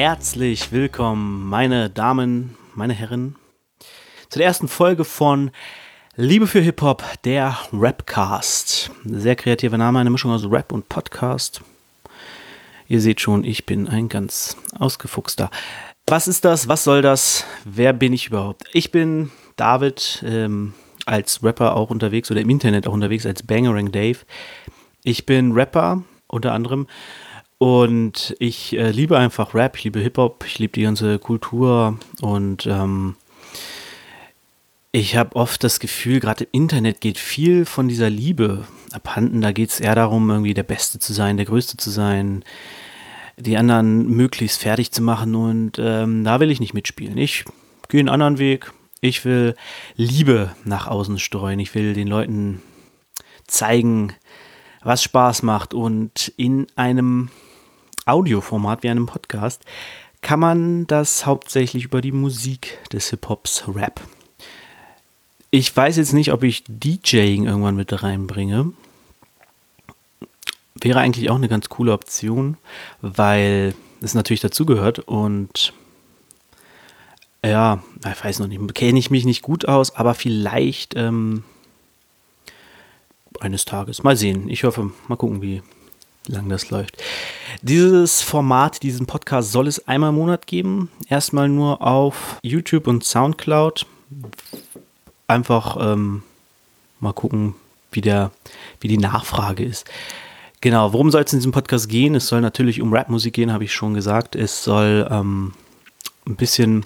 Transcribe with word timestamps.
Herzlich 0.00 0.70
willkommen, 0.70 1.48
meine 1.48 1.90
Damen, 1.90 2.56
meine 2.76 2.92
Herren, 2.92 3.34
zu 4.28 4.38
der 4.38 4.46
ersten 4.46 4.68
Folge 4.68 5.04
von 5.04 5.50
Liebe 6.14 6.46
für 6.46 6.60
Hip-Hop, 6.60 7.02
der 7.24 7.58
Rapcast. 7.72 8.92
Sehr 9.04 9.34
kreativer 9.34 9.76
Name, 9.76 9.98
eine 9.98 10.10
Mischung 10.10 10.30
aus 10.30 10.48
Rap 10.48 10.70
und 10.70 10.88
Podcast. 10.88 11.62
Ihr 12.86 13.00
seht 13.00 13.20
schon, 13.20 13.42
ich 13.42 13.66
bin 13.66 13.88
ein 13.88 14.08
ganz 14.08 14.56
ausgefuchster. 14.78 15.50
Was 16.06 16.28
ist 16.28 16.44
das? 16.44 16.68
Was 16.68 16.84
soll 16.84 17.02
das? 17.02 17.44
Wer 17.64 17.92
bin 17.92 18.12
ich 18.12 18.28
überhaupt? 18.28 18.66
Ich 18.72 18.92
bin 18.92 19.32
David, 19.56 20.22
ähm, 20.24 20.74
als 21.06 21.42
Rapper 21.42 21.74
auch 21.74 21.90
unterwegs 21.90 22.30
oder 22.30 22.40
im 22.40 22.50
Internet 22.50 22.86
auch 22.86 22.92
unterwegs 22.92 23.26
als 23.26 23.42
Bangerang 23.42 23.90
Dave. 23.90 24.18
Ich 25.02 25.26
bin 25.26 25.50
Rapper 25.50 26.04
unter 26.28 26.52
anderem 26.52 26.86
und 27.58 28.36
ich 28.38 28.76
äh, 28.76 28.90
liebe 28.90 29.18
einfach 29.18 29.54
Rap, 29.54 29.76
ich 29.76 29.84
liebe 29.84 30.00
Hip-Hop, 30.00 30.44
ich 30.46 30.58
liebe 30.58 30.72
die 30.74 30.82
ganze 30.82 31.18
Kultur 31.18 31.98
und 32.20 32.66
ähm, 32.66 33.16
ich 34.92 35.16
habe 35.16 35.36
oft 35.36 35.62
das 35.64 35.80
Gefühl, 35.80 36.20
gerade 36.20 36.44
im 36.44 36.50
Internet 36.52 37.00
geht 37.00 37.18
viel 37.18 37.64
von 37.64 37.88
dieser 37.88 38.08
Liebe 38.08 38.64
abhanden. 38.92 39.42
Da 39.42 39.52
geht 39.52 39.70
es 39.70 39.80
eher 39.80 39.94
darum, 39.94 40.30
irgendwie 40.30 40.54
der 40.54 40.62
Beste 40.62 40.98
zu 40.98 41.12
sein, 41.12 41.36
der 41.36 41.46
Größte 41.46 41.76
zu 41.76 41.90
sein, 41.90 42.44
die 43.36 43.56
anderen 43.56 44.08
möglichst 44.08 44.62
fertig 44.62 44.92
zu 44.92 45.02
machen 45.02 45.34
und 45.34 45.78
ähm, 45.78 46.24
da 46.24 46.40
will 46.40 46.50
ich 46.50 46.60
nicht 46.60 46.74
mitspielen. 46.74 47.18
Ich 47.18 47.44
gehe 47.88 48.00
einen 48.00 48.08
anderen 48.08 48.38
Weg. 48.38 48.72
Ich 49.00 49.24
will 49.24 49.54
Liebe 49.96 50.54
nach 50.64 50.86
außen 50.86 51.18
streuen. 51.18 51.60
Ich 51.60 51.74
will 51.74 51.94
den 51.94 52.08
Leuten 52.08 52.62
zeigen, 53.46 54.14
was 54.82 55.02
Spaß 55.02 55.42
macht 55.42 55.74
und 55.74 56.32
in 56.36 56.66
einem 56.74 57.30
Audioformat 58.08 58.82
wie 58.82 58.88
einem 58.88 59.06
Podcast 59.06 59.62
kann 60.20 60.40
man 60.40 60.86
das 60.86 61.26
hauptsächlich 61.26 61.84
über 61.84 62.00
die 62.00 62.12
Musik 62.12 62.78
des 62.92 63.10
Hip-Hops 63.10 63.64
Rap. 63.68 64.00
Ich 65.50 65.74
weiß 65.74 65.96
jetzt 65.96 66.12
nicht, 66.12 66.32
ob 66.32 66.42
ich 66.42 66.64
DJing 66.66 67.46
irgendwann 67.46 67.76
mit 67.76 68.02
reinbringe. 68.02 68.72
Wäre 70.80 71.00
eigentlich 71.00 71.30
auch 71.30 71.36
eine 71.36 71.48
ganz 71.48 71.68
coole 71.68 71.92
Option, 71.92 72.56
weil 73.00 73.74
es 74.00 74.14
natürlich 74.14 74.40
dazugehört 74.40 75.00
und 75.00 75.72
ja, 77.44 77.82
ich 78.00 78.24
weiß 78.24 78.40
noch 78.40 78.48
nicht, 78.48 78.74
kenne 78.74 78.98
ich 78.98 79.10
mich 79.10 79.24
nicht 79.24 79.42
gut 79.42 79.66
aus, 79.66 79.94
aber 79.94 80.14
vielleicht 80.14 80.94
ähm, 80.96 81.44
eines 83.40 83.64
Tages. 83.64 84.02
Mal 84.02 84.16
sehen. 84.16 84.48
Ich 84.48 84.64
hoffe, 84.64 84.92
mal 85.06 85.16
gucken, 85.16 85.40
wie 85.40 85.62
lang 86.28 86.48
das 86.48 86.70
läuft. 86.70 86.96
Dieses 87.62 88.22
Format, 88.22 88.82
diesen 88.82 89.06
Podcast 89.06 89.52
soll 89.52 89.66
es 89.66 89.86
einmal 89.88 90.10
im 90.10 90.16
Monat 90.16 90.46
geben. 90.46 90.90
Erstmal 91.08 91.48
nur 91.48 91.82
auf 91.82 92.36
YouTube 92.42 92.86
und 92.86 93.04
Soundcloud. 93.04 93.86
Einfach 95.26 95.76
ähm, 95.80 96.22
mal 97.00 97.12
gucken, 97.12 97.54
wie, 97.92 98.00
der, 98.00 98.30
wie 98.80 98.88
die 98.88 98.98
Nachfrage 98.98 99.64
ist. 99.64 99.86
Genau, 100.60 100.92
worum 100.92 101.10
soll 101.10 101.22
es 101.22 101.32
in 101.32 101.38
diesem 101.38 101.52
Podcast 101.52 101.88
gehen? 101.88 102.14
Es 102.14 102.26
soll 102.26 102.40
natürlich 102.40 102.80
um 102.80 102.92
Rapmusik 102.92 103.34
gehen, 103.34 103.52
habe 103.52 103.64
ich 103.64 103.72
schon 103.72 103.94
gesagt. 103.94 104.34
Es 104.34 104.64
soll 104.64 105.06
ähm, 105.10 105.52
ein 106.26 106.36
bisschen 106.36 106.84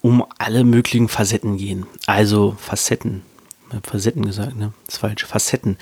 um 0.00 0.24
alle 0.38 0.64
möglichen 0.64 1.08
Facetten 1.08 1.56
gehen. 1.56 1.86
Also 2.06 2.56
Facetten. 2.58 3.22
Facetten 3.82 4.24
gesagt, 4.24 4.56
ne? 4.56 4.72
Das 4.86 4.94
ist 4.94 5.00
falsch. 5.00 5.24
Facetten. 5.24 5.76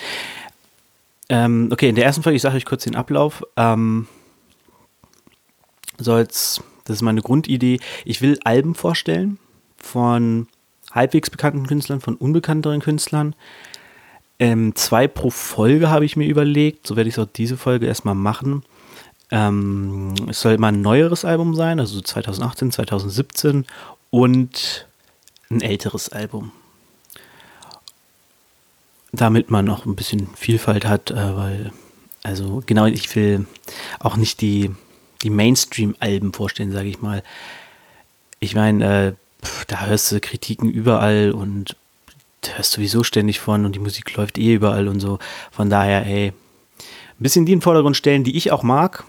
Ähm, 1.29 1.69
okay, 1.73 1.89
in 1.89 1.95
der 1.95 2.05
ersten 2.05 2.23
Folge, 2.23 2.37
ich 2.37 2.43
sage 2.43 2.57
euch 2.57 2.65
kurz 2.65 2.85
den 2.85 2.97
Ablauf. 2.97 3.43
Ähm, 3.57 4.07
soll's, 5.99 6.63
das 6.85 6.97
ist 6.97 7.03
meine 7.03 7.23
Grundidee. 7.23 7.81
Ich 8.05 8.21
will 8.21 8.39
Alben 8.45 8.75
vorstellen 8.75 9.39
von 9.77 10.49
halbwegs 10.91 11.31
bekannten 11.31 11.67
Künstlern, 11.67 12.01
von 12.01 12.17
unbekannteren 12.17 12.81
Künstlern. 12.81 13.35
Ähm, 14.39 14.75
zwei 14.75 15.09
pro 15.09 15.31
Folge 15.31 15.91
habe 15.91 16.05
ich 16.05 16.17
mir 16.17 16.29
überlegt. 16.29 16.87
So 16.87 16.97
werde 16.97 17.09
ich 17.09 17.15
es 17.15 17.19
auch 17.19 17.31
diese 17.31 17.57
Folge 17.57 17.87
erstmal 17.87 18.15
machen. 18.15 18.65
Ähm, 19.31 20.15
es 20.29 20.41
soll 20.41 20.55
immer 20.55 20.69
ein 20.69 20.83
neueres 20.83 21.25
Album 21.25 21.55
sein, 21.55 21.81
also 21.81 22.01
2018, 22.01 22.73
2017 22.73 23.65
und 24.11 24.87
ein 25.51 25.61
älteres 25.63 26.11
Album 26.11 26.53
damit 29.17 29.51
man 29.51 29.69
auch 29.69 29.87
ein 29.87 29.97
bisschen 29.97 30.29
Vielfalt 30.35 30.87
hat, 30.87 31.11
äh, 31.11 31.37
weil, 31.37 31.73
also 32.23 32.63
genau, 32.67 32.87
ich 32.87 33.15
will 33.15 33.47
auch 34.01 34.17
nicht 34.17 34.41
die, 34.41 34.71
die 35.23 35.31
Mainstream-Alben 35.31 36.33
vorstellen, 36.33 36.73
sage 36.73 36.89
ich 36.89 37.01
mal. 37.01 37.23
Ich 38.41 38.55
meine, 38.55 39.07
äh, 39.09 39.13
da 39.67 39.87
hörst 39.87 40.13
du 40.13 40.21
Kritiken 40.21 40.71
überall 40.71 41.33
und 41.33 41.77
da 42.43 42.53
hörst 42.53 42.75
du 42.75 42.77
sowieso 42.77 43.05
ständig 43.05 43.41
von 43.41 43.65
und 43.65 43.75
die 43.75 43.81
Musik 43.81 44.15
läuft 44.17 44.39
eh 44.39 44.55
überall 44.55 44.89
und 44.89 45.01
so. 45.01 45.19
Von 45.51 45.71
daher, 45.71 46.07
ey, 46.07 46.29
ein 46.29 46.35
bisschen 47.23 47.47
die 47.47 47.53
in 47.53 47.59
den 47.59 47.63
Vordergrund 47.63 47.97
stellen, 47.97 48.25
die 48.25 48.37
ich 48.37 48.53
auch 48.53 48.63
mag. 48.63 49.05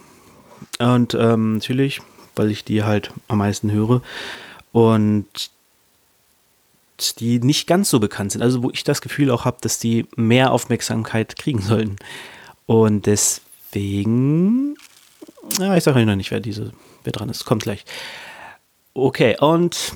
Und 0.79 1.13
ähm, 1.15 1.55
natürlich, 1.55 2.01
weil 2.35 2.51
ich 2.51 2.63
die 2.63 2.83
halt 2.83 3.11
am 3.27 3.39
meisten 3.39 3.71
höre. 3.71 4.01
Und 4.71 5.49
die 7.19 7.39
nicht 7.39 7.67
ganz 7.67 7.89
so 7.89 7.99
bekannt 7.99 8.31
sind. 8.31 8.41
Also 8.41 8.63
wo 8.63 8.71
ich 8.71 8.83
das 8.83 9.01
Gefühl 9.01 9.31
auch 9.31 9.45
habe, 9.45 9.57
dass 9.61 9.79
die 9.79 10.05
mehr 10.15 10.51
Aufmerksamkeit 10.51 11.35
kriegen 11.37 11.61
sollen. 11.61 11.97
Und 12.65 13.05
deswegen, 13.05 14.75
ja, 15.59 15.75
ich 15.75 15.83
sage 15.83 15.99
euch 15.99 16.05
noch 16.05 16.15
nicht, 16.15 16.31
wer 16.31 16.39
diese, 16.39 16.71
wer 17.03 17.13
dran 17.13 17.29
ist. 17.29 17.45
Kommt 17.45 17.63
gleich. 17.63 17.85
Okay, 18.93 19.37
und 19.39 19.93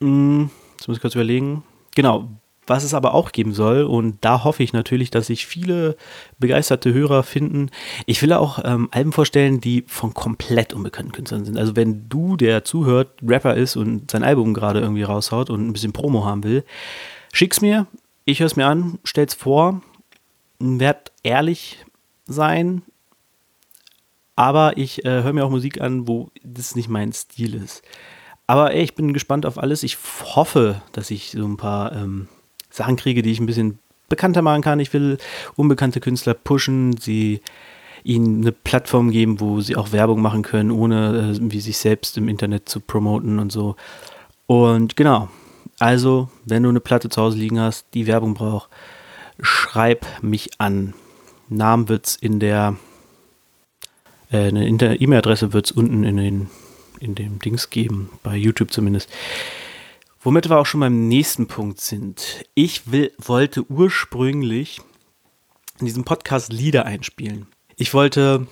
hm, 0.00 0.50
jetzt 0.76 0.88
muss 0.88 0.96
ich 0.98 1.00
kurz 1.00 1.14
überlegen. 1.14 1.64
Genau, 1.94 2.28
was 2.68 2.84
es 2.84 2.94
aber 2.94 3.14
auch 3.14 3.32
geben 3.32 3.52
soll, 3.52 3.82
und 3.82 4.18
da 4.20 4.44
hoffe 4.44 4.62
ich 4.62 4.72
natürlich, 4.72 5.10
dass 5.10 5.28
sich 5.28 5.46
viele 5.46 5.96
begeisterte 6.38 6.92
Hörer 6.92 7.22
finden. 7.22 7.70
Ich 8.06 8.22
will 8.22 8.32
auch 8.32 8.60
ähm, 8.64 8.88
Alben 8.90 9.12
vorstellen, 9.12 9.60
die 9.60 9.84
von 9.86 10.14
komplett 10.14 10.72
unbekannten 10.72 11.12
Künstlern 11.12 11.44
sind. 11.44 11.58
Also 11.58 11.76
wenn 11.76 12.08
du, 12.08 12.36
der 12.36 12.64
zuhört, 12.64 13.10
Rapper 13.26 13.54
ist 13.54 13.76
und 13.76 14.10
sein 14.10 14.22
Album 14.22 14.54
gerade 14.54 14.80
irgendwie 14.80 15.02
raushaut 15.02 15.50
und 15.50 15.66
ein 15.66 15.72
bisschen 15.72 15.92
Promo 15.92 16.24
haben 16.24 16.44
will, 16.44 16.64
schick's 17.32 17.60
mir, 17.60 17.86
ich 18.24 18.40
höre 18.40 18.46
es 18.46 18.56
mir 18.56 18.66
an, 18.66 18.98
stell's 19.04 19.34
vor, 19.34 19.82
werd 20.58 21.12
ehrlich 21.22 21.84
sein, 22.26 22.82
aber 24.36 24.76
ich 24.76 25.04
äh, 25.04 25.22
höre 25.22 25.32
mir 25.32 25.44
auch 25.44 25.50
Musik 25.50 25.80
an, 25.80 26.06
wo 26.06 26.30
das 26.44 26.76
nicht 26.76 26.88
mein 26.88 27.12
Stil 27.12 27.54
ist. 27.54 27.82
Aber 28.46 28.72
ey, 28.72 28.82
ich 28.82 28.94
bin 28.94 29.12
gespannt 29.12 29.44
auf 29.44 29.58
alles. 29.58 29.82
Ich 29.82 29.98
hoffe, 30.24 30.80
dass 30.92 31.10
ich 31.10 31.32
so 31.32 31.44
ein 31.44 31.56
paar 31.56 31.92
ähm, 31.92 32.28
Sachen 32.78 32.96
kriege, 32.96 33.22
die 33.22 33.30
ich 33.30 33.40
ein 33.40 33.46
bisschen 33.46 33.78
bekannter 34.08 34.42
machen 34.42 34.62
kann. 34.62 34.80
Ich 34.80 34.92
will 34.92 35.18
unbekannte 35.56 36.00
Künstler 36.00 36.34
pushen, 36.34 36.96
sie 36.96 37.40
ihnen 38.04 38.42
eine 38.42 38.52
Plattform 38.52 39.10
geben, 39.10 39.40
wo 39.40 39.60
sie 39.60 39.76
auch 39.76 39.92
Werbung 39.92 40.22
machen 40.22 40.42
können, 40.42 40.70
ohne 40.70 41.36
äh, 41.36 41.50
wie 41.52 41.60
sich 41.60 41.78
selbst 41.78 42.16
im 42.16 42.28
Internet 42.28 42.68
zu 42.68 42.80
promoten 42.80 43.38
und 43.38 43.52
so. 43.52 43.76
Und 44.46 44.96
genau, 44.96 45.28
also, 45.78 46.28
wenn 46.44 46.62
du 46.62 46.70
eine 46.70 46.80
Platte 46.80 47.08
zu 47.08 47.20
Hause 47.20 47.38
liegen 47.38 47.60
hast, 47.60 47.86
die 47.94 48.06
Werbung 48.06 48.34
braucht, 48.34 48.70
schreib 49.40 50.06
mich 50.22 50.50
an. 50.58 50.94
Namen 51.48 51.88
wird 51.88 52.06
es 52.06 52.16
in 52.16 52.40
der 52.40 52.76
äh, 54.32 54.48
E-Mail-Adresse 54.48 55.52
wird 55.52 55.66
es 55.66 55.72
unten 55.72 56.04
in, 56.04 56.16
den, 56.16 56.50
in 57.00 57.14
dem 57.14 57.38
Dings 57.38 57.70
geben, 57.70 58.10
bei 58.22 58.36
YouTube 58.36 58.72
zumindest. 58.72 59.10
Womit 60.28 60.50
wir 60.50 60.58
auch 60.58 60.66
schon 60.66 60.80
beim 60.80 61.08
nächsten 61.08 61.46
Punkt 61.46 61.80
sind. 61.80 62.44
Ich 62.52 62.92
will, 62.92 63.12
wollte 63.16 63.64
ursprünglich 63.70 64.82
in 65.80 65.86
diesem 65.86 66.04
Podcast 66.04 66.52
Lieder 66.52 66.84
einspielen. 66.84 67.46
Ich 67.76 67.94
wollte 67.94 68.46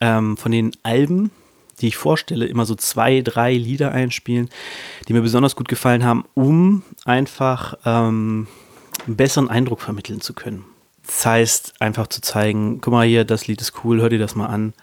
ähm, 0.00 0.36
von 0.36 0.50
den 0.50 0.72
Alben, 0.82 1.30
die 1.80 1.86
ich 1.86 1.96
vorstelle, 1.96 2.46
immer 2.46 2.66
so 2.66 2.74
zwei, 2.74 3.20
drei 3.20 3.52
Lieder 3.52 3.92
einspielen, 3.92 4.48
die 5.06 5.12
mir 5.12 5.22
besonders 5.22 5.54
gut 5.54 5.68
gefallen 5.68 6.02
haben, 6.02 6.24
um 6.34 6.82
einfach 7.04 7.78
ähm, 7.84 8.48
einen 9.06 9.14
besseren 9.14 9.48
Eindruck 9.48 9.80
vermitteln 9.80 10.20
zu 10.20 10.34
können. 10.34 10.64
Das 11.06 11.24
heißt, 11.24 11.80
einfach 11.80 12.08
zu 12.08 12.22
zeigen, 12.22 12.80
guck 12.80 12.92
mal 12.92 13.06
hier, 13.06 13.24
das 13.24 13.46
Lied 13.46 13.60
ist 13.60 13.84
cool, 13.84 14.00
hör 14.00 14.08
dir 14.08 14.18
das 14.18 14.34
mal 14.34 14.46
an 14.46 14.74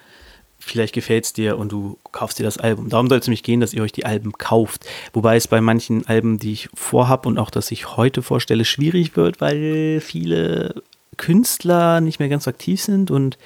vielleicht 0.65 0.95
gefällt 0.95 1.25
es 1.25 1.33
dir 1.33 1.57
und 1.57 1.71
du 1.71 1.97
kaufst 2.11 2.39
dir 2.39 2.43
das 2.43 2.57
Album. 2.57 2.89
Darum 2.89 3.07
soll 3.07 3.19
es 3.19 3.27
nämlich 3.27 3.43
gehen, 3.43 3.59
dass 3.59 3.73
ihr 3.73 3.83
euch 3.83 3.91
die 3.91 4.05
Alben 4.05 4.33
kauft. 4.33 4.85
Wobei 5.13 5.35
es 5.35 5.47
bei 5.47 5.61
manchen 5.61 6.07
Alben, 6.07 6.39
die 6.39 6.53
ich 6.53 6.69
vorhab 6.73 7.27
und 7.27 7.37
auch 7.37 7.51
das 7.51 7.71
ich 7.71 7.95
heute 7.95 8.23
vorstelle, 8.23 8.65
schwierig 8.65 9.15
wird, 9.15 9.41
weil 9.41 10.01
viele 10.01 10.81
Künstler 11.17 12.01
nicht 12.01 12.19
mehr 12.19 12.29
ganz 12.29 12.47
aktiv 12.47 12.81
sind 12.81 13.11
und 13.11 13.37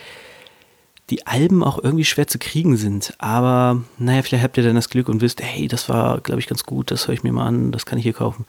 die 1.10 1.27
Alben 1.27 1.62
auch 1.62 1.83
irgendwie 1.83 2.06
schwer 2.06 2.27
zu 2.27 2.39
kriegen 2.39 2.77
sind. 2.77 3.13
Aber 3.18 3.83
naja, 3.98 4.21
vielleicht 4.21 4.44
habt 4.44 4.57
ihr 4.57 4.63
dann 4.63 4.75
das 4.75 4.89
Glück 4.89 5.10
und 5.10 5.21
wisst, 5.21 5.42
hey, 5.44 5.68
das 5.68 5.89
war, 5.89 6.21
glaube 6.21 6.39
ich, 6.39 6.48
ganz 6.48 6.63
gut, 6.63 6.89
das 6.89 7.07
höre 7.07 7.16
ich 7.16 7.24
mir 7.24 7.33
mal 7.33 7.48
an, 7.48 7.74
das 7.74 7.86
kann 7.86 7.98
ich 7.98 8.04
hier 8.04 8.13
kaufen. 8.13 8.45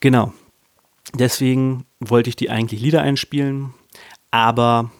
Genau. 0.00 0.32
Deswegen 1.12 1.84
wollte 2.00 2.28
ich 2.28 2.36
die 2.36 2.50
eigentlich 2.50 2.80
Lieder 2.80 3.02
einspielen, 3.02 3.72
aber 4.32 4.90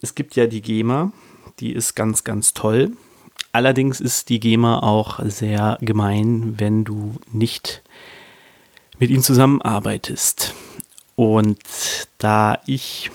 es 0.00 0.14
gibt 0.14 0.36
ja 0.36 0.46
die 0.46 0.62
GEMA, 0.62 1.12
Die 1.60 1.72
ist 1.72 1.94
ganz, 1.94 2.24
ganz 2.24 2.54
toll. 2.54 2.92
Allerdings 3.52 4.00
ist 4.00 4.28
die 4.28 4.40
GEMA 4.40 4.80
auch 4.80 5.20
sehr 5.24 5.78
gemein, 5.80 6.54
wenn 6.58 6.84
du 6.84 7.14
nicht 7.32 7.82
mit 8.98 9.10
ihnen 9.10 9.22
zusammenarbeitest. 9.22 10.54
Und 11.16 11.58
da 12.18 12.60
ich 12.66 13.10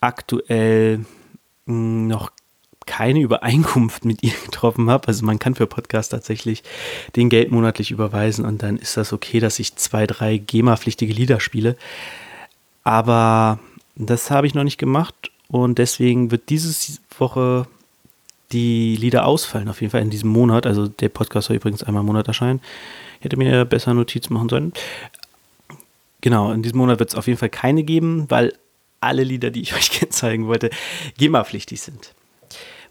aktuell 0.00 1.04
hm, 1.66 2.06
noch 2.06 2.30
keine 2.86 3.20
Übereinkunft 3.20 4.04
mit 4.04 4.22
ihr 4.22 4.34
getroffen 4.44 4.90
habe. 4.90 5.08
Also 5.08 5.24
man 5.24 5.38
kann 5.38 5.54
für 5.54 5.66
Podcast 5.66 6.12
tatsächlich 6.12 6.62
den 7.16 7.30
Geld 7.30 7.50
monatlich 7.50 7.90
überweisen 7.90 8.44
und 8.44 8.62
dann 8.62 8.76
ist 8.76 8.96
das 8.96 9.12
okay, 9.12 9.40
dass 9.40 9.58
ich 9.58 9.76
zwei, 9.76 10.06
drei 10.06 10.36
GEMA-pflichtige 10.36 11.12
Lieder 11.12 11.40
spiele. 11.40 11.76
Aber 12.82 13.58
das 13.96 14.30
habe 14.30 14.46
ich 14.46 14.54
noch 14.54 14.64
nicht 14.64 14.78
gemacht 14.78 15.30
und 15.48 15.78
deswegen 15.78 16.30
wird 16.30 16.48
diese 16.48 16.98
Woche 17.18 17.66
die 18.52 18.96
Lieder 18.96 19.26
ausfallen, 19.26 19.68
auf 19.68 19.80
jeden 19.80 19.90
Fall 19.90 20.02
in 20.02 20.10
diesem 20.10 20.30
Monat. 20.30 20.66
Also 20.66 20.86
der 20.86 21.08
Podcast 21.08 21.48
soll 21.48 21.56
übrigens 21.56 21.82
einmal 21.82 22.00
im 22.00 22.06
Monat 22.06 22.28
erscheinen. 22.28 22.60
Hätte 23.20 23.36
mir 23.36 23.64
besser 23.64 23.94
Notiz 23.94 24.30
machen 24.30 24.48
sollen. 24.48 24.72
Genau, 26.20 26.52
in 26.52 26.62
diesem 26.62 26.78
Monat 26.78 26.98
wird 27.00 27.10
es 27.10 27.14
auf 27.14 27.26
jeden 27.26 27.38
Fall 27.38 27.50
keine 27.50 27.82
geben, 27.82 28.26
weil 28.28 28.54
alle 29.00 29.24
Lieder, 29.24 29.50
die 29.50 29.60
ich 29.60 29.74
euch 29.76 29.90
zeigen 30.10 30.46
wollte, 30.46 30.70
GEMA-pflichtig 31.18 31.80
sind. 31.80 32.14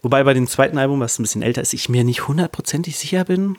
Wobei 0.02 0.22
bei 0.22 0.34
dem 0.34 0.46
zweiten 0.46 0.76
Album, 0.76 1.00
was 1.00 1.18
ein 1.18 1.22
bisschen 1.22 1.42
älter 1.42 1.62
ist, 1.62 1.72
ich 1.72 1.88
mir 1.88 2.04
nicht 2.04 2.28
hundertprozentig 2.28 2.98
sicher 2.98 3.24
bin, 3.24 3.56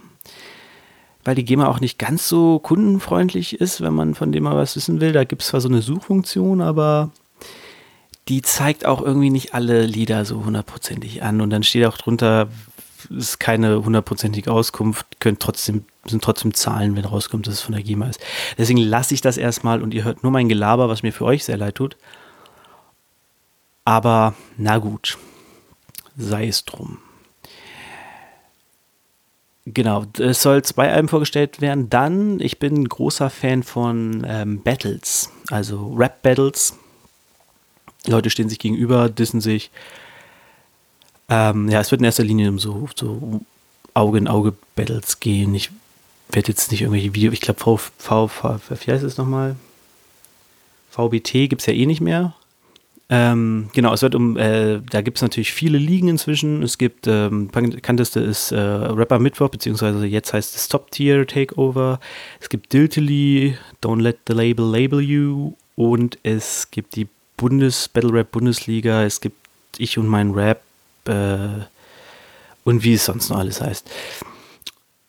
weil 1.24 1.34
die 1.34 1.44
GEMA 1.44 1.68
auch 1.68 1.80
nicht 1.80 1.98
ganz 1.98 2.30
so 2.30 2.60
kundenfreundlich 2.60 3.60
ist, 3.60 3.82
wenn 3.82 3.94
man 3.94 4.14
von 4.14 4.32
dem 4.32 4.44
mal 4.44 4.56
was 4.56 4.76
wissen 4.76 5.02
will. 5.02 5.12
Da 5.12 5.24
gibt 5.24 5.42
es 5.42 5.48
zwar 5.48 5.60
so 5.60 5.68
eine 5.68 5.82
Suchfunktion, 5.82 6.62
aber 6.62 7.10
die 8.28 8.42
zeigt 8.42 8.86
auch 8.86 9.02
irgendwie 9.02 9.30
nicht 9.30 9.54
alle 9.54 9.86
Lieder 9.86 10.26
so 10.26 10.46
hundertprozentig 10.46 11.24
an. 11.24 11.42
Und 11.42 11.50
dann 11.52 11.64
steht 11.64 11.86
auch 11.86 11.98
drunter, 11.98 12.48
ist 13.10 13.40
keine 13.40 13.84
hundertprozentige 13.84 14.52
Auskunft, 14.52 15.20
können 15.20 15.38
trotzdem, 15.40 15.86
sind 16.06 16.24
trotzdem 16.24 16.54
Zahlen, 16.54 16.96
wenn 16.96 17.06
rauskommt, 17.06 17.48
dass 17.48 17.56
es 17.56 17.62
von 17.62 17.74
der 17.74 17.84
GEMA 17.84 18.08
ist. 18.10 18.20
Deswegen 18.58 18.80
lasse 18.80 19.14
ich 19.14 19.22
das 19.22 19.38
erstmal 19.38 19.82
und 19.84 19.94
ihr 19.94 20.04
hört 20.04 20.24
nur 20.24 20.32
mein 20.32 20.50
Gelaber, 20.50 20.90
was 20.90 21.04
mir 21.04 21.14
für 21.14 21.26
euch 21.26 21.46
sehr 21.46 21.58
leid 21.58 21.76
tut. 21.76 21.98
Aber 23.84 24.34
na 24.58 24.80
gut 24.80 25.18
sei 26.18 26.48
es 26.48 26.66
drum. 26.66 27.00
Genau, 29.68 30.06
es 30.20 30.44
soll 30.44 30.64
zwei 30.64 30.92
Alben 30.92 31.08
vorgestellt 31.08 31.60
werden. 31.60 31.90
Dann, 31.90 32.40
ich 32.40 32.60
bin 32.60 32.88
großer 32.88 33.32
Fan 33.32 33.64
von 33.64 34.24
ähm, 34.28 34.62
Battles, 34.62 35.32
also 35.50 35.92
Rap-Battles. 35.94 36.78
Leute 38.08 38.30
stehen 38.30 38.50
sich 38.50 38.60
gegenüber, 38.60 39.10
dissen 39.10 39.42
sich. 39.42 39.72
Ähm, 41.30 41.70
ja, 41.70 41.80
es 41.80 41.92
wird 41.92 42.02
in 42.02 42.06
erster 42.06 42.24
Linie 42.24 42.50
um 42.50 42.60
so, 42.60 42.88
so 42.96 43.42
Auge-in-Auge-Battles 43.94 45.20
gehen. 45.20 45.56
Ich 45.56 45.72
werde 46.32 46.50
jetzt 46.50 46.72
nicht 46.72 46.82
irgendwelche 46.82 47.16
Videos, 47.16 47.34
ich 47.34 47.42
glaube, 47.42 47.60
v, 47.60 47.78
v, 47.78 48.28
v, 48.28 48.60
wie 48.70 48.92
heißt 48.92 49.04
es 49.04 49.18
nochmal? 49.18 49.56
VBT 50.92 51.50
gibt 51.50 51.62
es 51.62 51.66
ja 51.66 51.74
eh 51.74 51.86
nicht 51.86 52.02
mehr. 52.02 52.34
Ähm, 53.08 53.70
genau, 53.74 53.94
es 53.94 54.02
wird 54.02 54.16
um, 54.16 54.36
äh, 54.36 54.82
da 54.90 55.02
gibt 55.02 55.18
es 55.18 55.22
natürlich 55.22 55.54
viele 55.54 55.78
Ligen 55.78 56.08
inzwischen. 56.08 56.64
Es 56.64 56.78
gibt, 56.78 57.06
ähm, 57.06 57.50
bekannteste 57.50 58.20
ist 58.20 58.52
äh, 58.52 58.58
Rapper 58.58 59.20
Mittwoch, 59.20 59.50
beziehungsweise 59.50 60.06
jetzt 60.08 60.34
heißt 60.34 60.56
es 60.56 60.68
Top 60.68 60.90
Tier 60.90 61.28
Takeover. 61.28 62.00
Es 62.40 62.50
gibt 62.50 62.74
Diltily, 62.74 63.58
Don't 63.84 64.02
Let 64.02 64.20
the 64.28 64.34
Label 64.34 64.66
Label 64.66 65.02
You 65.02 65.54
und 65.76 66.18
es 66.24 66.72
gibt 66.72 66.96
die 66.96 67.08
Bundes 67.38 67.88
Battle 67.88 68.14
Rap 68.14 68.32
Bundesliga. 68.32 69.04
Es 69.04 69.22
gibt 69.22 69.38
Ich 69.78 69.98
und 69.98 70.08
mein 70.08 70.32
Rap 70.32 70.62
äh, 71.06 71.66
und 72.64 72.84
wie 72.84 72.94
es 72.94 73.06
sonst 73.06 73.30
noch 73.30 73.38
alles 73.38 73.62
heißt. 73.62 73.90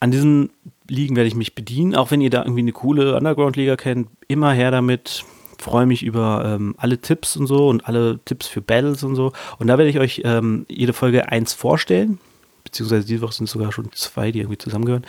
An 0.01 0.11
diesen 0.11 0.51
Ligen 0.89 1.17
werde 1.17 1.29
ich 1.29 1.35
mich 1.35 1.55
bedienen, 1.55 1.95
auch 1.95 2.11
wenn 2.11 2.21
ihr 2.21 2.31
da 2.31 2.43
irgendwie 2.43 2.61
eine 2.61 2.73
coole 2.73 3.17
Underground-Liga 3.17 3.77
kennt. 3.77 4.09
Immer 4.29 4.53
her 4.53 4.71
damit 4.71 5.25
freue 5.59 5.87
mich 5.87 6.03
über 6.03 6.43
ähm, 6.45 6.75
alle 6.79 7.01
Tipps 7.01 7.37
und 7.37 7.47
so 7.47 7.69
und 7.69 7.89
alle 7.89 8.21
Tipps 8.25 8.47
für 8.47 8.61
Battles 8.61 9.03
und 9.03 9.17
so. 9.17 9.33
Und 9.59 9.67
da 9.69 9.79
werde 9.79 9.91
ich 9.91 9.99
euch 9.99 10.23
ähm, 10.25 10.67
jede 10.69 10.93
Folge 10.93 11.31
eins 11.31 11.55
vorstellen, 11.55 12.19
beziehungsweise 12.65 13.07
diese 13.07 13.23
Woche 13.23 13.33
sind 13.33 13.49
sogar 13.49 13.73
schon 13.73 13.91
zwei, 13.93 14.33
die 14.33 14.41
irgendwie 14.41 14.59
zusammengehören. 14.59 15.05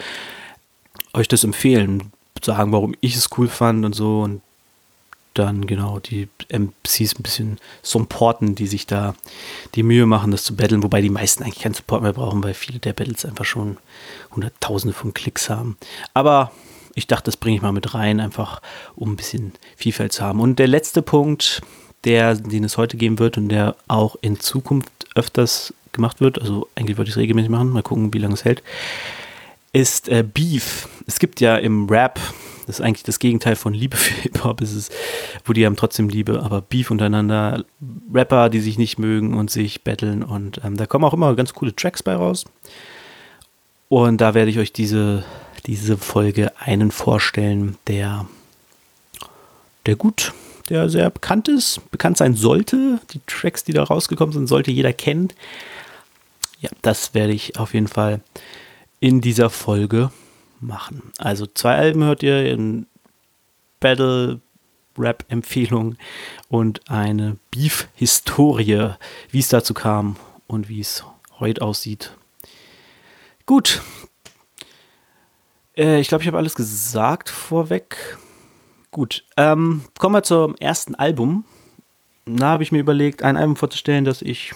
Euch 1.13 1.27
das 1.27 1.43
empfehlen, 1.43 2.11
sagen, 2.43 2.71
warum 2.71 2.95
ich 3.01 3.15
es 3.15 3.29
cool 3.37 3.47
fand 3.47 3.83
und 3.85 3.93
so 3.93 4.21
und 4.21 4.41
dann 5.37 5.67
genau 5.67 5.99
die 5.99 6.27
MCs 6.49 7.15
ein 7.15 7.23
bisschen 7.23 7.59
supporten, 7.81 8.55
die 8.55 8.67
sich 8.67 8.87
da 8.87 9.15
die 9.75 9.83
Mühe 9.83 10.05
machen, 10.05 10.31
das 10.31 10.43
zu 10.43 10.55
battlen, 10.55 10.83
wobei 10.83 11.01
die 11.01 11.09
meisten 11.09 11.43
eigentlich 11.43 11.59
keinen 11.59 11.73
Support 11.73 12.01
mehr 12.01 12.13
brauchen, 12.13 12.43
weil 12.43 12.53
viele 12.53 12.79
der 12.79 12.93
Battles 12.93 13.25
einfach 13.25 13.45
schon 13.45 13.77
hunderttausende 14.31 14.93
von 14.93 15.13
Klicks 15.13 15.49
haben. 15.49 15.77
Aber 16.13 16.51
ich 16.95 17.07
dachte, 17.07 17.25
das 17.25 17.37
bringe 17.37 17.57
ich 17.57 17.61
mal 17.61 17.71
mit 17.71 17.93
rein, 17.93 18.19
einfach 18.19 18.61
um 18.95 19.11
ein 19.11 19.17
bisschen 19.17 19.53
Vielfalt 19.75 20.13
zu 20.13 20.23
haben. 20.23 20.39
Und 20.39 20.57
der 20.57 20.67
letzte 20.67 21.01
Punkt, 21.01 21.61
der, 22.05 22.35
den 22.35 22.63
es 22.63 22.77
heute 22.77 22.97
geben 22.97 23.19
wird 23.19 23.37
und 23.37 23.49
der 23.49 23.75
auch 23.87 24.15
in 24.21 24.39
Zukunft 24.39 24.91
öfters 25.13 25.73
gemacht 25.91 26.21
wird, 26.21 26.41
also 26.41 26.67
eigentlich 26.75 26.97
würde 26.97 27.09
ich 27.09 27.15
es 27.15 27.19
regelmäßig 27.19 27.51
machen, 27.51 27.69
mal 27.69 27.83
gucken, 27.83 28.13
wie 28.13 28.19
lange 28.19 28.33
es 28.33 28.45
hält, 28.45 28.63
ist 29.73 30.09
äh, 30.09 30.23
Beef. 30.23 30.87
Es 31.05 31.19
gibt 31.19 31.39
ja 31.41 31.57
im 31.57 31.87
Rap, 31.87 32.19
das 32.65 32.79
ist 32.79 32.85
eigentlich 32.85 33.03
das 33.03 33.19
Gegenteil 33.19 33.55
von 33.55 33.73
Liebe 33.73 33.97
für 33.97 34.13
Hip-Hop, 34.21 34.61
ist 34.61 34.73
es, 34.73 34.89
wo 35.45 35.53
die 35.53 35.65
haben 35.65 35.75
trotzdem 35.75 36.09
Liebe, 36.09 36.41
aber 36.43 36.61
Beef 36.61 36.91
untereinander, 36.91 37.65
Rapper, 38.13 38.49
die 38.49 38.59
sich 38.59 38.77
nicht 38.77 38.97
mögen 38.97 39.33
und 39.33 39.51
sich 39.51 39.83
battlen 39.83 40.23
und 40.23 40.61
ähm, 40.63 40.77
da 40.77 40.85
kommen 40.85 41.05
auch 41.05 41.13
immer 41.13 41.35
ganz 41.35 41.53
coole 41.53 41.75
Tracks 41.75 42.03
bei 42.03 42.15
raus. 42.15 42.45
Und 43.89 44.19
da 44.19 44.33
werde 44.33 44.51
ich 44.51 44.59
euch 44.59 44.73
diese 44.73 45.23
diese 45.67 45.97
Folge 45.97 46.51
einen 46.59 46.91
vorstellen, 46.91 47.77
der, 47.87 48.25
der 49.85 49.95
gut, 49.95 50.33
der 50.69 50.89
sehr 50.89 51.09
bekannt 51.09 51.49
ist, 51.49 51.81
bekannt 51.91 52.17
sein 52.17 52.35
sollte. 52.35 52.99
Die 53.11 53.21
Tracks, 53.27 53.65
die 53.65 53.73
da 53.73 53.83
rausgekommen 53.83 54.33
sind, 54.33 54.47
sollte 54.47 54.71
jeder 54.71 54.93
kennen. 54.93 55.29
Ja, 56.61 56.69
das 56.81 57.13
werde 57.13 57.33
ich 57.33 57.59
auf 57.59 57.73
jeden 57.73 57.87
Fall 57.87 58.21
in 58.99 59.21
dieser 59.21 59.49
Folge 59.49 60.11
machen. 60.59 61.11
Also 61.17 61.45
zwei 61.45 61.75
Alben 61.75 62.03
hört 62.03 62.23
ihr 62.23 62.51
in 62.51 62.87
Battle 63.79 64.41
Rap 64.97 65.25
Empfehlung 65.27 65.95
und 66.49 66.89
eine 66.89 67.37
Beef 67.51 67.87
Historie, 67.93 68.91
wie 69.29 69.39
es 69.39 69.49
dazu 69.49 69.73
kam 69.73 70.15
und 70.47 70.69
wie 70.69 70.79
es 70.79 71.03
heute 71.39 71.61
aussieht. 71.61 72.17
Gut, 73.45 73.81
äh, 75.77 75.99
ich 75.99 76.07
glaube, 76.07 76.23
ich 76.23 76.27
habe 76.27 76.37
alles 76.37 76.55
gesagt 76.55 77.29
vorweg. 77.29 78.17
Gut, 78.91 79.23
ähm, 79.37 79.83
kommen 79.99 80.15
wir 80.15 80.23
zum 80.23 80.55
ersten 80.55 80.95
Album. 80.95 81.45
Da 82.25 82.47
habe 82.47 82.63
ich 82.63 82.71
mir 82.71 82.79
überlegt, 82.79 83.23
ein 83.23 83.37
Album 83.37 83.55
vorzustellen, 83.55 84.03
das 84.03 84.21
ich 84.21 84.53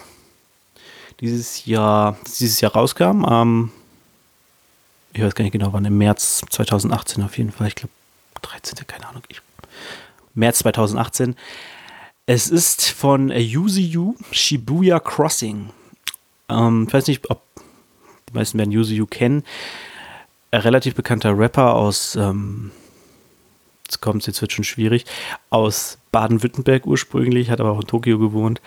dieses 1.19 1.65
Jahr, 1.65 2.17
dieses 2.25 2.59
Jahr 2.59 2.73
rauskam. 2.73 3.25
Ähm, 3.29 3.71
ich 5.13 5.21
weiß 5.21 5.35
gar 5.35 5.43
nicht 5.43 5.53
genau 5.53 5.73
wann, 5.73 5.85
im 5.85 5.97
März 5.97 6.43
2018 6.49 7.23
auf 7.23 7.37
jeden 7.37 7.51
Fall. 7.51 7.67
Ich 7.67 7.75
glaube 7.75 7.93
13. 8.41 8.87
keine 8.87 9.07
Ahnung. 9.07 9.23
Ich, 9.27 9.41
März 10.33 10.59
2018. 10.59 11.35
Es 12.25 12.49
ist 12.49 12.89
von 12.89 13.29
Yuzu 13.29 14.15
Shibuya 14.31 14.99
Crossing. 14.99 15.69
Ähm, 16.49 16.85
ich 16.87 16.93
weiß 16.93 17.07
nicht, 17.07 17.29
ob 17.29 17.41
die 18.29 18.33
meisten 18.33 18.57
werden 18.57 18.71
Yuzu 18.71 19.05
kennen 19.05 19.43
relativ 20.53 20.95
bekannter 20.95 21.37
Rapper 21.37 21.75
aus, 21.75 22.15
ähm, 22.15 22.71
jetzt 23.85 24.01
kommt 24.01 24.21
es, 24.21 24.27
jetzt 24.27 24.41
wird 24.41 24.51
schon 24.51 24.63
schwierig, 24.63 25.05
aus 25.49 25.97
Baden-Württemberg 26.11 26.85
ursprünglich, 26.85 27.49
hat 27.49 27.59
aber 27.59 27.71
auch 27.71 27.81
in 27.81 27.87
Tokio 27.87 28.19
gewohnt 28.19 28.61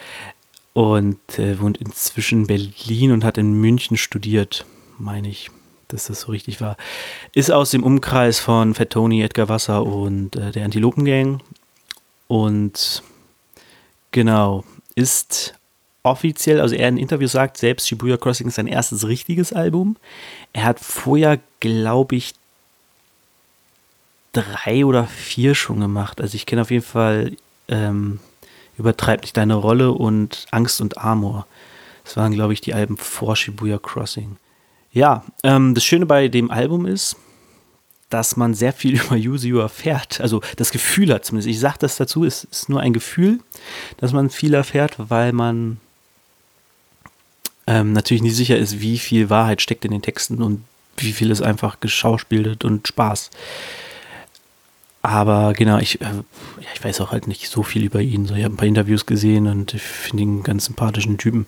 und 0.72 1.38
äh, 1.38 1.60
wohnt 1.60 1.78
inzwischen 1.78 2.42
in 2.42 2.46
Berlin 2.46 3.12
und 3.12 3.24
hat 3.24 3.38
in 3.38 3.52
München 3.52 3.96
studiert, 3.96 4.64
meine 4.98 5.28
ich, 5.28 5.50
dass 5.94 6.06
das 6.06 6.22
so 6.22 6.32
richtig 6.32 6.60
war. 6.60 6.76
Ist 7.32 7.50
aus 7.50 7.70
dem 7.70 7.82
Umkreis 7.82 8.38
von 8.38 8.74
Fat 8.74 8.90
Tony, 8.90 9.22
Edgar 9.22 9.48
Wasser 9.48 9.84
und 9.84 10.36
äh, 10.36 10.52
der 10.52 10.64
Antilopen 10.64 11.04
Gang 11.04 11.42
und 12.28 13.02
genau, 14.10 14.64
ist 14.94 15.54
offiziell, 16.02 16.60
also 16.60 16.74
er 16.74 16.88
in 16.88 16.98
Interviews 16.98 17.32
sagt 17.32 17.56
selbst, 17.56 17.88
Shibuya 17.88 18.16
Crossing 18.16 18.48
ist 18.48 18.56
sein 18.56 18.66
erstes 18.66 19.06
richtiges 19.06 19.52
Album. 19.52 19.96
Er 20.52 20.64
hat 20.64 20.80
vorher, 20.80 21.40
glaube 21.60 22.16
ich, 22.16 22.34
drei 24.32 24.84
oder 24.84 25.04
vier 25.06 25.54
schon 25.54 25.80
gemacht. 25.80 26.20
Also 26.20 26.34
ich 26.34 26.44
kenne 26.44 26.62
auf 26.62 26.70
jeden 26.70 26.84
Fall 26.84 27.36
ähm, 27.68 28.20
Übertreib 28.76 29.22
nicht 29.22 29.36
deine 29.36 29.54
Rolle 29.54 29.92
und 29.92 30.46
Angst 30.50 30.80
und 30.80 30.98
Amor. 30.98 31.46
Das 32.04 32.16
waren, 32.16 32.32
glaube 32.32 32.52
ich, 32.52 32.60
die 32.60 32.74
Alben 32.74 32.96
vor 32.96 33.36
Shibuya 33.36 33.78
Crossing. 33.78 34.36
Ja, 34.94 35.24
ähm, 35.42 35.74
das 35.74 35.84
Schöne 35.84 36.06
bei 36.06 36.28
dem 36.28 36.50
Album 36.50 36.86
ist, 36.86 37.16
dass 38.10 38.36
man 38.36 38.54
sehr 38.54 38.72
viel 38.72 39.00
über 39.04 39.16
Yuzu 39.16 39.58
erfährt. 39.58 40.20
Also 40.20 40.40
das 40.56 40.70
Gefühl 40.70 41.12
hat 41.12 41.24
zumindest. 41.24 41.50
Ich 41.50 41.60
sage 41.60 41.78
das 41.80 41.96
dazu, 41.96 42.24
es 42.24 42.44
ist 42.44 42.68
nur 42.68 42.80
ein 42.80 42.92
Gefühl, 42.92 43.40
dass 43.98 44.12
man 44.12 44.30
viel 44.30 44.54
erfährt, 44.54 44.94
weil 44.96 45.32
man 45.32 45.78
ähm, 47.66 47.92
natürlich 47.92 48.22
nicht 48.22 48.36
sicher 48.36 48.56
ist, 48.56 48.80
wie 48.80 48.98
viel 48.98 49.30
Wahrheit 49.30 49.60
steckt 49.60 49.84
in 49.84 49.90
den 49.90 50.02
Texten 50.02 50.42
und 50.42 50.64
wie 50.96 51.12
viel 51.12 51.30
ist 51.32 51.42
einfach 51.42 51.80
geschauspieltet 51.80 52.64
und 52.64 52.86
Spaß. 52.86 53.30
Aber 55.02 55.52
genau, 55.54 55.78
ich, 55.78 56.00
äh, 56.00 56.04
ja, 56.04 56.68
ich 56.72 56.84
weiß 56.84 57.00
auch 57.00 57.10
halt 57.10 57.26
nicht 57.26 57.48
so 57.48 57.62
viel 57.62 57.84
über 57.84 58.00
ihn. 58.00 58.26
So, 58.26 58.34
ich 58.34 58.44
habe 58.44 58.54
ein 58.54 58.56
paar 58.56 58.68
Interviews 58.68 59.06
gesehen 59.06 59.48
und 59.48 59.74
ich 59.74 59.82
finde 59.82 60.22
ihn 60.22 60.28
einen 60.30 60.42
ganz 60.44 60.66
sympathischen 60.66 61.18
Typen. 61.18 61.46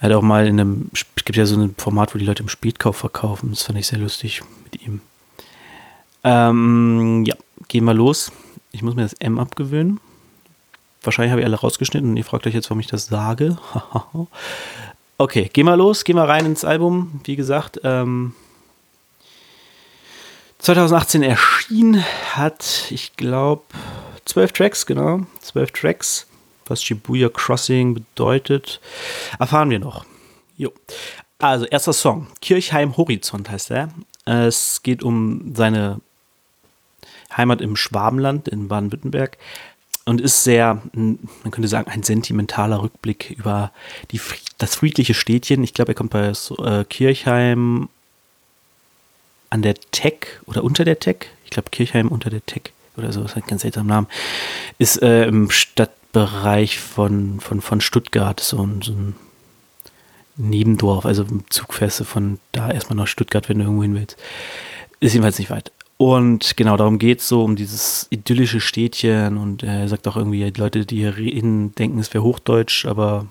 Er 0.00 0.08
hat 0.08 0.16
auch 0.16 0.22
mal 0.22 0.46
in 0.46 0.58
einem, 0.58 0.90
es 0.94 1.04
gibt 1.24 1.36
ja 1.36 1.44
so 1.44 1.60
ein 1.60 1.74
Format, 1.76 2.14
wo 2.14 2.18
die 2.18 2.24
Leute 2.24 2.42
im 2.42 2.48
Spätkauf 2.48 2.96
verkaufen. 2.96 3.50
Das 3.50 3.64
fand 3.64 3.78
ich 3.78 3.86
sehr 3.86 3.98
lustig 3.98 4.42
mit 4.64 4.82
ihm. 4.82 5.02
Ähm, 6.24 7.24
ja, 7.26 7.34
gehen 7.68 7.84
wir 7.84 7.92
los. 7.92 8.32
Ich 8.72 8.82
muss 8.82 8.94
mir 8.94 9.02
das 9.02 9.12
M 9.14 9.38
abgewöhnen. 9.38 10.00
Wahrscheinlich 11.02 11.32
habe 11.32 11.42
ich 11.42 11.46
alle 11.46 11.56
rausgeschnitten 11.56 12.10
und 12.10 12.16
ihr 12.16 12.24
fragt 12.24 12.46
euch 12.46 12.54
jetzt, 12.54 12.70
warum 12.70 12.80
ich 12.80 12.86
das 12.86 13.06
sage. 13.06 13.58
okay, 15.18 15.50
gehen 15.52 15.66
wir 15.66 15.76
los, 15.76 16.04
gehen 16.04 16.16
wir 16.16 16.28
rein 16.28 16.46
ins 16.46 16.64
Album. 16.64 17.20
Wie 17.24 17.36
gesagt, 17.36 17.80
ähm, 17.84 18.34
2018 20.60 21.22
erschien, 21.22 22.02
hat, 22.34 22.86
ich 22.90 23.16
glaube, 23.16 23.64
zwölf 24.24 24.52
Tracks, 24.52 24.84
genau, 24.84 25.26
zwölf 25.40 25.72
Tracks. 25.72 26.26
Was 26.70 26.82
Shibuya 26.82 27.28
Crossing 27.28 27.94
bedeutet, 27.94 28.80
erfahren 29.38 29.70
wir 29.70 29.80
noch. 29.80 30.04
Jo. 30.56 30.72
Also, 31.38 31.64
erster 31.66 31.92
Song, 31.92 32.28
Kirchheim 32.40 32.96
Horizont 32.96 33.50
heißt 33.50 33.70
er. 33.70 33.90
Es 34.24 34.82
geht 34.82 35.02
um 35.02 35.54
seine 35.54 36.00
Heimat 37.36 37.60
im 37.60 37.76
Schwabenland 37.76 38.46
in 38.48 38.68
Baden-Württemberg 38.68 39.38
und 40.04 40.20
ist 40.20 40.44
sehr, 40.44 40.82
man 40.92 41.18
könnte 41.50 41.68
sagen, 41.68 41.90
ein 41.90 42.02
sentimentaler 42.02 42.82
Rückblick 42.82 43.30
über 43.30 43.72
die, 44.10 44.20
das 44.58 44.74
friedliche 44.74 45.14
Städtchen. 45.14 45.62
Ich 45.62 45.74
glaube, 45.74 45.92
er 45.92 45.94
kommt 45.94 46.10
bei 46.10 46.28
äh, 46.28 46.84
Kirchheim 46.84 47.88
an 49.50 49.62
der 49.62 49.74
Tech 49.74 50.40
oder 50.46 50.62
unter 50.62 50.84
der 50.84 51.00
Tech. 51.00 51.26
Ich 51.44 51.50
glaube, 51.50 51.70
Kirchheim 51.70 52.08
unter 52.08 52.30
der 52.30 52.44
Tech 52.44 52.72
oder 52.96 53.12
so, 53.12 53.22
das 53.22 53.34
hat 53.34 53.44
einen 53.44 53.50
ganz 53.50 53.62
seltsamen 53.62 53.88
Namen. 53.88 54.06
Ist 54.78 55.02
äh, 55.02 55.26
im 55.26 55.50
Stadtbereich 56.10 56.78
von, 56.78 57.40
von, 57.40 57.60
von 57.60 57.80
Stuttgart, 57.80 58.40
so 58.40 58.62
ein, 58.62 58.82
so 58.82 58.92
ein 58.92 59.14
Nebendorf, 60.36 61.06
also 61.06 61.24
Zugfeste 61.50 62.04
von 62.04 62.38
da 62.52 62.70
erstmal 62.70 62.96
nach 62.96 63.06
Stuttgart, 63.06 63.48
wenn 63.48 63.58
du 63.58 63.64
irgendwo 63.64 63.82
hin 63.82 63.94
willst. 63.94 64.16
Ist 64.98 65.12
jedenfalls 65.12 65.38
nicht 65.38 65.50
weit. 65.50 65.72
Und 65.96 66.56
genau 66.56 66.76
darum 66.76 66.98
geht 66.98 67.20
es 67.20 67.28
so, 67.28 67.44
um 67.44 67.56
dieses 67.56 68.06
idyllische 68.10 68.60
Städtchen. 68.60 69.36
Und 69.36 69.62
er 69.62 69.86
sagt 69.88 70.08
auch 70.08 70.16
irgendwie, 70.16 70.50
die 70.50 70.60
Leute, 70.60 70.84
die 70.86 70.96
hier 70.96 71.16
reden, 71.16 71.74
denken, 71.74 71.98
es 71.98 72.12
wäre 72.12 72.24
Hochdeutsch, 72.24 72.86
aber 72.86 73.26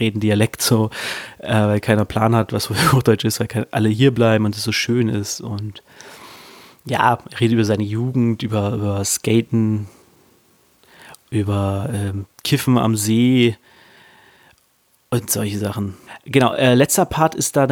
reden 0.00 0.20
Dialekt 0.20 0.62
so, 0.62 0.90
äh, 1.38 1.52
weil 1.52 1.80
keiner 1.80 2.06
Plan 2.06 2.34
hat, 2.34 2.52
was 2.52 2.70
Hochdeutsch 2.92 3.24
ist, 3.24 3.40
weil 3.40 3.66
alle 3.70 3.90
hier 3.90 4.12
bleiben 4.12 4.44
und 4.46 4.56
es 4.56 4.64
so 4.64 4.72
schön 4.72 5.08
ist. 5.08 5.40
Und 5.40 5.82
ja, 6.84 7.18
er 7.30 7.40
redet 7.40 7.54
über 7.54 7.64
seine 7.64 7.84
Jugend, 7.84 8.42
über, 8.42 8.72
über 8.72 9.04
Skaten, 9.04 9.86
über 11.32 11.88
ähm, 11.92 12.26
Kiffen 12.44 12.78
am 12.78 12.94
See 12.94 13.56
und 15.10 15.30
solche 15.30 15.58
Sachen. 15.58 15.94
Genau, 16.24 16.54
äh, 16.54 16.74
letzter 16.74 17.06
Part 17.06 17.34
ist 17.34 17.56
da 17.56 17.66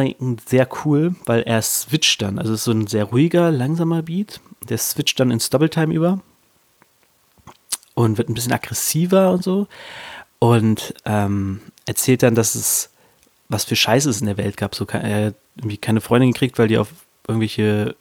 sehr 0.47 0.67
cool, 0.83 1.15
weil 1.25 1.43
er 1.43 1.61
switcht 1.61 2.21
dann. 2.21 2.39
Also 2.39 2.53
es 2.53 2.61
ist 2.61 2.65
so 2.65 2.71
ein 2.71 2.87
sehr 2.87 3.05
ruhiger, 3.05 3.51
langsamer 3.51 4.01
Beat. 4.01 4.41
Der 4.67 4.77
switcht 4.77 5.19
dann 5.19 5.31
ins 5.31 5.49
Double 5.49 5.69
Time 5.69 5.93
über 5.93 6.19
und 7.93 8.17
wird 8.17 8.29
ein 8.29 8.33
bisschen 8.33 8.53
aggressiver 8.53 9.31
und 9.31 9.43
so. 9.43 9.67
Und 10.39 10.93
ähm, 11.05 11.61
erzählt 11.85 12.23
dann, 12.23 12.35
dass 12.35 12.55
es 12.55 12.89
was 13.47 13.65
für 13.65 13.75
Scheiße 13.75 14.09
es 14.09 14.21
in 14.21 14.27
der 14.27 14.37
Welt 14.37 14.57
gab. 14.57 14.75
So 14.75 14.85
er 14.85 15.27
hat 15.27 15.35
irgendwie 15.57 15.77
keine 15.77 16.01
Freundin 16.01 16.31
gekriegt, 16.31 16.57
weil 16.57 16.67
die 16.67 16.77
auf 16.77 16.89
irgendwelche 17.27 17.95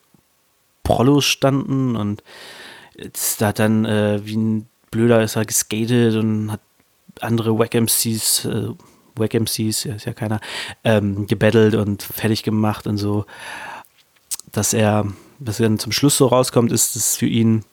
Prollos 0.85 1.25
standen 1.25 1.97
und 1.97 2.23
jetzt 2.97 3.40
hat 3.43 3.59
dann 3.59 3.85
äh, 3.85 4.21
wie 4.25 4.37
ein 4.37 4.70
Blöder 4.91 5.23
ist 5.23 5.37
er 5.37 5.45
geskatet 5.45 6.17
und 6.17 6.53
hat 6.53 6.61
andere 7.21 7.59
Wack 7.59 7.75
MCs 7.75 8.45
äh, 8.47 8.69
Wack 9.17 9.35
MCs, 9.35 9.85
ist 9.85 10.07
ja 10.07 10.13
keiner, 10.13 10.41
ähm, 10.85 11.27
gebettelt 11.27 11.75
und 11.75 12.03
fertig 12.03 12.43
gemacht 12.43 12.87
und 12.87 12.97
so, 12.97 13.27
dass 14.53 14.73
er, 14.73 15.07
was 15.39 15.59
dann 15.59 15.79
zum 15.79 15.93
Schluss 15.93 16.17
so 16.17 16.27
rauskommt, 16.27 16.73
ist, 16.73 16.97
dass 16.97 17.11
es 17.11 17.17
für 17.17 17.27
ihn 17.27 17.65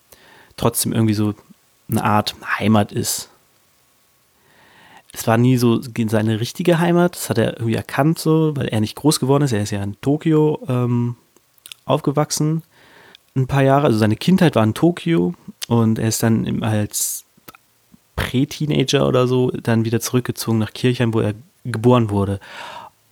trotzdem 0.58 0.94
irgendwie 0.94 1.14
so 1.14 1.34
eine 1.90 2.04
Art 2.04 2.36
Heimat 2.60 2.92
ist. 2.92 3.30
Es 5.14 5.26
war 5.26 5.38
nie 5.38 5.58
so 5.58 5.82
seine 5.82 6.40
richtige 6.40 6.80
Heimat, 6.80 7.16
das 7.16 7.30
hat 7.30 7.38
er 7.38 7.54
irgendwie 7.54 7.76
erkannt 7.76 8.20
so, 8.20 8.56
weil 8.56 8.68
er 8.68 8.82
nicht 8.82 8.96
groß 8.96 9.20
geworden 9.20 9.44
ist. 9.44 9.52
Er 9.52 9.64
ist 9.64 9.72
ja 9.72 9.82
in 9.82 10.00
Tokio 10.02 10.62
ähm, 10.68 11.16
aufgewachsen, 11.86 12.62
ein 13.38 13.48
paar 13.48 13.64
Jahre. 13.64 13.86
Also 13.86 13.98
seine 13.98 14.16
Kindheit 14.16 14.56
war 14.56 14.64
in 14.64 14.74
Tokio 14.74 15.34
und 15.68 16.00
er 16.00 16.10
ist 16.10 16.24
dann 16.24 16.64
als 16.64 17.24
Prä-Teenager 18.16 19.08
oder 19.08 19.28
so 19.28 19.52
dann 19.52 19.86
wieder 19.86 20.02
zurückgezogen 20.02 20.58
nach 20.58 20.74
Kirchheim, 20.74 21.14
wo 21.14 21.20
er 21.22 21.36
geboren 21.64 22.10
wurde. 22.10 22.40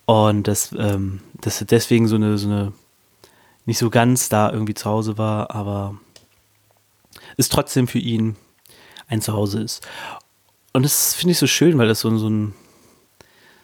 Und 0.05 0.47
das, 0.47 0.73
ähm, 0.77 1.21
das 1.41 1.63
deswegen 1.69 2.07
so 2.07 2.15
eine, 2.15 2.37
so 2.37 2.47
eine, 2.47 2.73
nicht 3.65 3.77
so 3.77 3.89
ganz 3.89 4.29
da 4.29 4.51
irgendwie 4.51 4.73
zu 4.73 4.89
Hause 4.89 5.17
war, 5.17 5.51
aber 5.51 5.95
es 7.37 7.49
trotzdem 7.49 7.87
für 7.87 7.99
ihn 7.99 8.35
ein 9.07 9.21
Zuhause 9.21 9.61
ist. 9.61 9.85
Und 10.73 10.83
das 10.83 11.13
finde 11.13 11.31
ich 11.31 11.37
so 11.37 11.47
schön, 11.47 11.77
weil 11.77 11.87
das 11.87 12.01
so, 12.01 12.15
so, 12.17 12.29
ein, 12.29 12.53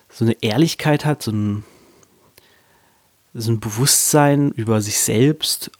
so 0.09 0.25
eine 0.25 0.41
Ehrlichkeit 0.41 1.05
hat, 1.05 1.21
so 1.23 1.31
ein, 1.31 1.63
so 3.33 3.51
ein 3.51 3.59
Bewusstsein 3.59 4.51
über 4.51 4.81
sich 4.81 4.99
selbst 4.99 5.71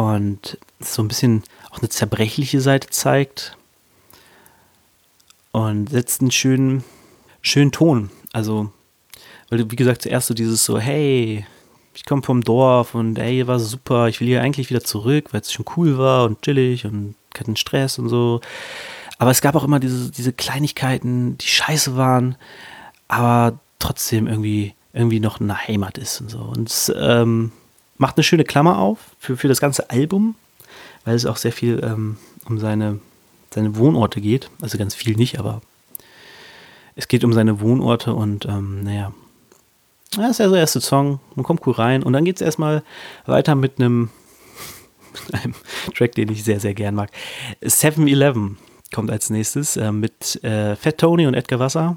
und 0.00 0.56
so 0.78 1.02
ein 1.02 1.08
bisschen 1.08 1.42
auch 1.70 1.80
eine 1.80 1.90
zerbrechliche 1.90 2.62
Seite 2.62 2.88
zeigt 2.88 3.56
und 5.52 5.90
setzt 5.90 6.22
einen 6.22 6.30
schönen, 6.30 6.84
schönen 7.42 7.70
Ton. 7.70 8.10
Also, 8.32 8.72
weil 9.50 9.58
du, 9.58 9.70
wie 9.70 9.76
gesagt, 9.76 10.00
zuerst 10.00 10.28
so 10.28 10.34
dieses 10.34 10.64
so, 10.64 10.78
hey, 10.78 11.44
ich 11.94 12.06
komme 12.06 12.22
vom 12.22 12.42
Dorf 12.42 12.94
und 12.94 13.18
ey, 13.18 13.46
war 13.46 13.58
super, 13.58 14.08
ich 14.08 14.20
will 14.20 14.28
hier 14.28 14.40
eigentlich 14.40 14.70
wieder 14.70 14.82
zurück, 14.82 15.32
weil 15.32 15.42
es 15.42 15.52
schon 15.52 15.66
cool 15.76 15.98
war 15.98 16.24
und 16.24 16.40
chillig 16.40 16.86
und 16.86 17.14
keinen 17.34 17.56
Stress 17.56 17.98
und 17.98 18.08
so. 18.08 18.40
Aber 19.18 19.30
es 19.30 19.42
gab 19.42 19.54
auch 19.54 19.64
immer 19.64 19.80
diese, 19.80 20.10
diese 20.10 20.32
Kleinigkeiten, 20.32 21.36
die 21.36 21.46
scheiße 21.46 21.94
waren, 21.94 22.36
aber 23.08 23.60
trotzdem 23.78 24.28
irgendwie, 24.28 24.72
irgendwie 24.94 25.20
noch 25.20 25.40
eine 25.40 25.58
Heimat 25.58 25.98
ist 25.98 26.22
und 26.22 26.30
so. 26.30 26.38
Und 26.38 26.94
ähm, 26.98 27.52
macht 28.00 28.16
eine 28.16 28.24
schöne 28.24 28.44
Klammer 28.44 28.78
auf 28.78 28.98
für, 29.18 29.36
für 29.36 29.48
das 29.48 29.60
ganze 29.60 29.90
Album, 29.90 30.34
weil 31.04 31.14
es 31.14 31.26
auch 31.26 31.36
sehr 31.36 31.52
viel 31.52 31.80
ähm, 31.84 32.16
um 32.46 32.58
seine 32.58 33.00
seine 33.52 33.76
Wohnorte 33.76 34.20
geht. 34.20 34.50
Also 34.60 34.78
ganz 34.78 34.94
viel 34.94 35.16
nicht, 35.16 35.38
aber 35.38 35.60
es 36.96 37.08
geht 37.08 37.24
um 37.24 37.32
seine 37.32 37.60
Wohnorte 37.60 38.14
und 38.14 38.46
ähm, 38.46 38.84
naja, 38.84 39.12
das 40.16 40.30
ist 40.32 40.38
ja 40.38 40.48
der 40.48 40.60
erste 40.60 40.80
Song. 40.80 41.20
Man 41.34 41.44
kommt 41.44 41.66
cool 41.66 41.74
rein 41.74 42.02
und 42.02 42.12
dann 42.12 42.24
geht 42.24 42.36
es 42.36 42.42
erstmal 42.42 42.82
weiter 43.26 43.54
mit 43.54 43.78
einem, 43.78 44.10
einem 45.32 45.54
Track, 45.94 46.12
den 46.12 46.30
ich 46.30 46.44
sehr, 46.44 46.60
sehr 46.60 46.74
gern 46.74 46.94
mag. 46.94 47.10
7-Eleven 47.62 48.58
kommt 48.92 49.10
als 49.10 49.30
nächstes 49.30 49.76
äh, 49.76 49.92
mit 49.92 50.42
äh, 50.42 50.74
Fat 50.76 50.98
Tony 50.98 51.26
und 51.26 51.34
Edgar 51.34 51.58
Wasser. 51.58 51.96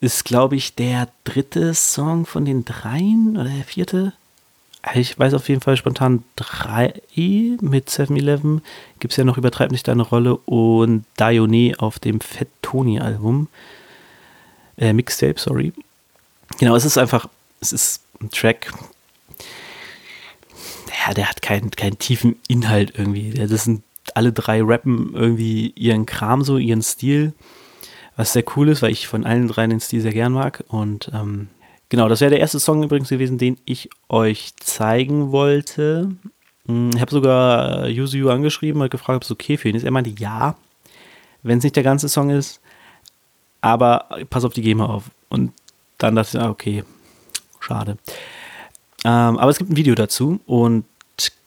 Ist, 0.00 0.24
glaube 0.24 0.56
ich, 0.56 0.74
der 0.74 1.08
dritte 1.22 1.74
Song 1.74 2.26
von 2.26 2.44
den 2.44 2.64
dreien 2.64 3.36
oder 3.36 3.50
der 3.50 3.64
vierte. 3.64 4.12
Ich 4.94 5.16
weiß 5.16 5.34
auf 5.34 5.48
jeden 5.48 5.60
Fall 5.60 5.76
spontan 5.76 6.24
drei 6.34 6.94
mit 7.16 7.88
7-Eleven. 7.88 8.62
Gibt 8.98 9.12
es 9.12 9.16
ja 9.16 9.24
noch 9.24 9.38
Übertreib 9.38 9.70
nicht 9.70 9.86
deine 9.86 10.02
Rolle 10.02 10.36
und 10.36 11.04
Dione 11.20 11.74
auf 11.78 11.98
dem 12.00 12.20
Fat 12.20 12.48
Tony 12.62 12.98
Album. 12.98 13.48
Äh, 14.76 14.92
Mixtape, 14.92 15.38
sorry. 15.38 15.72
Genau, 16.58 16.74
es 16.74 16.84
ist 16.84 16.98
einfach, 16.98 17.28
es 17.60 17.72
ist 17.72 18.02
ein 18.20 18.30
Track, 18.30 18.72
ja, 21.06 21.14
der 21.14 21.28
hat 21.28 21.42
keinen, 21.42 21.70
keinen 21.70 21.98
tiefen 21.98 22.36
Inhalt 22.48 22.92
irgendwie. 22.96 23.32
Das 23.32 23.64
sind 23.64 23.82
alle 24.14 24.32
drei 24.32 24.62
rappen 24.62 25.12
irgendwie 25.14 25.72
ihren 25.76 26.06
Kram 26.06 26.42
so, 26.42 26.58
ihren 26.58 26.82
Stil. 26.82 27.32
Was 28.16 28.32
sehr 28.34 28.44
cool 28.56 28.68
ist, 28.68 28.82
weil 28.82 28.92
ich 28.92 29.08
von 29.08 29.24
allen 29.24 29.48
dreien 29.48 29.70
den 29.70 29.80
Stil 29.80 30.00
sehr 30.00 30.12
gern 30.12 30.32
mag. 30.32 30.64
Und 30.68 31.10
ähm, 31.14 31.48
Genau, 31.92 32.08
das 32.08 32.22
wäre 32.22 32.30
der 32.30 32.40
erste 32.40 32.58
Song 32.58 32.82
übrigens 32.82 33.10
gewesen, 33.10 33.36
den 33.36 33.58
ich 33.66 33.90
euch 34.08 34.56
zeigen 34.56 35.30
wollte. 35.30 36.10
Hm, 36.64 36.88
ich 36.94 37.00
habe 37.02 37.10
sogar 37.10 37.86
Yuzu 37.86 38.30
angeschrieben 38.30 38.80
und 38.80 38.90
gefragt, 38.90 39.16
ob 39.16 39.24
es 39.24 39.30
okay 39.30 39.58
für 39.58 39.68
ihn 39.68 39.74
ist. 39.74 39.84
Er 39.84 39.90
meinte 39.90 40.08
ja, 40.08 40.56
wenn 41.42 41.58
es 41.58 41.64
nicht 41.64 41.76
der 41.76 41.82
ganze 41.82 42.08
Song 42.08 42.30
ist, 42.30 42.62
aber 43.60 44.06
pass 44.30 44.46
auf 44.46 44.54
die 44.54 44.62
GEMA 44.62 44.86
auf. 44.86 45.10
Und 45.28 45.52
dann 45.98 46.16
dachte 46.16 46.38
ich, 46.38 46.42
ah, 46.42 46.48
okay, 46.48 46.82
schade. 47.60 47.98
Ähm, 49.04 49.36
aber 49.36 49.50
es 49.50 49.58
gibt 49.58 49.68
ein 49.68 49.76
Video 49.76 49.94
dazu 49.94 50.40
und 50.46 50.86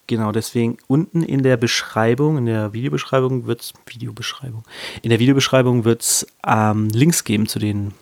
genau 0.06 0.32
deswegen 0.32 0.78
unten 0.86 1.24
in 1.24 1.42
der 1.42 1.58
Beschreibung, 1.58 2.38
in 2.38 2.46
der 2.46 2.72
Videobeschreibung 2.72 3.48
wird 3.48 3.62
es, 3.62 3.74
Videobeschreibung, 3.88 4.64
in 5.02 5.10
der 5.10 5.18
Videobeschreibung 5.18 5.86
wird 5.86 6.04
es 6.04 6.28
ähm, 6.46 6.90
Links 6.90 7.24
geben 7.24 7.48
zu 7.48 7.58
den 7.58 7.96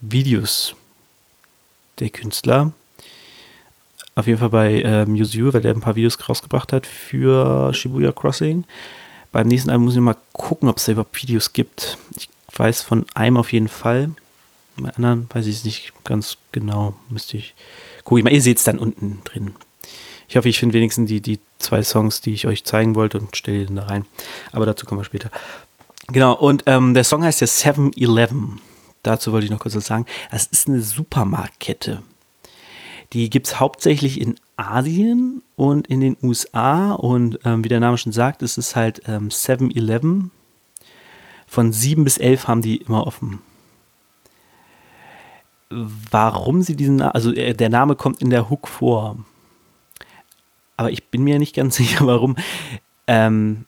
Videos 0.00 0.74
der 2.00 2.10
Künstler. 2.10 2.72
Auf 4.14 4.26
jeden 4.26 4.38
Fall 4.38 4.50
bei 4.50 4.82
ähm, 4.82 5.14
Yuzu, 5.14 5.52
weil 5.52 5.60
der 5.60 5.72
ein 5.72 5.80
paar 5.80 5.96
Videos 5.96 6.18
rausgebracht 6.28 6.72
hat 6.72 6.86
für 6.86 7.72
Shibuya 7.72 8.12
Crossing. 8.12 8.64
Beim 9.32 9.46
nächsten 9.46 9.70
Album 9.70 9.84
muss 9.84 9.94
ich 9.94 10.00
mal 10.00 10.16
gucken, 10.32 10.68
ob 10.68 10.78
es 10.78 10.88
überhaupt 10.88 11.22
Videos 11.22 11.52
gibt. 11.52 11.96
Ich 12.16 12.28
weiß 12.56 12.82
von 12.82 13.06
einem 13.14 13.36
auf 13.36 13.52
jeden 13.52 13.68
Fall. 13.68 14.10
Bei 14.76 14.90
anderen 14.90 15.28
weiß 15.32 15.46
ich 15.46 15.56
es 15.56 15.64
nicht 15.64 15.92
ganz 16.04 16.36
genau. 16.52 16.94
Müsste 17.08 17.36
ich. 17.36 17.54
Guck 18.04 18.18
ich 18.18 18.24
mal, 18.24 18.32
ihr 18.32 18.42
seht 18.42 18.58
es 18.58 18.64
dann 18.64 18.78
unten 18.78 19.20
drin. 19.24 19.54
Ich 20.28 20.36
hoffe, 20.36 20.48
ich 20.48 20.58
finde 20.58 20.74
wenigstens 20.74 21.08
die, 21.08 21.20
die 21.20 21.38
zwei 21.58 21.82
Songs, 21.82 22.20
die 22.20 22.32
ich 22.32 22.46
euch 22.46 22.64
zeigen 22.64 22.94
wollte 22.94 23.18
und 23.18 23.36
stelle 23.36 23.66
die 23.66 23.74
da 23.74 23.84
rein. 23.84 24.06
Aber 24.52 24.66
dazu 24.66 24.86
kommen 24.86 25.00
wir 25.00 25.04
später. 25.04 25.30
Genau, 26.08 26.34
und 26.34 26.64
ähm, 26.66 26.94
der 26.94 27.04
Song 27.04 27.22
heißt 27.22 27.40
ja 27.40 27.46
7-Eleven. 27.46 28.60
Dazu 29.02 29.32
wollte 29.32 29.46
ich 29.46 29.50
noch 29.50 29.60
kurz 29.60 29.74
was 29.74 29.86
sagen. 29.86 30.06
Das 30.30 30.46
ist 30.46 30.68
eine 30.68 30.80
Supermarktkette. 30.80 32.02
Die 33.12 33.28
gibt 33.28 33.48
es 33.48 33.58
hauptsächlich 33.58 34.20
in 34.20 34.36
Asien 34.56 35.42
und 35.56 35.86
in 35.88 36.00
den 36.00 36.16
USA. 36.22 36.92
Und 36.92 37.40
ähm, 37.44 37.64
wie 37.64 37.68
der 37.68 37.80
Name 37.80 37.98
schon 37.98 38.12
sagt, 38.12 38.42
ist 38.42 38.58
es 38.58 38.76
halt 38.76 39.02
ähm, 39.06 39.28
7-Eleven. 39.28 40.30
Von 41.46 41.72
7 41.72 42.04
bis 42.04 42.18
11 42.18 42.46
haben 42.46 42.62
die 42.62 42.76
immer 42.76 43.06
offen. 43.06 43.40
Warum 45.70 46.62
sie 46.62 46.76
diesen, 46.76 47.00
also 47.00 47.32
äh, 47.32 47.54
der 47.54 47.68
Name 47.68 47.96
kommt 47.96 48.22
in 48.22 48.30
der 48.30 48.50
Hook 48.50 48.68
vor. 48.68 49.16
Aber 50.76 50.90
ich 50.90 51.08
bin 51.08 51.24
mir 51.24 51.38
nicht 51.38 51.56
ganz 51.56 51.76
sicher, 51.76 52.06
warum. 52.06 52.36
Ähm, 53.06 53.66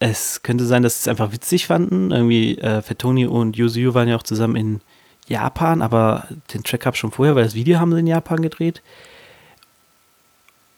es 0.00 0.42
könnte 0.42 0.64
sein, 0.64 0.82
dass 0.82 0.94
sie 0.94 1.04
es 1.04 1.08
einfach 1.08 1.32
witzig 1.32 1.66
fanden. 1.66 2.10
Irgendwie 2.10 2.58
äh, 2.58 2.82
Fettoni 2.82 3.26
und 3.26 3.56
Yuzu 3.56 3.94
waren 3.94 4.08
ja 4.08 4.16
auch 4.16 4.22
zusammen 4.22 4.56
in 4.56 4.80
Japan, 5.26 5.82
aber 5.82 6.28
den 6.54 6.62
Track 6.62 6.86
ich 6.86 6.96
schon 6.96 7.10
vorher, 7.10 7.34
weil 7.34 7.44
das 7.44 7.54
Video 7.54 7.78
haben 7.78 7.92
sie 7.92 8.00
in 8.00 8.06
Japan 8.06 8.40
gedreht. 8.40 8.82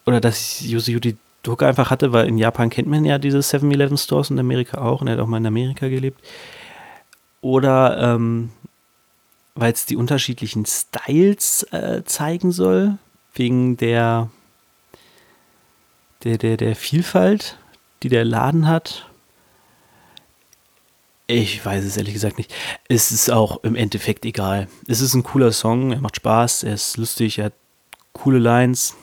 Oder 0.07 0.21
dass 0.21 0.61
Yuzu 0.63 0.99
die 0.99 1.17
Druck 1.43 1.63
einfach 1.63 1.91
hatte, 1.91 2.13
weil 2.13 2.29
in 2.29 2.39
Japan 2.39 2.71
kennt 2.71 2.89
man 2.89 3.05
ja 3.05 3.19
diese 3.19 3.39
7-Eleven 3.39 3.97
Stores 3.97 4.31
in 4.31 4.39
Amerika 4.39 4.79
auch 4.79 5.01
und 5.01 5.07
er 5.07 5.15
hat 5.15 5.21
auch 5.21 5.27
mal 5.27 5.39
in 5.39 5.47
Amerika 5.47 5.89
gelebt. 5.89 6.21
Oder 7.41 7.99
ähm, 7.99 8.51
weil 9.55 9.73
es 9.73 9.87
die 9.87 9.97
unterschiedlichen 9.97 10.67
Styles 10.67 11.63
äh, 11.73 12.03
zeigen 12.05 12.53
soll, 12.53 12.99
wegen 13.35 13.77
der, 13.77 14.31
der, 16.25 16.39
der, 16.39 16.57
der 16.57 16.77
Vielfalt, 16.77 17.59
die 18.03 18.09
der 18.09 18.25
Laden 18.25 18.67
hat. 18.67 19.10
Ich 21.31 21.65
weiß 21.65 21.85
es 21.85 21.97
ehrlich 21.97 22.15
gesagt 22.15 22.39
nicht. 22.39 22.53
Es 22.89 23.13
ist 23.13 23.31
auch 23.31 23.63
im 23.63 23.77
Endeffekt 23.77 24.25
egal. 24.25 24.67
Es 24.89 25.01
ist 25.01 25.15
ein 25.15 25.23
cooler 25.23 25.53
Song, 25.53 25.93
er 25.93 26.01
macht 26.01 26.17
Spaß, 26.17 26.65
er 26.65 26.75
ist 26.75 26.97
lustig, 26.97 27.39
er 27.39 27.45
hat 27.47 27.53
coole 28.13 28.41
Lines. 28.41 28.97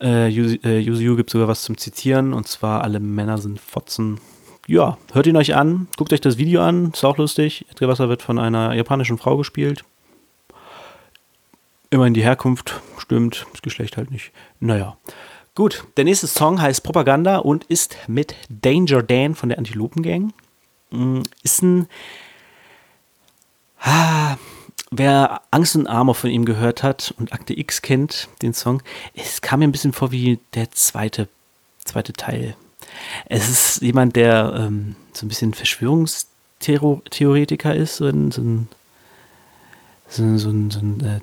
Äh, 0.00 0.28
Yuzu 0.28 1.16
gibt 1.16 1.30
sogar 1.30 1.48
was 1.48 1.64
zum 1.64 1.76
Zitieren 1.78 2.32
und 2.32 2.46
zwar: 2.46 2.84
Alle 2.84 3.00
Männer 3.00 3.38
sind 3.38 3.60
Fotzen. 3.60 4.20
Ja, 4.68 4.98
hört 5.12 5.26
ihn 5.26 5.36
euch 5.36 5.56
an, 5.56 5.88
guckt 5.96 6.12
euch 6.12 6.20
das 6.20 6.38
Video 6.38 6.62
an, 6.62 6.92
ist 6.92 7.04
auch 7.04 7.18
lustig. 7.18 7.66
Edgar 7.68 8.08
wird 8.08 8.22
von 8.22 8.38
einer 8.38 8.72
japanischen 8.74 9.18
Frau 9.18 9.36
gespielt. 9.36 9.82
Immerhin 11.90 12.14
die 12.14 12.22
Herkunft 12.22 12.80
stimmt, 12.98 13.46
das 13.50 13.62
Geschlecht 13.62 13.96
halt 13.96 14.12
nicht. 14.12 14.30
Naja. 14.60 14.96
Gut, 15.56 15.84
der 15.96 16.04
nächste 16.04 16.28
Song 16.28 16.62
heißt 16.62 16.84
Propaganda 16.84 17.38
und 17.38 17.64
ist 17.64 17.96
mit 18.06 18.36
Danger 18.48 19.02
Dan 19.02 19.34
von 19.34 19.48
der 19.48 19.58
Antilopen 19.58 20.04
Gang. 20.04 20.32
Mm, 20.92 21.22
ist 21.42 21.62
ein. 21.62 21.88
Ah, 23.80 24.36
wer 24.92 25.40
Angst 25.50 25.74
und 25.74 25.88
Armor 25.88 26.14
von 26.14 26.30
ihm 26.30 26.44
gehört 26.44 26.84
hat 26.84 27.12
und 27.18 27.32
Akte 27.32 27.58
X 27.58 27.82
kennt, 27.82 28.28
den 28.42 28.54
Song, 28.54 28.80
es 29.14 29.40
kam 29.40 29.58
mir 29.58 29.66
ein 29.66 29.72
bisschen 29.72 29.92
vor 29.92 30.12
wie 30.12 30.38
der 30.54 30.70
zweite, 30.70 31.26
zweite 31.84 32.12
Teil. 32.12 32.54
Es 33.26 33.48
ist 33.48 33.82
jemand, 33.82 34.14
der 34.14 34.54
ähm, 34.56 34.94
so 35.12 35.26
ein 35.26 35.28
bisschen 35.28 35.52
Verschwörungstheoretiker 35.54 37.74
ist, 37.74 37.96
so 37.96 38.06
ein, 38.06 38.30
so 38.30 38.42
ein, 38.42 38.68
so 40.08 40.22
ein, 40.22 40.38
so 40.38 40.50
ein, 40.50 40.70
so 40.70 40.78
ein 40.78 41.00
äh, 41.00 41.18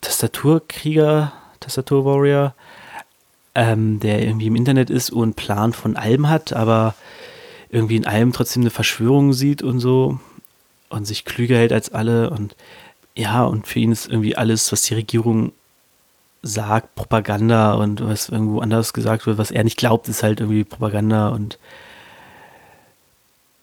Tastaturkrieger, 0.00 1.32
Tastaturwarrior, 1.60 2.54
ähm, 3.54 4.00
der 4.00 4.22
irgendwie 4.22 4.48
im 4.48 4.56
Internet 4.56 4.90
ist 4.90 5.10
und 5.10 5.36
Plan 5.36 5.72
von 5.72 5.96
allem 5.96 6.28
hat, 6.28 6.52
aber 6.52 6.96
irgendwie 7.70 7.96
in 7.96 8.06
allem 8.06 8.32
trotzdem 8.32 8.62
eine 8.62 8.70
Verschwörung 8.70 9.32
sieht 9.32 9.62
und 9.62 9.80
so 9.80 10.20
und 10.88 11.06
sich 11.06 11.24
klüger 11.24 11.56
hält 11.56 11.72
als 11.72 11.92
alle 11.92 12.30
und 12.30 12.56
ja, 13.16 13.44
und 13.44 13.66
für 13.66 13.78
ihn 13.78 13.92
ist 13.92 14.08
irgendwie 14.08 14.36
alles, 14.36 14.70
was 14.72 14.82
die 14.82 14.94
Regierung 14.94 15.52
sagt, 16.42 16.94
Propaganda 16.94 17.72
und 17.74 18.04
was 18.04 18.28
irgendwo 18.28 18.60
anders 18.60 18.92
gesagt 18.92 19.26
wird, 19.26 19.38
was 19.38 19.50
er 19.50 19.64
nicht 19.64 19.78
glaubt, 19.78 20.08
ist 20.08 20.22
halt 20.22 20.40
irgendwie 20.40 20.64
Propaganda 20.64 21.28
und 21.28 21.58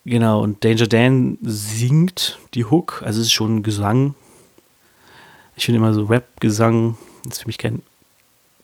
genau, 0.06 0.42
und 0.42 0.64
Danger 0.64 0.88
Dan 0.88 1.38
singt 1.42 2.40
die 2.56 2.66
Hook, 2.66 3.02
also 3.06 3.22
es 3.22 3.28
ist 3.28 3.34
schon 3.34 3.64
Gesang. 3.64 4.16
Ich 5.56 5.66
finde 5.66 5.78
immer 5.78 5.94
so 5.94 6.06
Rap-Gesang, 6.06 6.98
ist 7.30 7.42
für 7.42 7.48
mich 7.48 7.60
kein, 7.60 7.84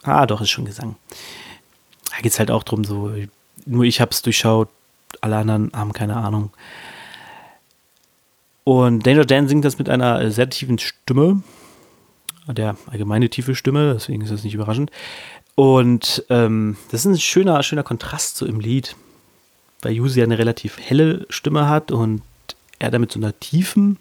ah 0.02 0.25
doch, 0.25 0.41
ist 0.41 0.49
schon 0.49 0.65
Gesang. 0.65 0.95
Da 2.12 2.17
geht 2.17 2.32
es 2.32 2.39
halt 2.39 2.49
auch 2.49 2.63
drum, 2.63 2.84
so, 2.84 3.13
nur 3.65 3.84
ich 3.84 4.02
habe 4.02 4.12
es 4.12 4.23
durchschaut, 4.23 4.69
alle 5.21 5.37
anderen 5.37 5.71
haben 5.73 5.93
keine 5.93 6.17
Ahnung. 6.17 6.51
Und 8.63 9.05
Danger 9.05 9.25
Dan 9.25 9.47
singt 9.47 9.65
das 9.65 9.79
mit 9.79 9.89
einer 9.89 10.29
sehr 10.31 10.49
tiefen 10.49 10.77
Stimme. 10.79 11.41
Der 12.47 12.77
allgemeine 12.87 13.29
tiefe 13.29 13.55
Stimme, 13.55 13.93
deswegen 13.93 14.21
ist 14.21 14.31
das 14.31 14.43
nicht 14.43 14.53
überraschend. 14.53 14.91
Und 15.55 16.23
ähm, 16.29 16.77
das 16.91 17.01
ist 17.01 17.05
ein 17.05 17.19
schöner, 17.19 17.61
schöner 17.63 17.83
Kontrast 17.83 18.37
so 18.37 18.45
im 18.45 18.59
Lied, 18.59 18.95
weil 19.81 19.93
Yuzi 19.93 20.23
eine 20.23 20.37
relativ 20.37 20.79
helle 20.79 21.25
Stimme 21.29 21.67
hat 21.67 21.91
und 21.91 22.21
er 22.79 22.91
damit 22.91 23.11
so 23.11 23.19
einer 23.19 23.37
tiefen. 23.39 23.97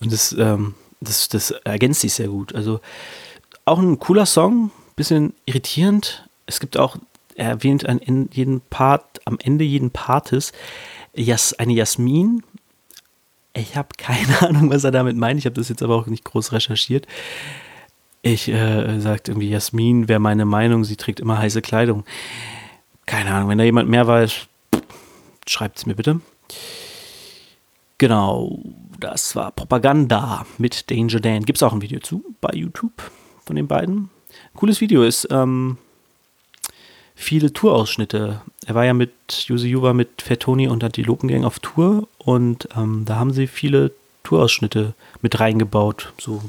Und 0.00 0.12
das, 0.12 0.32
ähm, 0.32 0.74
das, 1.00 1.28
das 1.28 1.50
ergänzt 1.50 2.00
sich 2.00 2.14
sehr 2.14 2.28
gut. 2.28 2.54
Also 2.54 2.80
auch 3.64 3.78
ein 3.78 3.98
cooler 3.98 4.26
Song, 4.26 4.70
bisschen 4.96 5.34
irritierend. 5.46 6.28
Es 6.46 6.60
gibt 6.60 6.76
auch 6.76 6.96
er 7.36 7.50
erwähnt 7.50 7.86
an 7.86 8.28
jeden 8.32 8.60
Part, 8.60 9.20
am 9.24 9.38
Ende 9.42 9.64
jeden 9.64 9.90
Partes 9.90 10.52
Jas, 11.14 11.52
eine 11.54 11.72
Jasmin. 11.72 12.42
Ich 13.54 13.76
habe 13.76 13.88
keine 13.96 14.42
Ahnung, 14.42 14.70
was 14.70 14.84
er 14.84 14.90
damit 14.90 15.16
meint. 15.16 15.38
Ich 15.38 15.46
habe 15.46 15.54
das 15.54 15.68
jetzt 15.68 15.82
aber 15.82 15.96
auch 15.96 16.06
nicht 16.06 16.24
groß 16.24 16.52
recherchiert. 16.52 17.06
Ich 18.22 18.48
äh, 18.48 19.00
sagt 19.00 19.28
irgendwie, 19.28 19.50
Jasmin 19.50 20.08
wäre 20.08 20.20
meine 20.20 20.46
Meinung, 20.46 20.84
sie 20.84 20.96
trägt 20.96 21.20
immer 21.20 21.38
heiße 21.38 21.60
Kleidung. 21.60 22.04
Keine 23.06 23.32
Ahnung, 23.32 23.50
wenn 23.50 23.58
da 23.58 23.64
jemand 23.64 23.90
mehr 23.90 24.06
weiß, 24.06 24.46
schreibt 25.46 25.78
es 25.78 25.86
mir 25.86 25.94
bitte. 25.94 26.20
Genau, 27.98 28.60
das 28.98 29.36
war 29.36 29.52
Propaganda 29.52 30.46
mit 30.56 30.90
Danger 30.90 31.20
Dan. 31.20 31.44
Gibt 31.44 31.58
es 31.58 31.62
auch 31.62 31.74
ein 31.74 31.82
Video 31.82 32.00
zu 32.00 32.24
bei 32.40 32.54
YouTube 32.54 33.10
von 33.44 33.56
den 33.56 33.68
beiden. 33.68 34.08
Cooles 34.54 34.80
Video 34.80 35.02
ist, 35.02 35.28
ähm, 35.30 35.76
viele 37.14 37.52
Tourausschnitte. 37.52 38.40
Er 38.66 38.74
war 38.74 38.84
ja 38.84 38.94
mit 38.94 39.12
Yuzu 39.48 39.66
Yuva 39.66 39.92
mit 39.92 40.22
Fettoni 40.22 40.68
und 40.68 40.82
Antilopengang 40.82 41.44
auf 41.44 41.58
Tour 41.58 42.08
und 42.18 42.68
ähm, 42.76 43.04
da 43.04 43.16
haben 43.16 43.32
sie 43.32 43.46
viele 43.46 43.92
Tourausschnitte 44.22 44.94
mit 45.22 45.38
reingebaut. 45.38 46.12
So, 46.18 46.42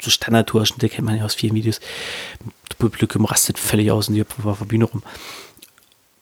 so 0.00 0.10
Standard-Tourausschnitte 0.10 0.88
kennt 0.88 1.06
man 1.06 1.16
ja 1.16 1.24
aus 1.24 1.34
vielen 1.34 1.54
Videos. 1.54 1.80
Publikum 2.78 3.24
rastet 3.24 3.58
völlig 3.58 3.90
aus 3.90 4.08
und 4.08 4.14
die 4.14 4.22
auf 4.22 4.58
der 4.58 4.64
Bühne 4.64 4.84
rum. 4.84 5.02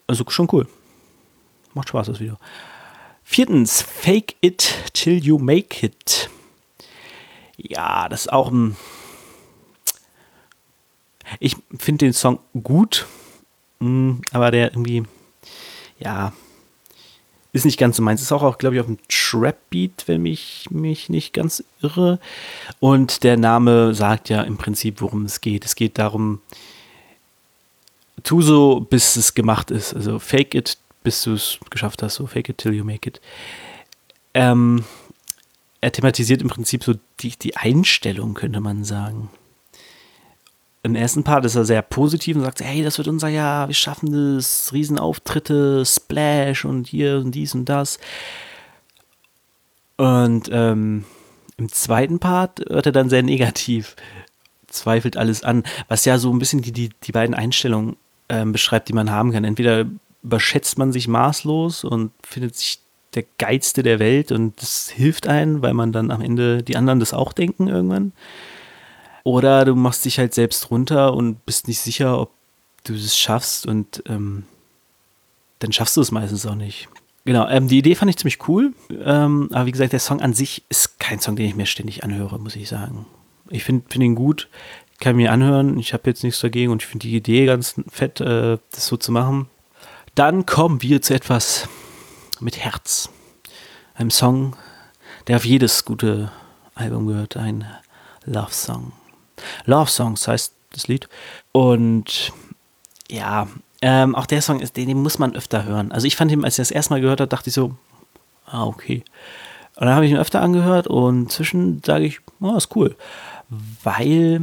Also 0.07 0.23
schon 0.29 0.47
cool. 0.51 0.67
Macht 1.73 1.89
Spaß, 1.89 2.07
das 2.07 2.19
Video. 2.19 2.37
Viertens, 3.23 3.81
Fake 3.81 4.35
It 4.41 4.75
Till 4.93 5.23
You 5.23 5.39
Make 5.39 5.85
It. 5.85 6.29
Ja, 7.57 8.09
das 8.09 8.21
ist 8.21 8.33
auch 8.33 8.51
ein. 8.51 8.75
Ich 11.39 11.55
finde 11.79 12.05
den 12.05 12.13
Song 12.13 12.39
gut. 12.61 13.07
Mm, 13.83 14.21
aber 14.31 14.49
der 14.49 14.71
irgendwie, 14.71 15.03
ja, 15.99 16.31
ist 17.51 17.65
nicht 17.65 17.77
ganz 17.77 17.97
so 17.97 18.03
meins. 18.03 18.21
Ist 18.21 18.31
auch, 18.31 18.41
auch 18.41 18.57
glaube 18.57 18.75
ich, 18.75 18.81
auf 18.81 18.87
dem 18.87 18.97
Trap-Beat, 19.09 20.05
wenn 20.07 20.21
mich 20.21 20.67
mich 20.71 21.09
nicht 21.09 21.33
ganz 21.33 21.63
irre. 21.81 22.19
Und 22.79 23.23
der 23.23 23.35
Name 23.35 23.93
sagt 23.93 24.29
ja 24.29 24.41
im 24.41 24.57
Prinzip, 24.57 25.01
worum 25.01 25.25
es 25.25 25.41
geht. 25.41 25.65
Es 25.65 25.75
geht 25.75 25.97
darum, 25.97 26.39
tu 28.23 28.41
so, 28.41 28.79
bis 28.79 29.17
es 29.17 29.33
gemacht 29.33 29.69
ist. 29.69 29.93
Also 29.93 30.17
fake 30.17 30.55
it, 30.55 30.77
bis 31.03 31.21
du 31.23 31.33
es 31.33 31.59
geschafft 31.69 32.01
hast. 32.01 32.15
So 32.15 32.25
fake 32.25 32.49
it 32.49 32.59
till 32.59 32.73
you 32.73 32.85
make 32.85 33.07
it. 33.07 33.19
Ähm, 34.33 34.85
er 35.81 35.91
thematisiert 35.91 36.41
im 36.41 36.47
Prinzip 36.47 36.85
so 36.85 36.93
die, 37.19 37.37
die 37.37 37.57
Einstellung, 37.57 38.33
könnte 38.33 38.61
man 38.61 38.85
sagen 38.85 39.29
im 40.83 40.95
ersten 40.95 41.23
Part 41.23 41.45
ist 41.45 41.55
er 41.55 41.63
sehr 41.63 41.81
positiv 41.81 42.35
und 42.35 42.43
sagt, 42.43 42.61
hey, 42.61 42.83
das 42.83 42.97
wird 42.97 43.07
unser 43.07 43.29
Jahr, 43.29 43.67
wir 43.69 43.75
schaffen 43.75 44.35
das, 44.35 44.71
Riesenauftritte, 44.73 45.85
Splash 45.85 46.65
und 46.65 46.87
hier 46.87 47.17
und 47.17 47.31
dies 47.31 47.55
und 47.55 47.65
das. 47.65 47.99
Und 49.97 50.49
ähm, 50.51 51.05
Im 51.57 51.69
zweiten 51.69 52.19
Part 52.19 52.59
wird 52.69 52.85
er 52.85 52.91
dann 52.91 53.09
sehr 53.09 53.23
negativ, 53.23 53.95
zweifelt 54.67 55.15
alles 55.15 55.43
an, 55.43 55.63
was 55.87 56.03
ja 56.03 56.17
so 56.17 56.33
ein 56.33 56.39
bisschen 56.39 56.61
die, 56.61 56.71
die, 56.73 56.89
die 57.03 57.11
beiden 57.11 57.35
Einstellungen 57.35 57.95
ähm, 58.27 58.51
beschreibt, 58.51 58.89
die 58.89 58.93
man 58.93 59.11
haben 59.11 59.31
kann. 59.31 59.45
Entweder 59.45 59.85
überschätzt 60.23 60.77
man 60.77 60.91
sich 60.91 61.07
maßlos 61.07 61.85
und 61.85 62.11
findet 62.23 62.55
sich 62.55 62.79
der 63.13 63.23
Geilste 63.37 63.83
der 63.83 63.99
Welt 63.99 64.31
und 64.31 64.59
das 64.61 64.89
hilft 64.89 65.27
einem, 65.27 65.61
weil 65.61 65.73
man 65.73 65.91
dann 65.91 66.11
am 66.11 66.21
Ende 66.21 66.63
die 66.63 66.75
anderen 66.75 66.99
das 66.99 67.13
auch 67.13 67.31
denken 67.31 67.67
irgendwann. 67.67 68.11
Oder 69.23 69.65
du 69.65 69.75
machst 69.75 70.05
dich 70.05 70.19
halt 70.19 70.33
selbst 70.33 70.69
runter 70.69 71.13
und 71.13 71.45
bist 71.45 71.67
nicht 71.67 71.79
sicher, 71.79 72.19
ob 72.19 72.31
du 72.83 72.93
es 72.93 73.17
schaffst 73.17 73.65
und 73.65 74.03
ähm, 74.07 74.43
dann 75.59 75.71
schaffst 75.71 75.95
du 75.95 76.01
es 76.01 76.11
meistens 76.11 76.45
auch 76.45 76.55
nicht. 76.55 76.89
Genau, 77.25 77.47
ähm, 77.47 77.69
die 77.69 77.77
Idee 77.77 77.95
fand 77.95 78.09
ich 78.09 78.17
ziemlich 78.17 78.47
cool, 78.49 78.73
ähm, 78.89 79.47
aber 79.53 79.65
wie 79.65 79.71
gesagt, 79.71 79.93
der 79.93 79.99
Song 79.99 80.19
an 80.19 80.33
sich 80.33 80.63
ist 80.67 80.99
kein 80.99 81.19
Song, 81.19 81.37
den 81.37 81.45
ich 81.45 81.55
mir 81.55 81.65
ständig 81.65 82.03
anhöre, 82.03 82.37
muss 82.37 82.57
ich 82.57 82.67
sagen. 82.67 83.05
Ich 83.49 83.63
finde 83.63 83.85
find 83.87 84.03
ihn 84.03 84.15
gut, 84.15 84.49
kann 84.99 85.15
mir 85.15 85.31
anhören, 85.31 85.77
ich 85.79 85.93
habe 85.93 86.09
jetzt 86.09 86.23
nichts 86.23 86.41
dagegen 86.41 86.71
und 86.71 86.81
ich 86.81 86.87
finde 86.87 87.07
die 87.07 87.15
Idee 87.15 87.45
ganz 87.45 87.75
fett, 87.89 88.19
äh, 88.19 88.57
das 88.71 88.87
so 88.87 88.97
zu 88.97 89.13
machen. 89.13 89.47
Dann 90.15 90.45
kommen 90.45 90.81
wir 90.81 91.01
zu 91.01 91.13
etwas 91.13 91.69
mit 92.41 92.57
Herz. 92.57 93.09
Einem 93.95 94.11
Song, 94.11 94.55
der 95.27 95.37
auf 95.37 95.45
jedes 95.45 95.85
gute 95.85 96.31
Album 96.75 97.07
gehört, 97.07 97.37
ein 97.37 97.65
Love 98.25 98.51
Song. 98.53 98.91
Love 99.65 99.89
Songs 99.89 100.27
heißt 100.27 100.53
das 100.71 100.87
Lied. 100.87 101.07
Und 101.51 102.31
ja, 103.09 103.47
ähm, 103.81 104.15
auch 104.15 104.25
der 104.25 104.41
Song 104.41 104.59
ist, 104.59 104.77
den, 104.77 104.87
den, 104.87 105.01
muss 105.01 105.19
man 105.19 105.35
öfter 105.35 105.65
hören. 105.65 105.91
Also 105.91 106.07
ich 106.07 106.15
fand 106.15 106.31
ihn, 106.31 106.43
als 106.43 106.53
ich 106.53 106.61
das 106.61 106.71
erste 106.71 106.93
Mal 106.93 107.01
gehört 107.01 107.19
habe, 107.19 107.27
dachte 107.27 107.49
ich 107.49 107.53
so, 107.53 107.75
ah, 108.45 108.65
okay. 108.65 109.03
Und 109.75 109.87
dann 109.87 109.95
habe 109.95 110.05
ich 110.05 110.11
ihn 110.11 110.17
öfter 110.17 110.41
angehört 110.41 110.87
und 110.87 111.31
zwischen 111.31 111.81
sage 111.85 112.05
ich, 112.05 112.19
oh, 112.39 112.55
ist 112.55 112.75
cool. 112.75 112.95
Weil 113.83 114.41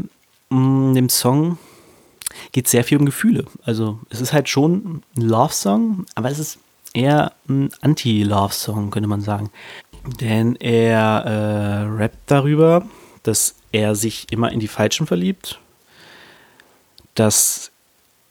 mh, 0.51 0.59
mm, 0.59 0.95
dem 0.95 1.09
Song 1.09 1.59
geht 2.53 2.69
sehr 2.69 2.85
viel 2.85 2.99
um 2.99 3.07
Gefühle. 3.07 3.45
Also 3.65 3.99
es 4.11 4.21
ist 4.21 4.33
halt 4.33 4.49
schon 4.49 5.03
ein 5.17 5.23
Love-Song, 5.23 6.07
aber 6.15 6.31
es 6.31 6.39
ist 6.39 6.59
eher 6.93 7.33
ein 7.49 7.71
Anti-Love-Song, 7.81 8.91
könnte 8.91 9.09
man 9.09 9.21
sagen. 9.21 9.51
Denn 10.21 10.57
er 10.57 11.25
äh, 11.25 11.87
rappt 11.87 12.31
darüber, 12.31 12.85
dass 13.23 13.55
er 13.73 13.95
sich 13.95 14.27
immer 14.31 14.53
in 14.53 14.61
die 14.61 14.69
Falschen 14.69 15.07
verliebt. 15.07 15.59
Dass, 17.15 17.71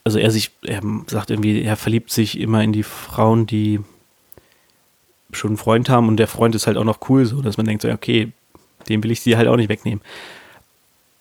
also 0.03 0.19
er 0.19 0.31
sich, 0.31 0.51
er 0.63 0.81
sagt 1.07 1.29
irgendwie, 1.29 1.61
er 1.61 1.75
verliebt 1.75 2.11
sich 2.11 2.39
immer 2.39 2.63
in 2.63 2.73
die 2.73 2.83
Frauen, 2.83 3.45
die 3.45 3.79
schon 5.31 5.51
einen 5.51 5.57
Freund 5.57 5.89
haben 5.89 6.07
und 6.07 6.17
der 6.17 6.27
Freund 6.27 6.55
ist 6.55 6.67
halt 6.67 6.77
auch 6.77 6.83
noch 6.83 7.09
cool, 7.09 7.25
so 7.25 7.41
dass 7.41 7.57
man 7.57 7.65
denkt, 7.65 7.83
so, 7.83 7.89
okay, 7.89 8.31
dem 8.87 9.03
will 9.03 9.11
ich 9.11 9.21
sie 9.21 9.37
halt 9.37 9.47
auch 9.47 9.57
nicht 9.57 9.69
wegnehmen. 9.69 10.01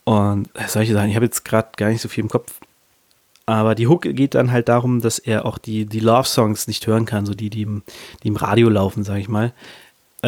Und 0.04 0.48
solche 0.68 0.94
Sachen, 0.94 1.10
ich 1.10 1.16
habe 1.16 1.26
jetzt 1.26 1.44
gerade 1.44 1.68
gar 1.76 1.90
nicht 1.90 2.00
so 2.00 2.08
viel 2.08 2.24
im 2.24 2.30
Kopf, 2.30 2.54
aber 3.48 3.74
die 3.74 3.86
Hook 3.86 4.02
geht 4.02 4.34
dann 4.34 4.52
halt 4.52 4.68
darum, 4.68 5.00
dass 5.00 5.18
er 5.18 5.46
auch 5.46 5.58
die, 5.58 5.86
die 5.86 6.00
Love-Songs 6.00 6.66
nicht 6.66 6.86
hören 6.86 7.06
kann, 7.06 7.24
so 7.24 7.34
die, 7.34 7.48
die 7.48 7.62
im, 7.62 7.82
die 8.22 8.28
im 8.28 8.36
Radio 8.36 8.68
laufen, 8.68 9.04
sage 9.04 9.20
ich 9.20 9.28
mal. 9.28 9.52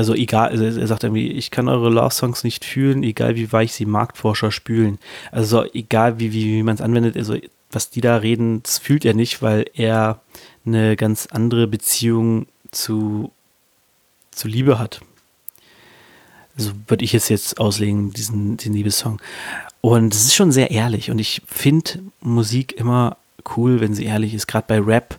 Also 0.00 0.14
egal, 0.14 0.48
also 0.48 0.64
er 0.64 0.86
sagt 0.86 1.04
irgendwie, 1.04 1.30
ich 1.30 1.50
kann 1.50 1.68
eure 1.68 1.90
Love-Songs 1.90 2.42
nicht 2.42 2.64
fühlen, 2.64 3.02
egal 3.02 3.36
wie 3.36 3.52
weich 3.52 3.74
sie 3.74 3.84
Marktforscher 3.84 4.50
spülen. 4.50 4.98
Also 5.30 5.62
egal 5.74 6.18
wie, 6.18 6.32
wie, 6.32 6.46
wie 6.46 6.62
man 6.62 6.76
es 6.76 6.80
anwendet, 6.80 7.18
also 7.18 7.36
was 7.70 7.90
die 7.90 8.00
da 8.00 8.16
reden, 8.16 8.62
das 8.62 8.78
fühlt 8.78 9.04
er 9.04 9.12
nicht, 9.12 9.42
weil 9.42 9.66
er 9.74 10.22
eine 10.64 10.96
ganz 10.96 11.26
andere 11.26 11.66
Beziehung 11.66 12.46
zu, 12.70 13.30
zu 14.30 14.48
Liebe 14.48 14.78
hat. 14.78 15.02
So 16.56 16.70
würde 16.86 17.04
ich 17.04 17.12
es 17.12 17.28
jetzt 17.28 17.60
auslegen, 17.60 18.10
diesen, 18.14 18.56
diesen 18.56 18.72
Liebessong. 18.72 19.20
Und 19.82 20.14
es 20.14 20.24
ist 20.24 20.34
schon 20.34 20.50
sehr 20.50 20.70
ehrlich 20.70 21.10
und 21.10 21.18
ich 21.18 21.42
finde 21.46 22.00
Musik 22.22 22.72
immer 22.72 23.18
cool, 23.54 23.80
wenn 23.80 23.94
sie 23.94 24.06
ehrlich 24.06 24.32
ist. 24.32 24.46
Gerade 24.46 24.64
bei 24.66 24.80
Rap 24.80 25.18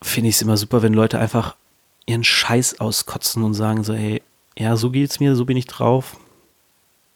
finde 0.00 0.28
ich 0.28 0.36
es 0.36 0.42
immer 0.42 0.56
super, 0.56 0.80
wenn 0.80 0.94
Leute 0.94 1.18
einfach 1.18 1.56
ihren 2.08 2.24
Scheiß 2.24 2.80
auskotzen 2.80 3.42
und 3.42 3.54
sagen 3.54 3.84
so, 3.84 3.94
hey, 3.94 4.22
ja, 4.56 4.76
so 4.76 4.90
geht's 4.90 5.20
mir, 5.20 5.36
so 5.36 5.44
bin 5.44 5.56
ich 5.56 5.66
drauf. 5.66 6.16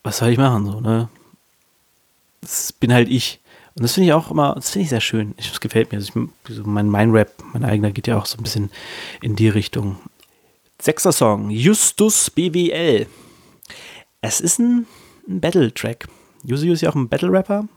Was 0.03 0.19
soll 0.19 0.31
ich 0.31 0.39
machen, 0.39 0.67
so, 0.67 0.81
ne? 0.81 1.09
Das 2.41 2.73
bin 2.73 2.93
halt 2.93 3.09
ich. 3.09 3.41
Und 3.75 3.83
das 3.83 3.95
finde 3.95 4.09
ich 4.09 4.13
auch 4.13 4.31
immer, 4.31 4.55
das 4.55 4.71
finde 4.71 4.85
ich 4.85 4.91
sehr 4.91 5.01
schön. 5.01 5.35
Das 5.37 5.61
gefällt 5.61 5.93
mir. 5.93 5.99
Also 5.99 6.29
ich, 6.49 6.65
mein, 6.65 6.89
mein 6.89 7.11
Rap, 7.11 7.33
mein 7.53 7.65
eigener, 7.65 7.91
geht 7.93 8.07
ja 8.07 8.19
auch 8.19 8.27
so 8.27 8.37
ein 8.37 8.43
bisschen 8.43 8.71
in 9.23 9.37
die 9.37 9.49
Richtung. 9.49 9.97
Sechster 10.81 11.13
Song, 11.13 11.51
Justus 11.51 12.31
BWL. 12.31 13.07
Es 14.21 14.41
ist 14.41 14.59
ein 14.59 14.87
ein 15.29 15.41
Battle-Track. 15.41 16.09
Yuzu 16.45 16.73
ist 16.73 16.83
ja 16.83 16.91
auch 16.91 16.95
ein 16.95 17.09
Battle-Rapper. 17.09 17.69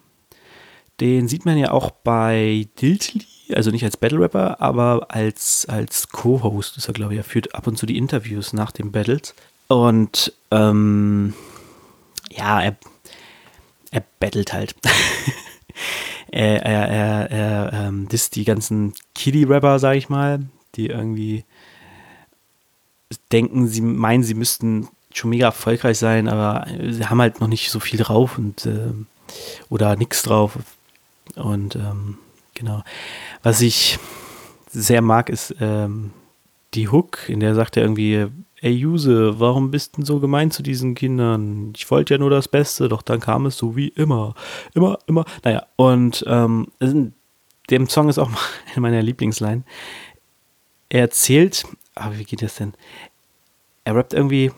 Den 1.00 1.28
sieht 1.28 1.46
man 1.46 1.58
ja 1.58 1.72
auch 1.72 1.92
bei 1.92 2.68
Diltly, 2.82 3.26
also 3.54 3.72
nicht 3.72 3.84
als 3.84 3.98
Battle-Rapper, 3.98 4.62
aber 4.62 5.08
als, 5.10 5.66
als 5.68 6.10
Co-Host 6.10 6.78
ist 6.78 6.88
er, 6.88 6.94
glaube 6.94 7.14
ich. 7.14 7.20
Er 7.20 7.24
führt 7.24 7.54
ab 7.56 7.68
und 7.68 7.78
zu 7.78 7.86
die 7.86 7.98
Interviews 7.98 8.54
nach 8.54 8.72
den 8.72 8.92
Battles. 8.92 9.36
Und 9.68 10.34
ähm, 10.52 11.34
ja, 12.32 12.62
er, 12.62 12.76
er 13.92 14.04
battelt 14.20 14.54
halt. 14.54 14.76
er, 16.32 16.66
er, 16.66 16.88
er, 16.88 17.32
er 17.32 17.74
ähm, 17.74 18.08
disst 18.08 18.36
die 18.36 18.46
ganzen 18.46 18.94
Kiddie-Rapper, 19.14 19.80
sag 19.80 19.96
ich 19.96 20.10
mal, 20.10 20.42
die 20.76 20.88
irgendwie 20.88 21.46
denken, 23.32 23.68
sie 23.68 23.82
meinen, 23.82 24.24
sie 24.24 24.34
müssten 24.34 24.90
schon 25.14 25.30
mega 25.30 25.46
erfolgreich 25.46 25.98
sein, 25.98 26.28
aber 26.28 26.68
sie 26.90 27.06
haben 27.06 27.22
halt 27.22 27.40
noch 27.40 27.48
nicht 27.48 27.72
so 27.72 27.80
viel 27.80 28.00
drauf 28.00 28.38
und 28.38 28.66
äh, 28.66 28.94
oder 29.70 29.96
nichts 29.96 30.24
drauf. 30.24 30.58
Und 31.36 31.76
ähm, 31.76 32.18
genau. 32.56 32.82
Was 33.44 33.62
ich 33.62 34.00
sehr 34.72 35.02
mag, 35.02 35.30
ist 35.30 35.56
ähm, 35.60 36.12
die 36.74 36.90
Hook, 36.90 37.30
in 37.30 37.40
der 37.40 37.54
sagt 37.56 37.78
er 37.78 37.84
irgendwie, 37.84 38.28
ey 38.62 38.72
Juse, 38.72 39.40
warum 39.40 39.72
bist 39.72 39.98
du 39.98 40.04
so 40.04 40.20
gemein 40.20 40.50
zu 40.52 40.64
diesen 40.64 40.96
Kindern? 40.96 41.74
Ich 41.76 41.90
wollte 41.92 42.16
ja 42.16 42.18
nur 42.18 42.30
das 42.30 42.48
Beste, 42.48 42.90
doch 42.90 43.02
dann 43.04 43.20
kam 43.20 43.46
es 43.46 43.58
so 43.58 43.76
wie 43.76 43.90
immer. 43.90 44.34
Immer, 44.74 44.98
immer. 45.06 45.26
Naja, 45.44 45.68
und 45.76 46.26
ähm, 46.28 46.68
dem 47.70 47.90
Song 47.90 48.10
ist 48.10 48.18
auch 48.18 48.30
eine 48.72 48.82
meiner 48.82 49.02
Lieblingsline. 49.02 49.64
Er 50.90 51.02
erzählt, 51.02 51.66
aber 51.94 52.18
wie 52.18 52.24
geht 52.24 52.42
das 52.42 52.56
denn? 52.56 52.74
Er 53.84 53.96
rappt 53.96 54.14
irgendwie, 54.14 54.52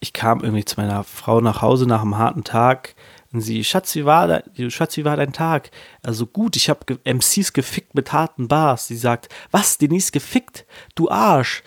ich 0.00 0.12
kam 0.12 0.40
irgendwie 0.40 0.64
zu 0.64 0.78
meiner 0.80 1.04
Frau 1.04 1.40
nach 1.40 1.62
Hause 1.62 1.86
nach 1.86 2.02
einem 2.02 2.18
harten 2.18 2.44
Tag 2.44 2.94
und 3.32 3.40
sie, 3.40 3.64
Schatz, 3.64 3.94
wie 3.94 4.04
war, 4.04 4.28
dein, 4.28 4.70
Schatz, 4.70 4.96
wie 4.96 5.04
war 5.04 5.16
dein 5.16 5.32
Tag? 5.32 5.70
Also 6.02 6.26
gut, 6.26 6.56
ich 6.56 6.68
habe 6.68 6.98
MCs 7.04 7.52
gefickt 7.52 7.94
mit 7.94 8.12
harten 8.12 8.48
Bars. 8.48 8.86
Sie 8.86 8.96
sagt, 8.96 9.28
was, 9.50 9.78
Denise 9.78 10.12
gefickt? 10.12 10.64
Du 10.94 11.10
Arsch. 11.10 11.62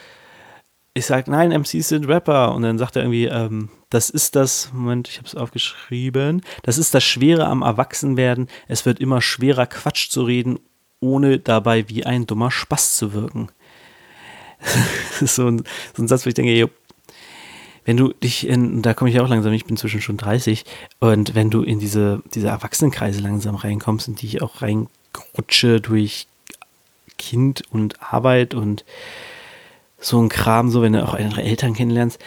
Ich 0.94 1.06
sag, 1.06 1.28
nein, 1.28 1.52
MCs 1.52 1.90
sind 1.90 2.08
Rapper. 2.08 2.54
Und 2.56 2.64
dann 2.64 2.78
sagt 2.78 2.96
er 2.96 3.04
irgendwie, 3.04 3.26
ähm, 3.26 3.70
das 3.90 4.10
ist 4.10 4.36
das, 4.36 4.72
Moment, 4.74 5.08
ich 5.10 5.18
habe 5.18 5.28
es 5.28 5.36
aufgeschrieben, 5.36 6.42
das 6.64 6.78
ist 6.78 6.94
das 6.94 7.04
Schwere 7.04 7.46
am 7.48 7.62
Erwachsenwerden. 7.62 8.48
Es 8.68 8.86
wird 8.86 9.00
immer 9.00 9.22
schwerer, 9.22 9.66
Quatsch 9.66 10.10
zu 10.10 10.24
reden, 10.24 10.60
ohne 11.00 11.40
dabei 11.40 11.90
wie 11.90 12.06
ein 12.06 12.26
dummer 12.26 12.52
Spaß 12.52 12.98
zu 12.98 13.14
wirken. 13.14 13.50
so 15.22 15.48
ein, 15.48 15.64
so 15.96 16.04
ein 16.04 16.08
Satz, 16.08 16.26
wo 16.26 16.30
ich 16.30 16.36
denke, 16.36 16.70
wenn 17.90 17.98
du 17.98 18.14
dich 18.14 18.46
in, 18.46 18.84
da 18.84 18.94
komme 18.94 19.10
ich 19.10 19.20
auch 19.20 19.28
langsam, 19.28 19.52
ich 19.52 19.66
bin 19.66 19.76
zwischen 19.76 20.00
schon 20.00 20.18
30, 20.18 20.64
und 21.00 21.34
wenn 21.34 21.50
du 21.50 21.64
in 21.64 21.80
diese, 21.80 22.22
diese 22.36 22.50
Erwachsenenkreise 22.50 23.20
langsam 23.20 23.56
reinkommst, 23.56 24.08
in 24.08 24.16
die 24.16 24.28
ich 24.28 24.44
auch 24.44 24.62
reinrutsche 24.62 25.82
durch 25.82 26.28
Kind 27.18 27.64
und 27.72 28.00
Arbeit 28.00 28.54
und 28.54 28.86
so 29.98 30.22
ein 30.22 30.30
Kram, 30.30 30.70
so 30.70 30.84
wenn 30.84 30.94
du 30.94 31.04
auch 31.04 31.16
andere 31.16 31.42
Eltern 31.42 31.74
kennenlernst, 31.74 32.20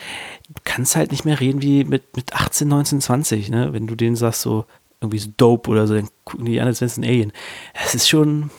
du 0.48 0.60
kannst 0.64 0.96
halt 0.96 1.12
nicht 1.12 1.24
mehr 1.24 1.38
reden 1.38 1.62
wie 1.62 1.84
mit, 1.84 2.16
mit 2.16 2.34
18, 2.34 2.66
19, 2.66 3.00
20, 3.00 3.48
ne? 3.50 3.72
Wenn 3.72 3.86
du 3.86 3.94
denen 3.94 4.16
sagst, 4.16 4.40
so 4.40 4.64
irgendwie 5.00 5.20
so 5.20 5.30
dope 5.36 5.70
oder 5.70 5.86
so, 5.86 5.94
dann 5.94 6.08
gucken 6.24 6.46
die 6.46 6.60
an, 6.60 6.66
als 6.66 6.80
wäre 6.80 6.88
es 6.88 6.96
ein 6.96 7.04
Alien. 7.04 7.32
Es 7.72 7.94
ist 7.94 8.08
schon, 8.08 8.50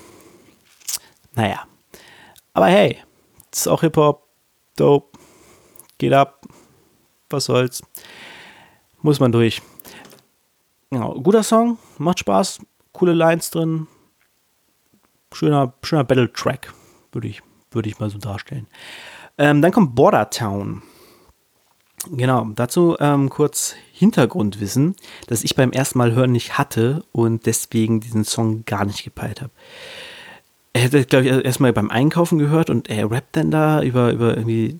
naja. 1.36 1.68
Aber 2.54 2.68
hey, 2.68 2.98
ist 3.52 3.68
auch 3.68 3.82
Hip-Hop, 3.82 4.26
dope, 4.78 5.18
geht 5.98 6.14
ab, 6.14 6.43
was 7.34 7.46
soll's. 7.46 7.82
Muss 9.02 9.20
man 9.20 9.34
durch. 9.34 9.62
Genau, 10.90 11.16
guter 11.16 11.44
Song, 11.44 11.78
macht 11.98 12.20
Spaß, 12.20 12.60
coole 12.94 13.14
Lines 13.14 13.50
drin. 13.50 13.88
Schöner, 15.34 15.74
schöner 15.82 16.04
Battle-Track, 16.04 16.72
würde 17.12 17.28
ich, 17.28 17.42
würd 17.72 17.88
ich 17.88 18.00
mal 18.00 18.10
so 18.10 18.20
darstellen. 18.20 18.68
Ähm, 19.38 19.62
dann 19.62 19.72
kommt 19.72 19.96
Border 19.96 20.30
Town. 20.30 20.84
Genau, 22.12 22.46
dazu 22.54 22.98
ähm, 23.00 23.30
kurz 23.30 23.76
Hintergrundwissen, 23.94 24.96
das 25.28 25.44
ich 25.44 25.56
beim 25.56 25.72
ersten 25.72 25.98
Mal 25.98 26.14
hören 26.14 26.34
nicht 26.34 26.58
hatte 26.58 27.04
und 27.12 27.46
deswegen 27.46 28.02
diesen 28.02 28.26
Song 28.26 28.66
gar 28.66 28.86
nicht 28.86 29.04
gepeilt 29.04 29.42
habe. 29.42 29.52
Er 30.74 30.82
hätte, 30.82 31.06
glaube 31.06 31.26
ich, 31.26 31.46
erstmal 31.46 31.72
beim 31.72 31.90
Einkaufen 31.90 32.40
gehört 32.40 32.70
und 32.70 32.90
er 32.90 33.10
rappt 33.10 33.38
dann 33.38 33.52
da 33.52 33.82
über, 33.82 34.12
über 34.12 34.36
irgendwie 34.36 34.80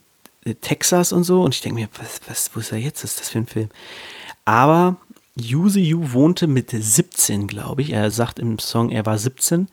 Texas 0.62 1.12
und 1.12 1.24
so. 1.24 1.44
Und 1.44 1.56
ich 1.56 1.62
denke 1.62 1.82
mir, 1.82 1.90
was, 1.98 2.22
was, 2.28 2.52
wo 2.54 2.60
ist 2.60 2.72
er 2.72 2.78
jetzt? 2.78 3.04
Was 3.04 3.12
ist 3.12 3.22
das 3.22 3.30
für 3.30 3.40
ein 3.40 3.48
Film? 3.48 3.70
Aber 4.46 4.98
Yuzu 5.36 5.80
Yu 5.80 6.14
wohnte 6.14 6.48
mit 6.48 6.72
17, 6.72 7.48
glaube 7.48 7.82
ich. 7.82 7.92
Er 7.92 8.12
sagt 8.12 8.40
im 8.40 8.60
Song, 8.60 8.90
er 8.90 9.06
war 9.06 9.18
17 9.18 9.68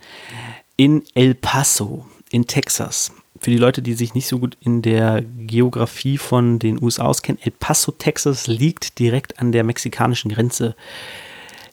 in 0.77 1.03
El 1.15 1.35
Paso 1.35 2.07
in 2.31 2.47
Texas. 2.47 3.13
Für 3.39 3.51
die 3.51 3.59
Leute, 3.59 3.83
die 3.83 3.95
sich 3.95 4.15
nicht 4.15 4.27
so 4.27 4.39
gut 4.39 4.57
in 4.61 4.83
der 4.83 5.23
Geografie 5.23 6.19
von 6.19 6.59
den 6.59 6.83
USA 6.83 7.05
auskennen, 7.05 7.41
El 7.43 7.53
Paso, 7.53 7.93
Texas 7.93 8.47
liegt 8.47 8.99
direkt 8.99 9.39
an 9.39 9.53
der 9.53 9.65
mexikanischen 9.65 10.31
Grenze. 10.31 10.75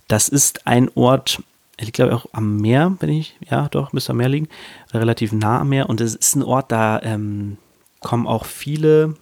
Das 0.08 0.28
ist 0.28 0.66
ein 0.68 0.90
Ort, 0.96 1.42
er 1.78 1.86
liegt 1.86 1.96
glaube 1.96 2.12
ich 2.12 2.18
auch 2.18 2.26
am 2.34 2.58
Meer, 2.58 2.96
wenn 3.00 3.10
ich, 3.10 3.36
ja 3.50 3.70
doch, 3.70 3.94
müsste 3.94 4.12
am 4.12 4.18
Meer 4.18 4.30
liegen, 4.30 4.50
relativ 4.94 5.32
nah 5.32 5.62
am 5.62 5.70
Meer. 5.70 5.90
Und 5.90 6.02
es 6.02 6.16
ist 6.16 6.36
ein 6.36 6.44
Ort, 6.44 6.72
da 6.72 7.02
ähm, 7.04 7.58
kommen 8.02 8.28
auch 8.28 8.46
viele, 8.46 9.16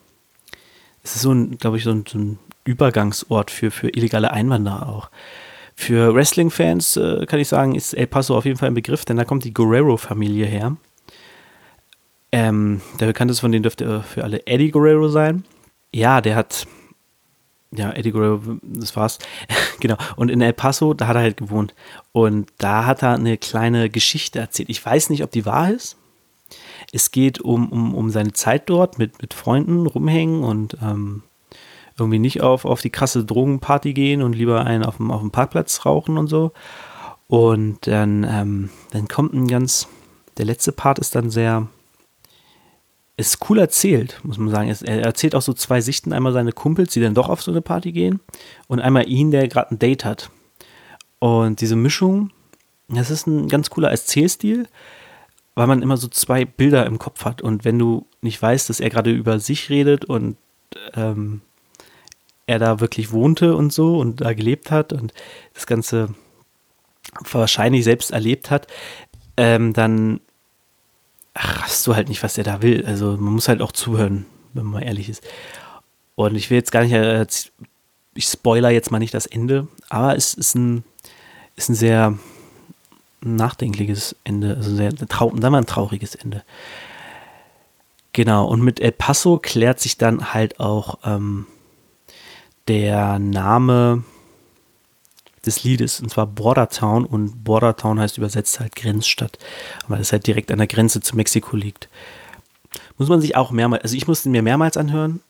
es 1.03 1.15
ist 1.15 1.21
so 1.21 1.31
ein, 1.31 1.57
glaube 1.57 1.77
ich, 1.77 1.83
so 1.83 1.91
ein, 1.91 2.05
so 2.07 2.17
ein 2.17 2.39
Übergangsort 2.63 3.51
für, 3.51 3.71
für 3.71 3.89
illegale 3.89 4.31
Einwanderer 4.31 4.89
auch. 4.89 5.09
Für 5.75 6.15
Wrestling-Fans 6.15 6.97
äh, 6.97 7.25
kann 7.25 7.39
ich 7.39 7.47
sagen, 7.47 7.75
ist 7.75 7.93
El 7.93 8.07
Paso 8.07 8.35
auf 8.35 8.45
jeden 8.45 8.57
Fall 8.57 8.69
ein 8.69 8.75
Begriff, 8.75 9.05
denn 9.05 9.17
da 9.17 9.25
kommt 9.25 9.43
die 9.43 9.53
Guerrero-Familie 9.53 10.45
her. 10.45 10.77
Ähm, 12.31 12.81
der 12.99 13.07
bekannteste 13.07 13.41
von 13.41 13.51
denen 13.51 13.63
dürfte 13.63 14.01
für 14.03 14.23
alle 14.23 14.45
Eddie 14.47 14.71
Guerrero 14.71 15.09
sein. 15.09 15.45
Ja, 15.93 16.21
der 16.21 16.35
hat, 16.35 16.65
ja, 17.71 17.91
Eddie 17.91 18.11
Guerrero, 18.11 18.57
das 18.61 18.95
war's. 18.95 19.19
genau. 19.79 19.97
Und 20.15 20.29
in 20.29 20.41
El 20.41 20.53
Paso, 20.53 20.93
da 20.93 21.07
hat 21.07 21.17
er 21.17 21.21
halt 21.21 21.37
gewohnt. 21.37 21.75
Und 22.13 22.51
da 22.57 22.85
hat 22.85 23.03
er 23.03 23.13
eine 23.13 23.37
kleine 23.37 23.89
Geschichte 23.89 24.39
erzählt. 24.39 24.69
Ich 24.69 24.83
weiß 24.83 25.09
nicht, 25.09 25.23
ob 25.23 25.31
die 25.31 25.45
wahr 25.45 25.71
ist. 25.71 25.97
Es 26.91 27.11
geht 27.11 27.41
um, 27.41 27.69
um, 27.69 27.93
um 27.93 28.09
seine 28.09 28.33
Zeit 28.33 28.69
dort 28.69 28.97
mit, 28.97 29.21
mit 29.21 29.33
Freunden 29.33 29.85
rumhängen 29.85 30.43
und 30.43 30.77
ähm, 30.81 31.23
irgendwie 31.97 32.19
nicht 32.19 32.41
auf, 32.41 32.65
auf 32.65 32.81
die 32.81 32.89
krasse 32.89 33.23
Drogenparty 33.23 33.93
gehen 33.93 34.21
und 34.21 34.33
lieber 34.33 34.65
einen 34.65 34.83
auf 34.83 34.97
dem, 34.97 35.11
auf 35.11 35.21
dem 35.21 35.31
Parkplatz 35.31 35.85
rauchen 35.85 36.17
und 36.17 36.27
so. 36.27 36.51
Und 37.27 37.87
dann, 37.87 38.25
ähm, 38.29 38.69
dann 38.91 39.07
kommt 39.07 39.33
ein 39.33 39.47
ganz, 39.47 39.87
der 40.37 40.45
letzte 40.45 40.71
Part 40.71 40.99
ist 40.99 41.15
dann 41.15 41.29
sehr, 41.29 41.67
ist 43.17 43.49
cool 43.49 43.59
erzählt, 43.59 44.19
muss 44.23 44.37
man 44.37 44.49
sagen. 44.49 44.75
Er 44.83 45.03
erzählt 45.03 45.35
auch 45.35 45.41
so 45.41 45.53
zwei 45.53 45.79
Sichten. 45.81 46.11
Einmal 46.11 46.33
seine 46.33 46.51
Kumpels, 46.51 46.93
die 46.93 47.01
dann 47.01 47.13
doch 47.13 47.29
auf 47.29 47.41
so 47.41 47.51
eine 47.51 47.61
Party 47.61 47.93
gehen 47.93 48.19
und 48.67 48.81
einmal 48.81 49.07
ihn, 49.07 49.31
der 49.31 49.47
gerade 49.47 49.71
ein 49.71 49.79
Date 49.79 50.03
hat. 50.03 50.29
Und 51.19 51.61
diese 51.61 51.77
Mischung, 51.77 52.31
das 52.89 53.09
ist 53.09 53.25
ein 53.25 53.47
ganz 53.47 53.69
cooler 53.69 53.89
Erzählstil, 53.89 54.67
weil 55.55 55.67
man 55.67 55.81
immer 55.81 55.97
so 55.97 56.07
zwei 56.07 56.45
Bilder 56.45 56.85
im 56.85 56.99
Kopf 56.99 57.25
hat. 57.25 57.41
Und 57.41 57.65
wenn 57.65 57.79
du 57.79 58.05
nicht 58.21 58.41
weißt, 58.41 58.69
dass 58.69 58.79
er 58.79 58.89
gerade 58.89 59.11
über 59.11 59.39
sich 59.39 59.69
redet 59.69 60.05
und 60.05 60.37
ähm, 60.93 61.41
er 62.45 62.59
da 62.59 62.79
wirklich 62.79 63.11
wohnte 63.11 63.55
und 63.55 63.73
so 63.73 63.97
und 63.97 64.21
da 64.21 64.33
gelebt 64.33 64.69
hat 64.69 64.93
und 64.93 65.13
das 65.53 65.65
Ganze 65.65 66.13
wahrscheinlich 67.31 67.83
selbst 67.83 68.11
erlebt 68.11 68.51
hat, 68.51 68.67
ähm, 69.37 69.73
dann 69.73 70.19
hast 71.35 71.87
du 71.87 71.95
halt 71.95 72.09
nicht, 72.09 72.23
was 72.23 72.37
er 72.37 72.43
da 72.43 72.61
will. 72.61 72.85
Also 72.85 73.17
man 73.17 73.33
muss 73.33 73.47
halt 73.47 73.61
auch 73.61 73.71
zuhören, 73.71 74.25
wenn 74.53 74.65
man 74.65 74.83
ehrlich 74.83 75.09
ist. 75.09 75.23
Und 76.15 76.35
ich 76.35 76.49
will 76.49 76.57
jetzt 76.57 76.71
gar 76.71 76.83
nicht, 76.83 76.93
äh, 76.93 77.25
ich 78.13 78.25
spoiler 78.25 78.69
jetzt 78.69 78.91
mal 78.91 78.99
nicht 78.99 79.13
das 79.13 79.25
Ende, 79.25 79.67
aber 79.89 80.15
es 80.15 80.33
ist 80.33 80.55
ein, 80.55 80.83
ist 81.55 81.69
ein 81.69 81.75
sehr 81.75 82.17
nachdenkliches 83.25 84.15
Ende, 84.23 84.55
also 84.55 84.75
sehr 84.75 84.95
trau 84.95 85.31
dann 85.31 85.51
mal 85.51 85.59
ein 85.59 85.65
trauriges 85.65 86.15
Ende. 86.15 86.43
Genau, 88.13 88.45
und 88.45 88.61
mit 88.61 88.79
El 88.79 88.93
Paso 88.93 89.39
klärt 89.39 89.79
sich 89.79 89.97
dann 89.97 90.33
halt 90.33 90.59
auch 90.59 90.99
ähm, 91.03 91.47
der 92.67 93.19
Name 93.19 94.03
des 95.45 95.63
Liedes, 95.63 95.99
und 95.99 96.09
zwar 96.09 96.25
Bordertown. 96.25 97.05
Und 97.05 97.43
Bordertown 97.43 97.99
heißt 97.99 98.17
übersetzt 98.17 98.59
halt 98.59 98.75
Grenzstadt, 98.75 99.37
weil 99.87 100.01
es 100.01 100.11
halt 100.11 100.27
direkt 100.27 100.51
an 100.51 100.59
der 100.59 100.67
Grenze 100.67 101.01
zu 101.01 101.15
Mexiko 101.15 101.55
liegt. 101.55 101.89
Muss 102.97 103.09
man 103.09 103.21
sich 103.21 103.35
auch 103.35 103.51
mehrmals, 103.51 103.83
also 103.83 103.95
ich 103.95 104.07
musste 104.07 104.29
ihn 104.29 104.33
mir 104.33 104.41
mehrmals 104.41 104.77
anhören. 104.77 105.21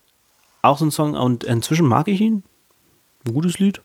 Auch 0.62 0.78
so 0.78 0.86
ein 0.86 0.92
Song, 0.92 1.16
und 1.16 1.44
inzwischen 1.44 1.88
mag 1.88 2.08
ich 2.08 2.22
ihn. 2.22 2.44
Ein 3.26 3.34
gutes 3.34 3.60
Lied. 3.60 3.82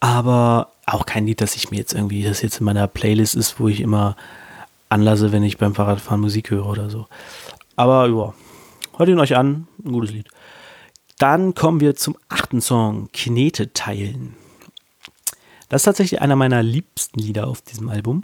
Aber 0.00 0.72
auch 0.86 1.04
kein 1.04 1.26
Lied, 1.26 1.40
das 1.40 1.56
ich 1.56 1.70
mir 1.70 1.78
jetzt 1.78 1.92
irgendwie, 1.92 2.22
das 2.22 2.42
jetzt 2.42 2.60
in 2.60 2.64
meiner 2.64 2.86
Playlist 2.86 3.34
ist, 3.34 3.58
wo 3.58 3.68
ich 3.68 3.80
immer 3.80 4.16
anlasse, 4.88 5.32
wenn 5.32 5.42
ich 5.42 5.58
beim 5.58 5.74
Fahrradfahren 5.74 6.20
Musik 6.20 6.50
höre 6.50 6.66
oder 6.66 6.88
so. 6.88 7.06
Aber 7.74 8.06
ja, 8.06 8.34
hört 8.96 9.08
ihn 9.08 9.18
euch 9.18 9.36
an, 9.36 9.66
ein 9.84 9.92
gutes 9.92 10.12
Lied. 10.12 10.28
Dann 11.18 11.54
kommen 11.54 11.80
wir 11.80 11.96
zum 11.96 12.16
achten 12.28 12.60
Song, 12.60 13.08
Knete 13.12 13.72
teilen. 13.72 14.36
Das 15.68 15.82
ist 15.82 15.86
tatsächlich 15.86 16.20
einer 16.20 16.36
meiner 16.36 16.62
liebsten 16.62 17.18
Lieder 17.18 17.48
auf 17.48 17.62
diesem 17.62 17.88
Album. 17.88 18.22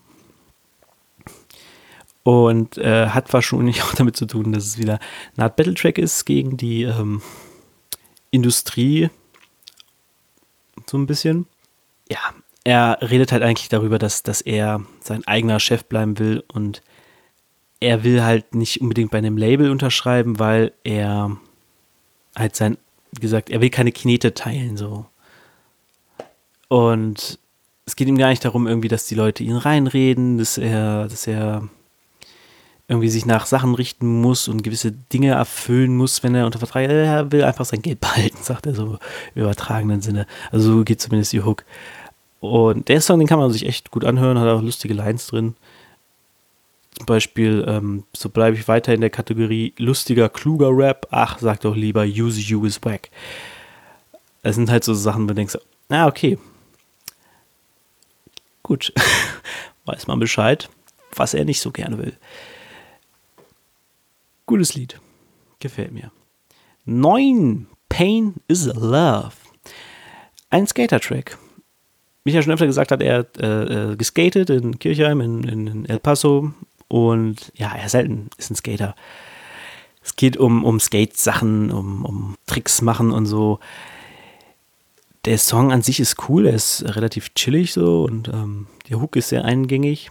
Und 2.23 2.79
äh, 2.79 3.09
hat 3.09 3.33
wahrscheinlich 3.33 3.83
auch 3.83 3.95
damit 3.95 4.17
zu 4.17 4.27
tun, 4.27 4.53
dass 4.53 4.65
es 4.65 4.79
wieder 4.79 5.01
eine 5.37 5.45
Art 5.45 5.57
Battle-Track 5.57 5.99
ist 5.99 6.25
gegen 6.25 6.57
die 6.57 6.83
ähm, 6.85 7.23
Industrie. 8.31 9.11
So 10.87 10.97
ein 10.97 11.07
bisschen. 11.07 11.47
Ja, 12.09 12.21
er 12.65 12.99
redet 13.01 13.33
halt 13.33 13.43
eigentlich 13.43 13.69
darüber, 13.69 13.99
dass, 13.99 14.23
dass 14.23 14.41
er 14.41 14.83
sein 15.01 15.27
eigener 15.27 15.59
Chef 15.61 15.85
bleiben 15.85 16.19
will 16.19 16.45
und 16.53 16.83
er 17.81 18.05
will 18.05 18.23
halt 18.23 18.55
nicht 18.55 18.81
unbedingt 18.81 19.11
bei 19.11 19.19
einem 19.19 19.37
Label 19.37 19.71
unterschreiben, 19.71 20.39
weil 20.39 20.73
er 20.85 21.37
halt 22.37 22.55
sein, 22.55 22.79
gesagt, 23.21 23.51
er 23.51 23.61
will 23.61 23.71
keine 23.71 23.93
Knete 23.93 24.35
teilen, 24.35 24.77
so. 24.77 25.07
Und 26.69 27.39
es 27.85 27.97
geht 27.97 28.09
ihm 28.09 28.17
gar 28.17 28.29
nicht 28.29 28.45
darum, 28.45 28.67
irgendwie, 28.67 28.89
dass 28.89 29.07
die 29.07 29.17
Leute 29.17 29.43
ihn 29.43 29.57
reinreden, 29.57 30.39
dass 30.39 30.57
er, 30.57 31.09
dass 31.09 31.27
er 31.27 31.69
irgendwie 32.89 33.09
sich 33.09 33.27
nach 33.27 33.47
Sachen 33.47 33.75
richten 33.75 34.21
muss 34.21 34.49
und 34.49 34.63
gewisse 34.63 34.93
Dinge 34.93 35.33
erfüllen 35.33 35.97
muss, 35.97 36.23
wenn 36.23 36.35
er 36.35 36.47
unter 36.47 36.59
Vertrag 36.59 36.85
ist. 36.85 36.91
Er 36.93 37.33
will 37.33 37.45
einfach 37.45 37.65
sein 37.65 37.83
Geld 37.83 38.01
behalten, 38.01 38.39
sagt 38.43 38.67
er 38.67 38.75
so 38.75 38.99
im 39.35 39.43
übertragenen 39.43 40.01
Sinne. 40.01 40.27
Also 40.51 40.73
so 40.73 40.85
geht 40.85 41.01
zumindest 41.01 41.33
die 41.33 41.43
Hook. 41.43 41.65
Und 42.43 42.89
der 42.89 43.01
Song, 43.01 43.21
den 43.21 43.29
kann 43.29 43.39
man 43.39 43.53
sich 43.53 43.65
echt 43.67 43.93
gut 43.93 44.05
anhören, 44.05 44.37
hat 44.37 44.49
auch 44.49 44.61
lustige 44.61 44.95
Lines 44.95 45.29
drin. 45.29 45.55
Zum 46.97 47.07
Beispiel, 47.07 47.65
ähm, 47.69 48.03
so 48.13 48.31
bleibe 48.31 48.57
ich 48.57 48.67
weiter 48.67 48.93
in 48.93 49.01
der 49.01 49.11
Kategorie 49.11 49.75
lustiger, 49.79 50.29
kluger 50.29 50.77
Rap. 50.77 51.07
Ach, 51.13 51.39
sag 51.39 51.61
doch 51.61 51.77
lieber, 51.77 52.03
use 52.03 52.41
you 52.41 52.67
is 52.67 52.81
whack. 52.83 53.11
Das 54.43 54.57
sind 54.57 54.73
halt 54.73 54.83
so 54.83 54.93
Sachen, 54.93 55.23
wo 55.23 55.29
du 55.29 55.35
denkst, 55.35 55.57
na, 55.89 56.09
okay. 56.09 56.37
Gut. 58.65 58.93
Weiß 59.85 60.09
man 60.09 60.19
Bescheid, 60.19 60.69
was 61.15 61.35
er 61.35 61.45
nicht 61.45 61.61
so 61.61 61.71
gerne 61.71 61.97
will. 61.99 62.17
Gutes 64.47 64.75
Lied. 64.75 65.01
Gefällt 65.61 65.93
mir. 65.93 66.11
9. 66.87 67.69
Pain 67.89 68.35
is 68.49 68.67
Love. 68.67 69.31
Ein 70.51 70.67
Skater-Track. 70.67 71.39
Wie 72.25 72.31
ich 72.31 72.37
ja 72.37 72.43
schon 72.43 72.53
öfter 72.53 72.67
gesagt 72.67 72.93
hat, 72.93 73.03
er 73.03 73.19
hat 73.19 73.39
äh, 73.39 73.93
äh, 73.93 73.97
geskatet 73.97 74.51
in 74.51 74.79
Kirchheim, 74.79 75.21
in, 75.21 75.45
in 75.45 75.87
El 75.87 75.99
Paso, 75.99 76.53
und 76.93 77.53
ja, 77.55 77.75
er 77.75 77.87
ist 77.87 77.95
ein, 77.95 78.29
ist 78.37 78.51
ein 78.51 78.55
Skater. 78.55 78.95
Es 80.05 80.15
geht 80.15 80.37
um, 80.37 80.63
um 80.63 80.79
Skate-Sachen, 80.79 81.71
um, 81.71 82.05
um 82.05 82.37
Tricks 82.47 82.83
machen 82.83 83.13
und 83.13 83.25
so. 83.25 83.61
Der 85.25 85.39
Song 85.39 85.73
an 85.73 85.81
sich 85.81 86.01
ist 86.01 86.29
cool, 86.29 86.47
er 86.47 86.53
ist 86.53 86.85
relativ 86.85 87.33
chillig 87.35 87.73
so 87.73 88.05
und 88.05 88.29
ähm, 88.29 88.67
der 88.91 89.01
Hook 89.01 89.17
ist 89.17 89.31
sehr 89.31 89.47
eingängig. 89.47 90.11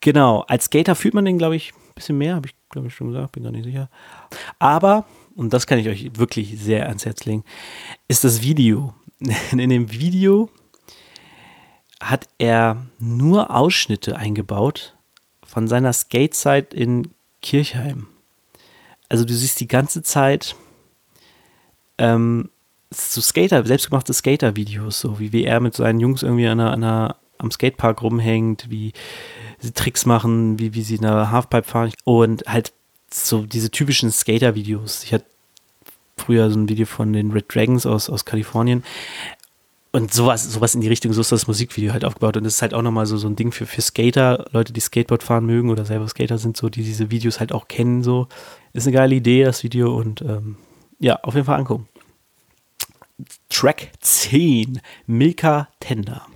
Genau, 0.00 0.40
als 0.48 0.66
Skater 0.66 0.94
fühlt 0.94 1.14
man 1.14 1.24
den, 1.24 1.38
glaube 1.38 1.56
ich, 1.56 1.72
ein 1.72 1.94
bisschen 1.94 2.18
mehr, 2.18 2.34
habe 2.34 2.48
ich, 2.48 2.54
glaube 2.68 2.88
ich, 2.88 2.94
schon 2.94 3.06
gesagt, 3.08 3.32
bin 3.32 3.44
gar 3.44 3.52
nicht 3.52 3.64
sicher. 3.64 3.88
Aber, 4.58 5.06
und 5.34 5.54
das 5.54 5.66
kann 5.66 5.78
ich 5.78 5.88
euch 5.88 6.10
wirklich 6.18 6.58
sehr 6.60 6.88
ans 6.88 7.06
Herz 7.06 7.24
legen, 7.24 7.42
ist 8.06 8.22
das 8.22 8.42
Video. 8.42 8.92
In 9.50 9.70
dem 9.70 9.90
Video 9.90 10.50
hat 12.00 12.28
er 12.38 12.86
nur 12.98 13.54
Ausschnitte 13.54 14.16
eingebaut 14.16 14.94
von 15.44 15.66
seiner 15.66 15.92
Skate-Zeit 15.92 16.74
in 16.74 17.10
Kirchheim. 17.42 18.06
Also 19.08 19.24
du 19.24 19.34
siehst 19.34 19.58
die 19.60 19.68
ganze 19.68 20.02
Zeit 20.02 20.54
ähm, 21.96 22.50
so 22.90 23.20
Skater, 23.20 23.64
selbstgemachte 23.64 24.12
Skater-Videos, 24.12 25.00
so 25.00 25.18
wie, 25.18 25.32
wie 25.32 25.44
er 25.44 25.60
mit 25.60 25.74
seinen 25.74 26.00
Jungs 26.00 26.22
irgendwie 26.22 26.46
an 26.46 26.60
einer, 26.60 26.72
an 26.72 26.84
einer, 26.84 27.16
am 27.38 27.50
Skatepark 27.50 28.02
rumhängt, 28.02 28.70
wie 28.70 28.92
sie 29.58 29.72
Tricks 29.72 30.06
machen, 30.06 30.58
wie, 30.58 30.74
wie 30.74 30.82
sie 30.82 30.98
eine 30.98 31.30
Halfpipe 31.30 31.68
fahren 31.68 31.92
und 32.04 32.44
halt 32.46 32.72
so 33.12 33.42
diese 33.42 33.70
typischen 33.70 34.10
Skater-Videos. 34.10 35.04
Ich 35.04 35.12
hatte 35.12 35.26
früher 36.16 36.50
so 36.50 36.58
ein 36.58 36.68
Video 36.68 36.86
von 36.86 37.12
den 37.12 37.30
Red 37.30 37.54
Dragons 37.54 37.86
aus, 37.86 38.10
aus 38.10 38.24
Kalifornien 38.24 38.82
und 39.90 40.12
sowas, 40.12 40.44
sowas 40.44 40.74
in 40.74 40.80
die 40.80 40.88
Richtung, 40.88 41.12
so 41.12 41.20
ist 41.20 41.32
das 41.32 41.46
Musikvideo 41.46 41.92
halt 41.92 42.04
aufgebaut. 42.04 42.36
Und 42.36 42.44
das 42.44 42.54
ist 42.54 42.62
halt 42.62 42.74
auch 42.74 42.82
nochmal 42.82 43.06
so, 43.06 43.16
so 43.16 43.26
ein 43.26 43.36
Ding 43.36 43.52
für, 43.52 43.66
für 43.66 43.80
Skater, 43.80 44.46
Leute, 44.52 44.72
die 44.72 44.80
Skateboard 44.80 45.22
fahren 45.22 45.46
mögen 45.46 45.70
oder 45.70 45.84
selber 45.84 46.08
Skater 46.08 46.38
sind, 46.38 46.56
so, 46.56 46.68
die 46.68 46.82
diese 46.82 47.10
Videos 47.10 47.40
halt 47.40 47.52
auch 47.52 47.68
kennen. 47.68 48.02
So. 48.02 48.28
Ist 48.72 48.86
eine 48.86 48.94
geile 48.94 49.14
Idee, 49.14 49.44
das 49.44 49.62
Video. 49.62 49.96
Und 49.96 50.20
ähm, 50.22 50.56
ja, 50.98 51.18
auf 51.22 51.34
jeden 51.34 51.46
Fall 51.46 51.58
angucken. 51.58 51.88
Track 53.48 53.92
10, 54.00 54.80
Milka 55.06 55.68
Tender. 55.80 56.26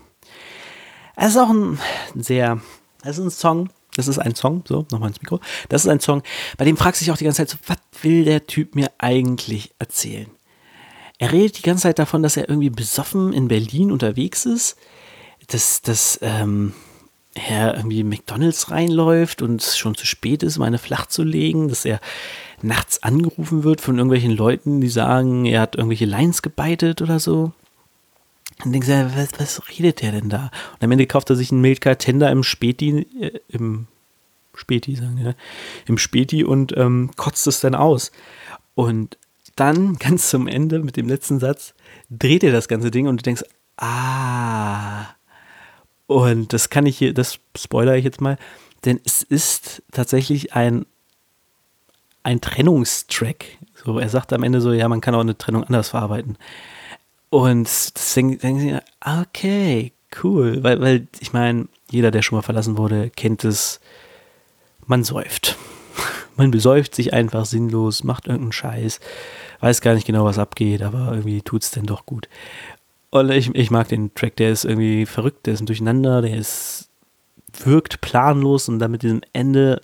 Es 1.15 1.31
ist 1.31 1.37
auch 1.37 1.51
ein 1.51 1.79
sehr, 2.15 2.61
es 3.05 3.19
ist 3.19 3.25
ein 3.25 3.31
Song, 3.31 3.69
das 3.95 4.09
ist 4.09 4.19
ein 4.19 4.35
Song, 4.35 4.65
so, 4.67 4.87
nochmal 4.91 5.11
ins 5.11 5.21
Mikro. 5.21 5.41
Das 5.69 5.85
ist 5.85 5.91
ein 5.91 6.01
Song, 6.01 6.23
bei 6.57 6.65
dem 6.65 6.77
fragst 6.77 7.01
du 7.01 7.05
dich 7.05 7.13
auch 7.13 7.19
die 7.19 7.25
ganze 7.25 7.47
Zeit 7.47 7.51
so, 7.51 7.59
was 7.67 7.77
will 8.03 8.25
der 8.25 8.47
Typ 8.47 8.75
mir 8.75 8.91
eigentlich 8.99 9.73
erzählen? 9.79 10.31
Er 11.23 11.31
redet 11.31 11.57
die 11.57 11.63
ganze 11.63 11.85
Zeit 11.85 12.01
davon, 12.01 12.25
dass 12.25 12.37
er 12.37 12.49
irgendwie 12.49 12.69
besoffen 12.69 13.33
in 13.33 13.47
Berlin 13.47 13.93
unterwegs 13.93 14.45
ist, 14.45 14.77
dass, 15.47 15.81
dass 15.81 16.19
ähm, 16.21 16.73
er 17.35 17.77
irgendwie 17.77 18.03
McDonalds 18.03 18.73
reinläuft 18.73 19.41
und 19.41 19.63
es 19.63 19.79
schon 19.79 19.95
zu 19.95 20.05
spät 20.05 20.43
ist, 20.43 20.57
um 20.57 20.65
eine 20.65 20.79
flach 20.79 21.07
zu 21.07 21.23
legen, 21.23 21.69
dass 21.69 21.85
er 21.85 22.01
nachts 22.61 23.05
angerufen 23.05 23.63
wird 23.63 23.81
von 23.81 23.99
irgendwelchen 23.99 24.33
Leuten, 24.33 24.81
die 24.81 24.89
sagen, 24.89 25.47
er 25.47 25.61
hat 25.61 25.77
irgendwelche 25.77 26.07
Lines 26.07 26.43
gebeitet 26.43 27.01
oder 27.03 27.21
so. 27.21 27.53
Und 28.65 28.73
denkst 28.73 28.89
du, 28.89 29.13
was, 29.15 29.29
was 29.39 29.69
redet 29.69 30.03
der 30.03 30.11
denn 30.11 30.29
da? 30.29 30.51
Und 30.73 30.83
am 30.83 30.91
Ende 30.91 31.07
kauft 31.07 31.31
er 31.31 31.37
sich 31.37 31.53
einen 31.53 31.61
Milka 31.61 31.95
Tender 31.95 32.33
im 32.33 32.43
Späti, 32.43 33.07
äh, 33.21 33.39
im 33.47 33.87
Späti, 34.55 34.97
sagen 34.97 35.21
wir, 35.23 35.37
im 35.87 35.99
Späti 35.99 36.43
und 36.43 36.77
ähm, 36.77 37.13
kotzt 37.15 37.47
es 37.47 37.61
dann 37.61 37.77
aus. 37.77 38.11
Und 38.75 39.19
dann 39.57 39.97
ganz 39.99 40.31
zum 40.31 40.47
Ende 40.47 40.81
mit 40.81 40.97
dem 40.97 41.09
letzten 41.09 41.39
Satz 41.39 41.75
dreht 42.11 42.45
er 42.45 42.53
das 42.53 42.69
ganze 42.69 42.91
Ding 42.91 43.07
und 43.09 43.19
du 43.19 43.23
denkst, 43.23 43.45
ah. 43.77 45.07
Und 46.07 46.53
das 46.53 46.69
kann 46.69 46.87
ich 46.87 46.99
hier, 46.99 47.15
das 47.15 47.39
spoilere 47.57 47.97
ich 47.97 48.05
jetzt 48.05 48.21
mal, 48.21 48.37
denn 48.85 49.01
es 49.05 49.23
ist 49.23 49.83
tatsächlich 49.93 50.53
ein, 50.55 50.85
ein 52.23 52.41
Trennungstrack. 52.41 53.45
So, 53.85 53.99
er 53.99 54.09
sagt 54.09 54.33
am 54.33 54.43
Ende 54.43 54.61
so, 54.61 54.73
ja, 54.73 54.89
man 54.89 55.01
kann 55.01 55.15
auch 55.15 55.21
eine 55.21 55.39
Trennung 55.39 55.65
anders 55.65 55.91
verarbeiten. 55.91 56.37
Und 57.31 57.67
deswegen 57.97 58.39
denken 58.39 58.61
sie, 58.61 58.79
okay, 59.01 59.93
cool, 60.23 60.63
weil, 60.63 60.81
weil 60.81 61.07
ich 61.21 61.33
meine, 61.33 61.69
jeder, 61.91 62.11
der 62.11 62.23
schon 62.23 62.37
mal 62.37 62.43
verlassen 62.43 62.77
wurde, 62.77 63.11
kennt 63.11 63.45
es, 63.45 63.81
man 64.87 65.05
säuft. 65.05 65.57
Man 66.37 66.51
besäuft 66.51 66.95
sich 66.95 67.13
einfach 67.13 67.45
sinnlos, 67.45 68.05
macht 68.05 68.27
irgendeinen 68.27 68.53
Scheiß, 68.53 69.01
weiß 69.61 69.81
gar 69.81 69.95
nicht 69.95 70.07
genau, 70.07 70.25
was 70.25 70.39
abgeht, 70.39 70.83
aber 70.83 71.13
irgendwie 71.13 71.43
tut 71.43 71.63
es 71.63 71.71
denn 71.71 71.87
doch 71.87 72.07
gut. 72.07 72.29
Und 73.11 73.31
ich, 73.31 73.55
ich 73.55 73.71
mag 73.71 73.89
den 73.89 74.15
Track, 74.15 74.37
der 74.37 74.51
ist 74.51 74.65
irgendwie 74.65 75.05
verrückt, 75.07 75.47
der 75.47 75.55
ist 75.55 75.61
ein 75.61 75.67
Durcheinander, 75.67 76.23
der 76.23 76.37
ist, 76.37 76.89
wirkt 77.65 78.01
planlos 78.01 78.69
und 78.69 78.79
dann 78.79 78.91
mit 78.91 79.03
diesem 79.03 79.21
Ende 79.33 79.83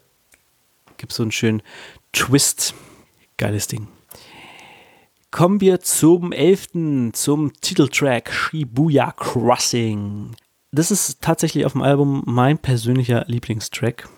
gibt 0.97 1.12
es 1.12 1.16
so 1.16 1.23
einen 1.23 1.33
schönen 1.33 1.62
Twist. 2.12 2.75
Geiles 3.37 3.68
Ding. 3.68 3.88
Kommen 5.31 5.61
wir 5.61 5.81
zum 5.81 6.33
11., 6.33 7.12
zum 7.12 7.53
Titeltrack 7.61 8.33
Shibuya 8.33 9.12
Crossing. 9.12 10.35
Das 10.73 10.90
ist 10.90 11.21
tatsächlich 11.21 11.66
auf 11.66 11.73
dem 11.73 11.83
Album 11.83 12.23
mein 12.27 12.59
persönlicher 12.59 13.25
Lieblingstrack 13.27 14.09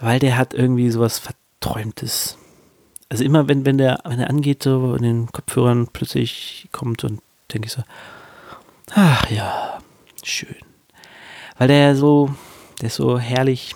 weil 0.00 0.18
der 0.18 0.36
hat 0.36 0.54
irgendwie 0.54 0.90
sowas 0.90 1.18
Verträumtes. 1.18 2.36
Also 3.08 3.24
immer, 3.24 3.48
wenn, 3.48 3.66
wenn 3.66 3.78
der, 3.78 4.00
wenn 4.04 4.20
er 4.20 4.30
angeht, 4.30 4.62
so 4.62 4.94
in 4.94 5.02
den 5.02 5.26
Kopfhörern 5.32 5.88
plötzlich 5.92 6.68
kommt 6.72 7.04
und 7.04 7.20
denke 7.52 7.66
ich 7.66 7.72
so, 7.72 7.82
ach 8.94 9.28
ja, 9.30 9.78
schön. 10.22 10.56
Weil 11.58 11.68
der 11.68 11.96
so, 11.96 12.30
der 12.80 12.86
ist 12.86 12.96
so 12.96 13.18
herrlich, 13.18 13.74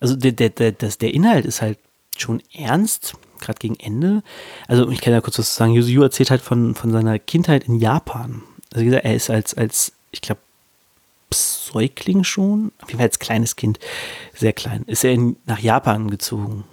also 0.00 0.14
der, 0.14 0.32
der, 0.32 0.50
der, 0.50 0.72
das, 0.72 0.98
der 0.98 1.14
Inhalt 1.14 1.46
ist 1.46 1.62
halt 1.62 1.78
schon 2.16 2.42
ernst, 2.52 3.14
gerade 3.40 3.58
gegen 3.58 3.76
Ende. 3.76 4.22
Also 4.68 4.90
ich 4.90 5.00
kann 5.00 5.12
ja 5.12 5.20
kurz 5.20 5.38
was 5.38 5.56
sagen, 5.56 5.72
Yuzu 5.72 6.02
erzählt 6.02 6.30
halt 6.30 6.42
von, 6.42 6.74
von 6.74 6.92
seiner 6.92 7.18
Kindheit 7.18 7.64
in 7.64 7.76
Japan. 7.76 8.42
Also 8.72 8.82
wie 8.82 8.86
gesagt, 8.86 9.04
er 9.04 9.16
ist 9.16 9.30
als, 9.30 9.54
als 9.54 9.92
ich 10.12 10.20
glaube, 10.20 10.40
Säugling 11.34 12.24
schon, 12.24 12.72
auf 12.80 12.88
jeden 12.88 12.98
Fall 12.98 13.08
als 13.08 13.18
kleines 13.18 13.56
Kind, 13.56 13.78
sehr 14.34 14.52
klein, 14.52 14.82
ist 14.86 15.04
er 15.04 15.12
in, 15.12 15.36
nach 15.46 15.60
Japan 15.60 16.10
gezogen. 16.10 16.64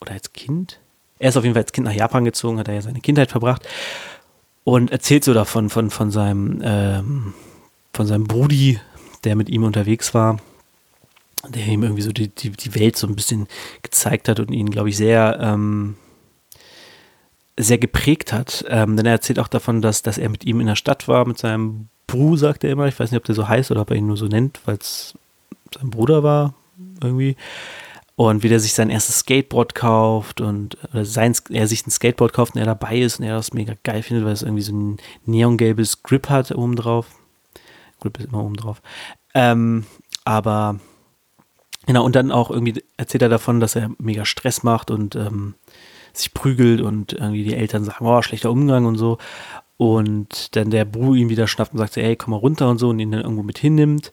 Oder 0.00 0.12
als 0.12 0.32
Kind? 0.32 0.80
Er 1.18 1.28
ist 1.28 1.36
auf 1.36 1.44
jeden 1.44 1.54
Fall 1.54 1.62
als 1.62 1.72
Kind 1.72 1.86
nach 1.86 1.94
Japan 1.94 2.24
gezogen, 2.24 2.58
hat 2.58 2.68
er 2.68 2.74
ja 2.74 2.82
seine 2.82 3.00
Kindheit 3.00 3.30
verbracht 3.30 3.66
und 4.64 4.90
erzählt 4.90 5.24
so 5.24 5.34
davon, 5.34 5.70
von, 5.70 5.90
von 5.90 6.10
seinem, 6.10 6.60
ähm, 6.62 7.34
von 7.92 8.06
seinem 8.06 8.24
Brudi, 8.24 8.80
der 9.24 9.36
mit 9.36 9.48
ihm 9.48 9.64
unterwegs 9.64 10.14
war, 10.14 10.38
der 11.48 11.66
ihm 11.66 11.82
irgendwie 11.82 12.02
so 12.02 12.12
die, 12.12 12.28
die, 12.28 12.50
die 12.50 12.74
Welt 12.74 12.96
so 12.96 13.06
ein 13.06 13.16
bisschen 13.16 13.48
gezeigt 13.82 14.28
hat 14.28 14.40
und 14.40 14.50
ihn, 14.50 14.70
glaube 14.70 14.88
ich, 14.88 14.96
sehr, 14.96 15.38
ähm, 15.40 15.96
sehr 17.58 17.78
geprägt 17.78 18.32
hat. 18.32 18.64
Ähm, 18.68 18.96
denn 18.96 19.06
er 19.06 19.12
erzählt 19.12 19.38
auch 19.38 19.48
davon, 19.48 19.82
dass, 19.82 20.02
dass 20.02 20.18
er 20.18 20.28
mit 20.28 20.44
ihm 20.44 20.60
in 20.60 20.66
der 20.66 20.76
Stadt 20.76 21.08
war, 21.08 21.26
mit 21.26 21.38
seinem 21.38 21.88
Bru, 22.12 22.36
sagt 22.36 22.62
er 22.62 22.70
immer. 22.70 22.86
Ich 22.86 23.00
weiß 23.00 23.10
nicht, 23.10 23.18
ob 23.18 23.24
der 23.24 23.34
so 23.34 23.48
heißt 23.48 23.70
oder 23.70 23.80
ob 23.80 23.90
er 23.90 23.96
ihn 23.96 24.06
nur 24.06 24.18
so 24.18 24.26
nennt, 24.26 24.60
weil 24.66 24.76
es 24.76 25.14
sein 25.74 25.90
Bruder 25.90 26.22
war, 26.22 26.54
irgendwie. 27.02 27.36
Und 28.16 28.42
wie 28.42 28.50
der 28.50 28.60
sich 28.60 28.74
sein 28.74 28.90
erstes 28.90 29.20
Skateboard 29.20 29.74
kauft 29.74 30.42
und 30.42 30.76
sein, 30.92 31.34
er 31.48 31.66
sich 31.66 31.86
ein 31.86 31.90
Skateboard 31.90 32.34
kauft 32.34 32.54
und 32.54 32.60
er 32.60 32.66
dabei 32.66 32.98
ist 32.98 33.18
und 33.18 33.24
er 33.24 33.36
das 33.36 33.54
mega 33.54 33.74
geil 33.82 34.02
findet, 34.02 34.26
weil 34.26 34.34
es 34.34 34.42
irgendwie 34.42 34.62
so 34.62 34.74
ein 34.74 34.98
neongelbes 35.24 36.02
Grip 36.02 36.28
hat 36.28 36.52
oben 36.52 36.76
drauf. 36.76 37.06
Grip 38.00 38.18
ist 38.18 38.26
immer 38.26 38.44
oben 38.44 38.56
drauf. 38.56 38.82
Ähm, 39.34 39.86
aber 40.24 40.78
genau, 41.86 42.04
und 42.04 42.14
dann 42.14 42.30
auch 42.30 42.50
irgendwie 42.50 42.84
erzählt 42.98 43.22
er 43.22 43.30
davon, 43.30 43.60
dass 43.60 43.74
er 43.74 43.90
mega 43.98 44.26
Stress 44.26 44.62
macht 44.62 44.90
und 44.90 45.16
ähm, 45.16 45.54
sich 46.12 46.34
prügelt 46.34 46.82
und 46.82 47.14
irgendwie 47.14 47.44
die 47.44 47.54
Eltern 47.54 47.84
sagen, 47.84 48.04
oh, 48.04 48.20
schlechter 48.20 48.50
Umgang 48.50 48.84
und 48.84 48.98
so 48.98 49.16
und 49.76 50.54
dann 50.56 50.70
der 50.70 50.84
Bru 50.84 51.14
ihn 51.14 51.28
wieder 51.28 51.46
schnappt 51.46 51.72
und 51.72 51.78
sagt, 51.78 51.96
ey, 51.96 52.16
komm 52.16 52.32
mal 52.32 52.36
runter 52.36 52.68
und 52.68 52.78
so 52.78 52.90
und 52.90 52.98
ihn 52.98 53.10
dann 53.10 53.22
irgendwo 53.22 53.42
mit 53.42 53.58
hinnimmt 53.58 54.12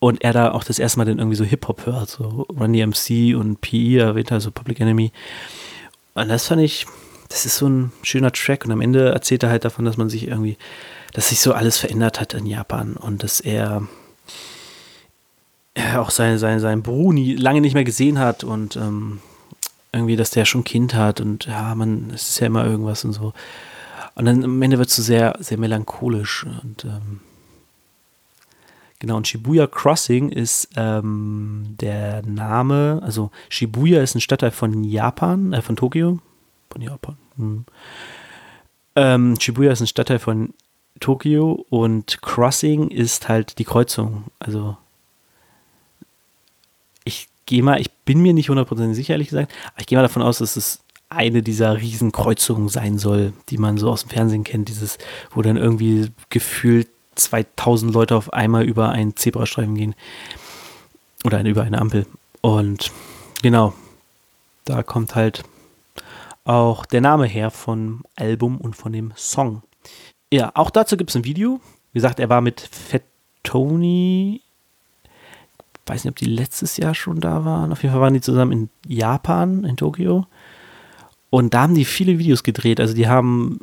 und 0.00 0.22
er 0.24 0.32
da 0.32 0.52
auch 0.52 0.64
das 0.64 0.78
erste 0.78 0.98
Mal 0.98 1.04
dann 1.04 1.18
irgendwie 1.18 1.36
so 1.36 1.44
Hip-Hop 1.44 1.86
hört, 1.86 2.08
so 2.08 2.46
Run 2.58 2.72
DMC 2.72 3.36
und 3.36 3.60
PE 3.60 3.98
erwähnt, 3.98 4.32
also 4.32 4.50
Public 4.50 4.80
Enemy. 4.80 5.12
Und 6.14 6.28
das 6.28 6.48
fand 6.48 6.62
ich, 6.62 6.86
das 7.28 7.46
ist 7.46 7.58
so 7.58 7.68
ein 7.68 7.92
schöner 8.02 8.32
Track 8.32 8.64
und 8.64 8.72
am 8.72 8.80
Ende 8.80 9.12
erzählt 9.12 9.42
er 9.42 9.50
halt 9.50 9.64
davon, 9.64 9.84
dass 9.84 9.98
man 9.98 10.08
sich 10.08 10.26
irgendwie, 10.26 10.56
dass 11.12 11.28
sich 11.28 11.40
so 11.40 11.52
alles 11.52 11.76
verändert 11.76 12.18
hat 12.18 12.34
in 12.34 12.46
Japan 12.46 12.96
und 12.96 13.22
dass 13.22 13.40
er, 13.40 13.86
auch 15.96 16.10
seinen 16.10 16.38
sein, 16.38 16.60
sein 16.60 16.82
Bru 16.82 17.12
nie, 17.12 17.36
lange 17.36 17.60
nicht 17.60 17.74
mehr 17.74 17.84
gesehen 17.84 18.18
hat 18.18 18.42
und 18.42 18.76
ähm, 18.76 19.20
irgendwie, 19.92 20.16
dass 20.16 20.30
der 20.30 20.46
schon 20.46 20.64
Kind 20.64 20.94
hat 20.94 21.20
und 21.20 21.44
ja, 21.44 21.74
man, 21.74 22.10
es 22.14 22.30
ist 22.30 22.40
ja 22.40 22.46
immer 22.46 22.64
irgendwas 22.64 23.04
und 23.04 23.12
so. 23.12 23.34
Und 24.20 24.26
dann 24.26 24.44
am 24.44 24.60
Ende 24.60 24.76
wird 24.76 24.90
es 24.90 24.96
so 24.96 25.02
sehr, 25.02 25.34
sehr 25.40 25.56
melancholisch. 25.56 26.44
Und 26.44 26.84
ähm, 26.84 27.20
genau, 28.98 29.16
und 29.16 29.26
Shibuya 29.26 29.66
Crossing 29.66 30.28
ist 30.28 30.68
ähm, 30.76 31.74
der 31.80 32.20
Name, 32.26 33.00
also 33.02 33.30
Shibuya 33.48 34.02
ist 34.02 34.14
ein 34.14 34.20
Stadtteil 34.20 34.50
von 34.50 34.84
Japan, 34.84 35.54
äh, 35.54 35.62
von 35.62 35.74
Tokio. 35.74 36.18
Von 36.68 36.82
Japan. 36.82 37.16
Hm. 37.36 37.64
Ähm, 38.94 39.40
Shibuya 39.40 39.72
ist 39.72 39.80
ein 39.80 39.86
Stadtteil 39.86 40.18
von 40.18 40.52
Tokio 41.00 41.64
und 41.70 42.20
Crossing 42.20 42.88
ist 42.88 43.30
halt 43.30 43.58
die 43.58 43.64
Kreuzung. 43.64 44.24
Also 44.38 44.76
ich 47.04 47.26
gehe 47.46 47.62
mal, 47.62 47.80
ich 47.80 47.90
bin 47.90 48.20
mir 48.20 48.34
nicht 48.34 48.50
hundertprozentig 48.50 48.96
sicher, 48.96 49.14
ehrlich 49.14 49.30
gesagt, 49.30 49.50
aber 49.72 49.80
ich 49.80 49.86
gehe 49.86 49.96
mal 49.96 50.02
davon 50.02 50.20
aus, 50.20 50.40
dass 50.40 50.56
es 50.56 50.80
eine 51.10 51.42
dieser 51.42 51.76
Riesenkreuzungen 51.80 52.68
sein 52.68 52.98
soll, 52.98 53.32
die 53.48 53.58
man 53.58 53.76
so 53.78 53.90
aus 53.90 54.02
dem 54.02 54.10
Fernsehen 54.10 54.44
kennt, 54.44 54.68
dieses, 54.68 54.98
wo 55.32 55.42
dann 55.42 55.56
irgendwie 55.56 56.10
gefühlt 56.30 56.88
2000 57.16 57.92
Leute 57.92 58.16
auf 58.16 58.32
einmal 58.32 58.64
über 58.64 58.90
einen 58.90 59.16
Zebrastreifen 59.16 59.74
gehen 59.74 59.94
oder 61.24 61.44
über 61.44 61.62
eine 61.62 61.78
Ampel. 61.78 62.06
Und 62.40 62.92
genau, 63.42 63.74
da 64.64 64.82
kommt 64.82 65.14
halt 65.14 65.42
auch 66.44 66.86
der 66.86 67.00
Name 67.00 67.26
her 67.26 67.50
vom 67.50 68.02
Album 68.16 68.58
und 68.58 68.76
von 68.76 68.92
dem 68.92 69.12
Song. 69.16 69.62
Ja, 70.32 70.52
auch 70.54 70.70
dazu 70.70 70.96
gibt 70.96 71.10
es 71.10 71.16
ein 71.16 71.24
Video. 71.24 71.60
Wie 71.92 71.98
gesagt, 71.98 72.20
er 72.20 72.28
war 72.28 72.40
mit 72.40 72.60
Fat 72.60 73.02
Tony, 73.42 74.42
weiß 75.86 76.04
nicht, 76.04 76.12
ob 76.12 76.16
die 76.16 76.26
letztes 76.26 76.76
Jahr 76.76 76.94
schon 76.94 77.20
da 77.20 77.44
waren. 77.44 77.72
Auf 77.72 77.82
jeden 77.82 77.92
Fall 77.92 78.00
waren 78.00 78.14
die 78.14 78.20
zusammen 78.20 78.52
in 78.52 78.70
Japan, 78.86 79.64
in 79.64 79.76
Tokio. 79.76 80.26
Und 81.30 81.54
da 81.54 81.62
haben 81.62 81.74
die 81.74 81.84
viele 81.84 82.18
Videos 82.18 82.42
gedreht. 82.42 82.80
Also 82.80 82.94
die 82.94 83.08
haben 83.08 83.60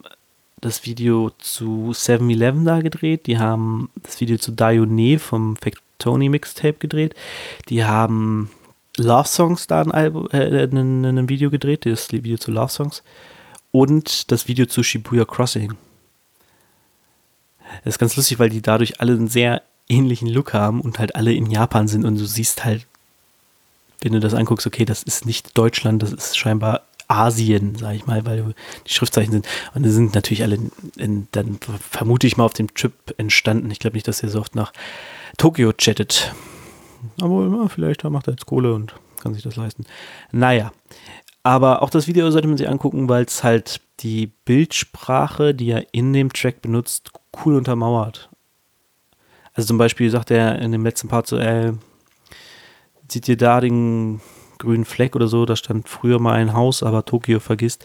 das 0.62 0.86
Video 0.86 1.32
zu 1.38 1.92
7-Eleven 1.94 2.66
da 2.66 2.82
gedreht, 2.82 3.28
die 3.28 3.38
haben 3.38 3.90
das 4.02 4.20
Video 4.20 4.38
zu 4.38 4.52
Dione 4.52 5.20
vom 5.20 5.56
Factoni 5.56 6.30
Mixtape 6.30 6.80
gedreht, 6.80 7.14
die 7.70 7.86
haben 7.86 8.50
Love 8.98 9.28
Songs 9.28 9.68
da 9.68 9.82
ein, 9.82 9.92
Album, 9.92 10.28
äh, 10.32 10.64
ein, 10.64 11.06
ein 11.06 11.30
Video 11.30 11.52
gedreht, 11.52 11.86
das 11.86 12.12
Video 12.12 12.38
zu 12.38 12.52
Love 12.52 12.72
Songs 12.72 13.04
und 13.72 14.32
das 14.32 14.48
Video 14.48 14.66
zu 14.66 14.82
Shibuya 14.82 15.26
Crossing. 15.26 15.76
Das 17.84 17.96
ist 17.96 18.00
ganz 18.00 18.16
lustig, 18.16 18.40
weil 18.40 18.50
die 18.50 18.62
dadurch 18.62 19.00
alle 19.00 19.14
einen 19.14 19.28
sehr 19.28 19.62
ähnlichen 19.88 20.28
Look 20.28 20.54
haben 20.54 20.82
und 20.82 20.98
halt 20.98 21.16
alle 21.16 21.34
in 21.34 21.52
Japan 21.52 21.88
sind 21.88 22.04
und 22.04 22.20
du 22.20 22.26
siehst 22.26 22.66
halt, 22.66 22.88
wenn 24.02 24.14
du 24.14 24.20
das 24.20 24.34
anguckst, 24.34 24.66
okay, 24.66 24.86
das 24.86 25.04
ist 25.04 25.26
nicht 25.26 25.56
Deutschland, 25.58 26.02
das 26.02 26.14
ist 26.14 26.38
scheinbar 26.38 26.82
Asien, 27.08 27.76
sag 27.76 27.96
ich 27.96 28.06
mal, 28.06 28.26
weil 28.26 28.54
die 28.86 28.94
Schriftzeichen 28.94 29.32
sind. 29.32 29.48
Und 29.74 29.84
die 29.84 29.90
sind 29.90 30.14
natürlich 30.14 30.44
alle, 30.44 30.58
in, 30.98 31.28
dann 31.32 31.58
vermute 31.80 32.28
ich 32.28 32.38
mal 32.38 32.46
auf 32.46 32.54
dem 32.54 32.74
Trip 32.74 32.94
entstanden. 33.18 33.72
Ich 33.72 33.80
glaube 33.80 33.96
nicht, 33.96 34.08
dass 34.08 34.24
er 34.24 34.30
so 34.30 34.40
oft 34.40 34.56
nach 34.56 34.74
Tokio 35.38 35.72
chattet. 35.74 36.34
Aber 37.22 37.48
ja, 37.48 37.68
vielleicht 37.70 38.04
macht 38.04 38.28
er 38.28 38.34
jetzt 38.34 38.46
Kohle 38.46 38.74
und 38.74 38.96
kann 39.22 39.34
sich 39.34 39.44
das 39.44 39.56
leisten. 39.56 39.86
Naja, 40.32 40.72
aber 41.44 41.82
auch 41.82 41.90
das 41.90 42.08
Video 42.08 42.30
sollte 42.30 42.48
man 42.48 42.58
sich 42.58 42.68
angucken, 42.68 43.08
weil 43.08 43.24
es 43.24 43.44
halt 43.44 43.80
die 44.02 44.28
Bildsprache, 44.46 45.56
die 45.56 45.70
er 45.72 45.86
in 45.94 46.12
dem 46.14 46.34
Track 46.34 46.62
benutzt, 46.62 47.12
cool 47.46 47.56
untermauert. 47.56 48.30
Also 49.54 49.68
zum 49.68 49.78
Beispiel 49.78 50.10
sagt 50.10 50.30
er 50.30 50.60
in 50.60 50.72
dem 50.72 50.84
letzten 50.84 51.08
Part 51.08 51.28
so, 51.28 51.38
ey, 51.38 51.72
seht 53.10 53.28
ihr 53.28 53.38
da 53.38 53.62
den 53.62 54.20
grünen 54.58 54.86
Fleck 54.86 55.16
oder 55.16 55.28
so, 55.28 55.46
da 55.46 55.56
stand 55.56 55.90
früher 55.90 56.20
mal 56.20 56.34
ein 56.34 56.54
Haus, 56.54 56.84
aber 56.84 57.06
Tokio 57.06 57.40
vergisst. 57.40 57.84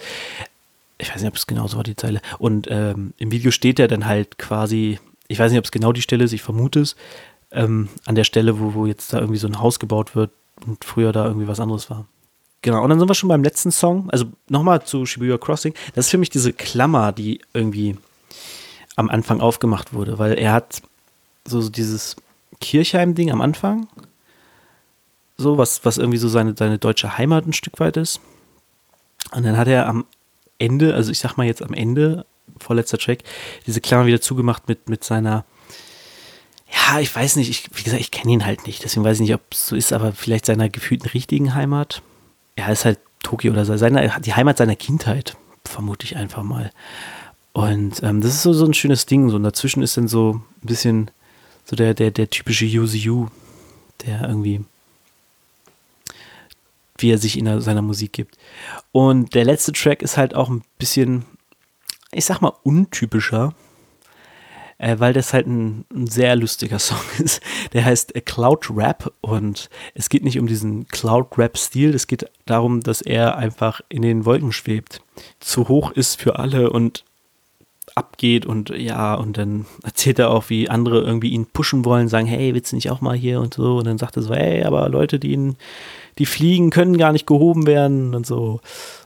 Ich 0.98 1.10
weiß 1.10 1.20
nicht, 1.20 1.28
ob 1.28 1.36
es 1.36 1.46
genau 1.46 1.66
so 1.66 1.76
war, 1.76 1.84
die 1.84 1.96
Zeile. 1.96 2.20
Und 2.38 2.68
ähm, 2.70 3.12
im 3.18 3.30
Video 3.30 3.50
steht 3.50 3.80
er 3.80 3.88
dann 3.88 4.06
halt 4.06 4.38
quasi, 4.38 4.98
ich 5.28 5.38
weiß 5.38 5.50
nicht, 5.50 5.58
ob 5.58 5.64
es 5.64 5.72
genau 5.72 5.92
die 5.92 6.02
Stelle 6.02 6.24
ist, 6.24 6.32
ich 6.32 6.42
vermute 6.42 6.80
es, 6.80 6.96
ähm, 7.50 7.88
an 8.06 8.14
der 8.14 8.24
Stelle, 8.24 8.60
wo, 8.60 8.74
wo 8.74 8.86
jetzt 8.86 9.12
da 9.12 9.18
irgendwie 9.18 9.38
so 9.38 9.48
ein 9.48 9.60
Haus 9.60 9.78
gebaut 9.78 10.14
wird 10.14 10.30
und 10.66 10.84
früher 10.84 11.12
da 11.12 11.26
irgendwie 11.26 11.48
was 11.48 11.60
anderes 11.60 11.90
war. 11.90 12.06
Genau, 12.62 12.82
und 12.82 12.90
dann 12.90 13.00
sind 13.00 13.10
wir 13.10 13.14
schon 13.14 13.28
beim 13.28 13.42
letzten 13.42 13.72
Song. 13.72 14.08
Also 14.10 14.26
nochmal 14.48 14.84
zu 14.84 15.04
Shibuya 15.04 15.36
Crossing. 15.36 15.74
Das 15.94 16.06
ist 16.06 16.10
für 16.10 16.18
mich 16.18 16.30
diese 16.30 16.52
Klammer, 16.52 17.10
die 17.10 17.40
irgendwie 17.52 17.96
am 18.94 19.10
Anfang 19.10 19.40
aufgemacht 19.40 19.92
wurde, 19.92 20.18
weil 20.18 20.38
er 20.38 20.52
hat 20.52 20.80
so, 21.44 21.60
so 21.60 21.70
dieses 21.70 22.16
Kirchheim-Ding 22.60 23.32
am 23.32 23.40
Anfang, 23.40 23.88
so 25.36 25.58
was, 25.58 25.84
was 25.84 25.98
irgendwie 25.98 26.18
so 26.18 26.28
seine, 26.28 26.54
seine 26.56 26.78
deutsche 26.78 27.18
Heimat 27.18 27.46
ein 27.46 27.52
Stück 27.52 27.80
weit 27.80 27.96
ist. 27.96 28.20
Und 29.32 29.44
dann 29.44 29.56
hat 29.56 29.68
er 29.68 29.88
am 29.88 30.04
Ende, 30.58 30.94
also 30.94 31.10
ich 31.10 31.18
sag 31.18 31.36
mal 31.36 31.46
jetzt 31.46 31.62
am 31.62 31.74
Ende, 31.74 32.26
vorletzter 32.58 32.98
Track, 32.98 33.20
diese 33.66 33.80
Klammer 33.80 34.06
wieder 34.06 34.20
zugemacht 34.20 34.68
mit, 34.68 34.88
mit 34.88 35.04
seiner 35.04 35.44
ja, 36.72 37.00
ich 37.00 37.14
weiß 37.14 37.36
nicht, 37.36 37.50
ich, 37.50 37.68
wie 37.74 37.82
gesagt, 37.82 38.00
ich 38.00 38.10
kenne 38.10 38.32
ihn 38.32 38.46
halt 38.46 38.66
nicht, 38.66 38.82
deswegen 38.82 39.04
weiß 39.04 39.16
ich 39.16 39.22
nicht, 39.22 39.34
ob 39.34 39.42
es 39.50 39.66
so 39.66 39.76
ist, 39.76 39.92
aber 39.92 40.12
vielleicht 40.12 40.46
seiner 40.46 40.68
gefühlten 40.68 41.08
richtigen 41.10 41.54
Heimat. 41.54 42.02
Ja, 42.56 42.68
ist 42.68 42.84
halt 42.84 42.98
Tokio 43.22 43.52
oder 43.52 43.64
seine, 43.64 44.20
die 44.20 44.34
Heimat 44.34 44.56
seiner 44.56 44.76
Kindheit, 44.76 45.36
vermute 45.64 46.06
ich 46.06 46.16
einfach 46.16 46.42
mal. 46.42 46.70
Und 47.52 48.02
ähm, 48.02 48.22
das 48.22 48.32
ist 48.32 48.42
so, 48.42 48.52
so 48.52 48.64
ein 48.64 48.74
schönes 48.74 49.06
Ding. 49.06 49.28
So 49.28 49.36
und 49.36 49.42
dazwischen 49.42 49.82
ist 49.82 49.96
dann 49.96 50.08
so 50.08 50.40
ein 50.62 50.66
bisschen 50.66 51.10
so 51.64 51.76
der, 51.76 51.92
der, 51.94 52.10
der 52.10 52.30
typische 52.30 52.64
UZU, 52.64 53.28
der 54.06 54.22
irgendwie, 54.22 54.64
wie 57.02 57.10
er 57.10 57.18
sich 57.18 57.38
in 57.38 57.60
seiner 57.60 57.82
Musik 57.82 58.12
gibt. 58.12 58.36
Und 58.92 59.34
der 59.34 59.44
letzte 59.44 59.72
Track 59.72 60.02
ist 60.02 60.16
halt 60.16 60.34
auch 60.34 60.48
ein 60.48 60.62
bisschen, 60.78 61.24
ich 62.12 62.24
sag 62.24 62.40
mal, 62.40 62.52
untypischer 62.62 63.54
äh, 64.82 64.98
weil 64.98 65.12
das 65.12 65.32
halt 65.32 65.46
ein, 65.46 65.86
ein, 65.94 66.08
sehr 66.08 66.36
lustiger 66.36 66.78
Song 66.78 66.98
ist. 67.18 67.40
Der 67.72 67.84
heißt 67.84 68.12
Cloud 68.26 68.68
Rap 68.70 69.12
und 69.20 69.70
es 69.94 70.08
geht 70.08 70.24
nicht 70.24 70.38
um 70.38 70.46
diesen 70.46 70.86
Cloud 70.88 71.38
Rap-Stil, 71.38 71.94
es 71.94 72.06
geht 72.06 72.28
darum, 72.44 72.80
dass 72.80 73.00
er 73.00 73.36
einfach 73.36 73.80
in 73.88 74.02
den 74.02 74.24
Wolken 74.24 74.52
schwebt, 74.52 75.00
zu 75.40 75.68
hoch 75.68 75.92
ist 75.92 76.20
für 76.20 76.38
alle 76.38 76.70
und 76.70 77.04
abgeht 77.94 78.46
und 78.46 78.70
ja, 78.70 79.14
und 79.14 79.36
dann 79.36 79.66
erzählt 79.84 80.18
er 80.18 80.30
auch, 80.30 80.48
wie 80.48 80.68
andere 80.68 81.02
irgendwie 81.02 81.30
ihn 81.30 81.46
pushen 81.46 81.84
wollen, 81.84 82.08
sagen, 82.08 82.26
hey, 82.26 82.54
willst 82.54 82.72
du 82.72 82.76
nicht 82.76 82.90
auch 82.90 83.00
mal 83.00 83.16
hier 83.16 83.40
und 83.40 83.54
so 83.54 83.78
und 83.78 83.86
dann 83.86 83.98
sagt 83.98 84.16
er 84.16 84.22
so, 84.22 84.34
hey, 84.34 84.64
aber 84.64 84.88
Leute, 84.88 85.18
die 85.18 85.32
ihn 85.32 85.56
die 86.18 86.26
Fliegen 86.26 86.70
können 86.70 86.98
gar 86.98 87.12
nicht 87.12 87.26
gehoben 87.26 87.66
werden 87.66 88.14
und 88.14 88.26
so. 88.26 88.60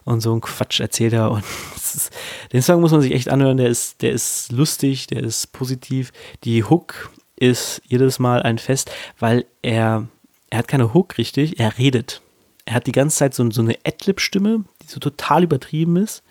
Und 0.05 0.20
so 0.20 0.34
ein 0.34 0.41
Quatsch 0.41 0.80
erzählt 0.80 1.12
er. 1.12 1.30
Und 1.30 1.45
ist, 1.76 2.11
den 2.53 2.62
Song 2.62 2.80
muss 2.80 2.93
man 2.93 3.01
sich 3.01 3.12
echt 3.12 3.28
anhören. 3.28 3.57
Der 3.57 3.68
ist, 3.68 4.03
der 4.03 4.12
ist 4.12 4.53
lustig, 4.53 5.07
der 5.07 5.22
ist 5.22 5.53
positiv. 5.53 6.12
Die 6.45 6.64
Hook 6.64 7.11
ist 7.37 7.82
jedes 7.87 8.18
Mal 8.18 8.43
ein 8.43 8.59
Fest, 8.59 8.91
weil 9.18 9.45
er, 9.62 10.09
er 10.51 10.59
hat 10.59 10.68
keine 10.68 10.95
Hook 10.95 11.18
richtig, 11.18 11.61
er 11.61 11.78
redet. 11.78 12.22
Er 12.64 12.74
hat 12.74 12.87
die 12.87 12.93
ganze 12.93 13.18
Zeit 13.18 13.34
so, 13.34 13.49
so 13.51 13.62
eine 13.62 13.76
Adlib-Stimme, 13.87 14.64
die 14.82 14.87
so 14.87 14.99
total 14.99 15.45
übertrieben 15.45 15.97
ist. 15.97 16.22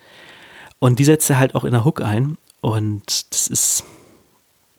Und 0.78 0.98
die 0.98 1.04
setzt 1.04 1.30
er 1.30 1.38
halt 1.38 1.54
auch 1.54 1.64
in 1.64 1.72
der 1.72 1.84
Hook 1.84 2.02
ein. 2.02 2.36
Und 2.66 3.32
das 3.32 3.46
ist, 3.46 3.84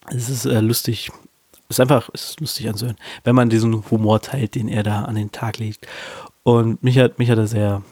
das 0.09 0.27
ist 0.27 0.43
äh, 0.43 0.59
lustig 0.59 1.09
ist 1.69 1.79
einfach 1.79 2.09
ist 2.09 2.38
lustig 2.41 2.67
anzuhören, 2.67 2.97
wenn 3.23 3.33
man 3.33 3.49
diesen 3.49 3.89
Humor 3.89 4.21
teilt, 4.21 4.55
den 4.55 4.67
er 4.67 4.83
da 4.83 5.05
an 5.05 5.15
den 5.15 5.31
Tag 5.31 5.57
legt. 5.57 5.88
Und 6.43 6.83
mich 6.83 6.99
hat, 6.99 7.17
mich 7.17 7.31
hat 7.31 7.38
er 7.38 7.47
sehr, 7.47 7.83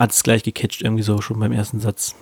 hat 0.00 0.10
es 0.10 0.24
gleich 0.24 0.42
gecatcht, 0.42 0.82
irgendwie 0.82 1.04
so 1.04 1.20
schon 1.20 1.38
beim 1.38 1.52
ersten 1.52 1.78
Satz. 1.78 2.16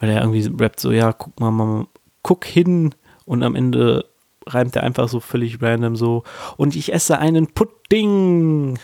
Weil 0.00 0.08
er 0.08 0.22
irgendwie 0.22 0.50
rappt 0.58 0.80
so, 0.80 0.92
ja, 0.92 1.12
guck 1.12 1.38
mal, 1.40 1.50
mal, 1.50 1.88
guck 2.22 2.46
hin 2.46 2.94
und 3.26 3.42
am 3.42 3.54
Ende 3.54 4.06
reimt 4.46 4.76
er 4.76 4.82
einfach 4.82 5.10
so 5.10 5.20
völlig 5.20 5.60
random 5.60 5.94
so 5.94 6.24
und 6.56 6.74
ich 6.74 6.94
esse 6.94 7.18
einen 7.18 7.48
Pudding. 7.48 8.78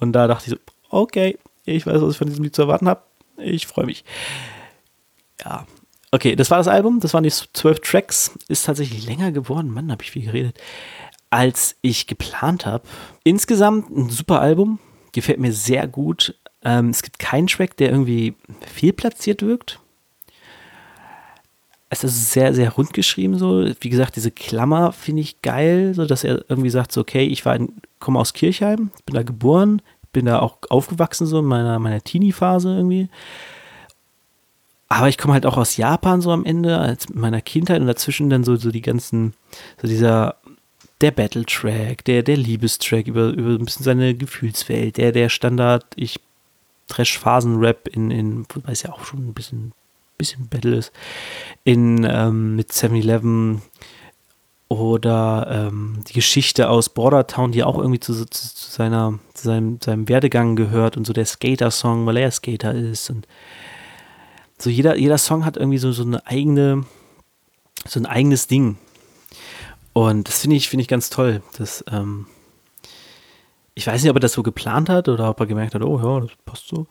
Und 0.00 0.12
da 0.12 0.26
dachte 0.26 0.44
ich 0.46 0.52
so, 0.52 0.58
okay, 0.88 1.38
ich 1.66 1.86
weiß, 1.86 2.00
was 2.00 2.12
ich 2.12 2.18
von 2.18 2.28
diesem 2.28 2.44
Lied 2.44 2.56
zu 2.56 2.62
erwarten 2.62 2.88
habe. 2.88 3.02
Ich 3.36 3.66
freue 3.66 3.84
mich. 3.84 4.06
Ja, 5.44 5.66
Okay, 6.10 6.36
das 6.36 6.50
war 6.50 6.58
das 6.58 6.68
Album, 6.68 7.00
das 7.00 7.12
waren 7.12 7.24
die 7.24 7.30
zwölf 7.30 7.80
Tracks, 7.80 8.32
ist 8.48 8.64
tatsächlich 8.64 9.06
länger 9.06 9.30
geworden, 9.30 9.70
Mann, 9.70 9.90
habe 9.90 10.02
ich 10.02 10.10
viel 10.10 10.24
geredet, 10.24 10.58
als 11.28 11.76
ich 11.82 12.06
geplant 12.06 12.64
habe. 12.64 12.88
Insgesamt 13.24 13.90
ein 13.90 14.08
super 14.08 14.40
Album, 14.40 14.78
gefällt 15.12 15.38
mir 15.38 15.52
sehr 15.52 15.86
gut. 15.86 16.34
Ähm, 16.64 16.90
es 16.90 17.02
gibt 17.02 17.18
keinen 17.18 17.46
Track, 17.46 17.76
der 17.76 17.90
irgendwie 17.90 18.34
viel 18.66 18.94
platziert 18.94 19.42
wirkt. 19.42 19.80
Es 21.90 22.04
ist 22.04 22.32
sehr, 22.32 22.54
sehr 22.54 22.70
rund 22.72 22.92
geschrieben, 22.92 23.38
so. 23.38 23.66
Wie 23.80 23.88
gesagt, 23.88 24.16
diese 24.16 24.30
Klammer 24.30 24.92
finde 24.92 25.22
ich 25.22 25.40
geil, 25.42 25.94
so 25.94 26.04
dass 26.04 26.24
er 26.24 26.44
irgendwie 26.48 26.70
sagt, 26.70 26.92
so, 26.92 27.00
okay, 27.00 27.24
ich 27.24 27.44
war 27.44 27.58
komme 27.98 28.18
aus 28.18 28.32
Kirchheim, 28.32 28.90
bin 29.06 29.14
da 29.14 29.22
geboren, 29.22 29.82
bin 30.12 30.26
da 30.26 30.40
auch 30.40 30.58
aufgewachsen, 30.70 31.26
so 31.26 31.38
in 31.40 31.46
meiner, 31.46 31.78
meiner 31.78 32.02
Teenie-Phase 32.02 32.74
irgendwie. 32.76 33.08
Aber 34.88 35.08
ich 35.08 35.18
komme 35.18 35.34
halt 35.34 35.44
auch 35.44 35.58
aus 35.58 35.76
Japan 35.76 36.20
so 36.20 36.30
am 36.32 36.44
Ende, 36.44 36.78
als 36.78 37.08
meiner 37.10 37.42
Kindheit 37.42 37.80
und 37.80 37.86
dazwischen 37.86 38.30
dann 38.30 38.44
so, 38.44 38.56
so 38.56 38.70
die 38.70 38.80
ganzen, 38.80 39.34
so 39.80 39.86
dieser, 39.86 40.36
der 41.00 41.10
Battle-Track, 41.10 42.04
der, 42.04 42.22
der 42.22 42.36
Liebestrack 42.36 43.06
über, 43.06 43.28
über 43.28 43.50
ein 43.50 43.64
bisschen 43.64 43.84
seine 43.84 44.14
Gefühlswelt, 44.14 44.96
der, 44.96 45.12
der 45.12 45.28
Standard, 45.28 45.84
ich 45.96 46.20
Trash-Phasen-Rap 46.88 47.88
in, 47.88 48.10
in, 48.10 48.46
wobei 48.48 48.72
es 48.72 48.82
ja 48.82 48.92
auch 48.92 49.04
schon 49.04 49.28
ein 49.28 49.34
bisschen, 49.34 49.72
bisschen 50.16 50.48
Battle 50.48 50.76
ist, 50.76 50.92
in, 51.64 52.04
ähm, 52.08 52.56
mit 52.56 52.72
7-Eleven 52.72 53.60
oder 54.68 55.46
ähm, 55.50 56.02
die 56.08 56.14
Geschichte 56.14 56.68
aus 56.68 56.88
Bordertown, 56.88 57.52
die 57.52 57.62
auch 57.62 57.78
irgendwie 57.78 58.00
zu, 58.00 58.14
zu, 58.14 58.26
zu, 58.26 58.70
seiner, 58.70 59.18
zu 59.34 59.44
seinem, 59.44 59.78
seinem 59.82 60.08
Werdegang 60.08 60.56
gehört 60.56 60.96
und 60.96 61.06
so 61.06 61.12
der 61.12 61.26
Skater-Song, 61.26 62.06
weil 62.06 62.16
er 62.16 62.30
Skater 62.30 62.74
ist 62.74 63.10
und 63.10 63.26
so 64.60 64.70
jeder, 64.70 64.96
jeder 64.96 65.18
Song 65.18 65.44
hat 65.44 65.56
irgendwie 65.56 65.78
so, 65.78 65.92
so 65.92 66.02
eine 66.02 66.26
eigene, 66.26 66.84
so 67.86 68.00
ein 68.00 68.06
eigenes 68.06 68.46
Ding. 68.46 68.78
Und 69.92 70.28
das 70.28 70.40
finde 70.40 70.56
ich, 70.56 70.68
finde 70.68 70.82
ich 70.82 70.88
ganz 70.88 71.10
toll. 71.10 71.42
Das, 71.58 71.84
ähm, 71.90 72.26
ich 73.74 73.86
weiß 73.86 74.02
nicht, 74.02 74.10
ob 74.10 74.16
er 74.16 74.20
das 74.20 74.32
so 74.32 74.42
geplant 74.42 74.88
hat 74.88 75.08
oder 75.08 75.30
ob 75.30 75.40
er 75.40 75.46
gemerkt 75.46 75.74
hat, 75.74 75.82
oh 75.82 75.98
ja, 76.00 76.20
das 76.20 76.30
passt 76.44 76.68
so. 76.68 76.86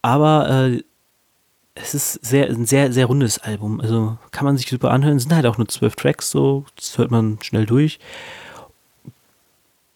Aber 0.00 0.48
äh, 0.50 0.82
es 1.74 1.94
ist 1.94 2.14
sehr, 2.24 2.48
ein 2.48 2.66
sehr, 2.66 2.92
sehr 2.92 3.06
rundes 3.06 3.38
Album. 3.38 3.80
Also 3.80 4.18
kann 4.30 4.44
man 4.44 4.56
sich 4.56 4.68
super 4.68 4.90
anhören. 4.90 5.16
Es 5.16 5.22
sind 5.24 5.34
halt 5.34 5.46
auch 5.46 5.58
nur 5.58 5.68
zwölf 5.68 5.96
Tracks, 5.96 6.30
so, 6.30 6.64
das 6.76 6.98
hört 6.98 7.10
man 7.10 7.38
schnell 7.42 7.66
durch. 7.66 7.98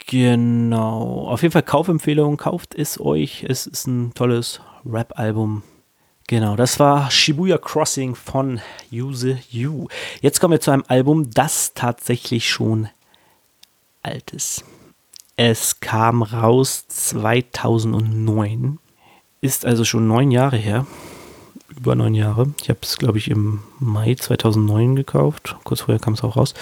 Genau. 0.07 1.27
Auf 1.27 1.43
jeden 1.43 1.53
Fall 1.53 1.63
Kaufempfehlung, 1.63 2.37
kauft 2.37 2.75
es 2.75 3.01
euch. 3.01 3.45
Es 3.49 3.67
ist 3.67 3.87
ein 3.87 4.15
tolles 4.15 4.61
Rap-Album. 4.85 5.65
Genau, 6.29 6.57
das 6.57 6.81
war 6.81 7.09
Shibuya 7.09 7.57
Crossing 7.57 8.17
von 8.17 8.61
Use 8.91 9.39
You. 9.49 9.87
Jetzt 10.21 10.41
kommen 10.41 10.53
wir 10.53 10.61
zu 10.61 10.73
einem 10.73 10.83
Album, 10.89 11.31
das 11.31 11.73
tatsächlich 11.73 12.51
schon 12.51 12.89
alt 14.03 14.33
ist. 14.33 14.65
Es 15.37 15.79
kam 15.79 16.25
raus 16.25 16.85
2009, 16.89 18.81
ist 19.41 19.65
also 19.65 19.85
schon 19.85 20.09
neun 20.09 20.33
Jahre 20.33 20.57
her. 20.57 20.85
Über 21.77 21.95
neun 21.95 22.15
Jahre. 22.15 22.53
Ich 22.61 22.71
habe 22.71 22.81
es, 22.83 22.97
glaube 22.97 23.19
ich, 23.19 23.31
im 23.31 23.63
Mai 23.79 24.17
2009 24.17 24.97
gekauft. 24.97 25.57
Kurz 25.63 25.83
vorher 25.83 26.01
kam 26.01 26.15
es 26.15 26.25
auch 26.25 26.37
raus. 26.37 26.55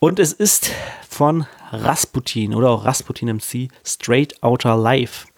Und 0.00 0.18
es 0.18 0.34
ist 0.34 0.70
von 1.08 1.46
Rasputin 1.70 2.54
oder 2.54 2.68
auch 2.68 2.84
Rasputin 2.84 3.36
MC 3.36 3.70
Straight 3.86 4.42
Outer 4.42 4.76
Life. 4.76 5.28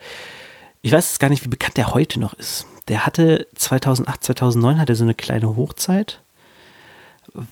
Ich 0.82 0.90
weiß 0.90 1.20
gar 1.20 1.28
nicht, 1.28 1.44
wie 1.44 1.48
bekannt 1.48 1.76
der 1.76 1.94
heute 1.94 2.18
noch 2.18 2.32
ist 2.34 2.66
der 2.88 3.06
hatte 3.06 3.46
2008, 3.54 4.24
2009 4.24 4.78
hatte 4.78 4.94
so 4.94 5.04
eine 5.04 5.14
kleine 5.14 5.56
Hochzeit. 5.56 6.20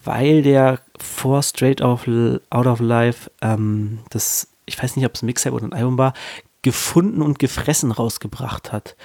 weil 0.05 0.43
der 0.43 0.79
vor 0.97 1.43
Straight 1.43 1.83
Out 1.83 2.07
of 2.07 2.81
Life, 2.81 3.31
ähm, 3.41 3.99
das, 4.11 4.47
ich 4.65 4.81
weiß 4.81 4.95
nicht, 4.95 5.07
ob 5.07 5.15
es 5.15 5.23
ein 5.23 5.27
Mixtape 5.27 5.57
oder 5.57 5.65
ein 5.65 5.73
Album 5.73 5.99
war, 5.99 6.13
gefunden 6.61 7.21
und 7.23 7.41
gefressen 7.41 7.91
rausgebracht 7.91 8.71
hat. 8.71 8.97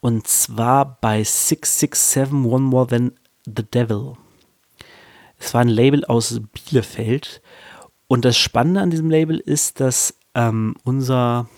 Und 0.00 0.26
zwar 0.26 0.98
bei 1.00 1.22
667 1.22 2.32
One 2.44 2.64
More 2.64 2.88
Than 2.88 3.12
the 3.46 3.62
Devil. 3.62 4.14
Es 5.38 5.54
war 5.54 5.60
ein 5.60 5.68
Label 5.68 6.04
aus 6.04 6.40
Bielefeld. 6.52 7.40
Und 8.06 8.24
das 8.24 8.36
Spannende 8.36 8.80
an 8.80 8.90
diesem 8.90 9.10
Label 9.10 9.38
ist, 9.38 9.80
dass 9.80 10.14
ähm, 10.34 10.74
unser 10.84 11.48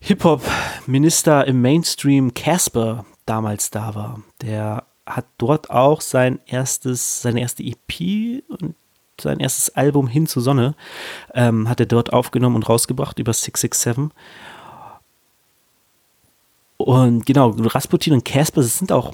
Hip-Hop-Minister 0.00 1.46
im 1.46 1.60
Mainstream 1.60 2.34
Casper 2.34 3.04
damals 3.26 3.70
da 3.70 3.94
war. 3.94 4.22
Der 4.42 4.84
hat 5.06 5.26
dort 5.38 5.70
auch 5.70 6.00
sein 6.00 6.40
erstes, 6.46 7.22
seine 7.22 7.40
erste 7.40 7.62
EP 7.62 8.42
und 8.48 8.74
sein 9.20 9.40
erstes 9.40 9.70
Album 9.76 10.06
Hin 10.08 10.26
zur 10.26 10.42
Sonne 10.42 10.74
ähm, 11.34 11.68
hat 11.68 11.80
er 11.80 11.86
dort 11.86 12.12
aufgenommen 12.12 12.56
und 12.56 12.68
rausgebracht 12.68 13.18
über 13.18 13.32
667. 13.32 14.16
Und 16.78 17.26
genau, 17.26 17.50
Rasputin 17.50 18.14
und 18.14 18.24
Casper, 18.24 18.62
sind 18.62 18.90
auch 18.90 19.12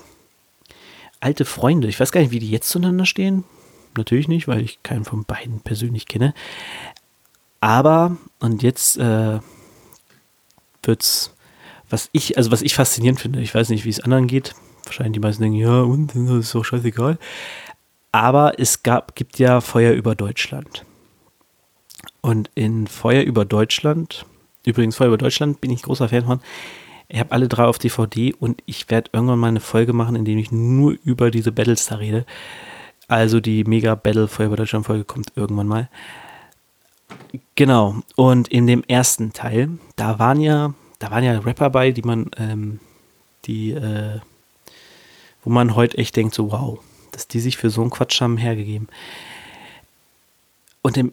alte 1.19 1.45
Freunde. 1.45 1.89
Ich 1.89 1.99
weiß 1.99 2.13
gar 2.13 2.21
nicht, 2.21 2.31
wie 2.31 2.39
die 2.39 2.51
jetzt 2.51 2.69
zueinander 2.69 3.07
stehen. 3.07 3.43
Natürlich 3.97 4.29
nicht, 4.29 4.47
weil 4.47 4.61
ich 4.61 4.83
keinen 4.85 5.05
von 5.05 5.25
beiden 5.25 5.61
persönlich 5.61 6.07
kenne. 6.07 6.33
Aber, 7.61 8.17
und 8.39 8.63
jetzt 8.63 8.99
äh, 8.99 9.41
wird's, 10.87 11.35
was 11.89 12.09
ich, 12.13 12.37
also 12.37 12.51
was 12.51 12.63
ich 12.63 12.75
faszinierend 12.75 13.21
finde, 13.21 13.41
ich 13.41 13.55
weiß 13.55 13.69
nicht, 13.69 13.85
wie 13.85 13.91
es 13.91 14.01
anderen 14.01 14.27
geht. 14.27 14.55
Wahrscheinlich 14.85 15.15
die 15.15 15.21
meisten 15.21 15.43
denken, 15.43 15.59
ja, 15.59 15.81
und 15.81 16.15
das 16.15 16.47
ist 16.47 16.55
doch 16.55 16.65
scheißegal. 16.65 17.19
Aber 18.13 18.59
es 18.59 18.83
gab, 18.83 19.15
gibt 19.15 19.39
ja 19.39 19.61
Feuer 19.61 19.93
über 19.93 20.15
Deutschland. 20.15 20.85
Und 22.21 22.51
in 22.55 22.87
Feuer 22.87 23.23
über 23.23 23.45
Deutschland, 23.45 24.27
übrigens 24.65 24.97
Feuer 24.97 25.09
über 25.09 25.19
Deutschland 25.19 25.61
bin 25.61 25.71
ich 25.71 25.83
großer 25.83 26.09
Fan 26.09 26.25
von. 26.25 26.41
Ich 27.09 27.21
habe 27.21 27.33
alle 27.33 27.47
drei 27.47 27.65
auf 27.65 27.79
DVD 27.79 28.35
und 28.35 28.63
ich 28.67 28.91
werde 28.91 29.11
irgendwann 29.13 29.39
mal 29.39 29.49
eine 29.49 29.61
Folge 29.61 29.93
machen, 29.93 30.17
in 30.17 30.25
der 30.25 30.35
ich 30.37 30.51
nur 30.51 30.97
über 31.05 31.31
diese 31.31 31.53
Battles 31.53 31.87
da 31.87 31.97
rede. 31.97 32.27
Also 33.07 33.39
die 33.39 33.63
Mega 33.65 33.95
Battle 33.95 34.27
Feuer 34.27 34.47
über 34.47 34.57
Deutschland 34.57 34.87
Folge 34.87 35.05
kommt 35.05 35.33
irgendwann 35.37 35.69
mal. 35.69 35.89
Genau. 37.55 37.97
Und 38.17 38.49
in 38.49 38.67
dem 38.67 38.85
ersten 38.85 39.33
Teil, 39.33 39.71
da 39.97 40.19
waren 40.19 40.41
ja, 40.41 40.75
da 40.99 41.11
waren 41.11 41.25
ja 41.25 41.39
Rapper 41.39 41.71
bei, 41.71 41.91
die 41.91 42.03
man, 42.03 42.31
ähm, 42.37 42.81
die, 43.47 43.73
äh, 43.73 44.21
wo 45.43 45.51
man 45.51 45.75
heute 45.75 45.99
echt 45.99 46.17
denkt, 46.17 46.35
so 46.35 46.53
wow, 46.53 46.79
dass 47.13 47.29
die 47.29 47.41
sich 47.41 47.57
für 47.57 47.71
so 47.71 47.81
einen 47.81 47.91
Quatsch 47.91 48.21
haben 48.21 48.37
hergegeben. 48.37 48.89
Und 50.83 50.97
im 50.97 51.11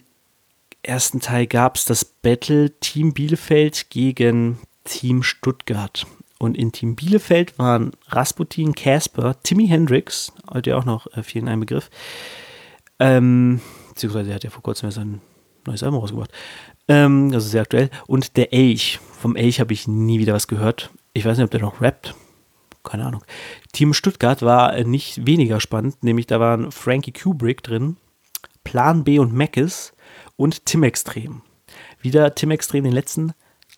ersten 0.83 1.19
Teil 1.21 1.47
gab 1.47 1.77
es 1.77 1.85
das 1.85 2.03
Battle 2.03 2.71
Team 2.79 3.13
Bielefeld 3.13 3.89
gegen 3.89 4.59
Team 4.83 5.23
Stuttgart. 5.23 6.05
Und 6.39 6.57
in 6.57 6.73
Team 6.73 6.95
Bielefeld 6.95 7.57
waren 7.57 7.91
Rasputin, 8.09 8.75
Casper, 8.75 9.41
Timmy 9.43 9.67
Hendrix, 9.67 10.33
heute 10.53 10.75
auch 10.75 10.83
noch 10.83 11.07
äh, 11.13 11.23
vielen 11.23 11.47
ein 11.47 11.61
Begriff, 11.61 11.89
ähm, 12.99 13.61
beziehungsweise 13.89 14.33
hat 14.33 14.43
ja 14.43 14.49
vor 14.49 14.61
kurzem 14.61 14.91
sein 14.91 15.21
neues 15.67 15.83
Album 15.83 15.99
rausgebracht, 15.99 16.31
ähm, 16.87 17.31
also 17.33 17.47
sehr 17.47 17.61
aktuell, 17.61 17.89
und 18.07 18.37
der 18.37 18.53
Elch. 18.53 18.99
Vom 19.19 19.35
Elch 19.35 19.59
habe 19.59 19.73
ich 19.73 19.87
nie 19.87 20.19
wieder 20.19 20.33
was 20.33 20.47
gehört. 20.47 20.91
Ich 21.13 21.25
weiß 21.25 21.37
nicht, 21.37 21.45
ob 21.45 21.51
der 21.51 21.61
noch 21.61 21.81
rappt. 21.81 22.15
Keine 22.83 23.05
Ahnung. 23.05 23.23
Team 23.71 23.93
Stuttgart 23.93 24.41
war 24.41 24.75
äh, 24.75 24.83
nicht 24.83 25.25
weniger 25.25 25.61
spannend, 25.61 26.03
nämlich 26.03 26.27
da 26.27 26.39
waren 26.39 26.71
Frankie 26.71 27.13
Kubrick 27.13 27.63
drin, 27.63 27.95
Plan 28.63 29.03
B 29.03 29.19
und 29.19 29.33
Mackes 29.33 29.93
und 30.35 30.65
Tim 30.65 30.83
Extrem. 30.83 31.41
Wieder 32.01 32.35
Tim 32.35 32.51
Extrem, 32.51 32.83
den 32.83 32.93
letzten 32.93 33.33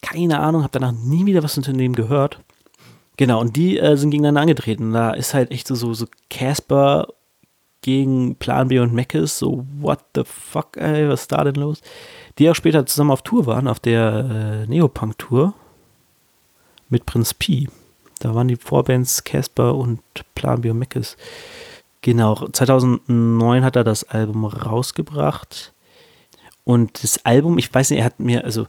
keine 0.05 0.39
Ahnung, 0.39 0.61
habe 0.61 0.71
danach 0.71 0.91
nie 0.91 1.25
wieder 1.25 1.43
was 1.43 1.57
unter 1.57 1.73
dem 1.73 1.93
gehört. 1.93 2.39
Genau, 3.17 3.39
und 3.41 3.55
die 3.55 3.79
äh, 3.79 3.95
sind 3.97 4.11
gegeneinander 4.11 4.41
angetreten. 4.41 4.93
Da 4.93 5.11
ist 5.11 5.33
halt 5.33 5.51
echt 5.51 5.67
so, 5.67 5.93
so 5.93 6.05
Casper 6.29 7.07
gegen 7.85 8.35
Plan 8.37 8.69
B 8.69 8.79
und 8.79 8.93
Meckes, 8.93 9.37
so 9.37 9.63
what 9.79 9.99
the 10.15 10.23
fuck, 10.25 10.75
ey, 10.75 11.07
was 11.07 11.21
ist 11.21 11.31
da 11.31 11.43
denn 11.43 11.53
los? 11.53 11.83
Die 12.39 12.49
auch 12.49 12.55
später 12.55 12.83
zusammen 12.87 13.11
auf 13.11 13.21
Tour 13.21 13.45
waren, 13.45 13.67
auf 13.67 13.79
der 13.79 14.65
äh, 14.65 14.67
Neopunk-Tour 14.67 15.53
mit 16.89 17.05
Prinz 17.05 17.35
Pi. 17.35 17.69
Da 18.17 18.33
waren 18.33 18.47
die 18.47 18.55
Vorbands 18.55 19.23
Casper 19.23 19.75
und 19.75 20.01
Plan 20.33 20.61
B 20.61 20.71
und 20.71 20.79
Meckes. 20.79 21.15
Genau, 22.01 22.47
2009 22.47 23.63
hat 23.63 23.75
er 23.75 23.83
das 23.83 24.03
Album 24.03 24.45
rausgebracht. 24.45 25.71
Und 26.63 27.03
das 27.03 27.23
Album, 27.23 27.59
ich 27.59 27.71
weiß 27.71 27.91
nicht, 27.91 27.99
er 27.99 28.05
hat 28.05 28.19
mir, 28.19 28.45
also 28.45 28.65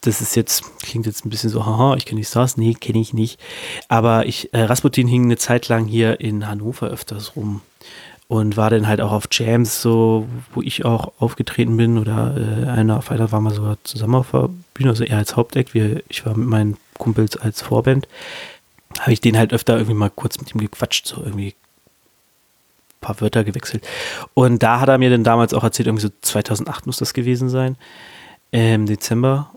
das 0.00 0.20
ist 0.20 0.34
jetzt, 0.34 0.64
klingt 0.80 1.06
jetzt 1.06 1.24
ein 1.24 1.30
bisschen 1.30 1.50
so, 1.50 1.64
haha, 1.64 1.94
ich 1.94 2.04
kenne 2.04 2.20
die 2.20 2.24
Stars. 2.24 2.56
Nee, 2.56 2.74
kenne 2.74 2.98
ich 2.98 3.14
nicht. 3.14 3.38
Aber 3.86 4.26
ich, 4.26 4.52
äh, 4.52 4.62
Rasputin 4.62 5.06
hing 5.06 5.24
eine 5.24 5.36
Zeit 5.36 5.68
lang 5.68 5.86
hier 5.86 6.18
in 6.18 6.48
Hannover 6.48 6.88
öfters 6.88 7.36
rum 7.36 7.60
und 8.28 8.56
war 8.56 8.70
dann 8.70 8.88
halt 8.88 9.00
auch 9.00 9.12
auf 9.12 9.28
Jams, 9.30 9.80
so, 9.80 10.26
wo 10.52 10.62
ich 10.62 10.84
auch 10.84 11.12
aufgetreten 11.18 11.76
bin 11.76 11.98
oder 11.98 12.34
äh, 12.36 12.68
einer 12.68 12.98
auf 12.98 13.10
einer 13.10 13.30
war 13.30 13.40
mal 13.40 13.54
sogar 13.54 13.78
zusammen 13.84 14.16
auf 14.16 14.32
der 14.32 14.50
Bühne, 14.74 14.90
also 14.90 15.04
er 15.04 15.18
als 15.18 15.36
Hauptact, 15.36 15.74
wie, 15.74 16.02
ich 16.08 16.26
war 16.26 16.36
mit 16.36 16.48
meinen 16.48 16.76
Kumpels 16.98 17.36
als 17.36 17.62
Vorband, 17.62 18.08
habe 19.00 19.12
ich 19.12 19.20
den 19.20 19.38
halt 19.38 19.52
öfter 19.52 19.74
irgendwie 19.74 19.94
mal 19.94 20.10
kurz 20.10 20.38
mit 20.38 20.52
ihm 20.54 20.60
gequatscht, 20.60 21.06
so 21.06 21.22
irgendwie 21.22 21.54
paar 23.06 23.20
Wörter 23.20 23.44
gewechselt. 23.44 23.86
Und 24.34 24.62
da 24.62 24.80
hat 24.80 24.88
er 24.88 24.98
mir 24.98 25.10
dann 25.10 25.22
damals 25.24 25.54
auch 25.54 25.62
erzählt, 25.62 25.86
irgendwie 25.86 26.06
so 26.06 26.12
2008 26.22 26.86
muss 26.86 26.96
das 26.98 27.14
gewesen 27.14 27.48
sein, 27.48 27.76
im 28.50 28.86
Dezember. 28.86 29.52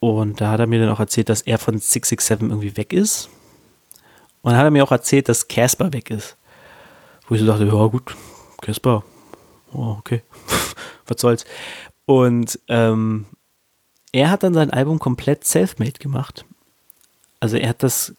Und 0.00 0.40
da 0.40 0.50
hat 0.50 0.60
er 0.60 0.66
mir 0.66 0.80
dann 0.80 0.90
auch 0.90 1.00
erzählt, 1.00 1.30
dass 1.30 1.42
er 1.42 1.58
von 1.58 1.78
667 1.78 2.50
irgendwie 2.50 2.76
weg 2.76 2.92
ist. 2.92 3.30
Und 4.42 4.52
dann 4.52 4.58
hat 4.58 4.66
er 4.66 4.70
mir 4.70 4.84
auch 4.84 4.92
erzählt, 4.92 5.28
dass 5.28 5.48
Casper 5.48 5.92
weg 5.92 6.10
ist. 6.10 6.36
Wo 7.28 7.34
ich 7.34 7.40
so 7.40 7.46
dachte, 7.46 7.66
ja 7.66 7.86
gut, 7.86 8.16
Casper, 8.60 9.02
oh, 9.72 9.96
okay, 9.98 10.22
was 11.06 11.20
soll's. 11.20 11.44
Und 12.04 12.58
ähm, 12.68 13.26
er 14.12 14.30
hat 14.30 14.42
dann 14.42 14.54
sein 14.54 14.70
Album 14.70 14.98
komplett 14.98 15.44
self-made 15.44 15.98
gemacht. 15.98 16.44
Also 17.40 17.56
er 17.56 17.70
hat 17.70 17.82
das 17.82 18.14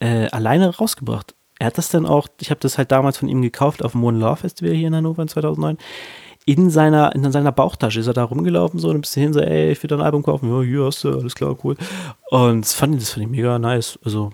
äh, 0.00 0.28
alleine 0.30 0.76
rausgebracht 0.76 1.34
er 1.58 1.68
hat 1.68 1.78
das 1.78 1.88
dann 1.88 2.06
auch, 2.06 2.28
ich 2.40 2.50
habe 2.50 2.60
das 2.60 2.78
halt 2.78 2.90
damals 2.90 3.18
von 3.18 3.28
ihm 3.28 3.42
gekauft 3.42 3.82
auf 3.82 3.92
dem 3.92 4.04
One 4.04 4.18
Love 4.18 4.36
Festival 4.36 4.74
hier 4.74 4.88
in 4.88 4.94
Hannover 4.94 5.22
in 5.22 5.28
2009. 5.28 5.78
In 6.46 6.68
seiner, 6.68 7.14
in 7.14 7.30
seiner 7.32 7.52
Bauchtasche 7.52 8.00
ist 8.00 8.06
er 8.06 8.12
da 8.12 8.24
rumgelaufen, 8.24 8.78
so 8.78 8.90
ein 8.90 9.00
bisschen 9.00 9.22
hin, 9.22 9.32
so, 9.32 9.40
ey, 9.40 9.70
ich 9.72 9.82
will 9.82 9.88
dein 9.88 10.02
Album 10.02 10.22
kaufen. 10.22 10.50
Ja, 10.50 10.62
hier 10.62 10.84
hast 10.84 11.02
du, 11.04 11.18
alles 11.18 11.34
klar, 11.34 11.56
cool. 11.64 11.76
Und 12.28 12.62
das 12.62 12.74
fand, 12.74 12.94
ich, 12.94 13.00
das 13.00 13.10
fand 13.10 13.24
ich 13.24 13.30
mega 13.30 13.58
nice. 13.58 13.98
Also, 14.04 14.30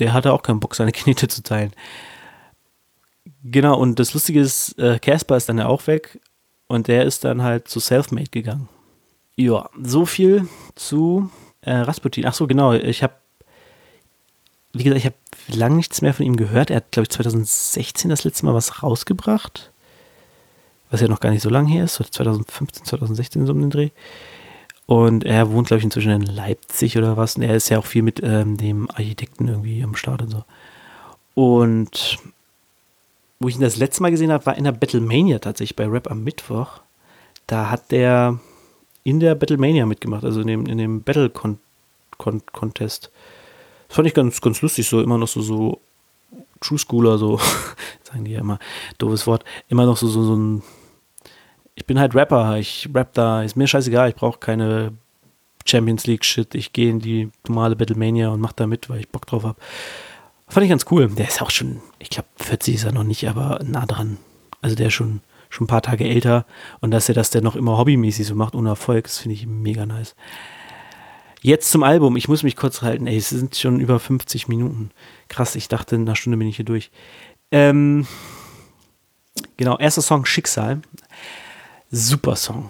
der 0.00 0.12
hatte 0.14 0.32
auch 0.32 0.42
keinen 0.42 0.58
Bock, 0.58 0.74
seine 0.74 0.90
Knete 0.90 1.28
zu 1.28 1.42
teilen. 1.44 1.72
Genau, 3.44 3.78
und 3.78 3.98
das 3.98 4.14
Lustige 4.14 4.40
ist, 4.40 4.78
äh, 4.78 4.98
Casper 4.98 5.36
ist 5.36 5.48
dann 5.48 5.58
ja 5.58 5.66
auch 5.66 5.86
weg 5.86 6.20
und 6.66 6.88
der 6.88 7.04
ist 7.04 7.24
dann 7.24 7.42
halt 7.42 7.68
zu 7.68 7.80
Selfmade 7.80 8.30
gegangen. 8.30 8.68
Ja, 9.36 9.68
so 9.80 10.06
viel 10.06 10.48
zu 10.74 11.30
äh, 11.62 11.72
Rasputin. 11.72 12.26
Ach 12.26 12.34
so, 12.34 12.46
genau, 12.46 12.72
ich 12.72 13.02
habe 13.02 13.14
wie 14.72 14.84
gesagt, 14.84 14.98
ich 14.98 15.06
habe 15.06 15.16
lange 15.48 15.76
nichts 15.76 16.00
mehr 16.00 16.14
von 16.14 16.24
ihm 16.24 16.36
gehört. 16.36 16.70
Er 16.70 16.76
hat, 16.76 16.92
glaube 16.92 17.04
ich, 17.04 17.10
2016 17.10 18.08
das 18.08 18.24
letzte 18.24 18.46
Mal 18.46 18.54
was 18.54 18.82
rausgebracht. 18.82 19.70
Was 20.90 21.00
ja 21.00 21.08
noch 21.08 21.20
gar 21.20 21.30
nicht 21.30 21.42
so 21.42 21.50
lange 21.50 21.70
her 21.70 21.84
ist. 21.84 21.94
2015, 21.94 22.86
2016 22.86 23.46
so 23.46 23.52
um 23.52 23.60
den 23.60 23.70
Dreh. 23.70 23.90
Und 24.86 25.24
er 25.24 25.50
wohnt, 25.50 25.68
glaube 25.68 25.78
ich, 25.78 25.84
inzwischen 25.84 26.10
in 26.10 26.22
Leipzig 26.22 26.96
oder 26.96 27.16
was. 27.16 27.36
Und 27.36 27.42
er 27.42 27.54
ist 27.54 27.68
ja 27.68 27.78
auch 27.78 27.86
viel 27.86 28.02
mit 28.02 28.20
ähm, 28.22 28.56
dem 28.56 28.90
Architekten 28.90 29.48
irgendwie 29.48 29.82
am 29.82 29.94
Start 29.94 30.22
und 30.22 30.30
so. 30.30 30.44
Und 31.34 32.18
wo 33.42 33.48
ich 33.48 33.56
ihn 33.56 33.60
das 33.60 33.76
letzte 33.76 34.02
Mal 34.02 34.10
gesehen 34.10 34.32
habe, 34.32 34.46
war 34.46 34.56
in 34.56 34.64
der 34.64 34.72
Battlemania 34.72 35.38
tatsächlich 35.38 35.76
bei 35.76 35.86
Rap 35.86 36.10
am 36.10 36.24
Mittwoch. 36.24 36.80
Da 37.46 37.70
hat 37.70 37.90
der 37.90 38.38
in 39.04 39.20
der 39.20 39.34
Battlemania 39.34 39.84
mitgemacht, 39.86 40.24
also 40.24 40.40
in 40.40 40.46
dem, 40.46 40.66
in 40.66 40.78
dem 40.78 41.02
Battle 41.02 41.30
Con 41.30 41.58
Con 42.18 42.42
Contest 42.52 43.10
fand 43.92 44.08
ich 44.08 44.14
ganz, 44.14 44.40
ganz 44.40 44.62
lustig, 44.62 44.88
so 44.88 45.02
immer 45.02 45.18
noch 45.18 45.28
so, 45.28 45.42
so 45.42 45.80
True 46.60 46.78
Schooler, 46.78 47.18
so, 47.18 47.38
sagen 48.04 48.24
die 48.24 48.32
ja 48.32 48.40
immer, 48.40 48.58
doofes 48.98 49.26
Wort, 49.26 49.44
immer 49.68 49.84
noch 49.84 49.96
so, 49.96 50.06
so, 50.06 50.22
so 50.22 50.36
ein, 50.36 50.62
ich 51.74 51.84
bin 51.84 51.98
halt 51.98 52.14
Rapper, 52.14 52.58
ich 52.58 52.88
rap 52.94 53.12
da, 53.14 53.42
ist 53.42 53.56
mir 53.56 53.66
scheißegal, 53.66 54.08
ich 54.08 54.14
brauche 54.14 54.38
keine 54.38 54.92
Champions 55.66 56.06
League 56.06 56.24
Shit, 56.24 56.54
ich 56.54 56.72
gehe 56.72 56.90
in 56.90 57.00
die 57.00 57.30
normale 57.46 57.76
Battlemania 57.76 58.30
und 58.30 58.40
mach 58.40 58.52
da 58.52 58.66
mit, 58.66 58.88
weil 58.88 59.00
ich 59.00 59.08
Bock 59.08 59.26
drauf 59.26 59.44
habe. 59.44 59.58
Fand 60.52 60.64
ich 60.64 60.70
ganz 60.70 60.84
cool. 60.90 61.08
Der 61.08 61.28
ist 61.28 61.40
auch 61.40 61.48
schon, 61.48 61.80
ich 61.98 62.10
glaube, 62.10 62.28
40 62.36 62.74
ist 62.74 62.84
er 62.84 62.92
noch 62.92 63.04
nicht, 63.04 63.26
aber 63.26 63.60
nah 63.64 63.86
dran. 63.86 64.18
Also 64.60 64.76
der 64.76 64.88
ist 64.88 64.92
schon, 64.92 65.22
schon 65.48 65.64
ein 65.64 65.68
paar 65.68 65.80
Tage 65.80 66.04
älter 66.04 66.44
und 66.80 66.90
dass 66.90 67.08
er 67.08 67.14
das 67.14 67.30
dann 67.30 67.42
noch 67.42 67.56
immer 67.56 67.78
hobbymäßig 67.78 68.26
so 68.26 68.34
macht, 68.34 68.54
ohne 68.54 68.68
Erfolg, 68.68 69.04
das 69.04 69.16
finde 69.16 69.32
ich 69.36 69.46
mega 69.46 69.86
nice. 69.86 70.14
Jetzt 71.40 71.70
zum 71.70 71.82
Album. 71.82 72.16
Ich 72.16 72.28
muss 72.28 72.42
mich 72.42 72.54
kurz 72.54 72.82
halten. 72.82 73.06
Ey, 73.06 73.16
es 73.16 73.30
sind 73.30 73.56
schon 73.56 73.80
über 73.80 73.98
50 73.98 74.46
Minuten. 74.48 74.90
Krass, 75.28 75.56
ich 75.56 75.68
dachte, 75.68 75.96
in 75.96 76.02
einer 76.02 76.16
Stunde 76.16 76.36
bin 76.36 76.48
ich 76.48 76.56
hier 76.56 76.66
durch. 76.66 76.90
Ähm, 77.50 78.06
genau, 79.56 79.78
erster 79.78 80.02
Song 80.02 80.26
Schicksal. 80.26 80.82
Super 81.90 82.36
Song. 82.36 82.68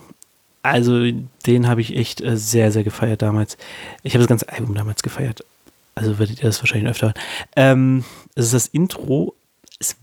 Also 0.62 1.10
den 1.46 1.66
habe 1.66 1.80
ich 1.80 1.96
echt 1.96 2.20
äh, 2.20 2.36
sehr, 2.36 2.70
sehr 2.70 2.84
gefeiert 2.84 3.22
damals. 3.22 3.58
Ich 4.04 4.14
habe 4.14 4.20
das 4.20 4.28
ganze 4.28 4.48
Album 4.50 4.76
damals 4.76 5.02
gefeiert. 5.02 5.44
Also 5.94 6.18
werdet 6.18 6.38
ihr 6.38 6.44
das 6.44 6.60
wahrscheinlich 6.60 6.90
öfter 6.90 7.08
hören. 7.08 7.18
Ähm, 7.56 8.04
es 8.34 8.46
ist 8.46 8.54
das 8.54 8.66
Intro. 8.68 9.34
Es 9.78 9.96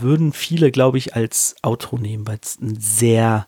würden 0.00 0.32
viele, 0.32 0.70
glaube 0.70 0.98
ich, 0.98 1.16
als 1.16 1.56
Outro 1.62 1.98
nehmen, 1.98 2.26
weil 2.26 2.38
es 2.42 2.58
einen 2.60 2.78
sehr, 2.78 3.46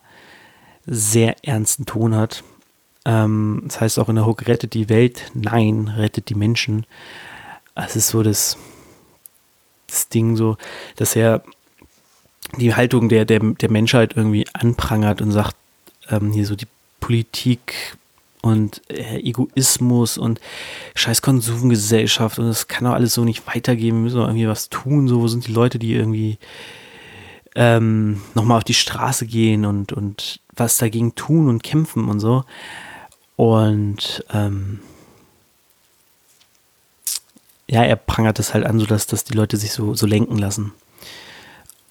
sehr 0.85 1.35
ernsten 1.43 1.85
Ton 1.85 2.15
hat. 2.15 2.43
Ähm, 3.05 3.63
das 3.65 3.79
heißt 3.79 3.99
auch 3.99 4.09
in 4.09 4.15
der 4.15 4.25
Hook, 4.25 4.47
rettet 4.47 4.73
die 4.73 4.89
Welt. 4.89 5.31
Nein, 5.33 5.87
rettet 5.87 6.29
die 6.29 6.35
Menschen. 6.35 6.85
Es 7.75 7.95
ist 7.95 8.09
so 8.09 8.23
das, 8.23 8.57
das 9.87 10.09
Ding 10.09 10.35
so, 10.35 10.57
dass 10.97 11.15
er 11.15 11.43
die 12.57 12.75
Haltung 12.75 13.09
der, 13.09 13.25
der, 13.25 13.39
der 13.39 13.71
Menschheit 13.71 14.13
irgendwie 14.15 14.45
anprangert 14.53 15.21
und 15.21 15.31
sagt, 15.31 15.55
ähm, 16.09 16.31
hier 16.31 16.45
so 16.45 16.55
die 16.55 16.67
Politik 16.99 17.97
und 18.41 18.81
äh, 18.89 19.19
Egoismus 19.19 20.17
und 20.17 20.39
scheiß 20.95 21.21
Konsumgesellschaft 21.21 22.39
und 22.39 22.47
das 22.47 22.67
kann 22.67 22.85
doch 22.85 22.93
alles 22.93 23.13
so 23.13 23.23
nicht 23.23 23.45
weitergehen, 23.47 23.95
wir 23.95 24.03
müssen 24.03 24.17
doch 24.17 24.27
irgendwie 24.27 24.47
was 24.47 24.69
tun, 24.69 25.07
so, 25.07 25.21
wo 25.21 25.27
sind 25.27 25.47
die 25.47 25.53
Leute, 25.53 25.79
die 25.79 25.93
irgendwie 25.93 26.37
ähm, 27.55 28.21
nochmal 28.35 28.57
auf 28.57 28.63
die 28.63 28.73
Straße 28.73 29.25
gehen 29.25 29.65
und, 29.65 29.91
und 29.91 30.39
was 30.55 30.77
dagegen 30.77 31.15
tun 31.15 31.49
und 31.49 31.63
kämpfen 31.63 32.07
und 32.07 32.19
so. 32.19 32.45
Und 33.35 34.23
ähm, 34.31 34.79
ja, 37.67 37.83
er 37.83 37.95
prangert 37.95 38.39
das 38.39 38.53
halt 38.53 38.65
an, 38.65 38.79
sodass 38.79 39.07
dass 39.07 39.23
die 39.23 39.33
Leute 39.33 39.57
sich 39.57 39.71
so, 39.71 39.93
so 39.93 40.05
lenken 40.05 40.37
lassen. 40.37 40.73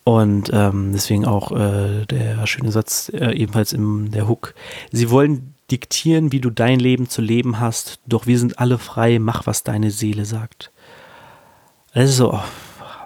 Und 0.04 0.50
ähm, 0.52 0.92
deswegen 0.92 1.26
auch 1.26 1.52
äh, 1.52 2.06
der 2.06 2.46
schöne 2.46 2.72
Satz 2.72 3.10
äh, 3.12 3.32
ebenfalls 3.32 3.72
in 3.72 4.10
der 4.10 4.26
Hook. 4.26 4.54
Sie 4.90 5.10
wollen 5.10 5.54
diktieren, 5.70 6.32
wie 6.32 6.40
du 6.40 6.50
dein 6.50 6.80
Leben 6.80 7.08
zu 7.08 7.20
leben 7.20 7.60
hast, 7.60 8.00
doch 8.06 8.26
wir 8.26 8.38
sind 8.38 8.58
alle 8.58 8.78
frei, 8.78 9.18
mach, 9.18 9.46
was 9.46 9.64
deine 9.64 9.90
Seele 9.90 10.24
sagt. 10.24 10.70
Das 11.92 12.10
ist 12.10 12.16
so, 12.16 12.32
oh, 12.32 12.42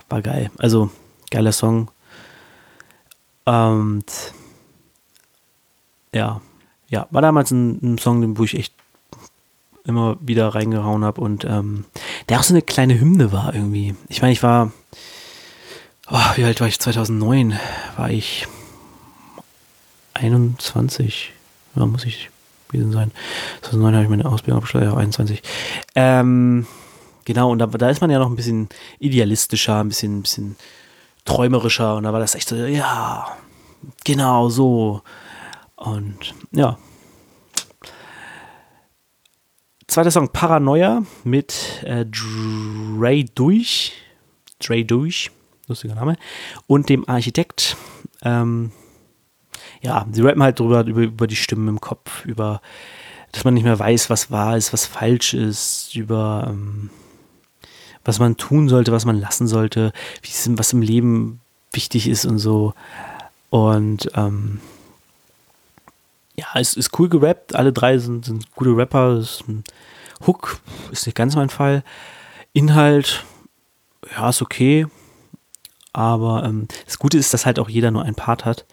war 0.09 0.23
geil. 0.23 0.51
Also, 0.59 0.91
geiler 1.31 1.53
Song. 1.53 1.91
Und 3.45 4.05
ja, 6.15 6.41
ja, 6.89 7.07
war 7.11 7.23
damals 7.23 7.51
ein, 7.51 7.79
ein 7.83 7.99
Song, 7.99 8.39
wo 8.39 8.45
ich 8.45 8.57
echt 8.57 8.75
immer 9.85 10.17
wieder 10.21 10.55
reingehauen 10.55 11.05
habe 11.05 11.21
und 11.21 11.45
ähm, 11.45 11.85
der 12.29 12.39
auch 12.39 12.45
so 12.45 12.55
eine 12.55 12.63
kleine 12.63 13.01
Hymne 13.01 13.33
war 13.33 13.53
irgendwie. 13.55 13.97
Ich 14.09 14.23
meine, 14.23 14.33
ich 14.33 14.43
war 14.43 14.71
oh, 16.13 16.37
wie 16.37 16.45
alt 16.45 16.61
war 16.61 16.69
ich? 16.69 16.79
2009 16.79 17.59
war 17.97 18.11
ich 18.11 18.47
21. 20.15 21.33
Ja, 21.75 21.87
muss 21.87 22.05
ich 22.05 22.31
gewesen 22.73 22.93
sein. 22.93 23.13
2009 23.63 23.95
habe 23.95 24.05
ich 24.05 24.11
meine 24.11 24.25
Ausbildung 24.27 24.59
abgeschlossen, 24.59 24.89
ja, 24.89 24.97
21. 24.97 25.43
Ähm, 25.95 26.67
genau, 27.25 27.51
und 27.51 27.59
da, 27.59 27.67
da 27.67 27.91
ist 27.91 28.01
man 28.01 28.11
ja 28.11 28.19
noch 28.19 28.31
ein 28.31 28.37
bisschen 28.37 28.69
idealistischer, 28.99 29.81
ein 29.81 29.89
bisschen, 29.89 30.19
ein 30.19 30.23
bisschen 30.23 30.57
träumerischer 31.25 31.97
und 31.97 32.05
da 32.05 32.13
war 32.13 32.21
das 32.21 32.35
echt 32.35 32.49
so, 32.49 32.57
ja, 32.57 33.27
genau 34.05 34.49
so. 34.49 35.03
Und 35.77 36.35
ja. 36.53 36.79
Zweiter 39.87 40.11
Song 40.11 40.31
Paranoia 40.31 41.03
mit 41.23 41.83
äh, 41.85 42.07
Dre 42.07 43.25
Durch. 43.35 43.93
Dre 44.59 44.85
Durch 44.85 45.31
lustiger 45.73 45.95
Name, 45.95 46.17
und 46.67 46.89
dem 46.89 47.09
Architekt. 47.09 47.77
Ähm, 48.23 48.73
ja, 49.83 50.07
sie 50.11 50.23
rappen 50.23 50.43
halt 50.43 50.59
drüber, 50.59 50.85
über, 50.85 51.03
über 51.03 51.27
die 51.27 51.37
Stimmen 51.37 51.69
im 51.69 51.81
Kopf, 51.81 52.25
über, 52.25 52.61
dass 53.33 53.45
man 53.45 53.55
nicht 53.55 53.65
mehr 53.65 53.79
weiß, 53.79 54.09
was 54.11 54.31
wahr 54.31 54.57
ist, 54.57 54.73
was 54.73 54.87
falsch 54.87 55.35
ist, 55.35 55.95
über 55.95 56.47
ähm, 56.49 56.91
was 58.05 58.19
man 58.19 58.37
tun 58.37 58.69
sollte, 58.69 58.93
was 58.93 59.05
man 59.05 59.21
lassen 59.21 59.47
sollte, 59.47 59.93
was 60.49 60.73
im 60.73 60.83
Leben 60.83 61.41
wichtig 61.73 62.09
ist 62.09 62.25
und 62.25 62.39
so. 62.39 62.75
Und 63.51 64.11
ähm, 64.15 64.61
ja, 66.37 66.47
es 66.55 66.75
ist 66.75 66.99
cool 66.99 67.09
gerappt. 67.09 67.55
Alle 67.55 67.73
drei 67.73 67.99
sind, 67.99 68.25
sind 68.25 68.55
gute 68.55 68.77
Rapper. 68.77 69.19
Ist 69.19 69.45
Hook 70.27 70.61
ist 70.91 71.07
nicht 71.07 71.17
ganz 71.17 71.37
mein 71.37 71.51
Fall. 71.51 71.85
Inhalt, 72.53 73.25
ja, 74.11 74.29
ist 74.29 74.43
okay. 74.43 74.87
Aber 75.93 76.45
ähm, 76.45 76.69
das 76.87 76.99
Gute 76.99 77.19
ist, 77.19 77.35
dass 77.35 77.45
halt 77.47 77.59
auch 77.59 77.69
jeder 77.69 77.91
nur 77.91 78.03
ein 78.03 78.15
Part 78.15 78.45
hat. 78.45 78.65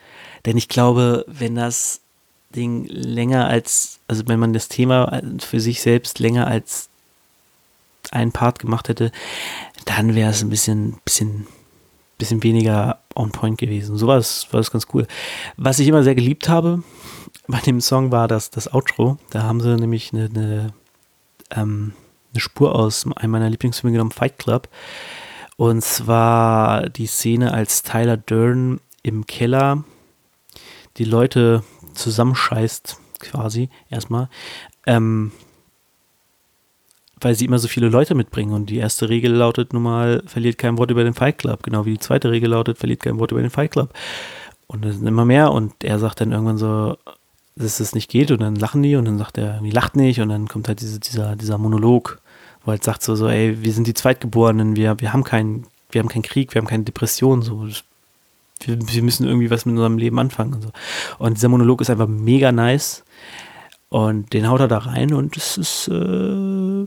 Denn 0.46 0.58
ich 0.58 0.68
glaube, 0.68 1.26
wenn 1.28 1.56
das 1.56 2.02
Ding 2.56 2.86
länger 2.86 3.48
als, 3.48 4.00
also 4.08 4.24
wenn 4.28 4.40
man 4.40 4.54
das 4.54 4.68
Thema 4.68 5.22
für 5.40 5.60
sich 5.60 5.82
selbst 5.82 6.20
länger 6.20 6.48
als 6.48 6.90
ein 8.12 8.32
Part 8.32 8.60
gemacht 8.60 8.90
hätte, 8.90 9.12
dann 9.86 10.16
wäre 10.16 10.32
es 10.32 10.42
ein 10.42 10.50
bisschen, 10.50 10.98
bisschen, 11.06 11.48
bisschen 12.18 12.44
weniger 12.44 13.00
on 13.16 13.32
point 13.32 13.58
gewesen. 13.58 13.98
So 13.98 14.08
war 14.08 14.18
es, 14.18 14.48
ganz 14.52 14.88
cool. 14.94 15.06
Was 15.58 15.80
ich 15.80 15.88
immer 15.88 16.04
sehr 16.04 16.16
geliebt 16.16 16.50
habe 16.50 16.84
bei 17.48 17.60
dem 17.60 17.82
Song 17.82 18.12
war 18.12 18.28
das, 18.28 18.50
das 18.50 18.74
Outro. 18.74 19.18
Da 19.30 19.44
haben 19.44 19.62
sie 19.62 19.76
nämlich 19.76 20.14
eine, 20.14 20.26
eine, 20.26 20.74
ähm, 21.52 21.94
eine 22.34 22.42
Spur 22.42 22.76
aus 22.76 23.06
einem 23.16 23.32
meiner 23.32 23.50
Lieblingsfilme 23.50 23.94
genommen, 23.94 24.12
Fight 24.12 24.40
Club. 24.40 24.70
Und 25.56 25.84
zwar 25.84 26.90
die 26.90 27.08
Szene, 27.08 27.54
als 27.54 27.84
Tyler 27.84 28.18
Dern 28.18 28.80
im 29.04 29.28
Keller 29.28 29.84
die 31.00 31.06
Leute 31.06 31.64
zusammenscheißt, 31.96 32.98
quasi, 33.20 33.70
erstmal. 33.90 34.30
Ähm, 34.86 35.32
weil 37.22 37.36
sie 37.36 37.46
immer 37.46 37.60
so 37.60 37.68
viele 37.68 37.90
Leute 37.90 38.16
mitbringen. 38.16 38.54
Und 38.54 38.70
die 38.70 38.78
erste 38.78 39.10
Regel 39.10 39.34
lautet 39.34 39.74
nun 39.74 39.84
mal, 39.84 40.24
verliert 40.26 40.58
kein 40.58 40.78
Wort 40.78 40.92
über 40.92 41.04
den 41.04 41.14
Fight 41.14 41.40
Club. 41.40 41.64
Genau 41.64 41.86
wie 41.86 41.94
die 41.94 42.00
zweite 42.00 42.32
Regel 42.32 42.52
lautet, 42.52 42.78
verliert 42.78 43.02
kein 43.02 43.20
Wort 43.20 43.32
über 43.32 43.42
den 43.42 43.50
Fight 43.50 43.72
Club. 43.72 43.94
Und 44.68 44.86
es 44.86 44.98
sind 44.98 45.08
immer 45.08 45.26
mehr. 45.26 45.52
Und 45.52 45.84
er 45.84 46.00
sagt 46.00 46.22
dann 46.22 46.32
irgendwann 46.32 46.58
so, 46.58 46.98
dass 47.56 47.82
es 47.82 47.94
nicht 47.94 48.10
geht. 48.10 48.32
Und 48.32 48.40
dann 48.42 48.56
lachen 48.56 48.84
die. 48.84 48.96
Und 48.96 49.06
dann 49.06 49.18
sagt 49.18 49.38
er, 49.38 49.60
wie 49.64 49.72
lacht 49.72 49.98
nicht. 49.98 50.22
Und 50.22 50.30
dann 50.30 50.48
kommt 50.48 50.70
halt 50.70 50.80
diese, 50.80 51.00
dieser, 51.00 51.36
dieser 51.36 51.58
Monolog 51.58 52.22
wo 52.64 52.72
halt 52.72 52.84
sagt 52.84 53.04
so, 53.04 53.16
so, 53.16 53.28
ey, 53.28 53.62
wir 53.62 53.74
sind 53.74 53.88
die 53.88 53.94
Zweitgeborenen, 53.94 54.76
wir, 54.76 55.00
wir 55.00 55.14
haben 55.14 55.24
keinen, 55.24 55.66
wir 55.92 56.00
haben 56.00 56.10
keinen 56.10 56.24
Krieg, 56.24 56.54
wir 56.54 56.62
haben 56.62 56.68
keine 56.68 56.84
Depression, 56.84 57.42
so. 57.42 57.68
Wir, 58.62 58.78
wir 58.80 59.04
müssen 59.04 59.26
irgendwie 59.26 59.50
was 59.50 59.66
mit 59.66 59.74
unserem 59.74 59.98
Leben 59.98 60.20
anfangen 60.20 60.54
und 60.56 60.62
so. 60.62 60.70
Und 61.18 61.38
dieser 61.38 61.50
Monolog 61.50 61.82
ist 61.82 61.90
einfach 61.90 62.08
mega 62.08 62.52
nice. 62.52 63.04
Und 63.90 64.34
den 64.34 64.48
haut 64.48 64.60
er 64.60 64.68
da 64.68 64.80
rein 64.80 65.14
und 65.14 65.36
es 65.36 65.58
ist, 65.58 65.88
äh, 65.88 66.86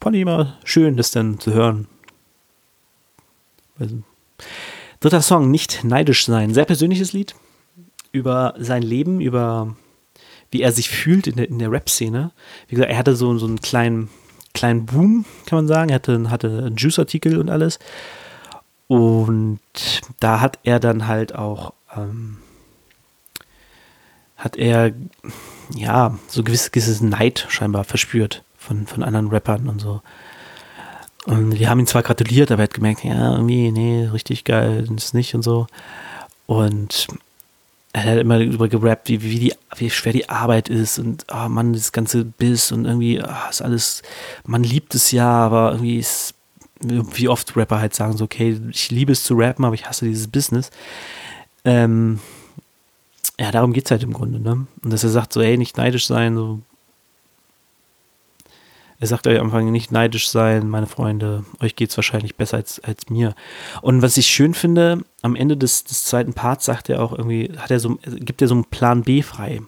fand 0.00 0.16
immer 0.16 0.58
schön, 0.64 0.96
das 0.96 1.10
dann 1.10 1.40
zu 1.40 1.52
hören. 1.52 1.88
Also, 3.78 3.96
dritter 5.00 5.22
Song, 5.22 5.50
nicht 5.50 5.82
neidisch 5.82 6.26
sein. 6.26 6.54
Sehr 6.54 6.64
persönliches 6.64 7.12
Lied 7.12 7.34
über 8.12 8.54
sein 8.58 8.82
Leben, 8.82 9.20
über 9.20 9.76
wie 10.52 10.62
er 10.62 10.70
sich 10.70 10.88
fühlt 10.88 11.26
in 11.26 11.36
der, 11.36 11.48
in 11.48 11.58
der 11.58 11.72
Rap-Szene. 11.72 12.30
Wie 12.68 12.76
gesagt, 12.76 12.92
er 12.92 12.98
hatte 12.98 13.16
so, 13.16 13.36
so 13.38 13.46
einen 13.46 13.60
kleinen 13.60 14.08
kleinen 14.54 14.86
Boom, 14.86 15.26
kann 15.46 15.58
man 15.58 15.66
sagen. 15.66 15.90
Er 15.90 15.96
hatte, 15.96 16.30
hatte 16.30 16.48
einen 16.66 16.76
Juice-Artikel 16.76 17.38
und 17.38 17.50
alles. 17.50 17.78
Und 18.86 19.60
da 20.20 20.40
hat 20.40 20.58
er 20.62 20.78
dann 20.80 21.06
halt 21.06 21.34
auch, 21.34 21.72
ähm, 21.96 22.38
hat 24.36 24.56
er, 24.56 24.92
ja, 25.74 26.18
so 26.28 26.42
gewisses, 26.42 26.70
gewisses 26.70 27.00
Neid 27.00 27.46
scheinbar 27.48 27.84
verspürt 27.84 28.42
von, 28.58 28.86
von 28.86 29.02
anderen 29.02 29.28
Rappern 29.28 29.68
und 29.68 29.80
so. 29.80 30.02
Und 31.26 31.52
die 31.52 31.68
haben 31.68 31.80
ihn 31.80 31.86
zwar 31.86 32.02
gratuliert, 32.02 32.50
aber 32.50 32.62
er 32.62 32.64
hat 32.64 32.74
gemerkt, 32.74 33.02
ja, 33.02 33.32
irgendwie, 33.32 33.72
nee, 33.72 34.04
richtig 34.12 34.44
geil 34.44 34.86
ist 34.94 35.14
nicht 35.14 35.34
und 35.34 35.42
so. 35.42 35.66
Und 36.46 37.06
er 37.94 38.04
hat 38.04 38.18
immer 38.18 38.38
darüber 38.38 38.68
gerappt, 38.68 39.08
wie, 39.08 39.22
wie, 39.22 39.38
die, 39.38 39.54
wie 39.76 39.88
schwer 39.88 40.12
die 40.12 40.28
Arbeit 40.28 40.68
ist 40.68 40.98
und 40.98 41.24
oh 41.32 41.48
Mann, 41.48 41.72
das 41.72 41.92
ganze 41.92 42.24
Biss 42.24 42.72
und 42.72 42.84
irgendwie 42.84 43.22
oh, 43.22 43.48
ist 43.48 43.62
alles, 43.62 44.02
man 44.44 44.64
liebt 44.64 44.94
es 44.94 45.12
ja, 45.12 45.30
aber 45.30 45.72
irgendwie 45.72 45.98
ist, 45.98 46.34
wie 46.80 47.28
oft 47.28 47.56
Rapper 47.56 47.80
halt 47.80 47.94
sagen, 47.94 48.16
so, 48.16 48.24
okay, 48.24 48.60
ich 48.70 48.90
liebe 48.90 49.12
es 49.12 49.24
zu 49.24 49.34
rappen, 49.34 49.64
aber 49.64 49.74
ich 49.74 49.86
hasse 49.86 50.04
dieses 50.06 50.28
Business. 50.28 50.70
Ähm, 51.64 52.20
ja, 53.38 53.50
darum 53.50 53.72
geht 53.72 53.86
es 53.86 53.90
halt 53.90 54.02
im 54.02 54.12
Grunde, 54.12 54.40
ne? 54.40 54.66
Und 54.82 54.92
dass 54.92 55.04
er 55.04 55.10
sagt, 55.10 55.32
so, 55.32 55.40
ey, 55.40 55.56
nicht 55.56 55.76
neidisch 55.76 56.06
sein, 56.06 56.36
so, 56.36 56.60
er 59.00 59.08
sagt 59.08 59.26
euch 59.26 59.38
am 59.38 59.46
Anfang 59.46 59.70
nicht 59.70 59.92
neidisch 59.92 60.28
sein, 60.28 60.68
meine 60.68 60.86
Freunde, 60.86 61.44
euch 61.60 61.76
geht 61.76 61.90
es 61.90 61.96
wahrscheinlich 61.96 62.36
besser 62.36 62.58
als, 62.58 62.80
als 62.80 63.10
mir. 63.10 63.34
Und 63.82 64.02
was 64.02 64.16
ich 64.16 64.26
schön 64.26 64.54
finde, 64.54 65.04
am 65.20 65.36
Ende 65.36 65.56
des, 65.56 65.84
des 65.84 66.04
zweiten 66.04 66.32
Parts 66.32 66.64
sagt 66.64 66.88
er 66.88 67.02
auch 67.02 67.12
irgendwie, 67.12 67.52
hat 67.56 67.70
er 67.70 67.80
so, 67.80 67.96
gibt 67.96 68.40
er 68.40 68.48
so 68.48 68.54
einen 68.54 68.64
Plan 68.64 69.02
B 69.02 69.22
frei. 69.22 69.60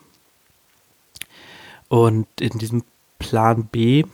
Und 1.89 2.27
in 2.41 2.59
diesem 2.59 2.85
Plan 3.19 3.67
B 3.67 4.05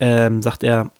ähm, 0.00 0.42
sagt 0.42 0.62
er, 0.62 0.90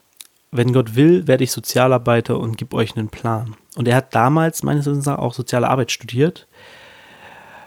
wenn 0.50 0.72
Gott 0.72 0.94
will, 0.94 1.26
werde 1.26 1.44
ich 1.44 1.52
Sozialarbeiter 1.52 2.38
und 2.38 2.56
gebe 2.56 2.76
euch 2.76 2.96
einen 2.96 3.08
Plan. 3.08 3.54
Und 3.76 3.86
er 3.86 3.96
hat 3.96 4.14
damals 4.14 4.62
meines 4.62 4.86
Wissens 4.86 5.08
auch 5.08 5.34
soziale 5.34 5.68
Arbeit 5.68 5.92
studiert. 5.92 6.46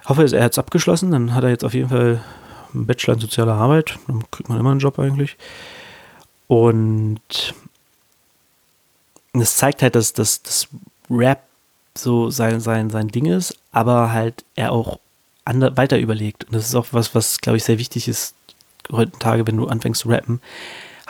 Ich 0.03 0.09
hoffe, 0.09 0.25
er 0.36 0.43
hat 0.43 0.53
es 0.53 0.59
abgeschlossen. 0.59 1.11
Dann 1.11 1.36
hat 1.36 1.43
er 1.43 1.51
jetzt 1.51 1.63
auf 1.63 1.73
jeden 1.73 1.89
Fall 1.89 2.23
einen 2.73 2.88
Bachelor 2.88 3.15
in 3.15 3.19
soziale 3.19 3.53
Arbeit. 3.53 3.97
Dann 4.07 4.23
kriegt 4.32 4.49
man 4.49 4.59
immer 4.59 4.71
einen 4.71 4.79
Job 4.79 4.97
eigentlich. 4.97 5.38
Und 6.47 7.53
es 9.34 9.55
zeigt 9.55 9.82
halt, 9.82 9.95
dass 9.95 10.13
das 10.13 10.67
Rap 11.09 11.43
so 11.95 12.29
sein, 12.29 12.59
sein, 12.59 12.89
sein 12.89 13.09
Ding 13.09 13.25
ist, 13.25 13.57
aber 13.71 14.11
halt 14.11 14.43
er 14.55 14.71
auch 14.71 14.99
weiter 15.45 15.99
überlegt. 15.99 16.45
Und 16.45 16.55
das 16.55 16.65
ist 16.65 16.75
auch 16.75 16.88
was, 16.91 17.13
was, 17.13 17.39
glaube 17.39 17.57
ich, 17.57 17.63
sehr 17.63 17.79
wichtig 17.79 18.07
ist 18.07 18.36
heutzutage, 18.91 19.45
wenn 19.47 19.57
du 19.57 19.67
anfängst 19.67 20.01
zu 20.01 20.09
rappen. 20.09 20.41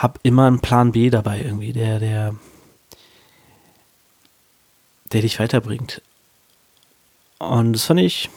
Hab 0.01 0.19
immer 0.23 0.47
einen 0.47 0.61
Plan 0.61 0.93
B 0.93 1.09
dabei 1.11 1.41
irgendwie, 1.41 1.73
der, 1.73 1.99
der, 1.99 2.35
der 5.11 5.21
dich 5.21 5.39
weiterbringt. 5.39 6.01
Und 7.37 7.73
das 7.73 7.85
fand 7.85 7.99
ich, 7.99 8.29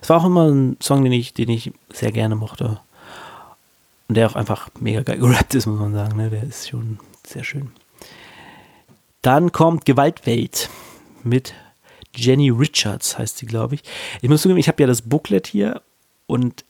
es 0.00 0.08
war 0.08 0.20
auch 0.20 0.24
immer 0.24 0.48
ein 0.48 0.78
Song, 0.80 1.04
den 1.04 1.12
ich, 1.12 1.34
den 1.34 1.50
ich 1.50 1.72
sehr 1.92 2.12
gerne 2.12 2.34
mochte. 2.34 2.80
Und 4.08 4.16
der 4.16 4.28
auch 4.30 4.36
einfach 4.36 4.68
mega 4.78 5.02
geil 5.02 5.18
gerappt 5.18 5.54
ist, 5.54 5.66
muss 5.66 5.80
man 5.80 5.92
sagen. 5.92 6.16
Ne? 6.16 6.30
Der 6.30 6.42
ist 6.42 6.68
schon 6.68 6.98
sehr 7.26 7.44
schön. 7.44 7.72
Dann 9.22 9.52
kommt 9.52 9.84
Gewaltwelt 9.84 10.70
mit 11.22 11.54
Jenny 12.14 12.50
Richards, 12.50 13.18
heißt 13.18 13.38
sie, 13.38 13.46
glaube 13.46 13.74
ich. 13.74 13.82
Ich 14.22 14.28
muss 14.28 14.42
zugeben, 14.42 14.60
ich 14.60 14.68
habe 14.68 14.82
ja 14.82 14.86
das 14.86 15.02
Booklet 15.02 15.46
hier 15.46 15.82
und 16.26 16.64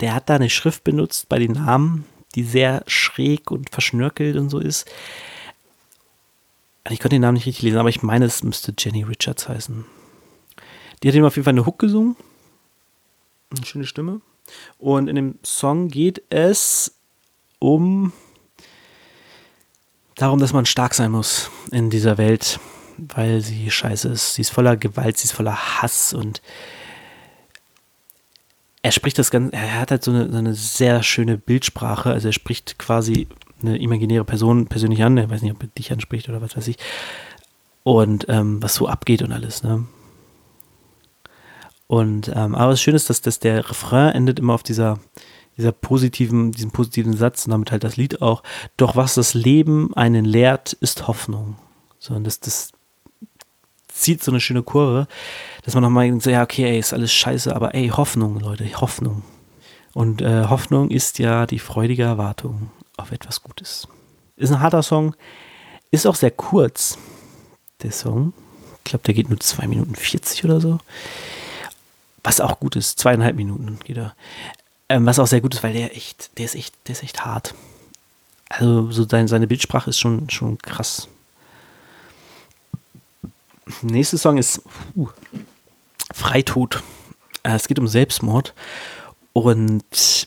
der 0.00 0.14
hat 0.14 0.28
da 0.28 0.36
eine 0.36 0.50
Schrift 0.50 0.82
benutzt 0.82 1.28
bei 1.28 1.38
den 1.38 1.52
Namen, 1.52 2.06
die 2.34 2.44
sehr 2.44 2.82
schräg 2.86 3.50
und 3.50 3.70
verschnörkelt 3.70 4.36
und 4.36 4.50
so 4.50 4.58
ist. 4.58 4.90
Ich 6.88 7.00
konnte 7.00 7.16
den 7.16 7.22
Namen 7.22 7.34
nicht 7.34 7.46
richtig 7.46 7.62
lesen, 7.62 7.78
aber 7.78 7.88
ich 7.88 8.02
meine, 8.02 8.24
es 8.24 8.42
müsste 8.42 8.74
Jenny 8.76 9.02
Richards 9.02 9.48
heißen. 9.48 9.84
Die 11.02 11.08
hat 11.08 11.14
ihm 11.14 11.24
auf 11.24 11.36
jeden 11.36 11.44
Fall 11.44 11.52
eine 11.52 11.66
Hook 11.66 11.78
gesungen. 11.78 12.16
Eine 13.50 13.66
schöne 13.66 13.86
Stimme. 13.86 14.20
Und 14.78 15.08
in 15.08 15.16
dem 15.16 15.38
Song 15.42 15.88
geht 15.88 16.22
es 16.30 16.96
um 17.58 18.12
darum, 20.14 20.38
dass 20.38 20.52
man 20.52 20.66
stark 20.66 20.94
sein 20.94 21.10
muss 21.10 21.50
in 21.70 21.90
dieser 21.90 22.18
Welt, 22.18 22.60
weil 22.98 23.40
sie 23.40 23.70
scheiße 23.70 24.08
ist. 24.08 24.34
Sie 24.34 24.42
ist 24.42 24.50
voller 24.50 24.76
Gewalt, 24.76 25.18
sie 25.18 25.24
ist 25.24 25.32
voller 25.32 25.82
Hass 25.82 26.12
und 26.12 26.42
er 28.82 28.92
spricht 28.92 29.18
das 29.18 29.30
Ganze, 29.30 29.52
er 29.52 29.80
hat 29.80 29.90
halt 29.90 30.02
so 30.02 30.10
eine, 30.10 30.30
so 30.30 30.38
eine 30.38 30.54
sehr 30.54 31.02
schöne 31.02 31.36
Bildsprache, 31.36 32.10
also 32.10 32.28
er 32.28 32.32
spricht 32.32 32.78
quasi 32.78 33.28
eine 33.62 33.78
imaginäre 33.78 34.24
Person 34.24 34.66
persönlich 34.66 35.02
an, 35.02 35.18
er 35.18 35.30
weiß 35.30 35.42
nicht, 35.42 35.52
ob 35.52 35.62
er 35.62 35.68
dich 35.68 35.92
anspricht 35.92 36.28
oder 36.28 36.40
was 36.40 36.56
weiß 36.56 36.68
ich, 36.68 36.76
und 37.82 38.26
ähm, 38.28 38.62
was 38.62 38.74
so 38.74 38.88
abgeht 38.88 39.22
und 39.22 39.32
alles, 39.32 39.62
ne? 39.62 39.86
Und 41.86 42.28
ähm, 42.28 42.54
aber 42.54 42.70
das 42.70 42.80
Schöne 42.80 42.94
ist, 42.94 43.10
dass, 43.10 43.20
dass 43.20 43.40
der 43.40 43.68
Refrain 43.68 44.14
endet 44.14 44.38
immer 44.38 44.54
auf 44.54 44.62
dieser, 44.62 45.00
dieser 45.56 45.72
positiven, 45.72 46.52
diesem 46.52 46.70
positiven 46.70 47.16
Satz 47.16 47.46
und 47.46 47.50
damit 47.50 47.72
halt 47.72 47.82
das 47.82 47.96
Lied 47.96 48.22
auch. 48.22 48.44
Doch 48.76 48.94
was 48.94 49.14
das 49.14 49.34
Leben 49.34 49.92
einen 49.94 50.24
lehrt, 50.24 50.72
ist 50.74 51.08
Hoffnung. 51.08 51.56
So, 51.98 52.14
und 52.14 52.22
das, 52.22 52.38
das 52.38 52.70
zieht 54.00 54.22
so 54.22 54.30
eine 54.30 54.40
schöne 54.40 54.62
Kurve, 54.62 55.06
dass 55.64 55.74
man 55.74 55.82
nochmal 55.82 56.20
so, 56.20 56.30
ja, 56.30 56.42
okay, 56.42 56.64
ey, 56.64 56.78
ist 56.78 56.92
alles 56.92 57.12
scheiße, 57.12 57.54
aber 57.54 57.74
ey, 57.74 57.88
Hoffnung, 57.88 58.40
Leute, 58.40 58.64
Hoffnung. 58.80 59.22
Und 59.92 60.22
äh, 60.22 60.46
Hoffnung 60.46 60.90
ist 60.90 61.18
ja 61.18 61.46
die 61.46 61.58
freudige 61.58 62.04
Erwartung 62.04 62.70
auf 62.96 63.12
etwas 63.12 63.42
Gutes. 63.42 63.88
Ist 64.36 64.52
ein 64.52 64.60
harter 64.60 64.82
Song, 64.82 65.14
ist 65.90 66.06
auch 66.06 66.14
sehr 66.14 66.30
kurz, 66.30 66.98
der 67.82 67.92
Song. 67.92 68.32
Ich 68.78 68.84
glaube, 68.84 69.04
der 69.04 69.14
geht 69.14 69.28
nur 69.28 69.40
2 69.40 69.66
Minuten 69.66 69.94
40 69.94 70.44
oder 70.44 70.60
so. 70.60 70.78
Was 72.22 72.40
auch 72.40 72.60
gut 72.60 72.76
ist, 72.76 72.98
zweieinhalb 72.98 73.36
Minuten 73.36 73.78
geht 73.84 73.96
er. 73.96 74.14
Ähm, 74.88 75.06
was 75.06 75.18
auch 75.18 75.26
sehr 75.26 75.40
gut 75.40 75.54
ist, 75.54 75.62
weil 75.62 75.72
der 75.72 75.96
echt, 75.96 76.36
der 76.38 76.44
ist 76.44 76.54
echt, 76.54 76.74
der 76.86 76.92
ist 76.92 77.02
echt 77.02 77.24
hart. 77.24 77.54
Also 78.48 78.90
so 78.90 79.06
seine, 79.08 79.28
seine 79.28 79.46
Bildsprache 79.46 79.90
ist 79.90 80.00
schon, 80.00 80.28
schon 80.28 80.58
krass. 80.58 81.08
Nächster 83.82 84.18
Song 84.18 84.38
ist 84.38 84.62
uh, 84.96 85.08
Freitod. 86.12 86.82
Äh, 87.42 87.54
es 87.54 87.68
geht 87.68 87.78
um 87.78 87.88
Selbstmord. 87.88 88.54
Und 89.32 90.26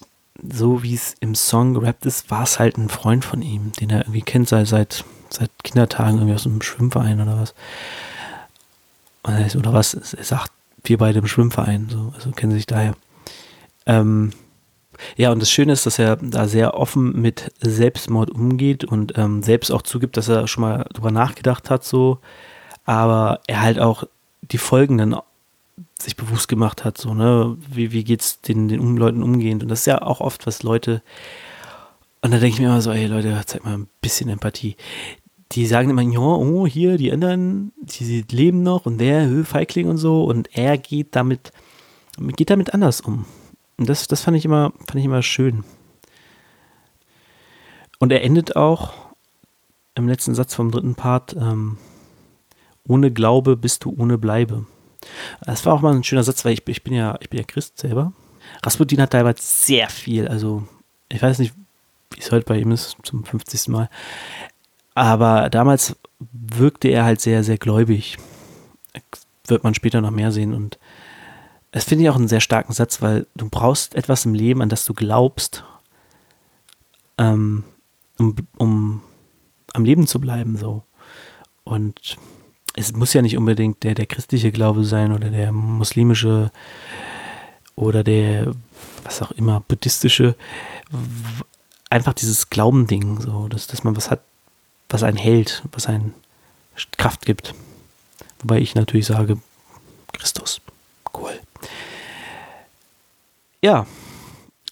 so 0.51 0.83
wie 0.83 0.95
es 0.95 1.15
im 1.19 1.35
Song 1.35 1.73
gerappt 1.73 2.05
ist, 2.05 2.31
war 2.31 2.43
es 2.43 2.59
halt 2.59 2.77
ein 2.77 2.89
Freund 2.89 3.23
von 3.23 3.41
ihm, 3.41 3.71
den 3.73 3.89
er 3.89 4.01
irgendwie 4.01 4.21
kennt 4.21 4.49
seit, 4.49 4.67
seit, 4.67 5.05
seit 5.29 5.51
Kindertagen, 5.63 6.17
irgendwie 6.17 6.35
aus 6.35 6.45
einem 6.45 6.61
Schwimmverein 6.61 7.21
oder 7.21 7.39
was. 7.39 7.53
Oder 9.55 9.73
was? 9.73 9.93
Er 9.93 10.23
sagt, 10.23 10.51
wir 10.83 10.97
beide 10.97 11.19
im 11.19 11.27
Schwimmverein, 11.27 11.87
so, 11.89 12.11
also 12.15 12.31
kennen 12.31 12.51
sich 12.51 12.65
daher. 12.65 12.95
Ähm, 13.85 14.31
ja, 15.15 15.31
und 15.31 15.41
das 15.41 15.51
Schöne 15.51 15.73
ist, 15.73 15.85
dass 15.85 15.99
er 15.99 16.17
da 16.17 16.47
sehr 16.47 16.75
offen 16.75 17.19
mit 17.21 17.51
Selbstmord 17.59 18.29
umgeht 18.29 18.83
und 18.83 19.17
ähm, 19.17 19.43
selbst 19.43 19.71
auch 19.71 19.81
zugibt, 19.81 20.17
dass 20.17 20.27
er 20.27 20.47
schon 20.47 20.61
mal 20.61 20.85
drüber 20.93 21.11
nachgedacht 21.11 21.69
hat, 21.69 21.83
so, 21.83 22.19
aber 22.85 23.39
er 23.47 23.61
halt 23.61 23.79
auch 23.79 24.03
die 24.41 24.57
Folgen 24.57 24.97
dann 24.97 25.15
sich 25.99 26.15
bewusst 26.15 26.47
gemacht 26.47 26.83
hat, 26.83 26.97
so, 26.97 27.13
ne, 27.13 27.57
wie, 27.69 27.91
wie 27.91 28.03
geht's 28.03 28.41
den, 28.41 28.67
den 28.67 28.97
Leuten 28.97 29.23
umgehend? 29.23 29.63
Und 29.63 29.69
das 29.69 29.81
ist 29.81 29.85
ja 29.85 30.01
auch 30.01 30.21
oft, 30.21 30.45
was 30.45 30.63
Leute, 30.63 31.01
und 32.21 32.31
da 32.31 32.39
denke 32.39 32.55
ich 32.55 32.59
mir 32.59 32.67
immer 32.67 32.81
so, 32.81 32.91
ey 32.91 33.07
Leute, 33.07 33.41
zeig 33.45 33.63
mal 33.63 33.77
ein 33.77 33.87
bisschen 34.01 34.29
Empathie 34.29 34.75
die 35.53 35.67
sagen 35.67 35.89
immer, 35.89 36.01
ja, 36.01 36.19
oh, 36.19 36.65
hier, 36.65 36.97
die 36.97 37.11
anderen, 37.11 37.71
die, 37.77 38.23
die 38.23 38.35
leben 38.35 38.63
noch 38.63 38.85
und 38.85 38.97
der, 38.97 39.45
Feigling 39.45 39.87
und 39.87 39.97
so. 39.97 40.23
Und 40.23 40.49
er 40.55 40.77
geht 40.77 41.15
damit, 41.15 41.51
geht 42.17 42.49
damit 42.49 42.73
anders 42.73 43.01
um. 43.01 43.25
Und 43.77 43.87
das, 43.87 44.07
das 44.07 44.21
fand 44.21 44.37
ich 44.37 44.45
immer, 44.45 44.71
fand 44.87 44.95
ich 44.95 45.05
immer 45.05 45.21
schön. 45.21 45.63
Und 47.99 48.11
er 48.11 48.23
endet 48.23 48.55
auch 48.55 48.93
im 49.95 50.07
letzten 50.07 50.33
Satz 50.33 50.55
vom 50.55 50.71
dritten 50.71 50.95
Part, 50.95 51.35
ähm, 51.35 51.77
ohne 52.87 53.11
Glaube 53.11 53.55
bist 53.57 53.85
du 53.85 53.95
ohne 53.97 54.17
Bleibe. 54.17 54.65
Das 55.41 55.65
war 55.65 55.73
auch 55.73 55.81
mal 55.81 55.93
ein 55.93 56.03
schöner 56.03 56.23
Satz, 56.23 56.45
weil 56.45 56.53
ich, 56.53 56.67
ich 56.67 56.83
bin 56.83 56.93
ja, 56.93 57.17
ich 57.21 57.29
bin 57.29 57.39
ja 57.39 57.45
Christ 57.45 57.77
selber. 57.77 58.13
Rasputin 58.63 59.01
hat 59.01 59.13
damals 59.13 59.65
sehr 59.65 59.89
viel, 59.89 60.27
also 60.27 60.63
ich 61.09 61.21
weiß 61.21 61.39
nicht, 61.39 61.53
wie 62.11 62.19
es 62.19 62.31
heute 62.31 62.45
bei 62.45 62.57
ihm 62.57 62.71
ist, 62.71 62.97
zum 63.03 63.23
50. 63.23 63.67
Mal. 63.69 63.89
Aber 64.95 65.49
damals 65.49 65.95
wirkte 66.31 66.89
er 66.89 67.05
halt 67.05 67.21
sehr, 67.21 67.43
sehr 67.43 67.57
gläubig. 67.57 68.17
Wird 69.47 69.63
man 69.63 69.73
später 69.73 70.01
noch 70.01 70.11
mehr 70.11 70.31
sehen. 70.31 70.53
Und 70.53 70.77
das 71.71 71.85
finde 71.85 72.03
ich 72.03 72.09
auch 72.09 72.15
einen 72.15 72.27
sehr 72.27 72.39
starken 72.39 72.73
Satz, 72.73 73.01
weil 73.01 73.27
du 73.35 73.49
brauchst 73.49 73.95
etwas 73.95 74.25
im 74.25 74.33
Leben, 74.33 74.61
an 74.61 74.69
das 74.69 74.85
du 74.85 74.93
glaubst, 74.93 75.63
ähm, 77.17 77.63
um, 78.19 78.35
um 78.57 79.01
am 79.73 79.85
Leben 79.85 80.07
zu 80.07 80.19
bleiben. 80.19 80.57
so. 80.57 80.83
Und 81.63 82.17
es 82.75 82.93
muss 82.93 83.13
ja 83.13 83.21
nicht 83.21 83.37
unbedingt 83.37 83.83
der, 83.83 83.93
der 83.95 84.05
christliche 84.05 84.51
Glaube 84.51 84.83
sein 84.83 85.11
oder 85.11 85.29
der 85.29 85.51
muslimische 85.51 86.51
oder 87.75 88.03
der, 88.03 88.53
was 89.03 89.21
auch 89.21 89.31
immer, 89.31 89.59
buddhistische. 89.61 90.35
Einfach 91.89 92.13
dieses 92.13 92.49
Glaubending, 92.49 93.19
so, 93.21 93.47
dass, 93.47 93.67
dass 93.67 93.83
man 93.83 93.95
was 93.95 94.09
hat, 94.09 94.21
was 94.89 95.03
einen 95.03 95.17
hält, 95.17 95.63
was 95.71 95.87
einen 95.87 96.13
Kraft 96.97 97.25
gibt. 97.25 97.53
Wobei 98.39 98.59
ich 98.59 98.75
natürlich 98.75 99.05
sage, 99.05 99.37
Christus. 100.11 100.61
Cool. 101.15 101.39
Ja, 103.61 103.85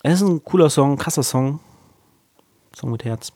es 0.03 0.21
ist 0.21 0.27
ein 0.27 0.43
cooler 0.43 0.69
Song, 0.69 0.97
krasser 0.97 1.23
Song. 1.23 1.59
Song 2.75 2.91
mit 2.91 3.03
Herz. 3.03 3.31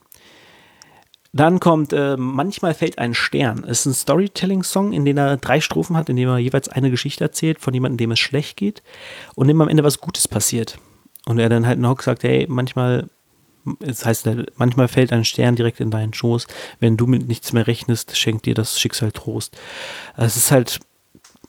Dann 1.36 1.60
kommt 1.60 1.92
äh, 1.92 2.16
Manchmal 2.16 2.74
fällt 2.74 2.98
ein 2.98 3.14
Stern. 3.14 3.66
Es 3.68 3.82
ist 3.82 3.88
ein 3.88 3.94
Storytelling-Song, 3.94 4.94
in 4.94 5.04
dem 5.04 5.18
er 5.18 5.36
drei 5.36 5.60
Strophen 5.60 5.98
hat, 5.98 6.08
in 6.08 6.16
dem 6.16 6.30
er 6.30 6.38
jeweils 6.38 6.70
eine 6.70 6.90
Geschichte 6.90 7.26
erzählt 7.26 7.60
von 7.60 7.74
jemandem, 7.74 7.98
dem 7.98 8.12
es 8.12 8.20
schlecht 8.20 8.56
geht 8.56 8.82
und 9.36 9.50
dem 9.50 9.60
am 9.60 9.68
Ende 9.68 9.84
was 9.84 10.00
Gutes 10.00 10.30
passiert. 10.30 10.78
Und 11.26 11.38
er 11.38 11.50
dann 11.50 11.68
halt 11.68 11.80
noch 11.80 12.02
sagt, 12.02 12.24
hey, 12.24 12.46
manchmal 12.48 13.10
es 13.80 14.06
heißt, 14.06 14.30
manchmal 14.56 14.88
fällt 14.88 15.12
ein 15.12 15.26
Stern 15.26 15.56
direkt 15.56 15.80
in 15.80 15.92
deinen 15.92 16.14
Schoß. 16.14 16.48
Wenn 16.80 16.98
du 16.98 17.06
mit 17.06 17.28
nichts 17.28 17.52
mehr 17.52 17.68
rechnest, 17.68 18.18
schenkt 18.18 18.46
dir 18.46 18.54
das 18.54 18.80
Schicksal 18.80 19.12
Trost. 19.12 19.58
Es 20.16 20.38
ist 20.38 20.52
halt, 20.52 20.80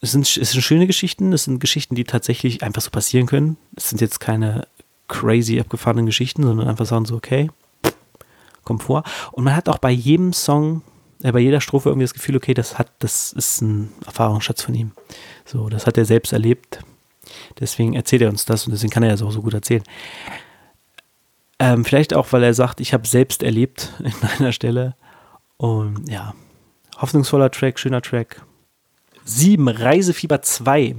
es 0.01 0.11
sind, 0.11 0.25
es 0.25 0.51
sind 0.51 0.61
schöne 0.63 0.87
Geschichten, 0.87 1.31
es 1.31 1.45
sind 1.45 1.59
Geschichten, 1.59 1.95
die 1.95 2.03
tatsächlich 2.03 2.63
einfach 2.63 2.81
so 2.81 2.89
passieren 2.89 3.27
können. 3.27 3.57
Es 3.75 3.89
sind 3.89 4.01
jetzt 4.01 4.19
keine 4.19 4.67
crazy 5.07 5.59
abgefahrenen 5.59 6.07
Geschichten, 6.07 6.43
sondern 6.43 6.67
einfach 6.67 6.87
sagen 6.87 7.05
so, 7.05 7.15
okay, 7.15 7.49
kommt 8.67 8.83
vor. 8.83 9.03
Und 9.31 9.43
man 9.43 9.55
hat 9.55 9.69
auch 9.69 9.79
bei 9.79 9.91
jedem 9.91 10.33
Song, 10.33 10.81
äh, 11.23 11.31
bei 11.31 11.39
jeder 11.39 11.61
Strophe 11.61 11.89
irgendwie 11.89 12.05
das 12.05 12.13
Gefühl, 12.13 12.35
okay, 12.35 12.53
das 12.53 12.77
hat, 12.77 12.91
das 12.99 13.33
ist 13.33 13.61
ein 13.61 13.91
Erfahrungsschatz 14.05 14.61
von 14.61 14.75
ihm. 14.75 14.91
So, 15.45 15.69
das 15.69 15.87
hat 15.87 15.97
er 15.97 16.05
selbst 16.05 16.33
erlebt. 16.33 16.79
Deswegen 17.59 17.93
erzählt 17.93 18.21
er 18.21 18.29
uns 18.29 18.45
das 18.45 18.65
und 18.65 18.71
deswegen 18.71 18.91
kann 18.91 19.03
er 19.03 19.09
ja 19.09 19.17
so, 19.17 19.29
so 19.31 19.41
gut 19.41 19.53
erzählen. 19.53 19.83
Ähm, 21.59 21.85
vielleicht 21.85 22.13
auch, 22.13 22.31
weil 22.31 22.43
er 22.43 22.53
sagt, 22.53 22.79
ich 22.79 22.93
habe 22.93 23.07
selbst 23.07 23.41
erlebt 23.41 23.93
in 23.99 24.13
einer 24.37 24.51
Stelle. 24.51 24.95
Und 25.57 26.07
ja, 26.09 26.35
Hoffnungsvoller 26.97 27.51
Track, 27.51 27.79
schöner 27.79 28.01
Track. 28.01 28.43
7, 29.25 29.67
Reisefieber 29.67 30.41
2. 30.41 30.95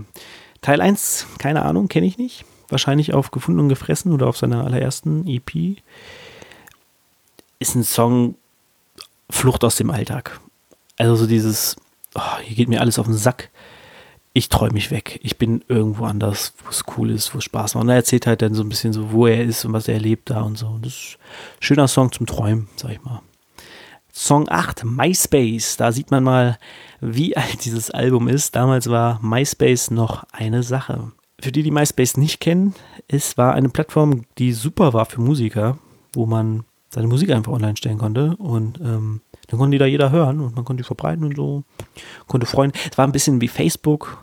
Teil 0.60 0.80
1, 0.80 1.26
keine 1.38 1.62
Ahnung, 1.62 1.88
kenne 1.88 2.06
ich 2.06 2.18
nicht. 2.18 2.44
Wahrscheinlich 2.68 3.14
auf 3.14 3.30
Gefunden 3.30 3.60
und 3.60 3.68
Gefressen 3.68 4.12
oder 4.12 4.26
auf 4.26 4.36
seiner 4.36 4.64
allerersten 4.64 5.26
EP. 5.26 5.78
Ist 7.58 7.74
ein 7.74 7.84
Song 7.84 8.36
Flucht 9.30 9.64
aus 9.64 9.76
dem 9.76 9.90
Alltag. 9.90 10.40
Also 10.96 11.16
so 11.16 11.26
dieses, 11.26 11.76
oh, 12.14 12.38
hier 12.42 12.56
geht 12.56 12.68
mir 12.68 12.80
alles 12.80 12.98
auf 12.98 13.06
den 13.06 13.16
Sack. 13.16 13.50
Ich 14.32 14.48
träume 14.48 14.74
mich 14.74 14.90
weg. 14.90 15.20
Ich 15.22 15.38
bin 15.38 15.64
irgendwo 15.68 16.04
anders, 16.04 16.54
wo 16.62 16.70
es 16.70 16.84
cool 16.96 17.10
ist, 17.10 17.34
wo 17.34 17.38
es 17.38 17.44
Spaß 17.44 17.74
macht. 17.74 17.82
Und 17.82 17.88
er 17.90 17.96
erzählt 17.96 18.26
halt 18.26 18.42
dann 18.42 18.54
so 18.54 18.62
ein 18.62 18.68
bisschen 18.68 18.92
so, 18.92 19.12
wo 19.12 19.26
er 19.26 19.42
ist 19.42 19.64
und 19.64 19.72
was 19.72 19.88
er 19.88 19.94
erlebt 19.94 20.30
da 20.30 20.42
und 20.42 20.56
so. 20.56 20.78
Das 20.80 20.92
ist 20.92 21.18
ein 21.58 21.62
schöner 21.62 21.88
Song 21.88 22.12
zum 22.12 22.26
Träumen, 22.26 22.68
sag 22.76 22.92
ich 22.92 23.02
mal. 23.02 23.22
Song 24.12 24.48
8, 24.48 24.84
MySpace. 24.84 25.76
Da 25.76 25.92
sieht 25.92 26.10
man 26.10 26.24
mal, 26.24 26.58
wie 27.00 27.36
alt 27.36 27.64
dieses 27.64 27.90
Album 27.90 28.28
ist. 28.28 28.56
Damals 28.56 28.88
war 28.88 29.20
MySpace 29.22 29.90
noch 29.90 30.24
eine 30.32 30.62
Sache. 30.62 31.12
Für 31.40 31.52
die, 31.52 31.62
die 31.62 31.70
MySpace 31.70 32.16
nicht 32.16 32.40
kennen, 32.40 32.74
es 33.06 33.38
war 33.38 33.54
eine 33.54 33.68
Plattform, 33.68 34.24
die 34.38 34.52
super 34.52 34.92
war 34.92 35.06
für 35.06 35.20
Musiker, 35.20 35.78
wo 36.12 36.26
man 36.26 36.64
seine 36.88 37.06
Musik 37.06 37.30
einfach 37.30 37.52
online 37.52 37.76
stellen 37.76 37.98
konnte 37.98 38.36
und 38.36 38.80
ähm, 38.80 39.20
dann 39.46 39.58
konnte 39.58 39.74
die 39.74 39.78
da 39.78 39.86
jeder 39.86 40.10
hören 40.10 40.40
und 40.40 40.54
man 40.54 40.64
konnte 40.64 40.82
die 40.82 40.86
verbreiten 40.86 41.24
und 41.24 41.36
so, 41.36 41.64
konnte 42.26 42.46
freuen. 42.46 42.72
Es 42.90 42.96
war 42.96 43.06
ein 43.06 43.12
bisschen 43.12 43.40
wie 43.40 43.48
Facebook, 43.48 44.18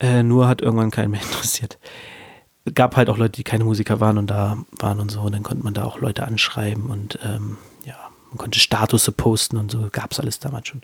äh, 0.00 0.22
nur 0.22 0.48
hat 0.48 0.60
irgendwann 0.60 0.90
keinen 0.90 1.12
mehr 1.12 1.22
interessiert. 1.32 1.78
Es 2.64 2.74
gab 2.74 2.96
halt 2.96 3.10
auch 3.10 3.18
Leute, 3.18 3.32
die 3.32 3.44
keine 3.44 3.64
Musiker 3.64 4.00
waren 4.00 4.18
und 4.18 4.28
da 4.28 4.58
waren 4.78 5.00
und 5.00 5.10
so 5.10 5.20
und 5.20 5.32
dann 5.32 5.42
konnte 5.42 5.64
man 5.64 5.74
da 5.74 5.84
auch 5.84 6.00
Leute 6.00 6.26
anschreiben 6.26 6.86
und 6.86 7.18
ähm, 7.22 7.58
ja, 7.84 7.96
man 8.30 8.38
konnte 8.38 8.58
Status 8.58 9.10
posten 9.16 9.56
und 9.56 9.70
so, 9.70 9.88
gab 9.92 10.12
es 10.12 10.20
alles 10.20 10.40
damals 10.40 10.68
schon. 10.68 10.82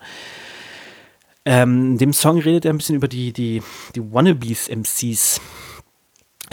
Ähm, 1.45 1.97
dem 1.97 2.13
Song 2.13 2.39
redet 2.39 2.67
er 2.67 2.73
ein 2.73 2.77
bisschen 2.77 2.97
über 2.97 3.09
die, 3.09 3.33
die, 3.33 3.63
die 3.95 4.13
Wannabes-MCs, 4.13 5.41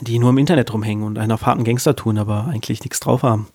die 0.02 0.20
nur 0.20 0.30
im 0.30 0.38
Internet 0.38 0.74
rumhängen 0.74 1.06
und 1.06 1.18
einen 1.18 1.32
auf 1.32 1.46
harten 1.46 1.64
Gangster 1.64 1.96
tun, 1.96 2.18
aber 2.18 2.48
eigentlich 2.48 2.82
nichts 2.82 3.00
drauf 3.00 3.24
haben. 3.24 3.48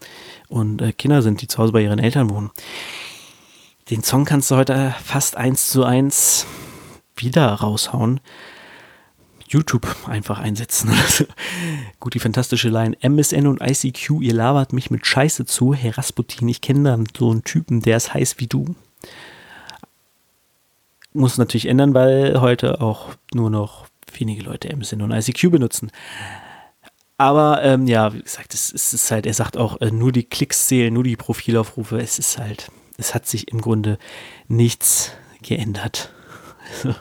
Und 0.48 0.82
äh, 0.82 0.92
Kinder 0.92 1.22
sind, 1.22 1.40
die 1.40 1.46
zu 1.46 1.58
Hause 1.58 1.72
bei 1.72 1.82
ihren 1.82 1.98
Eltern 1.98 2.30
wohnen. 2.30 2.50
Den 3.90 4.02
Song 4.02 4.24
kannst 4.24 4.50
du 4.50 4.56
heute 4.56 4.94
fast 5.02 5.36
eins 5.36 5.70
zu 5.70 5.84
eins 5.84 6.46
wieder 7.16 7.46
raushauen. 7.46 8.20
YouTube 9.48 9.86
einfach 10.06 10.38
einsetzen. 10.38 10.92
Gut, 12.00 12.14
die 12.14 12.20
fantastische 12.20 12.70
Line. 12.70 12.96
MSN 13.02 13.46
und 13.46 13.60
ICQ, 13.60 14.22
ihr 14.22 14.32
labert 14.32 14.72
mich 14.72 14.90
mit 14.90 15.06
Scheiße 15.06 15.44
zu. 15.44 15.74
Herr 15.74 15.98
Rasputin, 15.98 16.48
ich 16.48 16.62
kenne 16.62 16.90
dann 16.90 17.06
so 17.16 17.30
einen 17.30 17.44
Typen, 17.44 17.82
der 17.82 17.98
ist 17.98 18.14
heiß 18.14 18.38
wie 18.38 18.46
du. 18.46 18.74
Muss 21.12 21.36
natürlich 21.36 21.66
ändern, 21.66 21.92
weil 21.92 22.40
heute 22.40 22.80
auch 22.80 23.10
nur 23.34 23.50
noch 23.50 23.86
wenige 24.20 24.42
Leute 24.42 24.68
MSN 24.68 25.02
und 25.02 25.12
ICQ 25.12 25.50
benutzen. 25.50 25.90
Aber 27.18 27.62
ähm, 27.62 27.86
ja, 27.86 28.12
wie 28.12 28.22
gesagt, 28.22 28.52
es, 28.52 28.72
es, 28.72 28.92
ist 28.92 29.10
halt, 29.10 29.26
er 29.26 29.34
sagt 29.34 29.56
auch, 29.56 29.80
äh, 29.80 29.90
nur 29.90 30.10
die 30.10 30.24
Klicks 30.24 30.66
zählen, 30.66 30.92
nur 30.92 31.04
die 31.04 31.16
Profilaufrufe. 31.16 31.98
Es 31.98 32.18
ist 32.18 32.38
halt, 32.38 32.70
es 32.96 33.14
hat 33.14 33.26
sich 33.26 33.48
im 33.52 33.60
Grunde 33.60 33.98
nichts 34.48 35.12
geändert. 35.42 36.12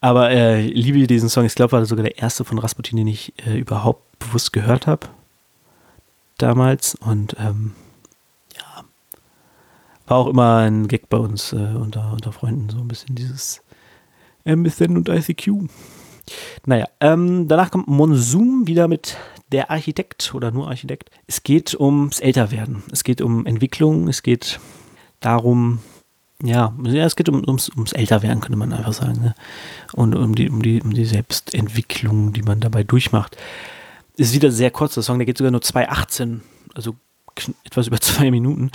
Aber 0.00 0.30
äh, 0.30 0.66
liebe 0.66 1.06
diesen 1.06 1.28
Song. 1.28 1.44
Ich 1.44 1.54
glaube, 1.54 1.72
war 1.72 1.84
sogar 1.84 2.04
der 2.04 2.18
erste 2.18 2.44
von 2.44 2.58
Rasputin, 2.58 2.96
den 2.96 3.06
ich 3.06 3.32
äh, 3.46 3.58
überhaupt 3.58 4.18
bewusst 4.18 4.52
gehört 4.52 4.86
habe. 4.86 5.08
Damals. 6.38 6.94
Und 6.94 7.36
ähm, 7.38 7.72
ja, 8.54 8.84
war 10.06 10.16
auch 10.18 10.26
immer 10.26 10.56
ein 10.56 10.88
Gag 10.88 11.08
bei 11.08 11.18
uns 11.18 11.52
äh, 11.52 11.56
unter, 11.56 12.12
unter 12.12 12.32
Freunden. 12.32 12.70
So 12.70 12.78
ein 12.78 12.88
bisschen 12.88 13.14
dieses 13.14 13.62
MSN 14.44 14.96
und 14.96 15.08
ICQ. 15.08 15.68
Naja, 16.66 16.86
ähm, 17.00 17.48
danach 17.48 17.70
kommt 17.70 17.88
Monsum 17.88 18.66
wieder 18.66 18.88
mit 18.88 19.16
der 19.52 19.70
Architekt 19.70 20.32
oder 20.34 20.50
nur 20.50 20.68
Architekt. 20.68 21.10
Es 21.26 21.42
geht 21.42 21.78
ums 21.78 22.20
Älterwerden. 22.20 22.82
Es 22.92 23.04
geht 23.04 23.20
um 23.20 23.46
Entwicklung. 23.46 24.08
Es 24.08 24.22
geht 24.22 24.60
darum, 25.18 25.80
ja, 26.42 26.74
ja, 26.84 27.04
es 27.04 27.16
geht 27.16 27.28
um, 27.28 27.46
ums, 27.46 27.68
ums 27.70 27.92
Älterwerden, 27.92 28.40
könnte 28.40 28.58
man 28.58 28.72
einfach 28.72 28.92
sagen. 28.92 29.20
Ne? 29.20 29.34
Und 29.92 30.14
um 30.14 30.34
die, 30.34 30.48
um, 30.48 30.62
die, 30.62 30.80
um 30.80 30.92
die 30.92 31.04
Selbstentwicklung, 31.04 32.32
die 32.32 32.42
man 32.42 32.60
dabei 32.60 32.82
durchmacht. 32.82 33.36
Ist 34.16 34.34
wieder 34.34 34.50
sehr 34.50 34.70
kurz, 34.70 34.94
der 34.94 35.02
Song, 35.02 35.18
der 35.18 35.26
geht 35.26 35.38
sogar 35.38 35.50
nur 35.50 35.60
2,18, 35.60 36.40
also 36.74 36.96
etwas 37.64 37.86
über 37.86 38.00
zwei 38.00 38.30
Minuten. 38.30 38.70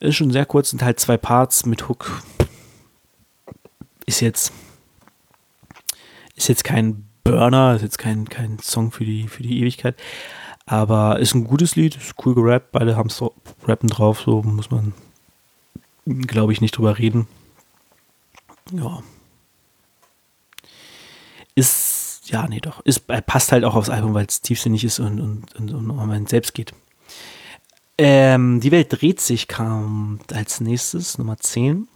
Ist 0.00 0.16
schon 0.16 0.30
sehr 0.30 0.46
kurz, 0.46 0.70
sind 0.70 0.82
halt 0.82 1.00
zwei 1.00 1.16
Parts 1.16 1.66
mit 1.66 1.88
Hook. 1.88 2.22
Ist 4.06 4.20
jetzt, 4.20 4.52
ist 6.34 6.48
jetzt 6.48 6.64
kein 6.64 7.06
Burner, 7.22 7.74
ist 7.74 7.82
jetzt 7.82 7.98
kein, 7.98 8.28
kein 8.28 8.58
Song 8.58 8.92
für 8.92 9.04
die, 9.04 9.28
für 9.28 9.42
die 9.42 9.60
Ewigkeit. 9.60 9.96
Aber 10.66 11.18
ist 11.18 11.34
ein 11.34 11.44
gutes 11.44 11.76
Lied, 11.76 11.96
ist 11.96 12.14
cool 12.24 12.34
gerappt, 12.34 12.72
beide 12.72 12.96
haben 12.96 13.10
so 13.10 13.34
Rappen 13.66 13.88
drauf, 13.88 14.20
so 14.20 14.42
muss 14.42 14.70
man 14.70 14.94
glaube 16.04 16.52
ich, 16.52 16.60
nicht 16.60 16.76
drüber 16.76 16.98
reden. 16.98 17.26
Ja. 18.72 19.02
Ist, 21.54 22.22
ja, 22.26 22.46
nee, 22.48 22.60
doch. 22.60 22.80
Ist, 22.80 23.06
passt 23.26 23.52
halt 23.52 23.64
auch 23.64 23.74
aufs 23.74 23.90
Album, 23.90 24.14
weil 24.14 24.26
es 24.26 24.40
tiefsinnig 24.40 24.84
ist 24.84 24.98
und, 24.98 25.20
und, 25.20 25.54
und, 25.54 25.72
und 25.72 25.90
um 25.90 26.10
einen 26.10 26.26
selbst 26.26 26.54
geht. 26.54 26.74
Ähm, 27.96 28.60
die 28.60 28.72
Welt 28.72 28.88
dreht 28.90 29.20
sich 29.20 29.46
kam 29.46 30.18
als 30.32 30.60
nächstes, 30.60 31.16
Nummer 31.16 31.38
10. 31.38 31.88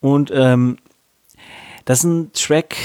Und 0.00 0.30
ähm, 0.32 0.78
das 1.86 2.00
ist 2.00 2.04
ein 2.04 2.32
Track, 2.34 2.76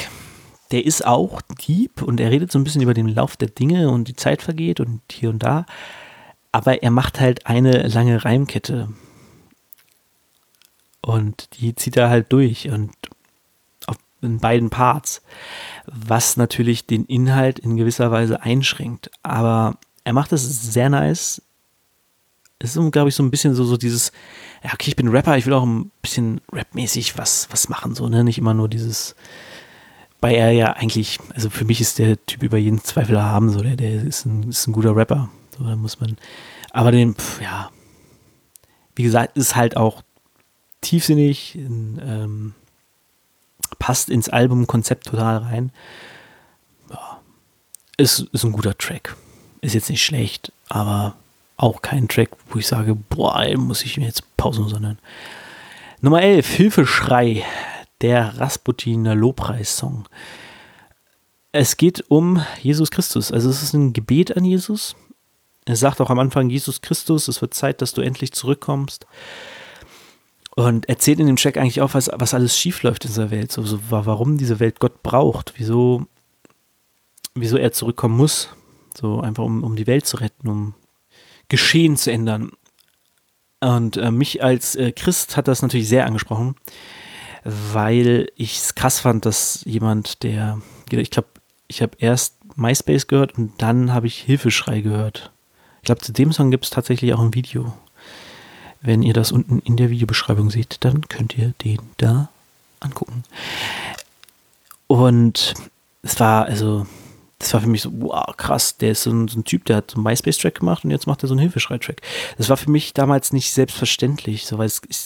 der 0.74 0.84
ist 0.84 1.06
auch 1.06 1.40
deep 1.68 2.02
und 2.02 2.20
er 2.20 2.32
redet 2.32 2.52
so 2.52 2.58
ein 2.58 2.64
bisschen 2.64 2.82
über 2.82 2.96
den 2.96 3.08
Lauf 3.08 3.38
der 3.38 3.48
Dinge 3.48 3.92
und 3.92 4.08
die 4.08 4.16
Zeit 4.16 4.42
vergeht 4.42 4.80
und 4.80 5.02
hier 5.12 5.30
und 5.30 5.44
da. 5.44 5.68
Aber 6.52 6.82
er 6.82 6.90
macht 6.90 7.20
halt 7.20 7.46
eine 7.46 7.88
lange 7.88 8.26
Reimkette. 8.26 8.90
Und 11.02 11.50
die 11.60 11.76
zieht 11.76 11.96
er 11.96 12.10
halt 12.10 12.34
durch 12.34 12.70
und 12.70 12.92
in 14.24 14.40
beiden 14.40 14.72
Parts, 14.72 15.22
was 15.86 16.38
natürlich 16.38 16.88
den 16.88 17.06
Inhalt 17.06 17.60
in 17.60 17.78
gewisser 17.78 18.10
Weise 18.10 18.42
einschränkt. 18.42 19.12
Aber 19.22 19.78
er 20.04 20.14
macht 20.14 20.32
es 20.32 20.74
sehr 20.74 20.90
nice. 20.90 21.40
Es 22.58 22.76
ist, 22.76 22.92
glaube 22.92 23.10
ich, 23.10 23.16
so 23.16 23.22
ein 23.22 23.30
bisschen 23.30 23.54
so, 23.54 23.64
so 23.64 23.78
dieses, 23.78 24.12
ja, 24.64 24.72
okay, 24.74 24.90
ich 24.90 24.96
bin 24.96 25.10
Rapper, 25.10 25.38
ich 25.38 25.46
will 25.46 25.54
auch 25.54 25.66
ein 25.66 25.92
bisschen 26.02 26.42
rapmäßig 26.52 27.16
was, 27.16 27.48
was 27.52 27.70
machen, 27.70 27.94
so, 27.94 28.10
ne? 28.10 28.24
Nicht 28.24 28.40
immer 28.40 28.56
nur 28.56 28.70
dieses, 28.70 29.16
weil 30.24 30.36
er 30.36 30.52
ja 30.52 30.72
eigentlich, 30.72 31.20
also 31.36 31.50
für 31.50 31.66
mich 31.66 31.82
ist 31.82 32.00
der 32.00 32.26
Typ 32.26 32.44
über 32.44 32.58
jeden 32.58 32.82
Zweifel 32.82 33.22
haben, 33.22 33.50
so, 33.50 33.60
der, 33.60 33.76
der 33.76 34.02
ist 34.02 34.26
ein, 34.26 34.48
ist 34.48 34.66
ein 34.66 34.72
guter 34.72 34.96
Rapper. 34.96 35.30
So, 35.58 35.66
da 35.66 35.76
muss 35.76 36.00
man, 36.00 36.16
aber 36.72 36.94
den, 36.94 37.14
pf, 37.14 37.42
ja, 37.42 37.70
wie 38.96 39.04
gesagt, 39.04 39.36
ist 39.36 39.58
halt 39.58 39.76
auch 39.76 40.02
tiefsinnig, 40.80 41.56
in, 41.56 42.02
ähm, 42.02 42.54
passt 43.80 44.10
ins 44.10 44.30
Albumkonzept 44.30 45.08
total 45.08 45.40
rein. 45.40 45.74
Ja, 46.90 47.20
ist, 47.98 48.22
ist 48.32 48.46
ein 48.46 48.54
guter 48.54 48.78
Track. 48.78 49.18
Ist 49.60 49.74
jetzt 49.74 49.90
nicht 49.90 50.06
schlecht, 50.06 50.54
aber 50.70 51.18
auch 51.58 51.82
kein 51.82 52.08
Track, 52.08 52.30
wo 52.48 52.60
ich 52.60 52.68
sage, 52.68 52.96
boah, 52.96 53.46
muss 53.58 53.84
ich 53.84 53.98
mir 53.98 54.06
jetzt 54.06 54.38
pausen, 54.38 54.70
sondern 54.70 55.00
Nummer 56.00 56.22
11, 56.22 56.48
Hilfeschrei, 56.48 57.44
der 58.02 58.40
Rasputiner 58.40 59.16
Lobpreis-Song. 59.16 60.08
Es 61.52 61.78
geht 61.78 62.04
um 62.10 62.44
Jesus 62.62 62.92
Christus. 62.92 63.32
Also 63.32 63.50
es 63.50 63.62
ist 63.62 63.74
ein 63.74 63.94
Gebet 63.94 64.36
an 64.36 64.44
Jesus. 64.44 64.96
Er 65.66 65.76
sagt 65.76 66.02
auch 66.02 66.10
am 66.10 66.20
Anfang, 66.20 66.50
Jesus 66.50 66.82
Christus, 66.82 67.28
es 67.28 67.42
wird 67.42 67.54
Zeit, 67.54 67.82
dass 67.82 67.94
du 67.94 68.02
endlich 68.02 68.34
zurückkommst. 68.34 69.06
Und 70.56 70.88
erzählt 70.90 71.20
in 71.20 71.28
dem 71.28 71.36
Track 71.36 71.58
eigentlich 71.58 71.82
auch, 71.82 71.94
was, 71.94 72.10
was 72.14 72.34
alles 72.34 72.58
schiefläuft 72.58 73.06
in 73.06 73.10
dieser 73.10 73.32
Welt, 73.32 73.52
so, 73.52 73.64
so, 73.64 73.80
warum 73.90 74.38
diese 74.38 74.60
Welt 74.60 74.80
Gott 74.80 75.02
braucht, 75.02 75.54
wieso, 75.58 76.06
wieso 77.34 77.58
er 77.58 77.72
zurückkommen 77.72 78.18
muss, 78.18 78.50
so 78.96 79.20
einfach 79.22 79.44
um, 79.44 79.64
um 79.64 79.76
die 79.76 79.88
Welt 79.88 80.06
zu 80.06 80.18
retten, 80.18 80.48
um 80.48 80.76
Geschehen 81.50 81.98
zu 81.98 82.12
ändern. 82.12 82.52
Und 83.62 83.98
äh, 83.98 84.12
mich 84.12 84.44
als 84.44 84.76
äh, 84.76 84.92
Christ 84.92 85.38
hat 85.38 85.48
das 85.48 85.62
natürlich 85.62 85.88
sehr 85.88 86.06
angesprochen, 86.06 86.56
weil 87.44 88.32
ich 88.36 88.58
es 88.58 88.76
krass 88.76 89.00
fand, 89.00 89.26
dass 89.26 89.64
jemand, 89.66 90.24
der, 90.24 90.62
ich 90.90 91.12
glaube, 91.12 91.28
ich 91.68 91.82
habe 91.82 91.98
erst 92.00 92.36
MySpace 92.56 93.08
gehört 93.08 93.38
und 93.38 93.54
dann 93.58 93.94
habe 93.94 94.08
ich 94.08 94.20
Hilfeschrei 94.20 94.82
gehört. 94.82 95.32
Ich 95.82 95.86
glaube, 95.86 96.02
zu 96.02 96.14
dem 96.14 96.32
Song 96.32 96.52
gibt 96.52 96.66
es 96.66 96.70
tatsächlich 96.70 97.14
auch 97.14 97.20
ein 97.20 97.34
Video. 97.34 97.74
Wenn 98.82 99.02
ihr 99.02 99.14
das 99.14 99.32
unten 99.32 99.60
in 99.60 99.78
der 99.78 99.90
Videobeschreibung 99.90 100.50
seht, 100.50 100.78
dann 100.82 101.08
könnt 101.08 101.38
ihr 101.38 101.54
den 101.64 101.80
da 101.98 102.30
angucken. 102.80 103.24
Und 104.88 105.54
es 106.04 106.20
war, 106.20 106.46
also, 106.46 106.86
das 107.40 107.54
war 107.54 107.62
für 107.62 107.68
mich 107.68 107.82
so, 107.82 107.92
wow, 107.94 108.36
krass, 108.38 108.78
der 108.78 108.92
ist 108.92 109.04
so 109.04 109.12
ein, 109.12 109.28
so 109.28 109.40
ein 109.40 109.46
Typ, 109.46 109.66
der 109.66 109.78
hat 109.78 109.92
so 109.92 109.96
einen 109.98 110.04
MySpace-Track 110.04 110.60
gemacht 110.60 110.84
und 110.84 110.92
jetzt 110.92 111.08
macht 111.08 111.24
er 111.24 111.28
so 111.28 111.34
einen 111.34 111.42
Hilfeschrei-Track. 111.42 112.02
Das 112.38 112.50
war 112.50 112.58
für 112.58 112.70
mich 112.70 112.94
damals 112.94 113.34
nicht 113.34 113.52
selbstverständlich, 113.52 114.46
so, 114.46 114.58
weil 114.58 114.68
es, 114.68 114.82
ich, 114.88 114.98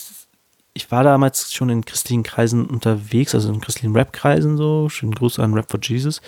ich 0.78 0.92
war 0.92 1.02
damals 1.02 1.52
schon 1.52 1.70
in 1.70 1.84
christlichen 1.84 2.22
Kreisen 2.22 2.64
unterwegs, 2.66 3.34
also 3.34 3.52
in 3.52 3.60
christlichen 3.60 3.96
Rap-Kreisen 3.96 4.56
so. 4.56 4.88
Schönen 4.88 5.12
Gruß 5.12 5.40
an 5.40 5.52
Rap 5.54 5.68
for 5.68 5.80
Jesus. 5.82 6.20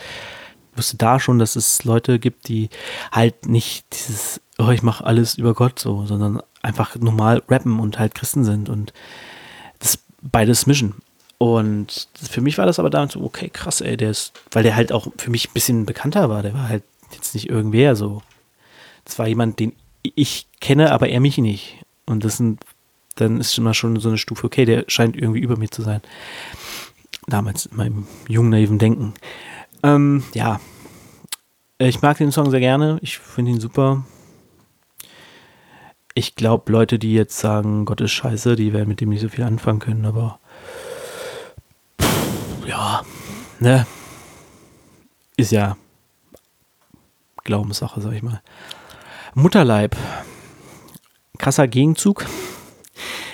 Ich 0.72 0.78
wusste 0.78 0.96
da 0.96 1.20
schon, 1.20 1.38
dass 1.38 1.54
es 1.54 1.84
Leute 1.84 2.18
gibt, 2.18 2.48
die 2.48 2.68
halt 3.12 3.46
nicht 3.46 3.86
dieses, 3.92 4.40
oh, 4.58 4.70
ich 4.70 4.82
mache 4.82 5.04
alles 5.04 5.38
über 5.38 5.54
Gott 5.54 5.78
so, 5.78 6.04
sondern 6.04 6.42
einfach 6.62 6.96
normal 6.96 7.44
rappen 7.48 7.78
und 7.78 8.00
halt 8.00 8.16
Christen 8.16 8.42
sind 8.42 8.68
und 8.68 8.92
das 9.78 10.00
beides 10.20 10.66
mischen. 10.66 10.94
Und 11.38 12.08
für 12.20 12.40
mich 12.40 12.58
war 12.58 12.66
das 12.66 12.80
aber 12.80 12.90
damals 12.90 13.12
so, 13.12 13.22
okay, 13.22 13.50
krass, 13.50 13.80
ey, 13.80 13.96
der 13.96 14.10
ist, 14.10 14.32
weil 14.50 14.64
der 14.64 14.74
halt 14.74 14.90
auch 14.90 15.06
für 15.16 15.30
mich 15.30 15.48
ein 15.48 15.54
bisschen 15.54 15.86
bekannter 15.86 16.28
war. 16.28 16.42
Der 16.42 16.54
war 16.54 16.68
halt 16.68 16.82
jetzt 17.12 17.34
nicht 17.34 17.48
irgendwer 17.48 17.94
so. 17.94 18.20
Das 19.04 19.16
war 19.16 19.28
jemand, 19.28 19.60
den 19.60 19.76
ich 20.02 20.48
kenne, 20.60 20.90
aber 20.90 21.08
er 21.08 21.20
mich 21.20 21.38
nicht. 21.38 21.76
Und 22.04 22.24
das 22.24 22.36
sind, 22.36 22.64
dann 23.16 23.40
ist 23.40 23.58
mal 23.58 23.74
schon 23.74 23.98
so 24.00 24.08
eine 24.08 24.18
Stufe, 24.18 24.46
okay, 24.46 24.64
der 24.64 24.84
scheint 24.88 25.16
irgendwie 25.16 25.40
über 25.40 25.56
mir 25.56 25.70
zu 25.70 25.82
sein. 25.82 26.00
Damals 27.26 27.66
in 27.66 27.76
meinem 27.76 28.06
jungen, 28.28 28.50
naiven 28.50 28.78
Denken. 28.78 29.14
Ähm, 29.82 30.24
ja. 30.34 30.60
Ich 31.78 32.02
mag 32.02 32.18
den 32.18 32.32
Song 32.32 32.50
sehr 32.50 32.60
gerne. 32.60 32.98
Ich 33.02 33.18
finde 33.18 33.52
ihn 33.52 33.60
super. 33.60 34.04
Ich 36.14 36.34
glaube, 36.34 36.72
Leute, 36.72 36.98
die 36.98 37.14
jetzt 37.14 37.38
sagen, 37.38 37.84
Gott 37.84 38.00
ist 38.00 38.10
scheiße, 38.12 38.56
die 38.56 38.72
werden 38.72 38.88
mit 38.88 39.00
dem 39.00 39.10
nicht 39.10 39.20
so 39.20 39.28
viel 39.28 39.44
anfangen 39.44 39.78
können, 39.78 40.04
aber 40.04 40.40
pff, 42.00 42.66
ja, 42.66 43.02
ne? 43.60 43.86
Ist 45.36 45.52
ja 45.52 45.76
Glaubenssache, 47.44 48.00
sag 48.00 48.12
ich 48.12 48.22
mal. 48.22 48.42
Mutterleib. 49.34 49.96
Krasser 51.38 51.68
Gegenzug, 51.68 52.26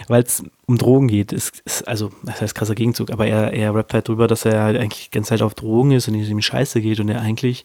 weil 0.08 0.22
es 0.22 0.42
um 0.66 0.78
Drogen 0.78 1.08
geht. 1.08 1.32
Ist, 1.32 1.60
ist, 1.64 1.86
also, 1.86 2.12
das 2.22 2.40
heißt 2.40 2.54
krasser 2.54 2.74
Gegenzug, 2.74 3.10
aber 3.10 3.26
er, 3.26 3.52
er 3.52 3.74
rappt 3.74 3.94
halt 3.94 4.08
drüber, 4.08 4.28
dass 4.28 4.44
er 4.44 4.62
halt 4.62 4.78
eigentlich 4.78 5.10
ganze 5.10 5.30
Zeit 5.30 5.42
auf 5.42 5.54
Drogen 5.54 5.92
ist 5.92 6.08
und 6.08 6.14
ihm 6.14 6.42
scheiße 6.42 6.80
geht 6.80 7.00
und 7.00 7.08
er 7.08 7.20
eigentlich 7.20 7.64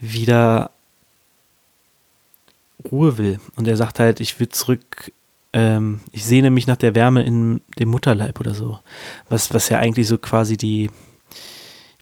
wieder 0.00 0.70
Ruhe 2.90 3.18
will. 3.18 3.40
Und 3.56 3.68
er 3.68 3.76
sagt 3.76 3.98
halt, 3.98 4.20
ich 4.20 4.38
will 4.38 4.48
zurück, 4.48 5.12
ähm, 5.52 6.00
ich 6.12 6.24
sehne 6.24 6.50
mich 6.50 6.66
nach 6.66 6.76
der 6.76 6.94
Wärme 6.94 7.22
in 7.22 7.60
dem 7.78 7.88
Mutterleib 7.88 8.40
oder 8.40 8.54
so. 8.54 8.80
Was, 9.28 9.54
was 9.54 9.68
ja 9.68 9.78
eigentlich 9.78 10.08
so 10.08 10.18
quasi 10.18 10.56
die, 10.56 10.90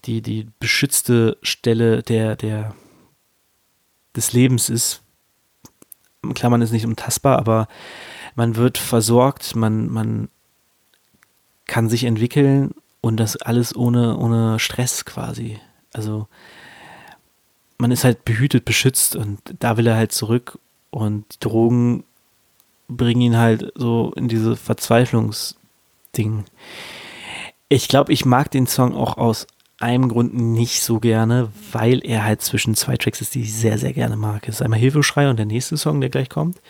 die, 0.05 0.23
die 0.23 0.49
beschützte 0.59 1.37
Stelle 1.43 2.03
der, 2.03 2.37
der, 2.37 2.75
des 4.17 4.33
Lebens 4.33 4.69
ist. 4.69 5.03
Klar, 6.35 6.51
man 6.51 6.63
ist 6.63 6.73
nicht 6.73 6.87
untastbar, 6.87 7.39
aber 7.39 7.69
man 8.35 8.57
wird 8.57 8.79
versorgt, 8.79 9.55
man, 9.57 9.89
man 9.89 10.29
kann 11.67 11.89
sich 11.89 12.05
entwickeln 12.05 12.75
und 13.01 13.17
das 13.19 13.37
alles 13.37 13.75
ohne, 13.75 14.17
ohne 14.17 14.59
Stress 14.59 15.05
quasi. 15.05 15.59
Also 15.93 16.29
man 17.79 17.91
ist 17.91 18.05
halt 18.05 18.25
behütet, 18.25 18.65
beschützt 18.65 19.17
und 19.17 19.41
da 19.59 19.77
will 19.77 19.87
er 19.87 19.97
halt 19.97 20.13
zurück 20.13 20.59
und 20.91 21.25
die 21.35 21.41
Drogen 21.41 22.05
bringen 22.89 23.21
ihn 23.21 23.37
halt 23.37 23.73
so 23.75 24.13
in 24.17 24.29
diese 24.29 24.57
Verzweiflungsding. 24.57 26.45
Ich 27.69 27.89
glaube, 27.89 28.13
ich 28.13 28.25
mag 28.25 28.51
den 28.51 28.67
Song 28.67 28.95
auch 28.95 29.17
aus 29.17 29.47
einem 29.79 30.09
Grund 30.09 30.35
nicht 30.35 30.83
so 30.83 31.01
gerne, 31.01 31.49
weil 31.73 32.05
er 32.05 32.25
halt 32.25 32.41
zwischen 32.43 32.77
zwei 32.77 32.97
Tracks 32.97 33.21
ist, 33.21 33.35
die 33.35 33.43
ich 33.43 33.55
sehr, 33.55 33.79
sehr 33.79 33.93
gerne 33.93 34.17
mag. 34.17 34.49
Es 34.49 34.57
ist 34.57 34.63
einmal 34.63 34.79
Hilfeschrei 34.79 35.29
und 35.29 35.39
der 35.39 35.47
nächste 35.47 35.77
Song, 35.77 36.01
der 36.01 36.11
gleich 36.11 36.29
kommt. 36.29 36.61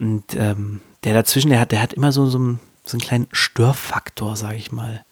Und 0.00 0.34
ähm, 0.34 0.80
der 1.04 1.14
dazwischen, 1.14 1.50
der 1.50 1.60
hat, 1.60 1.72
der 1.72 1.82
hat 1.82 1.92
immer 1.92 2.10
so, 2.10 2.26
so, 2.26 2.38
einen, 2.38 2.60
so 2.84 2.96
einen 2.96 3.02
kleinen 3.02 3.28
Störfaktor, 3.32 4.34
sage 4.34 4.56
ich 4.56 4.72
mal. 4.72 5.04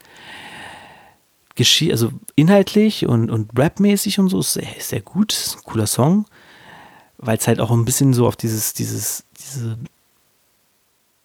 Geschie 1.54 1.92
also 1.92 2.10
inhaltlich 2.36 3.06
und, 3.06 3.30
und 3.30 3.50
rapmäßig 3.56 4.18
und 4.18 4.28
so 4.30 4.40
ist 4.40 4.54
sehr, 4.54 4.66
sehr 4.78 5.00
gut, 5.00 5.32
ist 5.32 5.56
ein 5.56 5.64
cooler 5.64 5.86
Song, 5.86 6.26
weil 7.18 7.36
es 7.36 7.46
halt 7.46 7.60
auch 7.60 7.70
ein 7.70 7.84
bisschen 7.84 8.14
so 8.14 8.26
auf 8.26 8.36
dieses, 8.36 8.74
dieses, 8.74 9.24
diese, 9.38 9.78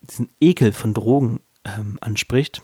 diesen 0.02 0.30
Ekel 0.42 0.74
von 0.74 0.94
Drogen 0.94 1.40
ähm, 1.64 1.98
anspricht. 2.02 2.62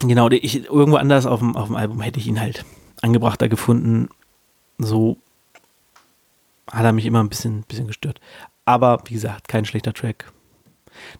Genau, 0.00 0.28
ich, 0.30 0.66
irgendwo 0.66 0.96
anders 0.96 1.26
auf 1.26 1.40
dem, 1.40 1.56
auf 1.56 1.68
dem 1.68 1.76
Album 1.76 2.00
hätte 2.00 2.20
ich 2.20 2.26
ihn 2.26 2.40
halt 2.40 2.64
angebrachter 3.00 3.48
gefunden. 3.48 4.08
So 4.78 5.16
hat 6.70 6.84
er 6.84 6.92
mich 6.92 7.06
immer 7.06 7.22
ein 7.22 7.28
bisschen, 7.28 7.62
bisschen 7.62 7.86
gestört. 7.86 8.20
Aber 8.64 9.02
wie 9.06 9.14
gesagt, 9.14 9.48
kein 9.48 9.64
schlechter 9.64 9.92
Track. 9.92 10.32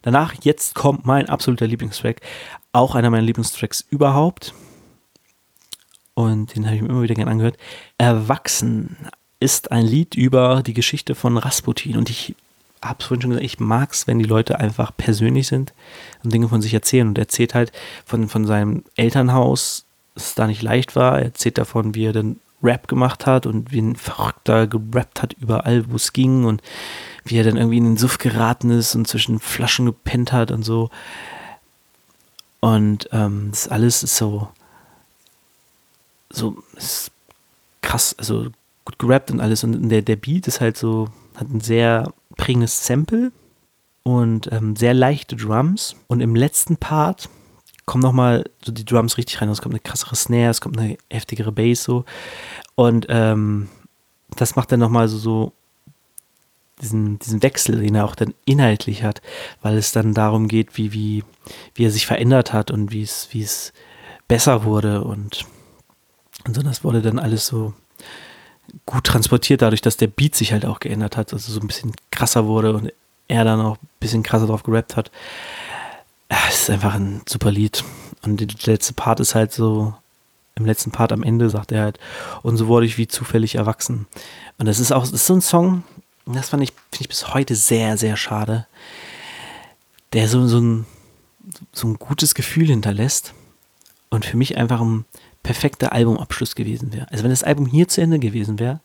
Danach, 0.01 0.33
jetzt 0.41 0.75
kommt 0.75 1.05
mein 1.05 1.29
absoluter 1.29 1.67
Lieblingstrack. 1.67 2.21
Auch 2.71 2.95
einer 2.95 3.09
meiner 3.09 3.23
Lieblingstracks 3.23 3.85
überhaupt. 3.89 4.53
Und 6.13 6.55
den 6.55 6.65
habe 6.65 6.75
ich 6.75 6.81
mir 6.81 6.89
immer 6.89 7.01
wieder 7.01 7.15
gerne 7.15 7.31
angehört. 7.31 7.57
Erwachsen 7.97 8.97
ist 9.39 9.71
ein 9.71 9.85
Lied 9.85 10.15
über 10.15 10.63
die 10.65 10.73
Geschichte 10.73 11.13
von 11.13 11.37
Rasputin. 11.37 11.97
Und 11.97 12.09
ich 12.09 12.35
habe 12.81 12.97
es 12.99 13.05
vorhin 13.05 13.21
schon 13.21 13.31
gesagt, 13.31 13.45
ich 13.45 13.59
mag 13.59 13.91
es, 13.91 14.07
wenn 14.07 14.19
die 14.19 14.25
Leute 14.25 14.59
einfach 14.59 14.95
persönlich 14.95 15.47
sind 15.47 15.73
und 16.23 16.33
Dinge 16.33 16.47
von 16.47 16.61
sich 16.61 16.73
erzählen. 16.73 17.07
Und 17.07 17.17
er 17.17 17.23
erzählt 17.23 17.53
halt 17.53 17.71
von, 18.05 18.29
von 18.29 18.45
seinem 18.45 18.83
Elternhaus, 18.95 19.85
dass 20.13 20.27
es 20.27 20.35
da 20.35 20.47
nicht 20.47 20.61
leicht 20.61 20.95
war. 20.95 21.17
Er 21.17 21.25
erzählt 21.25 21.57
davon, 21.57 21.95
wie 21.95 22.05
er 22.05 22.13
dann 22.13 22.39
Rap 22.63 22.87
gemacht 22.87 23.25
hat 23.25 23.45
und 23.45 23.71
wie 23.71 23.81
ein 23.81 23.95
Verrückter 23.95 24.67
gerappt 24.67 25.21
hat 25.21 25.33
überall, 25.33 25.89
wo 25.91 25.95
es 25.97 26.13
ging 26.13 26.45
und 26.45 26.61
wie 27.25 27.37
er 27.37 27.43
dann 27.43 27.57
irgendwie 27.57 27.77
in 27.77 27.85
den 27.85 27.97
Suff 27.97 28.19
geraten 28.19 28.69
ist 28.69 28.95
und 28.95 29.07
zwischen 29.07 29.39
Flaschen 29.39 29.87
gepennt 29.87 30.31
hat 30.31 30.51
und 30.51 30.63
so. 30.63 30.89
Und 32.59 33.09
ähm, 33.11 33.49
das 33.51 33.67
alles 33.67 34.03
ist 34.03 34.15
so, 34.15 34.47
so 36.29 36.63
ist 36.75 37.11
krass, 37.81 38.15
also 38.17 38.47
gut 38.85 38.99
gerappt 38.99 39.31
und 39.31 39.39
alles. 39.39 39.63
Und 39.63 39.89
der, 39.89 40.03
der 40.03 40.15
Beat 40.15 40.47
ist 40.47 40.61
halt 40.61 40.77
so, 40.77 41.09
hat 41.35 41.49
ein 41.49 41.61
sehr 41.61 42.13
prägendes 42.37 42.85
Sample 42.85 43.31
und 44.03 44.51
ähm, 44.51 44.75
sehr 44.75 44.93
leichte 44.93 45.35
Drums. 45.35 45.95
Und 46.07 46.21
im 46.21 46.35
letzten 46.35 46.77
Part 46.77 47.29
kommen 47.85 48.03
nochmal 48.03 48.45
so 48.63 48.71
die 48.71 48.85
Drums 48.85 49.17
richtig 49.17 49.41
rein. 49.41 49.49
Es 49.49 49.61
kommt 49.61 49.73
eine 49.73 49.79
krassere 49.79 50.15
Snare, 50.15 50.51
es 50.51 50.61
kommt 50.61 50.77
eine 50.77 50.97
heftigere 51.09 51.51
Bass 51.51 51.83
so. 51.83 52.05
Und 52.75 53.07
ähm, 53.09 53.69
das 54.35 54.55
macht 54.55 54.71
dann 54.71 54.79
nochmal 54.79 55.07
so, 55.07 55.17
so 55.17 55.53
diesen, 56.81 57.19
diesen 57.19 57.41
Wechsel, 57.43 57.81
den 57.81 57.95
er 57.95 58.05
auch 58.05 58.15
dann 58.15 58.33
inhaltlich 58.45 59.03
hat, 59.03 59.21
weil 59.61 59.77
es 59.77 59.91
dann 59.91 60.13
darum 60.13 60.47
geht, 60.47 60.77
wie, 60.77 60.93
wie, 60.93 61.23
wie 61.73 61.85
er 61.85 61.91
sich 61.91 62.05
verändert 62.05 62.53
hat 62.53 62.71
und 62.71 62.91
wie 62.91 63.01
es, 63.01 63.29
wie 63.31 63.41
es 63.41 63.73
besser 64.27 64.63
wurde 64.63 65.03
und, 65.03 65.45
und 66.45 66.55
so, 66.55 66.61
das 66.61 66.83
wurde 66.83 67.01
dann 67.01 67.19
alles 67.19 67.47
so 67.47 67.73
gut 68.85 69.05
transportiert, 69.05 69.61
dadurch, 69.61 69.81
dass 69.81 69.97
der 69.97 70.07
Beat 70.07 70.35
sich 70.35 70.51
halt 70.51 70.65
auch 70.65 70.79
geändert 70.79 71.17
hat, 71.17 71.33
also 71.33 71.51
so 71.51 71.59
ein 71.59 71.67
bisschen 71.67 71.93
krasser 72.11 72.45
wurde 72.45 72.73
und 72.73 72.91
er 73.27 73.43
dann 73.43 73.61
auch 73.61 73.77
ein 73.77 73.89
bisschen 73.99 74.23
krasser 74.23 74.47
drauf 74.47 74.63
gerappt 74.63 74.97
hat. 74.97 75.11
Es 76.27 76.63
ist 76.63 76.69
einfach 76.69 76.95
ein 76.95 77.21
super 77.27 77.51
Lied. 77.51 77.83
Und 78.23 78.39
der 78.39 78.47
letzte 78.73 78.93
Part 78.93 79.19
ist 79.19 79.35
halt 79.35 79.51
so, 79.51 79.93
im 80.55 80.65
letzten 80.65 80.91
Part 80.91 81.11
am 81.11 81.23
Ende 81.23 81.49
sagt 81.49 81.71
er 81.71 81.83
halt, 81.83 81.99
und 82.41 82.57
so 82.57 82.67
wurde 82.67 82.85
ich 82.85 82.97
wie 82.97 83.07
zufällig 83.07 83.55
erwachsen. 83.55 84.07
Und 84.57 84.67
das 84.67 84.79
ist 84.79 84.91
auch, 84.91 85.01
das 85.03 85.13
ist 85.13 85.27
so 85.27 85.33
ein 85.35 85.41
Song, 85.41 85.83
das 86.25 86.49
fand 86.49 86.63
ich, 86.63 86.71
finde 86.91 87.01
ich 87.01 87.09
bis 87.09 87.33
heute 87.33 87.55
sehr, 87.55 87.97
sehr 87.97 88.17
schade, 88.17 88.65
der 90.13 90.27
so, 90.27 90.47
so, 90.47 90.59
ein, 90.59 90.85
so 91.71 91.87
ein 91.87 91.95
gutes 91.95 92.33
Gefühl 92.33 92.67
hinterlässt 92.67 93.33
und 94.09 94.25
für 94.25 94.37
mich 94.37 94.57
einfach 94.57 94.81
ein 94.81 95.05
perfekter 95.43 95.91
Albumabschluss 95.93 96.55
gewesen 96.55 96.93
wäre. 96.93 97.07
Also 97.11 97.23
wenn 97.23 97.29
das 97.29 97.43
Album 97.43 97.67
hier 97.67 97.87
zu 97.87 98.01
Ende 98.01 98.17
gewesen 98.17 98.57
wäre, 98.57 98.79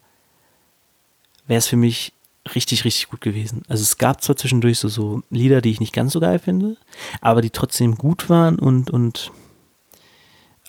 wäre 1.47 1.59
es 1.59 1.66
für 1.66 1.76
mich 1.76 2.12
richtig, 2.55 2.84
richtig 2.84 3.09
gut 3.09 3.20
gewesen. 3.20 3.62
Also 3.68 3.82
es 3.82 3.97
gab 3.97 4.22
zwar 4.22 4.36
zwischendurch 4.36 4.78
so, 4.78 4.88
so 4.88 5.22
Lieder, 5.30 5.61
die 5.61 5.70
ich 5.70 5.80
nicht 5.80 5.93
ganz 5.93 6.12
so 6.12 6.20
geil 6.20 6.38
finde, 6.38 6.76
aber 7.20 7.41
die 7.41 7.51
trotzdem 7.51 7.97
gut 7.97 8.28
waren 8.28 8.59
und, 8.59 8.91
und 8.91 9.32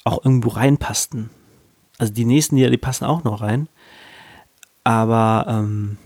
auch 0.03 0.23
irgendwo 0.23 0.49
reinpassten. 0.49 1.29
Also 1.97 2.13
die 2.13 2.25
nächsten 2.25 2.55
Lieder, 2.55 2.69
die 2.69 2.77
passen 2.77 3.05
auch 3.05 3.23
noch 3.23 3.41
rein. 3.41 3.67
Aber 4.83 5.45
ähm, 5.47 5.97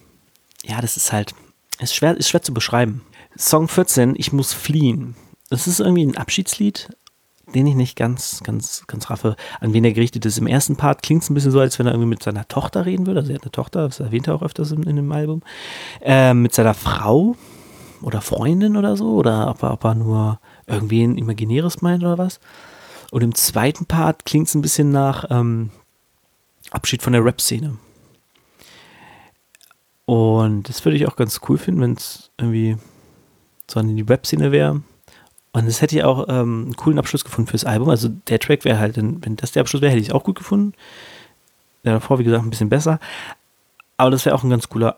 ja, 0.68 0.82
das 0.82 0.98
ist 0.98 1.12
halt, 1.12 1.34
ist 1.80 1.96
schwer, 1.96 2.18
ist 2.18 2.30
schwer 2.30 2.42
zu 2.42 2.54
beschreiben. 2.54 3.02
Song 3.38 3.68
14, 3.68 4.16
Ich 4.18 4.32
muss 4.32 4.54
fliehen. 4.54 5.16
Das 5.50 5.68
ist 5.68 5.80
irgendwie 5.80 6.06
ein 6.06 6.18
Abschiedslied, 6.18 6.90
den 7.54 7.68
ich 7.68 7.76
nicht 7.76 7.96
ganz, 7.96 8.42
ganz, 8.44 8.86
ganz 8.88 9.10
raffe, 9.10 9.36
an 9.60 9.74
wen 9.74 9.84
er 9.84 9.94
gerichtet 9.94 10.26
ist. 10.26 10.38
Im 10.38 10.48
ersten 10.48 10.76
Part 10.76 11.04
klingt 11.04 11.24
es 11.24 11.30
ein 11.30 11.34
bisschen 11.34 11.52
so, 11.52 11.60
als 11.60 11.78
wenn 11.78 11.86
er 11.86 11.94
irgendwie 11.94 12.10
mit 12.10 12.24
seiner 12.24 12.48
Tochter 12.48 12.86
reden 12.86 13.06
würde. 13.06 13.20
Also 13.20 13.32
er 13.32 13.36
hat 13.36 13.44
eine 13.44 13.52
Tochter, 13.52 13.88
das 13.88 14.00
erwähnt 14.00 14.28
er 14.28 14.36
auch 14.36 14.42
öfters 14.42 14.72
in, 14.72 14.84
in 14.84 14.96
dem 14.96 15.12
Album. 15.12 15.44
Äh, 16.02 16.34
mit 16.34 16.54
seiner 16.54 16.74
Frau 16.74 17.36
oder 18.02 18.22
Freundin 18.22 18.78
oder 18.78 18.98
so. 18.98 19.16
Oder 19.16 19.50
ob 19.50 19.62
er, 19.62 19.74
ob 19.74 19.84
er 19.84 19.96
nur 19.96 20.40
irgendwen 20.66 21.18
Imaginäres 21.18 21.82
meint 21.82 22.04
oder 22.04 22.18
was. 22.18 22.40
Und 23.12 23.22
im 23.22 23.36
zweiten 23.36 23.86
Part 23.86 24.26
klingt 24.26 24.48
es 24.48 24.56
ein 24.56 24.62
bisschen 24.62 24.90
nach 24.90 25.26
ähm, 25.30 25.70
Abschied 26.72 27.04
von 27.04 27.14
der 27.14 27.24
Rap-Szene. 27.24 27.78
Und 30.06 30.70
das 30.70 30.86
würde 30.86 30.98
ich 30.98 31.08
auch 31.08 31.16
ganz 31.16 31.42
cool 31.50 31.58
finden, 31.58 31.82
wenn 31.82 31.94
es 31.94 32.30
irgendwie 32.38 32.78
so 33.70 33.80
in 33.80 33.96
die 33.96 34.04
Rap-Szene 34.04 34.52
wäre 34.52 34.82
Und 35.52 35.66
das 35.66 35.82
hätte 35.82 35.96
ich 35.96 36.04
auch 36.04 36.28
ähm, 36.30 36.66
einen 36.66 36.76
coolen 36.76 37.00
Abschluss 37.00 37.24
gefunden 37.24 37.50
fürs 37.50 37.66
Album. 37.66 37.90
Also 37.90 38.10
der 38.10 38.40
Track 38.40 38.66
wäre 38.66 38.80
halt, 38.80 38.98
wenn 38.98 39.36
das 39.36 39.52
der 39.52 39.62
Abschluss 39.62 39.82
wäre, 39.82 39.92
hätte 39.92 40.02
ich 40.02 40.10
es 40.10 40.14
auch 40.14 40.24
gut 40.24 40.38
gefunden. 40.38 40.74
Der 41.84 41.94
davor, 41.94 42.20
wie 42.20 42.24
gesagt, 42.24 42.44
ein 42.44 42.50
bisschen 42.50 42.70
besser. 42.70 43.00
Aber 43.98 44.12
das 44.12 44.26
wäre 44.26 44.36
auch 44.36 44.44
ein 44.44 44.50
ganz 44.50 44.70
cooler 44.70 44.98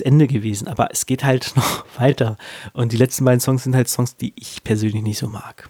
Ende 0.00 0.26
gewesen. 0.28 0.68
Aber 0.68 0.88
es 0.92 1.06
geht 1.06 1.24
halt 1.24 1.52
noch 1.56 1.84
weiter. 1.98 2.36
Und 2.72 2.92
die 2.92 2.96
letzten 2.96 3.24
beiden 3.24 3.40
Songs 3.40 3.64
sind 3.64 3.74
halt 3.74 3.88
Songs, 3.88 4.16
die 4.16 4.32
ich 4.36 4.62
persönlich 4.62 5.02
nicht 5.02 5.18
so 5.18 5.28
mag. 5.28 5.68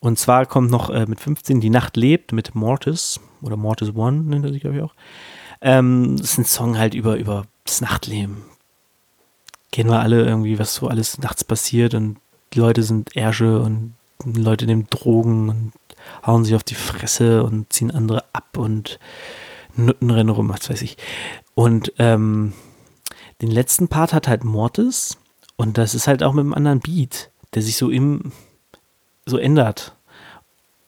Und 0.00 0.18
zwar 0.18 0.46
kommt 0.46 0.70
noch 0.70 0.90
äh, 0.90 1.06
mit 1.06 1.20
15 1.20 1.60
Die 1.60 1.70
Nacht 1.70 1.96
lebt 1.96 2.32
mit 2.32 2.54
Mortis 2.54 3.18
oder 3.42 3.56
Mortis 3.56 3.94
One 3.94 4.22
nennt 4.22 4.44
er 4.44 4.52
sich, 4.52 4.60
glaube 4.60 4.76
ich, 4.76 4.82
auch. 4.82 4.94
Ähm, 5.60 6.16
das 6.16 6.32
ist 6.32 6.38
ein 6.38 6.44
Song 6.44 6.78
halt 6.78 6.94
über, 6.94 7.16
über 7.16 7.46
das 7.64 7.80
Nachtleben. 7.80 8.42
Kennen 9.72 9.90
wir 9.90 10.00
alle 10.00 10.24
irgendwie, 10.24 10.58
was 10.58 10.74
so 10.74 10.88
alles 10.88 11.18
nachts 11.18 11.44
passiert 11.44 11.94
und 11.94 12.18
die 12.54 12.60
Leute 12.60 12.82
sind 12.82 13.14
Ärsche 13.16 13.60
und 13.60 13.94
Leute 14.24 14.66
nehmen 14.66 14.86
Drogen 14.88 15.48
und 15.48 15.72
hauen 16.26 16.44
sich 16.44 16.54
auf 16.54 16.64
die 16.64 16.74
Fresse 16.74 17.44
und 17.44 17.72
ziehen 17.72 17.90
andere 17.90 18.24
ab 18.32 18.56
und 18.56 18.98
Nutten 19.76 20.10
rennen 20.10 20.30
rum, 20.30 20.48
was 20.48 20.68
weiß 20.68 20.82
ich. 20.82 20.96
Und 21.54 21.92
ähm, 21.98 22.52
den 23.42 23.50
letzten 23.50 23.88
Part 23.88 24.12
hat 24.12 24.26
halt 24.26 24.44
Mortis 24.44 25.18
und 25.56 25.78
das 25.78 25.94
ist 25.94 26.08
halt 26.08 26.22
auch 26.22 26.32
mit 26.32 26.42
einem 26.42 26.54
anderen 26.54 26.80
Beat, 26.80 27.30
der 27.54 27.62
sich 27.62 27.76
so 27.76 27.90
im 27.90 28.32
so 29.26 29.38
ändert. 29.38 29.94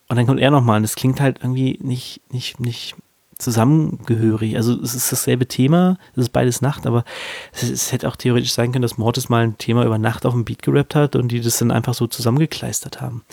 Und 0.09 0.17
dann 0.17 0.27
kommt 0.27 0.41
er 0.41 0.51
nochmal 0.51 0.79
und 0.79 0.85
es 0.85 0.97
klingt 0.97 1.21
halt 1.21 1.39
irgendwie 1.41 1.79
nicht, 1.83 2.21
nicht, 2.33 2.59
nicht 2.59 2.97
zusammengehörig. 3.41 4.57
Also 4.57 4.81
es 4.81 4.95
ist 4.95 5.11
dasselbe 5.11 5.47
Thema, 5.47 5.99
es 6.13 6.25
ist 6.25 6.33
beides 6.33 6.61
Nacht, 6.61 6.87
aber 6.87 7.05
es, 7.53 7.63
es, 7.63 7.93
hätte 7.93 8.09
auch 8.09 8.17
theoretisch 8.17 8.53
sein 8.53 8.73
können, 8.73 8.83
dass 8.83 8.99
Mortis 8.99 9.29
mal 9.29 9.43
ein 9.43 9.59
Thema 9.59 9.85
über 9.85 9.99
Nacht 9.99 10.27
auf 10.27 10.33
dem 10.33 10.45
Beat 10.45 10.63
gerappt 10.63 10.95
hat 10.95 11.17
und 11.17 11.29
die 11.29 11.41
das 11.41 11.59
dann 11.59 11.71
einfach 11.71 11.95
so 11.95 12.07
zusammengekleistert 12.07 13.01
haben. 13.01 13.25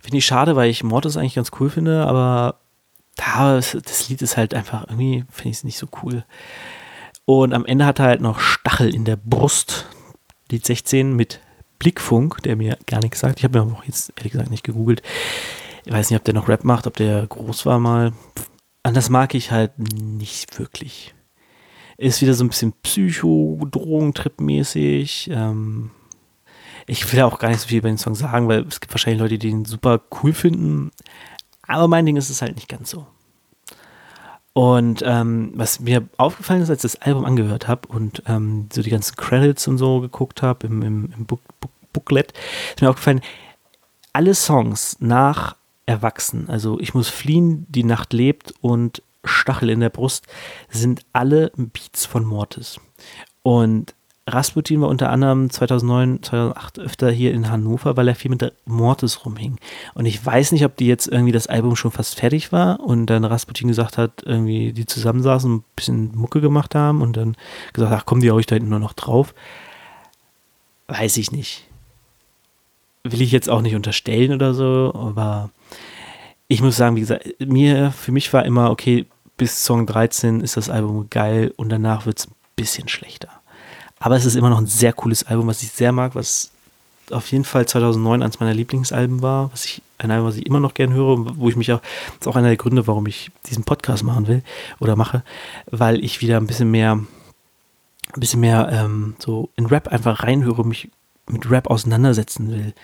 Finde 0.00 0.18
ich 0.18 0.26
schade, 0.26 0.56
weil 0.56 0.70
ich 0.70 0.82
Mortis 0.82 1.16
eigentlich 1.16 1.34
ganz 1.34 1.50
cool 1.60 1.70
finde, 1.70 2.06
aber 2.06 2.56
da, 3.16 3.56
das 3.56 4.08
Lied 4.08 4.22
ist 4.22 4.36
halt 4.36 4.54
einfach, 4.54 4.84
irgendwie 4.88 5.24
finde 5.30 5.50
ich 5.50 5.56
es 5.58 5.64
nicht 5.64 5.78
so 5.78 5.88
cool. 6.02 6.24
Und 7.24 7.52
am 7.52 7.64
Ende 7.64 7.86
hat 7.86 7.98
er 7.98 8.06
halt 8.06 8.20
noch 8.20 8.40
Stachel 8.40 8.94
in 8.94 9.04
der 9.04 9.16
Brust, 9.16 9.86
Lied 10.50 10.66
16 10.66 11.14
mit 11.14 11.40
Blickfunk, 11.78 12.42
der 12.42 12.56
mir 12.56 12.76
gar 12.86 13.00
nichts 13.00 13.20
sagt. 13.20 13.38
Ich 13.38 13.44
habe 13.44 13.58
mir 13.58 13.72
auch 13.72 13.84
jetzt 13.84 14.12
ehrlich 14.16 14.32
gesagt 14.32 14.50
nicht 14.50 14.64
gegoogelt. 14.64 15.02
Ich 15.84 15.92
weiß 15.92 16.10
nicht, 16.10 16.18
ob 16.18 16.24
der 16.24 16.34
noch 16.34 16.48
Rap 16.48 16.64
macht, 16.64 16.86
ob 16.86 16.96
der 16.96 17.26
groß 17.26 17.66
war 17.66 17.78
mal. 17.78 18.12
Anders 18.82 19.10
mag 19.10 19.34
ich 19.34 19.50
halt 19.50 19.78
nicht 19.78 20.58
wirklich. 20.58 21.14
Ist 21.96 22.22
wieder 22.22 22.34
so 22.34 22.44
ein 22.44 22.48
bisschen 22.48 22.72
Psycho-Drogentrip-mäßig. 22.82 25.30
Ähm, 25.32 25.90
ich 26.86 27.12
will 27.12 27.22
auch 27.22 27.38
gar 27.38 27.48
nicht 27.48 27.60
so 27.60 27.68
viel 27.68 27.78
über 27.78 27.88
den 27.88 27.98
Song 27.98 28.14
sagen, 28.14 28.48
weil 28.48 28.66
es 28.66 28.80
gibt 28.80 28.92
wahrscheinlich 28.94 29.20
Leute, 29.20 29.38
die 29.38 29.48
ihn 29.48 29.64
super 29.64 30.00
cool 30.22 30.32
finden. 30.32 30.90
Aber 31.66 31.88
mein 31.88 32.06
Ding 32.06 32.16
ist 32.16 32.30
es 32.30 32.42
halt 32.42 32.56
nicht 32.56 32.68
ganz 32.68 32.90
so. 32.90 33.06
Und 34.52 35.02
ähm, 35.06 35.52
was 35.54 35.80
mir 35.80 36.08
aufgefallen 36.16 36.62
ist, 36.62 36.70
als 36.70 36.84
ich 36.84 36.92
das 36.92 37.02
Album 37.02 37.24
angehört 37.24 37.68
habe 37.68 37.86
und 37.88 38.22
ähm, 38.26 38.68
so 38.72 38.82
die 38.82 38.90
ganzen 38.90 39.16
Credits 39.16 39.68
und 39.68 39.78
so 39.78 40.00
geguckt 40.00 40.42
habe 40.42 40.66
im, 40.66 40.82
im, 40.82 41.12
im 41.16 41.26
Book, 41.26 41.40
Book, 41.60 41.70
Booklet, 41.92 42.32
ist 42.70 42.82
mir 42.82 42.90
aufgefallen, 42.90 43.20
alle 44.12 44.34
Songs 44.34 44.96
nach 44.98 45.54
Erwachsen, 45.90 46.48
also 46.48 46.78
ich 46.78 46.94
muss 46.94 47.08
fliehen, 47.08 47.66
die 47.68 47.82
Nacht 47.82 48.12
lebt 48.12 48.54
und 48.60 49.02
Stachel 49.24 49.70
in 49.70 49.80
der 49.80 49.90
Brust, 49.90 50.28
sind 50.68 51.02
alle 51.12 51.50
Beats 51.56 52.06
von 52.06 52.24
Mortis. 52.24 52.80
Und 53.42 53.96
Rasputin 54.28 54.80
war 54.80 54.88
unter 54.88 55.10
anderem 55.10 55.50
2009, 55.50 56.22
2008 56.22 56.78
öfter 56.78 57.10
hier 57.10 57.32
in 57.32 57.50
Hannover, 57.50 57.96
weil 57.96 58.06
er 58.06 58.14
viel 58.14 58.30
mit 58.30 58.40
der 58.40 58.52
Mortis 58.66 59.24
rumhing. 59.24 59.58
Und 59.94 60.06
ich 60.06 60.24
weiß 60.24 60.52
nicht, 60.52 60.64
ob 60.64 60.76
die 60.76 60.86
jetzt 60.86 61.08
irgendwie 61.08 61.32
das 61.32 61.48
Album 61.48 61.74
schon 61.74 61.90
fast 61.90 62.20
fertig 62.20 62.52
war 62.52 62.78
und 62.78 63.06
dann 63.06 63.24
Rasputin 63.24 63.66
gesagt 63.66 63.98
hat, 63.98 64.22
irgendwie 64.24 64.72
die 64.72 64.86
zusammensaßen 64.86 65.50
und 65.50 65.58
ein 65.58 65.64
bisschen 65.74 66.14
Mucke 66.14 66.40
gemacht 66.40 66.76
haben 66.76 67.02
und 67.02 67.16
dann 67.16 67.36
gesagt, 67.72 67.92
ach 67.92 68.06
kommen 68.06 68.20
die 68.20 68.30
euch 68.30 68.46
da 68.46 68.54
hinten 68.54 68.70
nur 68.70 68.78
noch 68.78 68.92
drauf. 68.92 69.34
Weiß 70.86 71.16
ich 71.16 71.32
nicht. 71.32 71.66
Will 73.02 73.22
ich 73.22 73.32
jetzt 73.32 73.50
auch 73.50 73.62
nicht 73.62 73.74
unterstellen 73.74 74.32
oder 74.32 74.54
so, 74.54 74.92
aber 74.94 75.50
ich 76.50 76.62
muss 76.62 76.76
sagen, 76.76 76.96
wie 76.96 77.00
gesagt, 77.00 77.24
mir, 77.38 77.92
für 77.92 78.10
mich 78.10 78.32
war 78.32 78.44
immer, 78.44 78.72
okay, 78.72 79.06
bis 79.36 79.64
Song 79.64 79.86
13 79.86 80.40
ist 80.40 80.56
das 80.56 80.68
Album 80.68 81.06
geil 81.08 81.54
und 81.56 81.68
danach 81.68 82.06
wird 82.06 82.18
es 82.18 82.26
ein 82.26 82.34
bisschen 82.56 82.88
schlechter. 82.88 83.28
Aber 84.00 84.16
es 84.16 84.24
ist 84.24 84.34
immer 84.34 84.50
noch 84.50 84.58
ein 84.58 84.66
sehr 84.66 84.92
cooles 84.92 85.22
Album, 85.22 85.46
was 85.46 85.62
ich 85.62 85.70
sehr 85.70 85.92
mag, 85.92 86.16
was 86.16 86.50
auf 87.12 87.30
jeden 87.30 87.44
Fall 87.44 87.66
2009 87.66 88.20
eines 88.20 88.40
meiner 88.40 88.52
Lieblingsalben 88.52 89.22
war, 89.22 89.52
was 89.52 89.64
ich 89.64 89.80
ein 89.98 90.10
Album, 90.10 90.26
was 90.26 90.38
ich 90.38 90.46
immer 90.46 90.58
noch 90.58 90.74
gerne 90.74 90.92
höre, 90.92 91.38
wo 91.38 91.48
ich 91.48 91.54
mich 91.54 91.72
auch, 91.72 91.80
das 91.80 92.22
ist 92.22 92.26
auch 92.26 92.36
einer 92.36 92.48
der 92.48 92.56
Gründe, 92.56 92.88
warum 92.88 93.06
ich 93.06 93.30
diesen 93.46 93.62
Podcast 93.62 94.02
machen 94.02 94.26
will 94.26 94.42
oder 94.80 94.96
mache, 94.96 95.22
weil 95.70 96.04
ich 96.04 96.20
wieder 96.20 96.38
ein 96.38 96.48
bisschen 96.48 96.72
mehr, 96.72 96.94
ein 96.94 97.06
bisschen 98.20 98.40
mehr 98.40 98.68
ähm, 98.72 99.14
so 99.20 99.50
in 99.54 99.66
Rap 99.66 99.86
einfach 99.86 100.24
reinhöre, 100.24 100.66
mich 100.66 100.90
mit 101.28 101.48
Rap 101.48 101.70
auseinandersetzen 101.70 102.50
will. 102.50 102.74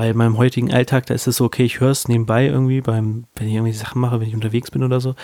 Weil 0.00 0.12
in 0.12 0.16
meinem 0.16 0.38
heutigen 0.38 0.72
Alltag, 0.72 1.04
da 1.04 1.12
ist 1.12 1.26
es 1.26 1.36
so, 1.36 1.44
okay, 1.44 1.62
ich 1.62 1.78
höre 1.78 1.90
es 1.90 2.08
nebenbei 2.08 2.46
irgendwie, 2.46 2.80
beim, 2.80 3.26
wenn 3.34 3.48
ich 3.48 3.52
irgendwie 3.52 3.74
Sachen 3.74 4.00
mache, 4.00 4.18
wenn 4.18 4.28
ich 4.28 4.34
unterwegs 4.34 4.70
bin 4.70 4.82
oder 4.82 4.98
so. 4.98 5.14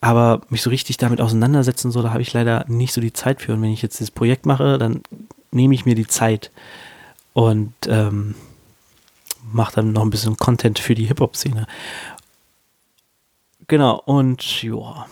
Aber 0.00 0.42
mich 0.48 0.62
so 0.62 0.70
richtig 0.70 0.96
damit 0.96 1.20
auseinandersetzen, 1.20 1.90
so, 1.90 2.02
da 2.02 2.10
habe 2.12 2.22
ich 2.22 2.32
leider 2.32 2.64
nicht 2.68 2.92
so 2.92 3.00
die 3.00 3.12
Zeit 3.12 3.42
für. 3.42 3.52
Und 3.52 3.62
wenn 3.62 3.72
ich 3.72 3.82
jetzt 3.82 4.00
das 4.00 4.12
Projekt 4.12 4.46
mache, 4.46 4.78
dann 4.78 5.02
nehme 5.50 5.74
ich 5.74 5.86
mir 5.86 5.96
die 5.96 6.06
Zeit 6.06 6.52
und 7.32 7.74
ähm, 7.88 8.36
mache 9.52 9.74
dann 9.74 9.92
noch 9.92 10.02
ein 10.02 10.10
bisschen 10.10 10.36
Content 10.36 10.78
für 10.78 10.94
die 10.94 11.06
Hip-Hop-Szene. 11.06 11.66
Genau, 13.66 14.02
und 14.04 14.62
ja. 14.62 15.08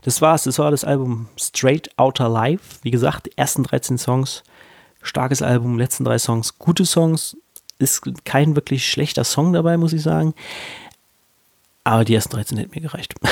Das 0.00 0.22
war's. 0.22 0.44
Das 0.44 0.58
war 0.58 0.70
das 0.70 0.84
Album 0.84 1.28
Straight 1.36 1.90
Outer 1.98 2.30
Life. 2.30 2.78
Wie 2.80 2.90
gesagt, 2.90 3.26
die 3.26 3.36
ersten 3.36 3.64
13 3.64 3.98
Songs. 3.98 4.44
Starkes 5.02 5.42
Album, 5.42 5.78
letzten 5.78 6.04
drei 6.04 6.18
Songs, 6.18 6.58
gute 6.58 6.86
Songs. 6.86 7.36
Ist 7.78 8.02
kein 8.24 8.56
wirklich 8.56 8.88
schlechter 8.88 9.24
Song 9.24 9.52
dabei, 9.52 9.76
muss 9.76 9.92
ich 9.92 10.02
sagen. 10.02 10.34
Aber 11.84 12.04
die 12.04 12.14
ersten 12.14 12.34
13 12.34 12.58
hätten 12.58 12.72
mir 12.74 12.82
gereicht. 12.82 13.14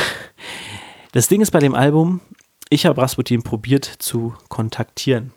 Das 1.14 1.28
Ding 1.28 1.42
ist 1.42 1.50
bei 1.50 1.58
dem 1.58 1.74
Album, 1.74 2.22
ich 2.70 2.86
habe 2.86 3.02
Rasputin 3.02 3.42
probiert 3.42 3.84
zu 3.84 4.34
kontaktieren. 4.48 5.32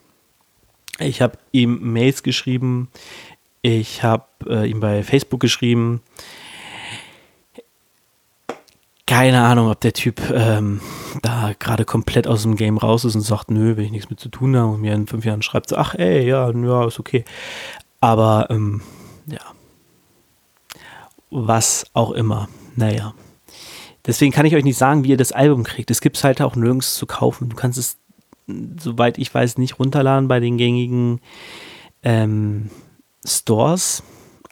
Ich 1.00 1.22
habe 1.22 1.38
ihm 1.52 1.92
Mails 1.92 2.24
geschrieben, 2.24 2.90
ich 3.62 4.02
habe 4.04 4.24
äh, 4.48 4.70
ihm 4.70 4.80
bei 4.80 5.04
Facebook 5.04 5.42
geschrieben. 5.42 6.02
Keine 9.06 9.42
Ahnung, 9.44 9.70
ob 9.70 9.82
der 9.82 9.92
Typ 9.92 10.22
ähm, 10.32 10.80
da 11.22 11.52
gerade 11.60 11.84
komplett 11.84 12.26
aus 12.26 12.44
dem 12.44 12.56
Game 12.56 12.78
raus 12.78 13.04
ist 13.04 13.16
und 13.16 13.22
sagt, 13.22 13.52
nö, 13.52 13.76
will 13.76 13.84
ich 13.84 13.92
nichts 13.92 14.10
mit 14.10 14.20
zu 14.22 14.30
tun 14.30 14.56
haben 14.56 14.76
und 14.76 14.82
mir 14.82 14.94
in 14.94 15.06
fünf 15.06 15.26
Jahren 15.26 15.42
schreibt 15.42 15.74
ach 15.74 15.94
ey, 15.94 16.26
ja, 16.26 16.50
ja, 16.50 16.88
ist 16.88 17.00
okay. 17.00 17.26
Aber 18.06 18.52
ähm, 18.52 18.82
ja, 19.26 19.40
was 21.32 21.88
auch 21.94 22.12
immer. 22.12 22.48
Naja. 22.76 23.16
Deswegen 24.06 24.32
kann 24.32 24.46
ich 24.46 24.56
euch 24.56 24.64
nicht 24.64 24.78
sagen, 24.78 25.04
wie 25.04 25.10
ihr 25.10 25.18
das 25.18 25.32
Album 25.32 25.64
kriegt. 25.64 25.90
Es 25.90 26.02
gibt 26.02 26.18
es 26.18 26.24
halt 26.24 26.40
auch 26.40 26.56
nirgends 26.56 26.94
zu 26.98 27.08
kaufen. 27.08 27.50
Du 27.50 27.56
kannst 27.56 27.80
es, 27.80 27.98
soweit 28.80 29.18
ich 29.18 29.34
weiß, 29.34 29.58
nicht 29.58 29.80
runterladen 29.80 30.28
bei 30.28 30.40
den 30.40 30.58
gängigen 30.58 31.20
ähm, 32.04 32.70
Stores. 33.26 34.04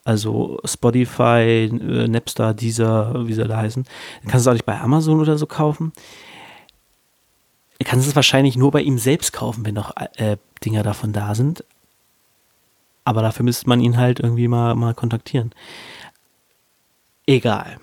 Also 0.03 0.59
Spotify, 0.65 1.69
äh, 1.69 2.07
Napster, 2.07 2.55
Deezer, 2.55 3.27
wie 3.27 3.33
sie 3.33 3.47
da 3.47 3.57
heißen. 3.57 3.83
Dann 3.83 4.31
kannst 4.31 4.47
du 4.47 4.49
es 4.49 4.51
auch 4.51 4.55
nicht 4.55 4.65
bei 4.65 4.81
Amazon 4.81 5.19
oder 5.19 5.37
so 5.37 5.45
kaufen. 5.45 5.93
Du 7.77 7.85
kannst 7.85 8.07
es 8.07 8.15
wahrscheinlich 8.15 8.57
nur 8.57 8.71
bei 8.71 8.81
ihm 8.81 8.97
selbst 8.97 9.31
kaufen, 9.31 9.63
wenn 9.63 9.75
noch 9.75 9.95
äh, 10.15 10.37
Dinger 10.65 10.81
davon 10.81 11.13
da 11.13 11.35
sind. 11.35 11.63
Aber 13.05 13.21
dafür 13.21 13.43
müsste 13.43 13.67
man 13.67 13.81
ihn 13.81 13.97
halt 13.97 14.19
irgendwie 14.19 14.47
mal, 14.47 14.75
mal 14.75 14.93
kontaktieren. 14.93 15.51
Egal 17.25 17.77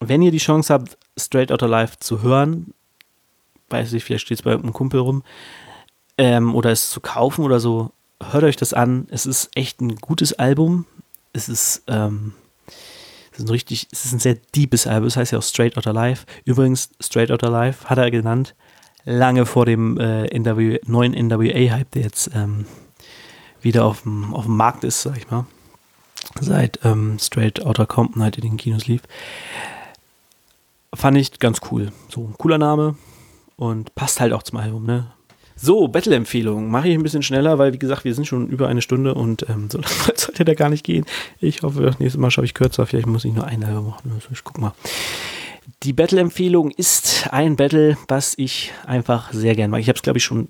wenn 0.00 0.22
ihr 0.22 0.30
die 0.30 0.38
Chance 0.38 0.72
habt, 0.72 0.96
Straight 1.18 1.50
Outta 1.50 1.66
Life 1.66 1.98
zu 2.00 2.22
hören, 2.22 2.72
weiß 3.70 3.92
ich, 3.92 4.04
vielleicht 4.04 4.26
steht 4.26 4.38
es 4.38 4.42
bei 4.42 4.50
irgendeinem 4.50 4.74
Kumpel 4.74 5.00
rum, 5.00 5.22
ähm, 6.16 6.54
oder 6.54 6.70
es 6.70 6.90
zu 6.90 7.00
kaufen 7.00 7.44
oder 7.44 7.60
so, 7.60 7.92
hört 8.22 8.44
euch 8.44 8.56
das 8.56 8.72
an. 8.72 9.06
Es 9.10 9.26
ist 9.26 9.50
echt 9.54 9.80
ein 9.80 9.96
gutes 9.96 10.32
Album. 10.32 10.86
Es 11.32 11.48
ist, 11.48 11.82
ähm, 11.86 12.32
es 13.32 13.38
ist 13.38 13.44
ein 13.44 13.50
richtig, 13.50 13.88
es 13.92 14.04
ist 14.04 14.12
ein 14.12 14.18
sehr 14.18 14.36
deepes 14.54 14.86
Album. 14.86 15.06
Es 15.06 15.16
heißt 15.16 15.32
ja 15.32 15.38
auch 15.38 15.42
Straight 15.42 15.76
Outta 15.76 15.90
Life. 15.90 16.26
Übrigens, 16.44 16.90
Straight 17.00 17.30
Outta 17.30 17.48
Life 17.48 17.88
hat 17.88 17.98
er 17.98 18.10
genannt, 18.10 18.54
lange 19.04 19.46
vor 19.46 19.66
dem 19.66 19.98
äh, 19.98 20.26
NW, 20.26 20.80
neuen 20.86 21.12
NWA-Hype, 21.12 21.90
der 21.92 22.02
jetzt 22.02 22.30
ähm, 22.34 22.66
wieder 23.62 23.84
auf 23.84 24.02
dem, 24.02 24.34
auf 24.34 24.44
dem 24.44 24.56
Markt 24.56 24.84
ist, 24.84 25.02
sag 25.02 25.16
ich 25.16 25.30
mal. 25.30 25.46
Seit 26.40 26.80
ähm, 26.84 27.18
Straight 27.20 27.64
Outta 27.64 27.86
Compton 27.86 28.22
halt 28.22 28.36
in 28.36 28.42
den 28.42 28.56
Kinos 28.56 28.86
lief 28.86 29.02
fand 30.94 31.16
ich 31.16 31.38
ganz 31.38 31.60
cool. 31.70 31.92
So 32.08 32.22
ein 32.22 32.34
cooler 32.38 32.58
Name 32.58 32.96
und 33.56 33.94
passt 33.94 34.20
halt 34.20 34.32
auch 34.32 34.42
zum 34.42 34.58
Album, 34.58 34.84
ne? 34.84 35.12
So, 35.60 35.88
Battle-Empfehlung. 35.88 36.70
Mache 36.70 36.88
ich 36.88 36.94
ein 36.94 37.02
bisschen 37.02 37.24
schneller, 37.24 37.58
weil, 37.58 37.72
wie 37.72 37.80
gesagt, 37.80 38.04
wir 38.04 38.14
sind 38.14 38.26
schon 38.26 38.48
über 38.48 38.68
eine 38.68 38.80
Stunde 38.80 39.14
und 39.14 39.48
ähm, 39.48 39.68
so 39.70 39.78
lange 39.78 40.16
sollte 40.16 40.44
der 40.44 40.54
gar 40.54 40.68
nicht 40.68 40.84
gehen. 40.84 41.04
Ich 41.40 41.62
hoffe, 41.62 41.82
das 41.82 41.98
nächste 41.98 42.20
Mal 42.20 42.30
schaffe 42.30 42.46
ich 42.46 42.54
kürzer. 42.54 42.86
Vielleicht 42.86 43.08
muss 43.08 43.24
ich 43.24 43.32
nur 43.32 43.44
eine 43.44 43.66
machen. 43.66 44.12
Also 44.14 44.28
ich 44.32 44.44
guck 44.44 44.58
mal. 44.58 44.72
Die 45.82 45.92
Battle-Empfehlung 45.92 46.70
ist 46.70 47.28
ein 47.32 47.56
Battle, 47.56 47.98
was 48.06 48.34
ich 48.38 48.72
einfach 48.86 49.32
sehr 49.32 49.54
gern 49.54 49.70
mag. 49.70 49.80
Ich 49.80 49.88
habe 49.88 49.96
es, 49.96 50.02
glaube 50.02 50.18
ich, 50.18 50.24
schon 50.24 50.48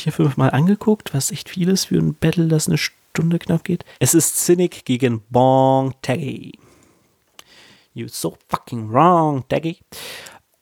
vier, 0.00 0.12
fünf 0.12 0.36
Mal 0.36 0.50
angeguckt, 0.50 1.14
was 1.14 1.30
echt 1.30 1.48
viel 1.48 1.68
ist 1.68 1.86
für 1.86 1.98
ein 1.98 2.14
Battle, 2.14 2.48
das 2.48 2.68
eine 2.68 2.78
Stunde 2.78 3.38
knapp 3.38 3.64
geht. 3.64 3.84
Es 3.98 4.14
ist 4.14 4.36
Cynic 4.36 4.84
gegen 4.84 5.22
Bong 5.30 5.94
Taggy. 6.02 6.58
You 7.94 8.08
so 8.08 8.36
fucking 8.48 8.90
wrong, 8.92 9.44
Taggy. 9.48 9.78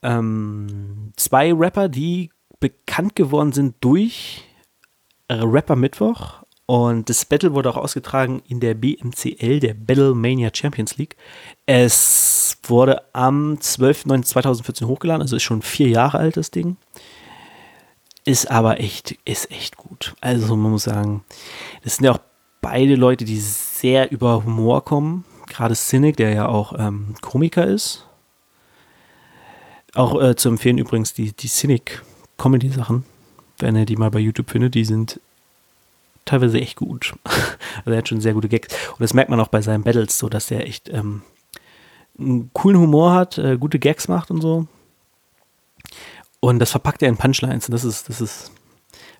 Ähm, 0.01 1.11
zwei 1.17 1.53
Rapper, 1.53 1.89
die 1.89 2.31
bekannt 2.59 3.15
geworden 3.15 3.51
sind 3.51 3.75
durch 3.81 4.43
Rapper 5.29 5.75
Mittwoch. 5.75 6.43
Und 6.67 7.09
das 7.09 7.25
Battle 7.25 7.53
wurde 7.53 7.69
auch 7.69 7.77
ausgetragen 7.77 8.41
in 8.47 8.59
der 8.59 8.73
BMCL, 8.73 9.59
der 9.59 9.75
Battle 9.75 10.15
Mania 10.15 10.49
Champions 10.51 10.97
League. 10.97 11.15
Es 11.65 12.57
wurde 12.63 13.03
am 13.13 13.55
12.09.2014 13.55 14.85
hochgeladen, 14.85 15.21
also 15.21 15.35
ist 15.35 15.43
schon 15.43 15.61
vier 15.61 15.89
Jahre 15.89 16.17
alt, 16.17 16.37
das 16.37 16.49
Ding. 16.49 16.77
Ist 18.25 18.49
aber 18.49 18.79
echt, 18.79 19.17
ist 19.23 19.51
echt 19.51 19.77
gut. 19.77 20.15
Also 20.19 20.55
man 20.55 20.71
muss 20.71 20.83
sagen, 20.83 21.23
das 21.83 21.97
sind 21.97 22.05
ja 22.05 22.13
auch 22.13 22.19
beide 22.59 22.95
Leute, 22.95 23.23
die 23.23 23.39
sehr 23.39 24.11
über 24.11 24.43
Humor 24.43 24.83
kommen. 24.83 25.23
Gerade 25.47 25.75
Cynic, 25.75 26.17
der 26.17 26.33
ja 26.33 26.47
auch 26.47 26.73
ähm, 26.77 27.13
Komiker 27.21 27.67
ist. 27.67 28.07
Auch 29.93 30.19
äh, 30.19 30.35
zu 30.35 30.49
empfehlen 30.49 30.79
übrigens 30.79 31.13
die, 31.13 31.33
die 31.33 31.47
Cynic 31.47 32.01
Comedy-Sachen, 32.37 33.05
wenn 33.59 33.75
ihr 33.75 33.85
die 33.85 33.95
mal 33.95 34.09
bei 34.09 34.19
YouTube 34.19 34.49
findet, 34.49 34.73
die 34.73 34.83
sind 34.83 35.19
teilweise 36.25 36.59
echt 36.59 36.77
gut. 36.77 37.13
also 37.25 37.91
er 37.91 37.97
hat 37.97 38.09
schon 38.09 38.21
sehr 38.21 38.33
gute 38.33 38.49
Gags. 38.49 38.73
Und 38.91 39.01
das 39.01 39.13
merkt 39.13 39.29
man 39.29 39.39
auch 39.39 39.47
bei 39.49 39.61
seinen 39.61 39.83
Battles, 39.83 40.17
so 40.17 40.29
dass 40.29 40.49
er 40.49 40.65
echt 40.65 40.89
ähm, 40.89 41.21
einen 42.17 42.49
coolen 42.53 42.79
Humor 42.79 43.13
hat, 43.13 43.37
äh, 43.37 43.57
gute 43.57 43.77
Gags 43.77 44.07
macht 44.07 44.31
und 44.31 44.41
so. 44.41 44.67
Und 46.45 46.59
das 46.59 46.69
verpackt 46.69 47.01
er 47.01 47.09
in 47.09 47.17
Punchlines. 47.17 47.67
Und 47.67 47.73
das 47.73 47.83
ist, 47.83 48.07
das 48.07 48.21
ist, 48.21 48.51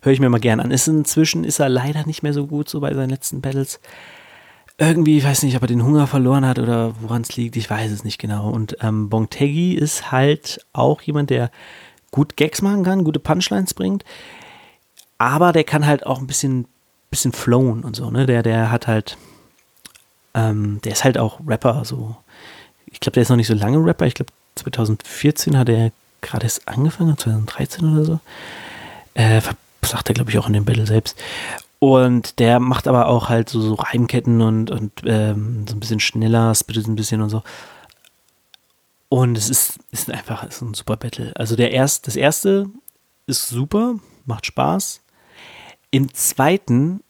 höre 0.00 0.12
ich 0.12 0.20
mir 0.20 0.28
mal 0.28 0.38
gern 0.38 0.60
an. 0.60 0.70
Ist 0.70 0.86
inzwischen 0.86 1.42
ist 1.42 1.58
er 1.58 1.68
leider 1.68 2.06
nicht 2.06 2.22
mehr 2.22 2.32
so 2.32 2.46
gut, 2.46 2.68
so 2.68 2.78
bei 2.78 2.94
seinen 2.94 3.10
letzten 3.10 3.40
Battles. 3.40 3.80
Irgendwie, 4.78 5.18
ich 5.18 5.24
weiß 5.24 5.42
nicht, 5.42 5.56
ob 5.56 5.62
er 5.62 5.66
den 5.66 5.82
Hunger 5.82 6.06
verloren 6.06 6.46
hat 6.46 6.60
oder 6.60 6.94
woran 7.00 7.22
es 7.22 7.34
liegt, 7.34 7.56
ich 7.56 7.68
weiß 7.68 7.90
es 7.90 8.04
nicht 8.04 8.18
genau. 8.18 8.50
Und 8.50 8.76
ähm, 8.80 9.08
Bongtegi 9.10 9.74
ist 9.74 10.12
halt 10.12 10.64
auch 10.72 11.02
jemand, 11.02 11.30
der 11.30 11.50
gut 12.12 12.36
Gags 12.36 12.62
machen 12.62 12.84
kann, 12.84 13.02
gute 13.02 13.18
Punchlines 13.18 13.74
bringt, 13.74 14.04
aber 15.18 15.52
der 15.52 15.64
kann 15.64 15.84
halt 15.84 16.06
auch 16.06 16.20
ein 16.20 16.28
bisschen, 16.28 16.68
bisschen 17.10 17.32
flowen 17.32 17.82
und 17.82 17.96
so, 17.96 18.08
ne? 18.08 18.26
Der, 18.26 18.44
der 18.44 18.70
hat 18.70 18.86
halt, 18.86 19.16
ähm, 20.34 20.80
der 20.84 20.92
ist 20.92 21.02
halt 21.02 21.18
auch 21.18 21.40
Rapper, 21.44 21.84
so. 21.84 22.14
Ich 22.86 23.00
glaube, 23.00 23.14
der 23.14 23.22
ist 23.22 23.30
noch 23.30 23.36
nicht 23.36 23.48
so 23.48 23.54
lange 23.54 23.84
Rapper. 23.84 24.06
Ich 24.06 24.14
glaube, 24.14 24.30
2014 24.54 25.58
hat 25.58 25.68
er 25.68 25.90
gerade 26.26 26.44
erst 26.44 26.68
angefangen, 26.68 27.16
2013 27.16 27.92
oder 27.92 28.04
so. 28.04 28.20
Äh, 29.14 29.40
sagt 29.82 30.08
er, 30.08 30.14
glaube 30.14 30.30
ich, 30.30 30.38
auch 30.38 30.46
in 30.46 30.52
dem 30.52 30.64
Battle 30.64 30.86
selbst. 30.86 31.16
Und 31.78 32.38
der 32.38 32.58
macht 32.58 32.88
aber 32.88 33.06
auch 33.06 33.28
halt 33.28 33.48
so, 33.48 33.60
so 33.60 33.74
Reimketten 33.74 34.40
und, 34.40 34.70
und 34.70 34.92
ähm, 35.04 35.66
so 35.68 35.74
ein 35.74 35.80
bisschen 35.80 36.00
schneller, 36.00 36.54
spittet 36.54 36.86
ein 36.86 36.96
bisschen 36.96 37.20
und 37.20 37.30
so. 37.30 37.42
Und 39.08 39.38
es 39.38 39.48
ist, 39.48 39.78
ist 39.92 40.10
einfach 40.10 40.42
ist 40.44 40.62
ein 40.62 40.74
super 40.74 40.96
Battle. 40.96 41.32
Also 41.36 41.54
der 41.54 41.72
erst, 41.72 42.06
das 42.06 42.16
erste 42.16 42.66
ist 43.26 43.48
super, 43.48 43.96
macht 44.24 44.46
Spaß. 44.46 45.00
Im 45.90 46.12
zweiten, 46.12 47.00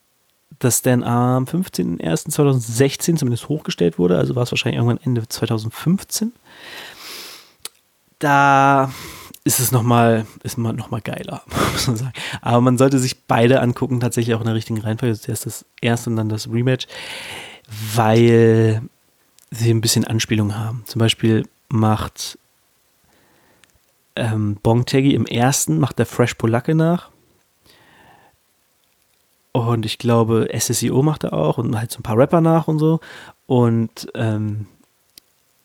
das 0.59 0.83
dann 0.83 1.03
am 1.03 1.45
15.01.2016 1.45 3.17
zumindest 3.17 3.49
hochgestellt 3.49 3.99
wurde, 3.99 4.19
also 4.19 4.37
war 4.37 4.43
es 4.43 4.53
wahrscheinlich 4.53 4.79
irgendwann 4.79 5.01
Ende 5.03 5.27
2015, 5.27 6.33
da 8.19 8.91
ist 9.45 9.61
es 9.61 9.71
nochmal, 9.71 10.27
ist 10.43 10.59
geiler, 10.59 11.43
muss 11.73 11.87
man 11.87 11.97
sagen. 11.97 12.13
Aber 12.41 12.61
man 12.61 12.79
sollte 12.79 12.99
sich 12.99 13.25
beide 13.27 13.61
angucken, 13.61 14.01
tatsächlich 14.01 14.35
auch 14.35 14.41
in 14.41 14.47
der 14.47 14.55
richtigen 14.55 14.81
Reihenfolge. 14.81 15.19
Zuerst 15.19 15.47
das 15.47 15.65
erste 15.81 16.11
und 16.11 16.17
dann 16.17 16.29
das 16.29 16.51
Rematch, 16.51 16.87
weil 17.95 18.83
sie 19.51 19.71
ein 19.71 19.81
bisschen 19.81 20.05
Anspielung 20.05 20.57
haben. 20.57 20.83
Zum 20.87 20.99
Beispiel 20.99 21.47
macht 21.69 22.39
ähm, 24.17 24.57
Bongtaggy 24.63 25.15
im 25.15 25.27
ersten, 25.27 25.79
macht 25.79 25.99
der 25.99 26.07
Fresh 26.07 26.35
Polacke 26.35 26.75
nach. 26.75 27.11
Und 29.53 29.87
ich 29.87 29.99
glaube, 29.99 30.49
SSIO 30.53 31.03
macht 31.03 31.25
er 31.25 31.33
auch 31.33 31.59
und 31.59 31.79
halt 31.79 31.91
so 31.91 32.01
ein 32.01 32.03
paar 32.03 32.19
Rapper 32.19 32.41
nach 32.41 32.69
und 32.69 32.79
so. 32.79 33.01
Und 33.47 34.09
ähm, 34.15 34.67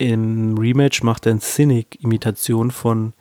im 0.02 0.58
Rematch 0.58 1.04
macht 1.04 1.28
er 1.28 1.34
eine 1.34 1.42
Cynic-Imitation 1.42 2.72
von, 2.72 3.14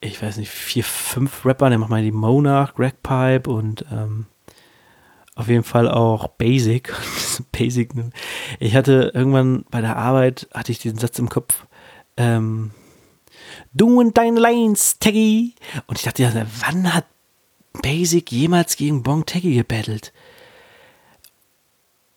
ich 0.00 0.22
weiß 0.22 0.38
nicht, 0.38 0.50
vier, 0.50 0.82
fünf 0.82 1.44
Rappern. 1.44 1.70
Der 1.70 1.78
macht 1.78 1.90
mal 1.90 2.02
die 2.02 2.10
Mo 2.10 2.40
nach, 2.40 2.74
Greg 2.74 3.02
Pipe 3.02 3.50
und 3.50 3.84
ähm, 3.92 4.26
auf 5.34 5.48
jeden 5.48 5.62
Fall 5.62 5.90
auch 5.90 6.28
Basic. 6.28 6.90
Basic. 7.52 7.90
Ich 8.60 8.74
hatte 8.74 9.12
irgendwann 9.14 9.66
bei 9.70 9.82
der 9.82 9.96
Arbeit, 9.96 10.48
hatte 10.54 10.72
ich 10.72 10.78
diesen 10.78 10.98
Satz 10.98 11.18
im 11.18 11.28
Kopf, 11.28 11.66
ähm, 12.16 12.70
du 13.74 14.00
und 14.00 14.16
deine 14.16 14.40
Lanes, 14.40 14.98
Taggy. 14.98 15.54
Und 15.86 15.98
ich 15.98 16.04
dachte, 16.04 16.22
ja, 16.22 16.32
wann 16.60 16.94
hat 16.94 17.04
Basic 17.82 18.32
jemals 18.32 18.76
gegen 18.76 19.02
Bong 19.02 19.26
Taggy 19.26 19.54
gebettelt? 19.54 20.14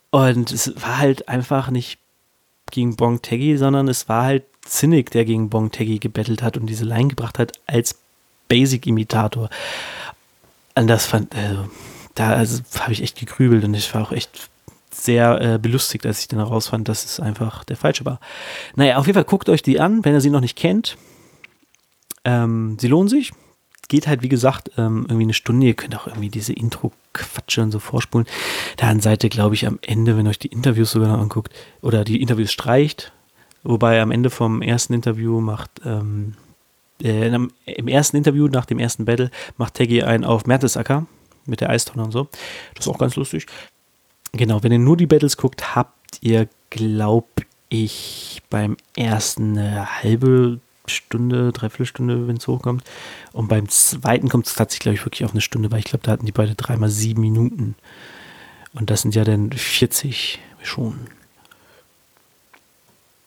Und 0.10 0.54
es 0.54 0.74
war 0.82 1.00
halt 1.00 1.28
einfach 1.28 1.70
nicht 1.70 2.00
gegen 2.72 2.96
Bong 2.96 3.22
Taggy, 3.22 3.58
sondern 3.58 3.88
es 3.88 4.10
war 4.10 4.24
halt 4.24 4.44
Cynic, 4.68 5.12
der 5.12 5.26
gegen 5.26 5.50
Bong 5.50 5.72
Taggy 5.72 6.00
gebettelt 6.00 6.42
hat 6.42 6.58
und 6.58 6.66
diese 6.68 6.86
Line 6.86 7.10
gebracht 7.10 7.40
hat 7.40 7.54
als 7.68 7.96
Basic-Imitator. 8.48 9.50
Und 10.76 10.88
das 10.88 11.06
fand, 11.06 11.36
also, 11.36 11.70
da 12.16 12.32
also, 12.32 12.62
habe 12.80 12.94
ich 12.94 13.02
echt 13.02 13.20
gegrübelt 13.20 13.64
und 13.64 13.74
ich 13.74 13.94
war 13.94 14.02
auch 14.02 14.12
echt 14.12 14.50
sehr 14.92 15.42
äh, 15.42 15.58
belustigt, 15.60 16.06
als 16.06 16.20
ich 16.20 16.28
dann 16.28 16.40
herausfand, 16.40 16.88
dass 16.88 17.06
es 17.06 17.20
einfach 17.20 17.64
der 17.64 17.78
falsche 17.78 18.06
war. 18.06 18.20
Naja, 18.76 18.98
auf 18.98 19.06
jeden 19.08 19.16
Fall 19.16 19.26
guckt 19.26 19.50
euch 19.50 19.62
die 19.62 19.80
an, 19.80 20.06
wenn 20.06 20.14
ihr 20.14 20.22
sie 20.22 20.30
noch 20.30 20.42
nicht 20.42 20.58
kennt. 20.58 20.98
Ähm, 22.24 22.78
sie 22.80 22.88
lohnen 22.88 23.10
sich. 23.10 23.32
Geht 23.88 24.08
halt, 24.08 24.24
wie 24.24 24.30
gesagt, 24.30 24.72
ähm, 24.78 25.06
irgendwie 25.08 25.24
eine 25.24 25.34
Stunde. 25.34 25.68
Ihr 25.68 25.74
könnt 25.76 25.96
auch 25.96 26.08
irgendwie 26.08 26.30
diese 26.30 26.54
Intro-Quatsche 26.54 27.62
und 27.62 27.72
so 27.72 27.80
vorspulen. 27.80 28.28
Dann 28.78 29.00
seid 29.00 29.24
ihr, 29.24 29.30
glaube 29.30 29.56
ich, 29.56 29.68
am 29.68 29.80
Ende, 29.82 30.18
wenn 30.18 30.26
ihr 30.26 30.30
euch 30.30 30.40
die 30.40 30.48
Interviews 30.48 30.92
sogar 30.92 31.10
noch 31.10 31.22
anguckt, 31.22 31.54
oder 31.82 32.04
die 32.04 32.22
Interviews 32.22 32.52
streicht. 32.52 33.12
Wobei 33.64 34.02
am 34.02 34.12
Ende 34.12 34.30
vom 34.30 34.62
ersten 34.62 34.94
Interview 34.94 35.42
macht, 35.42 35.82
ähm, 35.86 36.34
äh, 37.02 37.28
im 37.28 37.88
ersten 37.88 38.18
Interview 38.18 38.48
nach 38.48 38.66
dem 38.66 38.80
ersten 38.80 39.06
Battle 39.06 39.32
macht 39.58 39.76
Teggy 39.76 40.04
einen 40.04 40.24
auf 40.24 40.46
Mertesacker 40.46 41.06
mit 41.46 41.62
der 41.62 41.70
Eistonne 41.70 42.04
und 42.04 42.12
so. 42.12 42.28
Das 42.74 42.86
ist 42.86 42.92
auch 42.92 42.98
ganz 42.98 43.16
lustig. 43.16 43.48
Genau, 44.32 44.64
wenn 44.64 44.72
ihr 44.72 44.80
nur 44.80 44.98
die 44.98 45.08
Battles 45.08 45.38
guckt, 45.38 45.76
habt 45.76 46.20
ihr, 46.22 46.48
glaube 46.70 47.28
ich, 47.70 48.42
beim 48.50 48.78
ersten 48.96 49.58
eine 49.58 50.04
halbe 50.04 50.60
Stunde, 50.90 51.52
dreiviertel 51.52 51.86
Stunde, 51.86 52.28
wenn 52.28 52.38
es 52.38 52.48
hochkommt. 52.48 52.84
Und 53.34 53.48
beim 53.48 53.70
zweiten 53.70 54.30
kommt 54.30 54.48
es 54.48 54.56
tatsächlich, 54.56 54.84
glaube 54.84 54.96
ich, 54.96 55.06
wirklich 55.06 55.26
auf 55.26 55.32
eine 55.32 55.42
Stunde, 55.42 55.72
weil 55.72 55.80
ich 55.80 55.86
glaube, 55.86 56.04
da 56.04 56.12
hatten 56.12 56.26
die 56.26 56.32
beide 56.32 56.56
dreimal 56.56 56.90
sieben 56.90 57.22
Minuten. 57.22 57.76
Und 58.74 58.90
das 58.90 59.02
sind 59.02 59.16
ja 59.16 59.24
dann 59.24 59.52
40 59.52 60.40
schon. 60.62 61.08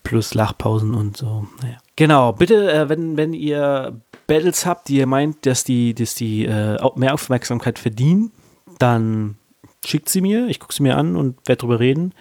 Plus 0.02 0.34
Lachpausen 0.34 0.94
und 0.94 1.16
so. 1.16 1.46
Naja. 1.62 1.78
Genau, 1.96 2.32
bitte, 2.32 2.72
äh, 2.72 2.88
wenn, 2.88 3.16
wenn 3.16 3.32
ihr 3.32 4.00
Battles 4.26 4.66
habt, 4.66 4.88
die 4.88 4.96
ihr 4.96 5.06
meint, 5.06 5.46
dass 5.46 5.64
die, 5.64 5.94
dass 5.94 6.14
die 6.14 6.44
äh, 6.44 6.78
mehr 6.96 7.14
Aufmerksamkeit 7.14 7.78
verdienen, 7.78 8.30
dann 8.78 9.36
schickt 9.84 10.08
sie 10.08 10.20
mir, 10.20 10.48
ich 10.48 10.60
gucke 10.60 10.74
sie 10.74 10.82
mir 10.82 10.96
an 10.96 11.16
und 11.16 11.36
werde 11.46 11.60
drüber 11.60 11.80
reden. 11.80 12.12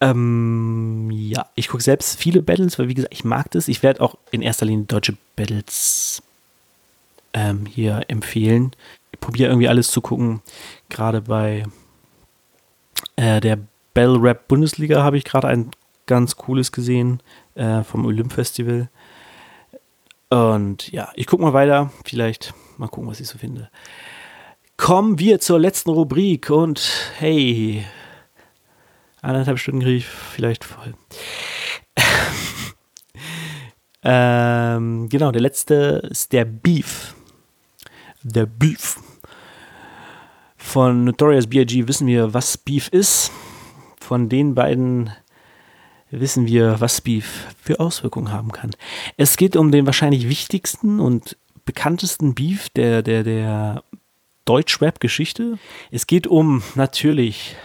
Ähm, 0.00 1.10
ja, 1.12 1.46
ich 1.54 1.68
gucke 1.68 1.82
selbst 1.82 2.18
viele 2.18 2.42
Battles, 2.42 2.78
weil 2.78 2.88
wie 2.88 2.94
gesagt, 2.94 3.14
ich 3.14 3.24
mag 3.24 3.50
das. 3.52 3.68
Ich 3.68 3.82
werde 3.82 4.00
auch 4.00 4.16
in 4.30 4.42
erster 4.42 4.66
Linie 4.66 4.86
deutsche 4.86 5.16
Battles 5.36 6.22
ähm, 7.32 7.66
hier 7.66 8.02
empfehlen. 8.08 8.72
Ich 9.12 9.20
probiere 9.20 9.50
irgendwie 9.50 9.68
alles 9.68 9.90
zu 9.90 10.00
gucken. 10.00 10.42
Gerade 10.88 11.22
bei 11.22 11.64
äh, 13.16 13.40
der 13.40 13.58
Battle 13.94 14.20
Rap 14.20 14.48
Bundesliga 14.48 15.02
habe 15.02 15.16
ich 15.16 15.24
gerade 15.24 15.48
ein 15.48 15.70
ganz 16.06 16.36
cooles 16.36 16.72
gesehen 16.72 17.22
äh, 17.54 17.82
vom 17.82 18.04
Olymp 18.04 18.32
Festival. 18.32 18.88
Und 20.30 20.90
ja, 20.90 21.10
ich 21.14 21.26
gucke 21.26 21.42
mal 21.42 21.52
weiter. 21.52 21.92
Vielleicht 22.04 22.52
mal 22.76 22.88
gucken, 22.88 23.08
was 23.08 23.20
ich 23.20 23.28
so 23.28 23.38
finde 23.38 23.70
kommen 24.76 25.18
wir 25.18 25.40
zur 25.40 25.58
letzten 25.58 25.90
Rubrik 25.90 26.50
und 26.50 27.10
hey, 27.18 27.84
eineinhalb 29.24 29.58
Stunden 29.58 29.80
kriege 29.80 29.96
ich 29.96 30.06
vielleicht 30.06 30.64
voll. 30.64 30.94
ähm, 34.02 35.08
genau, 35.08 35.32
der 35.32 35.40
letzte 35.40 36.08
ist 36.10 36.32
der 36.32 36.44
Beef. 36.44 37.14
Der 38.22 38.46
Beef. 38.46 38.98
Von 40.56 41.04
Notorious 41.04 41.46
B.I.G. 41.46 41.88
wissen 41.88 42.06
wir, 42.06 42.34
was 42.34 42.56
Beef 42.58 42.88
ist. 42.88 43.30
Von 44.00 44.28
den 44.28 44.54
beiden 44.54 45.10
wissen 46.10 46.46
wir, 46.46 46.80
was 46.80 47.00
Beef 47.00 47.46
für 47.60 47.80
Auswirkungen 47.80 48.32
haben 48.32 48.52
kann. 48.52 48.70
Es 49.16 49.36
geht 49.36 49.56
um 49.56 49.70
den 49.70 49.86
wahrscheinlich 49.86 50.28
wichtigsten 50.28 51.00
und 51.00 51.36
bekanntesten 51.64 52.34
Beef 52.34 52.68
der, 52.70 53.02
der, 53.02 53.24
der 53.24 53.84
Deutsch-Rap-Geschichte. 54.44 55.58
Es 55.90 56.06
geht 56.06 56.26
um 56.26 56.62
natürlich 56.74 57.56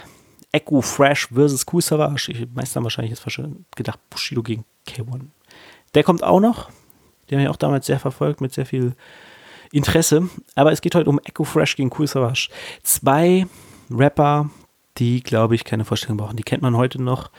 Echo 0.52 0.80
Fresh 0.80 1.28
versus 1.32 1.64
Cool 1.70 1.82
Savage. 1.82 2.32
Die 2.32 2.48
meisten 2.52 2.76
haben 2.76 2.84
wahrscheinlich 2.84 3.18
jetzt 3.18 3.40
gedacht, 3.76 3.98
Bushido 4.10 4.42
gegen 4.42 4.64
K1. 4.86 5.22
Der 5.94 6.02
kommt 6.02 6.22
auch 6.22 6.40
noch. 6.40 6.70
Den 7.30 7.38
habe 7.38 7.44
ich 7.44 7.48
auch 7.48 7.56
damals 7.56 7.86
sehr 7.86 8.00
verfolgt 8.00 8.40
mit 8.40 8.52
sehr 8.52 8.66
viel 8.66 8.94
Interesse. 9.72 10.28
Aber 10.54 10.72
es 10.72 10.80
geht 10.80 10.94
heute 10.94 11.08
um 11.08 11.20
Echo 11.24 11.44
Fresh 11.44 11.76
gegen 11.76 11.90
Cool 11.96 12.06
Savage. 12.06 12.48
Zwei 12.82 13.46
Rapper, 13.90 14.50
die, 14.98 15.22
glaube 15.22 15.54
ich, 15.54 15.64
keine 15.64 15.84
Vorstellung 15.84 16.16
brauchen. 16.16 16.36
Die 16.36 16.42
kennt 16.42 16.62
man 16.62 16.76
heute 16.76 17.00
noch. 17.00 17.30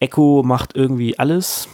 Echo 0.00 0.42
macht 0.44 0.76
irgendwie 0.76 1.18
alles, 1.18 1.68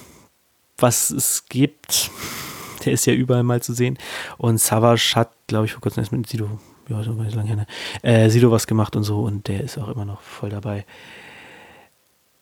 was 0.78 1.10
es 1.10 1.46
gibt. 1.48 2.10
Der 2.84 2.92
ist 2.92 3.06
ja 3.06 3.14
überall 3.14 3.42
mal 3.42 3.62
zu 3.62 3.72
sehen. 3.72 3.98
Und 4.38 4.58
Savage 4.58 5.12
hat, 5.14 5.30
glaube 5.46 5.66
ich, 5.66 5.72
vor 5.72 5.80
kurzem 5.80 6.02
erst 6.02 6.12
mit 6.12 6.26
Sido, 6.26 6.58
ja, 6.88 7.02
so 7.02 7.12
lange 7.12 7.48
her, 7.48 7.56
ne? 7.56 7.66
äh, 8.02 8.28
Sido 8.30 8.50
was 8.50 8.66
gemacht 8.66 8.96
und 8.96 9.04
so. 9.04 9.20
Und 9.20 9.48
der 9.48 9.62
ist 9.62 9.78
auch 9.78 9.88
immer 9.88 10.04
noch 10.04 10.20
voll 10.20 10.50
dabei. 10.50 10.84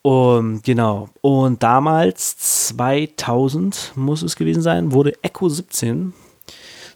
Und 0.02 0.64
genau. 0.64 1.08
Und 1.20 1.62
damals, 1.62 2.36
2000 2.66 3.92
muss 3.94 4.22
es 4.22 4.36
gewesen 4.36 4.62
sein, 4.62 4.92
wurde 4.92 5.12
Echo 5.22 5.48
17, 5.48 6.12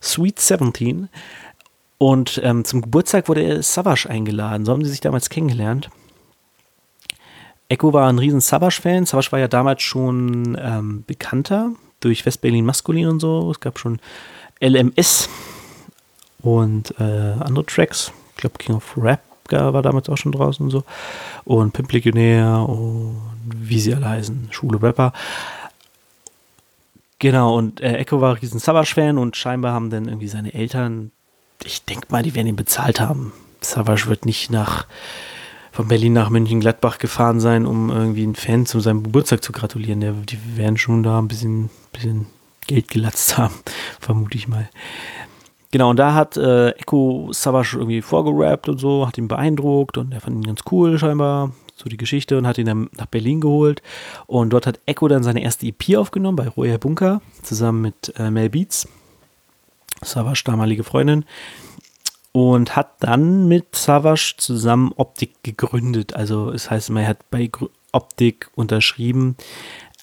Sweet 0.02 0.40
17. 0.40 1.08
Und 1.98 2.40
ähm, 2.44 2.64
zum 2.64 2.82
Geburtstag 2.82 3.28
wurde 3.28 3.62
Savage 3.62 4.10
eingeladen. 4.10 4.66
So 4.66 4.72
haben 4.72 4.84
sie 4.84 4.90
sich 4.90 5.00
damals 5.00 5.30
kennengelernt. 5.30 5.88
Echo 7.68 7.92
war 7.92 8.08
ein 8.08 8.18
riesen 8.18 8.40
Savage-Fan. 8.40 9.06
Savage 9.06 9.32
war 9.32 9.38
ja 9.38 9.48
damals 9.48 9.82
schon 9.82 10.56
ähm, 10.60 11.04
bekannter 11.06 11.72
durch 12.00 12.26
West-Berlin 12.26 12.64
Maskulin 12.64 13.08
und 13.08 13.20
so. 13.20 13.50
Es 13.50 13.60
gab 13.60 13.78
schon 13.78 14.00
LMS 14.60 15.28
und 16.46 16.94
äh, 17.00 17.34
andere 17.40 17.66
Tracks. 17.66 18.12
Ich 18.36 18.40
glaube, 18.40 18.58
King 18.58 18.76
of 18.76 18.96
Rap 18.96 19.20
war 19.50 19.82
damals 19.82 20.08
auch 20.08 20.16
schon 20.16 20.32
draußen 20.32 20.64
und 20.64 20.70
so. 20.70 20.84
Und 21.44 21.72
Pimp 21.72 21.92
Legionär 21.92 22.64
und 22.68 23.16
wie 23.44 23.80
sie 23.80 23.94
alle 23.94 24.08
heißen, 24.08 24.48
Schule 24.50 24.82
Rapper. 24.82 25.12
Genau, 27.18 27.56
und 27.56 27.80
äh, 27.80 27.96
Echo 27.96 28.20
war 28.20 28.40
riesen 28.40 28.60
Savage-Fan 28.60 29.18
und 29.18 29.36
scheinbar 29.36 29.72
haben 29.72 29.90
dann 29.90 30.06
irgendwie 30.06 30.28
seine 30.28 30.52
Eltern, 30.52 31.12
ich 31.64 31.84
denke 31.84 32.08
mal, 32.10 32.22
die 32.22 32.34
werden 32.34 32.48
ihn 32.48 32.56
bezahlt 32.56 33.00
haben. 33.00 33.32
Savage 33.60 34.06
wird 34.06 34.26
nicht 34.26 34.50
nach 34.50 34.86
von 35.72 35.88
Berlin 35.88 36.14
nach 36.14 36.30
München-Gladbach 36.30 36.98
gefahren 36.98 37.38
sein, 37.38 37.66
um 37.66 37.90
irgendwie 37.90 38.22
einen 38.22 38.34
Fan 38.34 38.64
zu 38.66 38.80
seinem 38.80 39.02
Geburtstag 39.02 39.42
zu 39.42 39.52
gratulieren. 39.52 40.24
Die 40.24 40.56
werden 40.56 40.78
schon 40.78 41.02
da 41.02 41.18
ein 41.18 41.28
bisschen, 41.28 41.68
bisschen 41.92 42.26
Geld 42.66 42.88
gelatzt 42.88 43.36
haben, 43.36 43.54
vermute 44.00 44.38
ich 44.38 44.48
mal. 44.48 44.68
Genau, 45.76 45.90
und 45.90 45.98
da 45.98 46.14
hat 46.14 46.38
äh, 46.38 46.70
Echo 46.70 47.28
Savage 47.32 47.76
irgendwie 47.76 48.00
vorgerappt 48.00 48.70
und 48.70 48.78
so, 48.78 49.06
hat 49.06 49.18
ihn 49.18 49.28
beeindruckt 49.28 49.98
und 49.98 50.10
er 50.14 50.22
fand 50.22 50.36
ihn 50.36 50.46
ganz 50.46 50.60
cool 50.70 50.98
scheinbar, 50.98 51.52
so 51.74 51.90
die 51.90 51.98
Geschichte 51.98 52.38
und 52.38 52.46
hat 52.46 52.56
ihn 52.56 52.64
dann 52.64 52.88
nach 52.96 53.04
Berlin 53.04 53.42
geholt. 53.42 53.82
Und 54.26 54.54
dort 54.54 54.66
hat 54.66 54.80
Echo 54.86 55.06
dann 55.06 55.22
seine 55.22 55.42
erste 55.42 55.66
EP 55.66 55.98
aufgenommen 55.98 56.36
bei 56.36 56.48
Roya 56.48 56.78
Bunker 56.78 57.20
zusammen 57.42 57.82
mit 57.82 58.10
äh, 58.16 58.30
Mel 58.30 58.48
Beats, 58.48 58.88
Savage 60.00 60.44
damalige 60.46 60.82
Freundin 60.82 61.26
und 62.32 62.74
hat 62.74 62.94
dann 63.00 63.46
mit 63.46 63.76
Savage 63.76 64.36
zusammen 64.38 64.94
Optik 64.96 65.42
gegründet. 65.42 66.16
Also 66.16 66.52
es 66.52 66.62
das 66.62 66.70
heißt, 66.70 66.88
man 66.88 67.06
hat 67.06 67.28
bei 67.30 67.50
Optik 67.92 68.50
unterschrieben, 68.54 69.36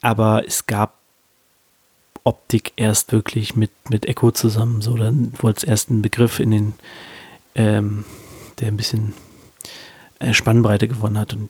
aber 0.04 0.44
es 0.46 0.68
gab 0.68 1.03
Optik 2.24 2.74
erst 2.76 3.12
wirklich 3.12 3.56
mit, 3.56 3.72
mit 3.90 4.06
Echo 4.06 4.32
zusammen. 4.32 4.82
So, 4.82 4.96
dann 4.96 5.34
wurde 5.40 5.58
es 5.58 5.64
erst 5.64 5.90
ein 5.90 6.02
Begriff 6.02 6.40
in 6.40 6.52
den, 6.52 6.74
ähm, 7.56 8.06
der 8.60 8.70
ein 8.70 8.78
bisschen 8.78 9.14
äh, 10.20 10.34
Spannbreite 10.34 10.88
gewonnen 10.88 11.18
hat. 11.18 11.34
Und 11.34 11.50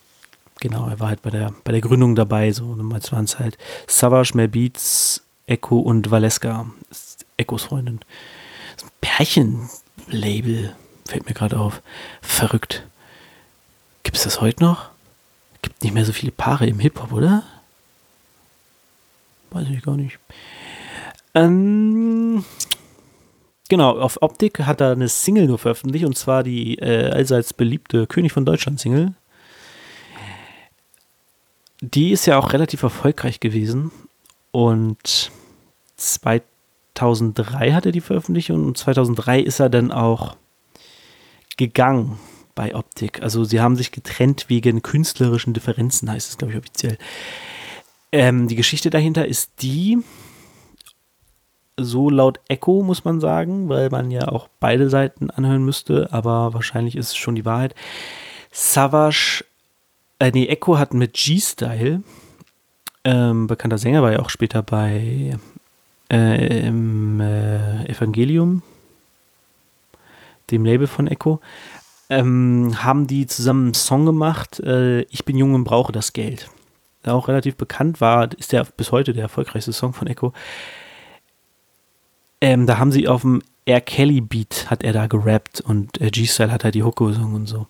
genau, 0.60 0.88
er 0.88 1.00
war 1.00 1.10
halt 1.10 1.22
bei 1.22 1.30
der, 1.30 1.54
bei 1.64 1.72
der 1.72 1.82
Gründung 1.82 2.16
dabei. 2.16 2.52
So, 2.52 2.76
damals 2.76 3.12
waren 3.12 3.26
es 3.26 3.40
halt 3.40 3.58
Savage, 3.88 4.32
Mel 4.36 4.48
Beats, 4.48 5.22
Echo 5.45 5.80
und 5.80 6.10
Valeska, 6.10 6.66
Echos 7.38 7.64
Freundin. 7.64 8.00
So 8.78 8.88
ein 8.88 8.91
Pärchen, 9.02 9.70
Label, 10.08 10.76
fällt 11.06 11.28
mir 11.28 11.34
gerade 11.34 11.60
auf. 11.60 11.82
Verrückt. 12.22 12.84
Gibt 14.04 14.18
es 14.18 14.24
das 14.24 14.41
heute 14.41 14.64
noch? 14.64 14.90
Gibt 15.62 15.84
nicht 15.84 15.94
mehr 15.94 16.06
so 16.06 16.14
viele 16.14 16.32
Paare 16.32 16.66
im 16.66 16.80
Hip-Hop, 16.80 17.14
oder? 17.14 17.44
Weiß 19.52 19.68
ich 19.70 19.82
gar 19.82 19.95
nicht. 19.95 20.18
Ähm, 21.35 22.43
genau, 23.69 23.97
auf 23.99 24.22
Optik 24.22 24.60
hat 24.60 24.81
er 24.81 24.91
eine 24.91 25.07
Single 25.07 25.47
nur 25.47 25.60
veröffentlicht 25.60 26.05
und 26.05 26.18
zwar 26.18 26.43
die 26.43 26.77
äh, 26.80 27.10
allseits 27.10 27.53
beliebte 27.53 28.07
König 28.07 28.31
von 28.31 28.45
Deutschland 28.45 28.80
Single. 28.80 29.14
Die 31.81 32.11
ist 32.11 32.26
ja 32.26 32.38
auch 32.38 32.53
relativ 32.53 32.84
erfolgreich 32.84 33.39
gewesen 33.39 33.91
und 34.51 35.31
2000 35.97 36.53
2003 36.95 37.73
hat 37.73 37.85
er 37.85 37.91
die 37.91 38.01
Veröffentlichung 38.01 38.65
und 38.65 38.77
2003 38.77 39.39
ist 39.39 39.60
er 39.60 39.69
dann 39.69 39.91
auch 39.91 40.35
gegangen 41.57 42.19
bei 42.55 42.76
Optik. 42.76 43.22
Also 43.22 43.43
sie 43.43 43.61
haben 43.61 43.76
sich 43.76 43.91
getrennt 43.91 44.45
wegen 44.47 44.81
künstlerischen 44.81 45.53
Differenzen, 45.53 46.10
heißt 46.10 46.30
es, 46.30 46.38
glaube 46.38 46.53
ich, 46.53 46.60
offiziell. 46.60 46.97
Ähm, 48.11 48.47
die 48.47 48.55
Geschichte 48.55 48.89
dahinter 48.91 49.27
ist 49.27 49.51
die, 49.61 49.99
so 51.78 52.10
laut 52.10 52.40
Echo 52.48 52.84
muss 52.84 53.04
man 53.06 53.20
sagen, 53.20 53.70
weil 53.70 53.90
man 53.90 54.12
ja 54.12 54.28
auch 54.28 54.48
beide 54.60 54.90
Seiten 54.90 55.30
anhören 55.30 55.64
müsste, 55.64 56.10
aber 56.12 56.54
wahrscheinlich 56.54 56.95
ist 56.95 57.08
es 57.10 57.16
schon 57.16 57.36
die 57.36 57.45
Wahrheit. 57.45 57.74
Savage, 58.52 59.44
äh, 60.20 60.32
nee, 60.32 60.48
Echo 60.48 60.78
hat 60.78 60.94
mit 60.94 61.14
G-Style, 61.14 62.04
ähm, 63.04 63.48
bekannter 63.48 63.78
Sänger, 63.78 64.04
war 64.04 64.12
ja 64.12 64.20
auch 64.20 64.30
später 64.30 64.62
bei 64.62 65.38
äh, 66.12 66.68
im 66.68 67.20
äh, 67.20 67.86
Evangelium, 67.86 68.62
dem 70.52 70.66
Label 70.66 70.88
von 70.88 71.08
Echo, 71.08 71.40
ähm, 72.10 72.84
haben 72.84 73.08
die 73.08 73.26
zusammen 73.26 73.66
einen 73.66 73.74
Song 73.74 74.06
gemacht, 74.06 74.60
äh, 74.60 75.02
Ich 75.04 75.26
bin 75.26 75.38
jung 75.38 75.56
und 75.56 75.64
brauche 75.64 75.91
das 75.91 76.14
Geld. 76.14 76.50
Auch 77.06 77.28
relativ 77.28 77.56
bekannt 77.58 78.00
war, 78.00 78.32
ist 78.38 78.52
der 78.52 78.66
bis 78.66 78.91
heute 78.91 79.14
der 79.14 79.24
erfolgreichste 79.24 79.74
Song 79.74 79.94
von 79.94 80.08
Echo. 80.08 80.32
Ähm, 82.44 82.68
da 82.68 82.78
haben 82.78 82.91
sie 82.91 83.07
auf 83.07 83.22
dem 83.22 83.41
R. 83.64 83.80
Kelly 83.80 84.20
Beat 84.20 84.70
hat 84.70 84.84
er 84.84 84.91
da 84.91 85.07
gerappt 85.07 85.61
und 85.61 86.02
äh, 86.02 86.10
G-Style 86.10 86.52
hat 86.52 86.65
halt 86.65 86.76
die 86.76 86.84
Hook 86.84 86.98
gesungen 86.98 87.36
und 87.36 87.45
so. 87.48 87.68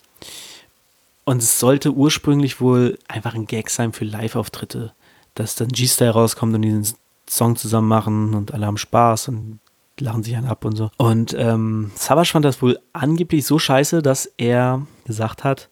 Und 1.25 1.43
es 1.43 1.59
sollte 1.59 1.91
ursprünglich 1.91 2.59
wohl 2.59 2.97
einfach 3.07 3.35
ein 3.35 3.45
Gag 3.45 3.69
sein 3.69 3.93
für 3.93 4.03
Live-Auftritte, 4.03 4.91
dass 5.35 5.53
dann 5.53 5.67
G-Style 5.67 6.09
rauskommt 6.09 6.55
und 6.55 6.63
diesen 6.63 6.97
Song 7.29 7.55
zusammen 7.55 7.87
machen 7.87 8.33
und 8.33 8.51
alle 8.51 8.65
haben 8.65 8.77
Spaß 8.77 9.27
und 9.27 9.59
lachen 9.99 10.23
sich 10.23 10.35
einen 10.35 10.47
ab 10.47 10.65
und 10.65 10.75
so. 10.75 10.89
Und 10.97 11.35
ähm, 11.37 11.91
Savage 11.93 12.31
fand 12.31 12.43
das 12.43 12.59
wohl 12.63 12.79
angeblich 12.93 13.45
so 13.45 13.59
scheiße, 13.59 14.01
dass 14.01 14.25
er 14.37 14.87
gesagt 15.05 15.43
hat, 15.43 15.69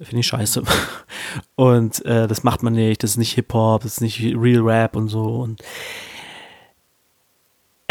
finde 0.00 0.20
ich 0.20 0.26
scheiße. 0.28 0.62
Und 1.54 2.04
äh, 2.06 2.26
das 2.26 2.42
macht 2.42 2.62
man 2.62 2.72
nicht, 2.72 3.02
das 3.02 3.10
ist 3.10 3.16
nicht 3.18 3.34
Hip-Hop, 3.34 3.82
das 3.82 3.92
ist 3.92 4.00
nicht 4.00 4.20
Real 4.34 4.62
Rap 4.62 4.96
und 4.96 5.08
so. 5.08 5.42
Und 5.42 5.62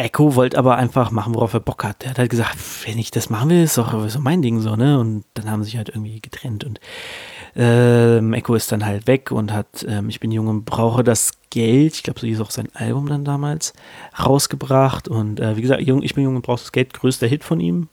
Echo 0.04 0.36
wollte 0.36 0.58
aber 0.58 0.78
einfach 0.78 1.12
machen, 1.12 1.36
worauf 1.36 1.54
er 1.54 1.60
Bock 1.60 1.84
hat. 1.84 2.04
Er 2.04 2.12
hat 2.12 2.20
halt 2.20 2.30
gesagt, 2.30 2.58
wenn 2.86 2.98
ich 2.98 3.12
das 3.12 3.30
machen 3.30 3.50
will, 3.50 3.64
ist 3.64 3.78
doch 3.78 4.10
so 4.10 4.20
mein 4.20 4.42
Ding 4.42 4.60
so, 4.60 4.76
ne? 4.76 5.00
Und 5.00 5.24
dann 5.34 5.50
haben 5.50 5.64
sie 5.64 5.72
sich 5.72 5.78
halt 5.78 5.90
irgendwie 5.90 6.20
getrennt 6.22 6.64
und 6.64 6.80
ähm, 7.56 8.34
Echo 8.34 8.56
ist 8.56 8.72
dann 8.72 8.86
halt 8.86 9.08
weg 9.08 9.32
und 9.32 9.52
hat 9.52 9.86
ähm, 9.88 10.10
Ich 10.10 10.20
bin 10.20 10.32
jung 10.32 10.48
und 10.48 10.66
brauche 10.66 11.04
das 11.04 11.34
Geld. 11.50 11.96
Ich 11.96 12.04
glaube, 12.04 12.20
so 12.20 12.28
hieß 12.28 12.40
auch 12.42 12.52
sein 12.52 12.70
Album 12.74 13.08
dann 13.08 13.26
damals 13.26 13.74
rausgebracht. 14.18 15.08
Und 15.08 15.40
äh, 15.40 15.58
wie 15.58 15.62
gesagt, 15.62 15.82
Ich 15.82 16.16
bin 16.16 16.24
jung 16.24 16.36
und 16.36 16.44
brauche 16.44 16.62
das 16.62 16.72
Geld, 16.72 16.94
größter 16.94 17.28
Hit 17.28 17.44
von 17.44 17.60
ihm. 17.60 17.90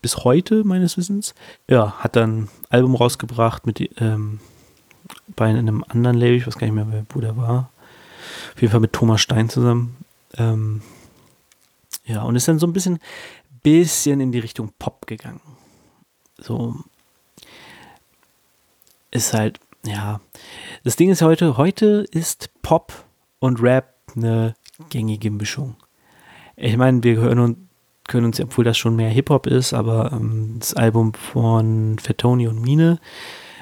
Bis 0.00 0.18
heute, 0.18 0.62
meines 0.62 0.96
Wissens. 0.96 1.34
Ja, 1.68 1.94
hat 1.98 2.14
dann 2.14 2.42
ein 2.42 2.48
Album 2.70 2.94
rausgebracht 2.94 3.66
mit 3.66 3.80
ähm, 4.00 4.38
bei 5.34 5.46
einem 5.46 5.84
anderen 5.88 6.16
Label, 6.16 6.36
ich 6.36 6.46
weiß 6.46 6.56
gar 6.56 6.68
nicht 6.68 6.76
mehr, 6.76 7.04
wo 7.08 7.20
der 7.20 7.36
war. 7.36 7.70
Auf 8.54 8.60
jeden 8.60 8.70
Fall 8.70 8.80
mit 8.80 8.92
Thomas 8.92 9.20
Stein 9.20 9.48
zusammen. 9.48 9.96
Ähm, 10.36 10.82
ja, 12.08 12.22
und 12.22 12.34
ist 12.36 12.48
dann 12.48 12.58
so 12.58 12.66
ein 12.66 12.72
bisschen, 12.72 12.98
bisschen 13.62 14.20
in 14.20 14.32
die 14.32 14.38
Richtung 14.38 14.72
Pop 14.78 15.06
gegangen. 15.06 15.40
So 16.38 16.74
ist 19.10 19.34
halt, 19.34 19.60
ja. 19.84 20.20
Das 20.84 20.96
Ding 20.96 21.10
ist 21.10 21.22
heute, 21.22 21.56
heute 21.56 22.06
ist 22.10 22.50
Pop 22.62 22.92
und 23.38 23.62
Rap 23.62 23.94
eine 24.16 24.54
gängige 24.90 25.30
Mischung. 25.30 25.76
Ich 26.56 26.76
meine, 26.76 27.02
wir 27.02 27.16
hören 27.16 27.38
und 27.38 27.68
können 28.06 28.26
uns, 28.26 28.40
obwohl 28.40 28.64
das 28.64 28.78
schon 28.78 28.96
mehr 28.96 29.10
Hip-Hop 29.10 29.46
ist, 29.46 29.74
aber 29.74 30.12
ähm, 30.12 30.56
das 30.58 30.74
Album 30.74 31.12
von 31.12 31.98
Fettoni 31.98 32.48
und 32.48 32.60
Mine. 32.60 32.98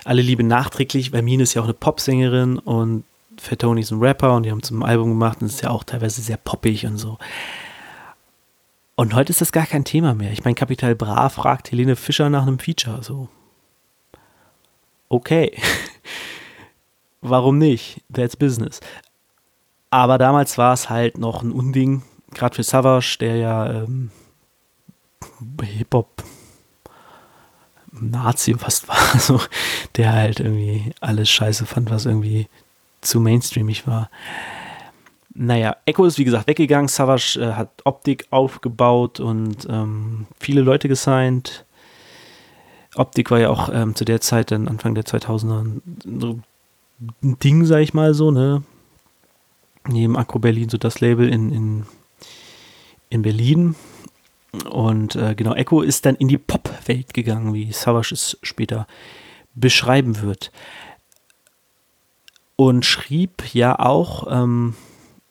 Alle 0.04 0.22
Liebe 0.22 0.44
nachträglich, 0.44 1.12
weil 1.12 1.22
Mine 1.22 1.42
ist 1.42 1.54
ja 1.54 1.62
auch 1.62 1.66
eine 1.66 1.74
Popsängerin 1.74 2.58
und 2.58 3.04
Fettoni 3.38 3.80
ist 3.80 3.90
ein 3.90 3.98
Rapper 3.98 4.36
und 4.36 4.44
die 4.44 4.50
haben 4.50 4.62
zum 4.62 4.82
Album 4.82 5.10
gemacht 5.10 5.38
und 5.40 5.48
es 5.48 5.54
ist 5.54 5.62
ja 5.62 5.70
auch 5.70 5.84
teilweise 5.84 6.22
sehr 6.22 6.36
poppig 6.36 6.86
und 6.86 6.96
so. 6.96 7.18
Und 8.96 9.14
heute 9.14 9.30
ist 9.30 9.42
das 9.42 9.52
gar 9.52 9.66
kein 9.66 9.84
Thema 9.84 10.14
mehr. 10.14 10.32
Ich 10.32 10.44
meine, 10.44 10.54
Kapital 10.54 10.94
Bra 10.94 11.28
fragt 11.28 11.70
Helene 11.70 11.96
Fischer 11.96 12.30
nach 12.30 12.42
einem 12.42 12.58
Feature. 12.58 13.02
So. 13.02 13.28
Okay. 15.10 15.56
Warum 17.20 17.58
nicht? 17.58 18.02
That's 18.12 18.36
business. 18.36 18.80
Aber 19.90 20.16
damals 20.16 20.56
war 20.56 20.72
es 20.72 20.88
halt 20.88 21.18
noch 21.18 21.42
ein 21.42 21.52
Unding, 21.52 22.02
gerade 22.32 22.56
für 22.56 22.62
Savage, 22.62 23.18
der 23.20 23.36
ja 23.36 23.72
ähm, 23.72 24.10
Hip-Hop 25.62 26.24
Nazi 27.92 28.54
fast 28.54 28.88
war, 28.88 28.98
also 29.12 29.40
der 29.96 30.12
halt 30.12 30.40
irgendwie 30.40 30.92
alles 31.00 31.28
scheiße 31.30 31.66
fand, 31.66 31.90
was 31.90 32.06
irgendwie 32.06 32.48
zu 33.00 33.20
mainstreamig 33.20 33.86
war. 33.86 34.10
Naja, 35.38 35.76
Echo 35.84 36.06
ist 36.06 36.18
wie 36.18 36.24
gesagt 36.24 36.46
weggegangen, 36.46 36.88
Savage 36.88 37.38
äh, 37.38 37.52
hat 37.52 37.82
Optik 37.84 38.26
aufgebaut 38.30 39.20
und 39.20 39.66
ähm, 39.68 40.26
viele 40.40 40.62
Leute 40.62 40.88
gesigned. 40.88 41.66
Optik 42.94 43.30
war 43.30 43.38
ja 43.38 43.50
auch 43.50 43.68
ähm, 43.70 43.94
zu 43.94 44.06
der 44.06 44.22
Zeit, 44.22 44.50
dann 44.50 44.66
Anfang 44.66 44.94
der 44.94 45.04
2000er, 45.04 45.82
so 46.18 46.38
ein 47.22 47.38
Ding, 47.40 47.66
sag 47.66 47.80
ich 47.80 47.92
mal 47.92 48.14
so, 48.14 48.30
ne? 48.30 48.62
Neben 49.86 50.16
Acro 50.16 50.38
Berlin, 50.38 50.70
so 50.70 50.78
das 50.78 51.00
Label 51.00 51.28
in, 51.28 51.52
in, 51.52 51.86
in 53.10 53.20
Berlin. 53.20 53.74
Und 54.70 55.16
äh, 55.16 55.34
genau, 55.34 55.52
Echo 55.52 55.82
ist 55.82 56.06
dann 56.06 56.16
in 56.16 56.28
die 56.28 56.38
Pop-Welt 56.38 57.12
gegangen, 57.12 57.52
wie 57.52 57.70
Savage 57.72 58.14
es 58.14 58.38
später 58.42 58.86
beschreiben 59.54 60.22
wird. 60.22 60.50
Und 62.56 62.86
schrieb 62.86 63.52
ja 63.52 63.78
auch, 63.78 64.26
ähm, 64.30 64.74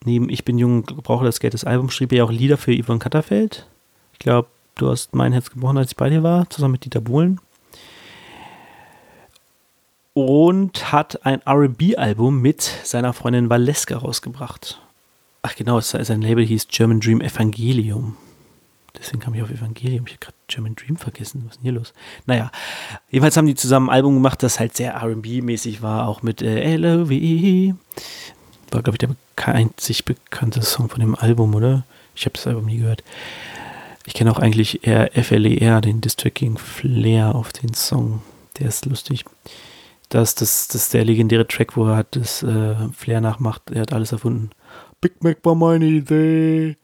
neben 0.05 0.29
Ich 0.29 0.45
bin 0.45 0.57
jung, 0.57 0.83
brauche 0.83 1.25
das 1.25 1.39
Geld, 1.39 1.53
das 1.53 1.63
Album, 1.63 1.89
schrieb 1.89 2.11
er 2.11 2.19
ja 2.19 2.23
auch 2.23 2.31
Lieder 2.31 2.57
für 2.57 2.75
Yvonne 2.75 2.99
Katterfeld. 2.99 3.67
Ich 4.13 4.19
glaube, 4.19 4.47
du 4.75 4.89
hast 4.89 5.15
mein 5.15 5.33
Herz 5.33 5.49
gebrochen, 5.49 5.77
als 5.77 5.91
ich 5.91 5.97
bei 5.97 6.09
dir 6.09 6.23
war, 6.23 6.49
zusammen 6.49 6.73
mit 6.73 6.85
Dieter 6.85 7.01
Bohlen 7.01 7.39
und 10.15 10.93
hat 10.93 11.25
ein 11.25 11.41
RB-Album 11.45 12.41
mit 12.41 12.61
seiner 12.83 13.11
Freundin 13.11 13.49
Valeska 13.49 13.97
rausgebracht. 13.97 14.81
Ach 15.41 15.55
genau, 15.55 15.79
sein 15.81 16.21
Label 16.21 16.43
hieß 16.43 16.69
German 16.69 17.01
Dream 17.01 17.19
Evangelium. 17.21 18.15
Deswegen 18.97 19.19
kam 19.19 19.33
ich 19.33 19.43
auf 19.43 19.51
Evangelium. 19.51 20.05
Ich 20.07 20.13
habe 20.13 20.19
gerade 20.21 20.37
German 20.47 20.75
Dream 20.75 20.95
vergessen. 20.95 21.43
Was 21.43 21.51
ist 21.51 21.57
denn 21.57 21.63
hier 21.63 21.73
los? 21.73 21.93
Naja, 22.25 22.49
jedenfalls 23.11 23.35
haben 23.35 23.45
die 23.45 23.55
zusammen 23.55 23.89
ein 23.89 23.95
Album 23.95 24.15
gemacht, 24.15 24.41
das 24.41 24.57
halt 24.57 24.77
sehr 24.77 24.95
RB-mäßig 25.03 25.81
war, 25.81 26.07
auch 26.07 26.23
mit 26.23 26.41
äh, 26.41 26.77
LOVE. 26.77 27.75
War, 28.71 28.81
glaube 28.81 28.97
ich, 29.01 29.07
der 29.07 29.15
einzig 29.47 30.05
bekannte 30.05 30.61
Song 30.61 30.89
von 30.89 30.99
dem 30.99 31.15
Album, 31.15 31.55
oder? 31.55 31.85
Ich 32.15 32.25
habe 32.25 32.33
das 32.33 32.47
Album 32.47 32.65
nie 32.65 32.77
gehört. 32.77 33.03
Ich 34.05 34.13
kenne 34.13 34.31
auch 34.31 34.39
eigentlich 34.39 34.85
eher 34.85 35.11
FLER, 35.11 35.81
den 35.81 36.01
District 36.01 36.31
King 36.33 36.57
Flair 36.57 37.35
auf 37.35 37.51
den 37.53 37.73
Song. 37.73 38.21
Der 38.59 38.67
ist 38.67 38.85
lustig. 38.85 39.25
Das, 40.09 40.35
das, 40.35 40.67
das 40.67 40.83
ist 40.83 40.93
der 40.93 41.03
legendäre 41.03 41.47
Track, 41.47 41.75
wo 41.75 41.87
er 41.87 41.97
hat 41.97 42.15
das 42.15 42.43
äh, 42.43 42.75
Flair 42.93 43.21
nachmacht. 43.21 43.71
Er 43.71 43.81
hat 43.81 43.93
alles 43.93 44.11
erfunden. 44.11 44.51
Big 45.01 45.23
Mac 45.23 45.39
war 45.43 45.55
meine 45.55 45.85
Idee 45.85 46.77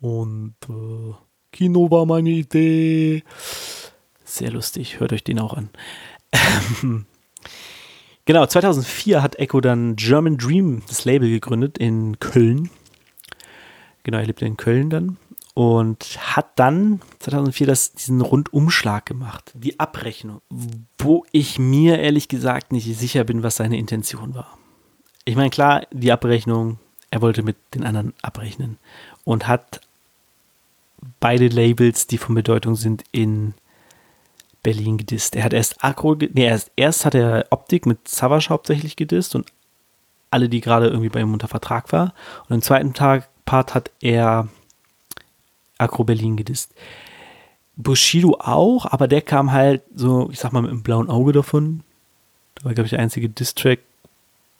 und 0.00 0.54
äh, 0.68 1.14
Kino 1.52 1.90
war 1.90 2.06
meine 2.06 2.30
Idee. 2.30 3.24
Sehr 4.24 4.52
lustig, 4.52 5.00
hört 5.00 5.12
euch 5.12 5.24
den 5.24 5.40
auch 5.40 5.54
an. 5.54 5.70
genau, 8.28 8.46
2004 8.46 9.22
hat 9.22 9.36
Echo 9.36 9.60
dann 9.60 9.96
German 9.96 10.36
Dream, 10.36 10.82
das 10.86 11.06
Label, 11.06 11.30
gegründet 11.30 11.78
in 11.78 12.20
Köln. 12.20 12.70
Genau, 14.04 14.18
er 14.18 14.26
lebte 14.26 14.44
in 14.44 14.56
Köln 14.56 14.90
dann 14.90 15.16
und 15.54 16.04
hat 16.36 16.50
dann 16.56 17.00
2004 17.18 17.66
das, 17.66 17.92
diesen 17.92 18.20
Rundumschlag 18.20 19.06
gemacht, 19.06 19.50
die 19.54 19.80
Abrechnung, 19.80 20.40
wo 20.98 21.24
ich 21.32 21.58
mir 21.58 21.98
ehrlich 21.98 22.28
gesagt 22.28 22.70
nicht 22.70 22.96
sicher 22.96 23.24
bin, 23.24 23.42
was 23.42 23.56
seine 23.56 23.78
Intention 23.78 24.34
war. 24.34 24.56
Ich 25.24 25.34
meine, 25.34 25.50
klar, 25.50 25.86
die 25.90 26.12
Abrechnung, 26.12 26.78
er 27.10 27.22
wollte 27.22 27.42
mit 27.42 27.56
den 27.74 27.84
anderen 27.84 28.12
abrechnen 28.22 28.78
und 29.24 29.48
hat 29.48 29.80
beide 31.18 31.48
Labels, 31.48 32.06
die 32.06 32.18
von 32.18 32.34
Bedeutung 32.34 32.76
sind, 32.76 33.04
in 33.10 33.54
Berlin 34.62 34.98
gedisst. 34.98 35.36
Er 35.36 35.44
hat 35.44 35.52
erst 35.52 35.82
Agro, 35.84 36.14
nee, 36.14 36.44
erst, 36.44 36.70
erst 36.76 37.04
hat 37.04 37.14
er 37.14 37.46
Optik 37.50 37.86
mit 37.86 38.08
Savage 38.08 38.48
hauptsächlich 38.48 38.96
gedisst 38.96 39.34
und 39.34 39.46
alle, 40.30 40.48
die 40.48 40.60
gerade 40.60 40.88
irgendwie 40.88 41.08
bei 41.08 41.20
ihm 41.20 41.32
unter 41.32 41.48
Vertrag 41.48 41.92
war. 41.92 42.14
Und 42.48 42.56
im 42.56 42.62
zweiten 42.62 42.92
Tag, 42.92 43.28
Part 43.44 43.74
hat 43.74 43.90
er 44.02 44.48
Agro 45.78 46.04
Berlin 46.04 46.36
gedisst. 46.36 46.74
Bushido 47.76 48.36
auch, 48.40 48.86
aber 48.86 49.06
der 49.06 49.22
kam 49.22 49.52
halt 49.52 49.82
so, 49.94 50.28
ich 50.32 50.40
sag 50.40 50.52
mal, 50.52 50.62
mit 50.62 50.70
einem 50.70 50.82
blauen 50.82 51.08
Auge 51.08 51.32
davon. 51.32 51.84
Da 52.56 52.64
war, 52.64 52.74
glaube 52.74 52.86
ich, 52.86 52.90
der 52.90 52.98
einzige 52.98 53.28
Distrack, 53.28 53.78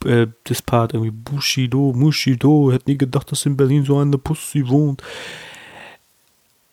äh, 0.05 0.29
Dispart, 0.49 0.95
irgendwie 0.95 1.11
Bushido, 1.11 1.93
Mushido, 1.95 2.71
hätte 2.71 2.91
nie 2.91 2.97
gedacht, 2.97 3.31
dass 3.33 3.45
in 3.45 3.57
Berlin 3.57 3.85
so 3.85 3.99
eine 3.99 4.19
Pussy 4.19 4.69
wohnt. 4.69 5.03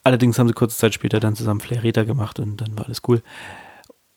Allerdings 0.05 0.37
haben 0.37 0.47
sie 0.47 0.53
kurze 0.53 0.77
Zeit 0.77 0.93
später 0.93 1.19
dann 1.19 1.35
zusammen 1.35 1.59
Flair 1.59 1.81
gemacht 2.05 2.39
und 2.39 2.61
dann 2.61 2.77
war 2.77 2.85
alles 2.85 3.01
cool. 3.07 3.23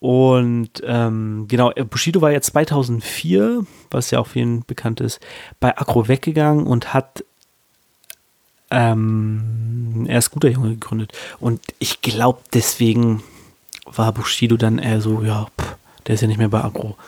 Und 0.01 0.83
ähm, 0.85 1.47
genau, 1.49 1.71
Bushido 1.71 2.21
war 2.21 2.31
ja 2.31 2.43
2004, 2.43 3.65
was 3.91 4.11
ja 4.11 4.19
auch 4.19 4.27
vielen 4.27 4.67
bekannt 4.67 5.01
ist, 5.01 5.19
bei 5.61 5.77
Agro 5.79 6.07
weggegangen 6.07 6.67
und 6.67 6.93
hat 6.93 7.25
ähm, 8.71 10.05
er 10.07 10.19
ist 10.19 10.31
guter 10.31 10.51
Junge 10.51 10.75
gegründet. 10.75 11.13
Und 11.41 11.63
ich 11.79 12.03
glaube, 12.03 12.41
deswegen 12.53 13.23
war 13.87 14.13
Bushido 14.13 14.59
dann 14.59 14.77
eher 14.77 15.01
so, 15.01 15.23
ja, 15.23 15.47
pff, 15.59 15.77
der 16.07 16.17
ist 16.17 16.21
ja 16.21 16.29
nicht 16.29 16.37
mehr 16.37 16.51
bei 16.51 16.63
Agro. 16.63 16.99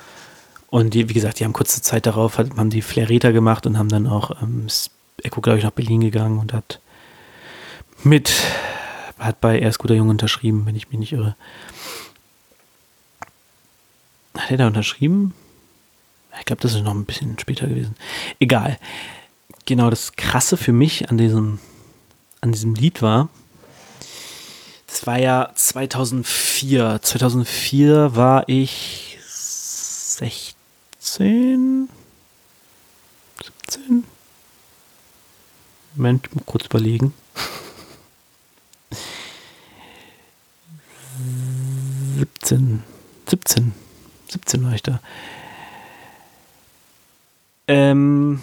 Und 0.69 0.95
die, 0.95 1.07
wie 1.11 1.15
gesagt, 1.15 1.39
die 1.39 1.45
haben 1.45 1.53
kurze 1.53 1.83
Zeit 1.83 2.07
darauf, 2.07 2.39
haben 2.39 2.71
die 2.71 2.81
Flaireta 2.81 3.31
gemacht 3.31 3.67
und 3.67 3.77
haben 3.77 3.91
dann 3.91 4.07
auch 4.07 4.41
ähm, 4.41 4.69
Echo, 5.23 5.43
glaube 5.43 5.59
ich, 5.59 5.65
nach 5.65 5.71
Berlin 5.71 6.01
gegangen 6.01 6.39
und 6.39 6.55
hat 6.55 6.81
mit, 8.05 8.33
hat 9.19 9.41
bei 9.41 9.59
Er 9.59 9.69
ist 9.69 9.79
guter 9.79 9.95
Junge 9.95 10.11
unterschrieben, 10.11 10.65
wenn 10.67 10.77
ich 10.77 10.89
mich 10.89 10.99
nicht 10.99 11.13
irre. 11.13 11.37
Hat 14.37 14.51
er 14.51 14.57
da 14.57 14.67
unterschrieben? 14.67 15.35
Ich 16.39 16.47
glaube, 16.47 16.63
das 16.63 16.75
ist 16.75 16.83
noch 16.83 16.95
ein 16.95 17.05
bisschen 17.05 17.39
später 17.39 17.67
gewesen. 17.67 17.97
Egal 18.39 18.79
genau 19.71 19.91
das 19.91 20.13
Krasse 20.17 20.57
für 20.57 20.73
mich 20.73 21.11
an 21.11 21.19
diesem, 21.19 21.61
an 22.41 22.51
diesem 22.51 22.75
Lied 22.75 23.03
war, 23.03 23.29
das 24.89 25.07
war 25.07 25.19
ja 25.19 25.53
2004. 25.55 26.99
2004 27.01 28.17
war 28.17 28.49
ich 28.49 29.17
16, 29.25 31.89
17. 33.69 34.05
Moment, 35.95 36.29
kurz 36.47 36.67
überlegen. 36.67 37.15
17, 42.21 42.83
17, 43.29 43.73
17 44.29 44.65
war 44.65 44.75
ich 44.75 44.83
da. 44.83 45.01
Ähm, 47.67 48.43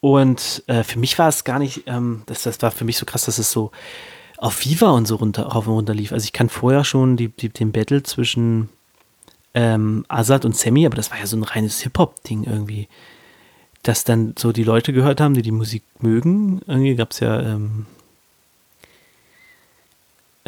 und 0.00 0.62
äh, 0.66 0.82
für 0.82 0.98
mich 0.98 1.18
war 1.18 1.28
es 1.28 1.44
gar 1.44 1.58
nicht, 1.58 1.82
ähm, 1.86 2.22
das, 2.26 2.44
das 2.44 2.62
war 2.62 2.70
für 2.70 2.84
mich 2.84 2.96
so 2.96 3.04
krass, 3.04 3.26
dass 3.26 3.38
es 3.38 3.52
so 3.52 3.70
auf 4.38 4.64
Viva 4.64 4.90
und 4.90 5.06
so 5.06 5.16
runter, 5.16 5.42
rauf 5.42 5.66
und 5.66 5.74
runter 5.74 5.94
lief. 5.94 6.12
Also 6.12 6.24
ich 6.24 6.32
kann 6.32 6.48
vorher 6.48 6.84
schon 6.84 7.18
die, 7.18 7.28
die, 7.28 7.50
den 7.50 7.72
Battle 7.72 8.02
zwischen 8.02 8.70
ähm, 9.52 10.06
Azad 10.08 10.46
und 10.46 10.56
Sammy, 10.56 10.86
aber 10.86 10.96
das 10.96 11.10
war 11.10 11.18
ja 11.18 11.26
so 11.26 11.36
ein 11.36 11.42
reines 11.42 11.80
Hip-Hop-Ding 11.80 12.44
irgendwie. 12.44 12.88
Dass 13.82 14.04
dann 14.04 14.34
so 14.38 14.52
die 14.52 14.64
Leute 14.64 14.92
gehört 14.94 15.20
haben, 15.20 15.34
die 15.34 15.42
die 15.42 15.50
Musik 15.50 15.82
mögen. 16.00 16.62
Irgendwie 16.66 16.94
gab 16.94 17.10
es 17.10 17.20
ja, 17.20 17.40
ähm, 17.40 17.86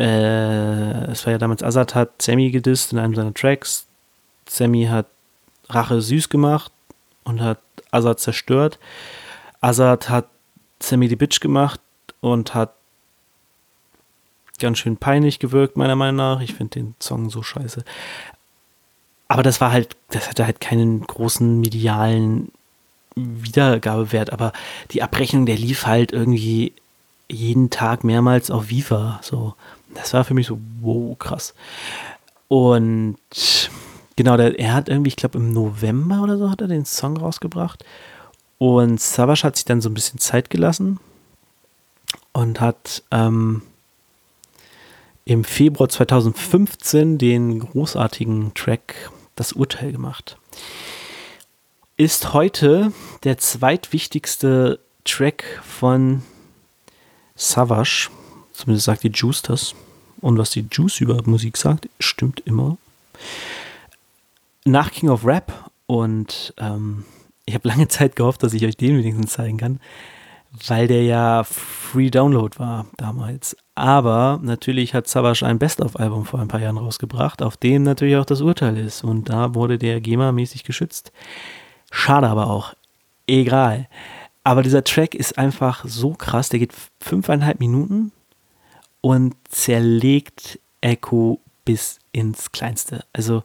äh, 0.00 1.10
es 1.10 1.26
war 1.26 1.32
ja 1.32 1.38
damals 1.38 1.62
Azad 1.62 1.94
hat 1.94 2.22
Sammy 2.22 2.50
gedisst 2.50 2.92
in 2.92 2.98
einem 2.98 3.14
seiner 3.14 3.34
Tracks. 3.34 3.84
Sammy 4.48 4.86
hat 4.86 5.06
Rache 5.68 6.00
süß 6.00 6.30
gemacht 6.30 6.72
und 7.24 7.42
hat 7.42 7.58
Azad 7.90 8.18
zerstört. 8.18 8.78
Azad 9.60 10.08
hat 10.08 10.26
Sammy 10.82 11.08
die 11.08 11.16
Bitch 11.16 11.40
gemacht 11.40 11.80
und 12.20 12.54
hat 12.54 12.72
ganz 14.58 14.78
schön 14.78 14.96
peinlich 14.96 15.38
gewirkt, 15.38 15.76
meiner 15.76 15.96
Meinung 15.96 16.16
nach. 16.16 16.40
Ich 16.40 16.54
finde 16.54 16.80
den 16.80 16.94
Song 16.98 17.28
so 17.28 17.42
scheiße. 17.42 17.84
Aber 19.28 19.42
das 19.42 19.60
war 19.60 19.70
halt, 19.70 19.96
das 20.08 20.28
hatte 20.28 20.46
halt 20.46 20.60
keinen 20.60 21.02
großen 21.06 21.60
medialen 21.60 22.52
Wiedergabewert, 23.16 24.32
aber 24.32 24.52
die 24.92 25.02
Abrechnung, 25.02 25.44
der 25.44 25.56
lief 25.56 25.86
halt 25.86 26.12
irgendwie 26.12 26.72
jeden 27.28 27.68
Tag 27.70 28.02
mehrmals 28.02 28.50
auf 28.50 28.70
Viva. 28.70 29.20
So, 29.22 29.54
das 29.94 30.12
war 30.14 30.24
für 30.24 30.34
mich 30.34 30.46
so, 30.46 30.58
wow, 30.80 31.18
krass. 31.18 31.54
Und 32.48 33.16
genau, 34.16 34.36
der, 34.36 34.58
er 34.58 34.74
hat 34.74 34.88
irgendwie, 34.88 35.08
ich 35.08 35.16
glaube 35.16 35.38
im 35.38 35.52
November 35.52 36.22
oder 36.22 36.38
so 36.38 36.50
hat 36.50 36.60
er 36.60 36.68
den 36.68 36.84
Song 36.84 37.16
rausgebracht. 37.16 37.84
Und 38.58 39.00
Savage 39.00 39.44
hat 39.44 39.56
sich 39.56 39.64
dann 39.64 39.80
so 39.80 39.88
ein 39.88 39.94
bisschen 39.94 40.18
Zeit 40.18 40.50
gelassen 40.50 41.00
und 42.32 42.60
hat 42.60 43.02
ähm, 43.10 43.62
im 45.24 45.44
Februar 45.44 45.88
2015 45.88 47.16
den 47.18 47.60
großartigen 47.60 48.52
Track 48.54 49.10
Das 49.36 49.52
Urteil 49.52 49.92
gemacht. 49.92 50.36
Ist 51.96 52.32
heute 52.32 52.92
der 53.24 53.38
zweitwichtigste 53.38 54.80
Track 55.04 55.44
von 55.62 56.22
Savage. 57.36 58.10
Zumindest 58.60 58.84
sagt 58.84 59.04
die 59.04 59.08
Juice 59.08 59.40
das. 59.40 59.74
Und 60.20 60.36
was 60.36 60.50
die 60.50 60.66
Juice 60.70 61.00
über 61.00 61.22
Musik 61.24 61.56
sagt, 61.56 61.88
stimmt 61.98 62.40
immer. 62.40 62.76
Nach 64.66 64.90
King 64.90 65.08
of 65.08 65.24
Rap 65.24 65.70
und 65.86 66.52
ähm, 66.58 67.06
ich 67.46 67.54
habe 67.54 67.66
lange 67.66 67.88
Zeit 67.88 68.16
gehofft, 68.16 68.42
dass 68.42 68.52
ich 68.52 68.66
euch 68.66 68.76
den 68.76 68.98
wenigstens 68.98 69.32
zeigen 69.32 69.56
kann, 69.56 69.80
weil 70.66 70.88
der 70.88 71.04
ja 71.04 71.42
Free 71.44 72.10
Download 72.10 72.58
war 72.58 72.84
damals. 72.98 73.56
Aber 73.74 74.38
natürlich 74.42 74.92
hat 74.92 75.08
Savage 75.08 75.46
ein 75.46 75.58
Best-of-Album 75.58 76.26
vor 76.26 76.38
ein 76.40 76.48
paar 76.48 76.60
Jahren 76.60 76.76
rausgebracht, 76.76 77.40
auf 77.40 77.56
dem 77.56 77.82
natürlich 77.82 78.16
auch 78.16 78.26
das 78.26 78.42
Urteil 78.42 78.76
ist. 78.76 79.02
Und 79.02 79.30
da 79.30 79.54
wurde 79.54 79.78
der 79.78 80.02
GEMA-mäßig 80.02 80.64
geschützt. 80.64 81.12
Schade 81.90 82.28
aber 82.28 82.48
auch. 82.48 82.74
Egal. 83.26 83.88
Aber 84.44 84.62
dieser 84.62 84.84
Track 84.84 85.14
ist 85.14 85.38
einfach 85.38 85.82
so 85.86 86.10
krass. 86.12 86.50
Der 86.50 86.58
geht 86.58 86.74
fünfeinhalb 87.00 87.58
Minuten 87.58 88.12
und 89.00 89.34
zerlegt 89.48 90.58
Echo 90.80 91.40
bis 91.64 91.98
ins 92.12 92.52
Kleinste. 92.52 93.04
Also 93.12 93.42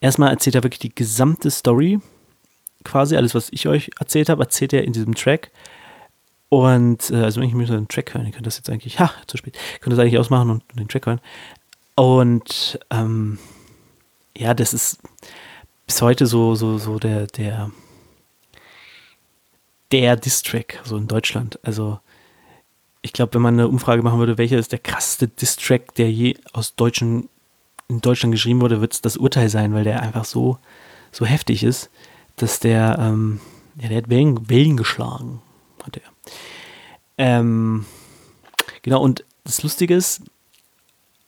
erstmal 0.00 0.30
erzählt 0.30 0.54
er 0.56 0.62
wirklich 0.62 0.80
die 0.80 0.94
gesamte 0.94 1.50
Story 1.50 2.00
quasi 2.84 3.16
alles, 3.16 3.34
was 3.34 3.50
ich 3.52 3.68
euch 3.68 3.90
erzählt 3.98 4.28
habe, 4.28 4.42
erzählt 4.42 4.72
er 4.72 4.84
in 4.84 4.92
diesem 4.92 5.14
Track. 5.14 5.50
Und 6.48 7.10
äh, 7.10 7.16
also 7.16 7.40
wenn 7.40 7.48
ich 7.48 7.54
mir 7.54 7.66
so 7.66 7.74
einen 7.74 7.88
Track 7.88 8.14
hören, 8.14 8.26
ihr 8.26 8.32
könnt 8.32 8.46
das 8.46 8.56
jetzt 8.56 8.70
eigentlich, 8.70 8.98
ha, 8.98 9.12
zu 9.26 9.36
spät, 9.36 9.56
ihr 9.56 9.78
könnt 9.78 9.92
das 9.92 10.00
eigentlich 10.00 10.18
ausmachen 10.18 10.50
und 10.50 10.62
den 10.74 10.88
Track 10.88 11.06
hören. 11.06 11.20
Und 11.94 12.78
ähm, 12.90 13.38
ja, 14.36 14.54
das 14.54 14.72
ist 14.72 14.98
bis 15.86 16.02
heute 16.02 16.26
so, 16.26 16.54
so, 16.54 16.78
so 16.78 16.98
der, 16.98 17.26
der, 17.26 17.70
der 19.92 20.16
Distrack, 20.16 20.80
so 20.84 20.96
in 20.96 21.08
Deutschland. 21.08 21.58
Also 21.62 22.00
ich 23.02 23.12
glaube, 23.12 23.34
wenn 23.34 23.42
man 23.42 23.54
eine 23.54 23.68
Umfrage 23.68 24.02
machen 24.02 24.18
würde, 24.18 24.38
welcher 24.38 24.58
ist 24.58 24.72
der 24.72 24.78
krasseste 24.78 25.28
Distrack, 25.28 25.94
der 25.94 26.10
je 26.10 26.36
aus 26.52 26.74
Deutschen, 26.74 27.28
in 27.88 28.00
Deutschland 28.00 28.32
geschrieben 28.32 28.60
wurde, 28.60 28.80
wird 28.80 28.92
es 28.92 29.00
das 29.00 29.16
Urteil 29.16 29.48
sein, 29.48 29.74
weil 29.74 29.84
der 29.84 30.02
einfach 30.02 30.24
so, 30.24 30.58
so 31.10 31.26
heftig 31.26 31.64
ist 31.64 31.90
dass 32.40 32.60
der, 32.60 32.96
ähm, 32.98 33.40
ja, 33.80 33.88
der 33.88 33.98
hat 33.98 34.10
Wellen, 34.10 34.48
Wellen 34.48 34.76
geschlagen, 34.76 35.42
hat 35.84 35.96
er. 35.96 36.02
Ähm, 37.18 37.84
genau, 38.82 39.02
und 39.02 39.24
das 39.44 39.62
Lustige 39.62 39.94
ist, 39.94 40.22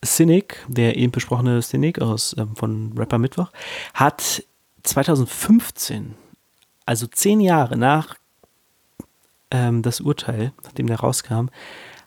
Cynic, 0.04 0.64
der 0.68 0.96
eben 0.96 1.12
besprochene 1.12 1.62
Cynic 1.62 2.00
aus, 2.00 2.34
ähm, 2.38 2.56
von 2.56 2.92
Rapper 2.96 3.18
Mittwoch, 3.18 3.50
hat 3.94 4.42
2015, 4.82 6.14
also 6.86 7.06
zehn 7.06 7.40
Jahre 7.40 7.76
nach 7.76 8.16
ähm, 9.52 9.82
das 9.82 10.00
Urteil, 10.00 10.52
nachdem 10.64 10.88
der 10.88 10.98
rauskam, 10.98 11.48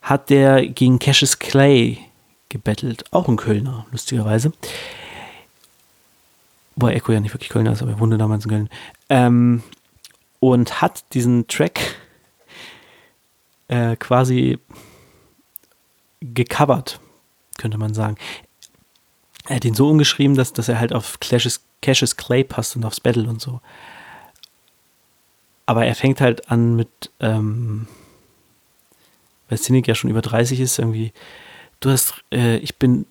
hat 0.01 0.29
der 0.29 0.67
gegen 0.67 0.99
Cassius 0.99 1.39
Clay 1.39 1.99
gebettelt, 2.49 3.05
auch 3.11 3.29
ein 3.29 3.37
Kölner, 3.37 3.85
lustigerweise. 3.91 4.51
Wobei 6.75 6.93
Echo 6.93 7.13
ja 7.13 7.19
nicht 7.21 7.33
wirklich 7.33 7.49
Kölner 7.49 7.71
ist, 7.71 7.81
aber 7.81 7.91
er 7.91 7.99
wohnte 7.99 8.17
damals 8.17 8.45
in 8.45 8.51
Köln. 8.51 8.69
Ähm, 9.09 9.63
und 10.39 10.81
hat 10.81 11.05
diesen 11.13 11.47
Track 11.47 11.79
äh, 13.67 13.95
quasi 13.95 14.59
gecovert, 16.21 16.99
könnte 17.57 17.77
man 17.77 17.93
sagen. 17.93 18.17
Er 19.47 19.57
hat 19.57 19.65
ihn 19.65 19.75
so 19.75 19.89
umgeschrieben, 19.89 20.35
dass, 20.35 20.53
dass 20.53 20.69
er 20.69 20.79
halt 20.79 20.93
auf 20.93 21.19
Clashes, 21.19 21.63
Cassius 21.81 22.17
Clay 22.17 22.43
passt 22.43 22.75
und 22.75 22.83
aufs 22.83 22.99
Battle 22.99 23.29
und 23.29 23.41
so. 23.41 23.61
Aber 25.65 25.85
er 25.85 25.95
fängt 25.95 26.21
halt 26.21 26.49
an 26.51 26.75
mit, 26.75 26.89
ähm, 27.19 27.87
weil 29.49 29.57
Cynic 29.57 29.87
ja 29.87 29.95
schon 29.95 30.09
über 30.09 30.21
30 30.21 30.59
ist, 30.59 30.79
irgendwie, 30.79 31.11
du 31.79 31.89
hast, 31.89 32.23
äh, 32.31 32.57
ich 32.57 32.77
bin 32.77 33.05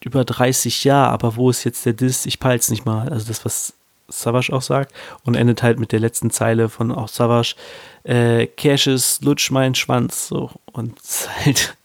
über 0.00 0.24
30 0.24 0.84
Jahre, 0.84 1.10
aber 1.12 1.36
wo 1.36 1.50
ist 1.50 1.64
jetzt 1.64 1.86
der 1.86 1.94
Diss? 1.94 2.26
Ich 2.26 2.38
peil's 2.38 2.70
nicht 2.70 2.84
mal. 2.84 3.08
Also 3.08 3.26
das, 3.26 3.44
was 3.44 3.74
Savage 4.08 4.52
auch 4.52 4.62
sagt. 4.62 4.94
Und 5.24 5.34
endet 5.34 5.62
halt 5.62 5.78
mit 5.78 5.92
der 5.92 6.00
letzten 6.00 6.30
Zeile 6.30 6.68
von 6.68 6.92
auch 6.92 7.08
Savage. 7.08 7.54
Äh, 8.04 8.46
Cassius, 8.46 9.20
lutsch 9.22 9.50
meinen 9.50 9.74
Schwanz. 9.74 10.28
So. 10.28 10.50
Und 10.72 10.98
halt 11.44 11.76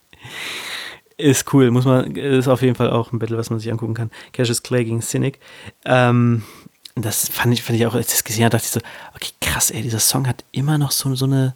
ist 1.18 1.54
cool. 1.54 1.72
Muss 1.72 1.86
man, 1.86 2.16
ist 2.16 2.48
auf 2.48 2.62
jeden 2.62 2.76
Fall 2.76 2.90
auch 2.90 3.12
ein 3.12 3.20
Battle, 3.20 3.38
was 3.38 3.50
man 3.50 3.60
sich 3.60 3.72
angucken 3.72 3.94
kann. 3.94 4.12
Cassius 4.34 4.64
Clay 4.64 4.84
gegen 4.84 5.02
Cynic. 5.02 5.40
Ähm, 5.86 6.44
das 7.06 7.30
fand 7.30 7.54
ich, 7.54 7.64
fand 7.64 7.80
ich 7.80 7.86
auch, 7.86 7.94
als 7.94 8.08
ich 8.08 8.14
das 8.14 8.24
gesehen 8.24 8.46
habe, 8.46 8.52
dachte 8.52 8.66
ich 8.66 8.72
so, 8.72 8.82
okay, 9.16 9.32
krass, 9.42 9.72
ey, 9.72 9.82
dieser 9.82 10.00
Song 10.00 10.28
hat 10.28 10.44
immer 10.52 10.78
noch 10.78 10.92
so, 10.92 11.14
so 11.16 11.26
eine, 11.26 11.56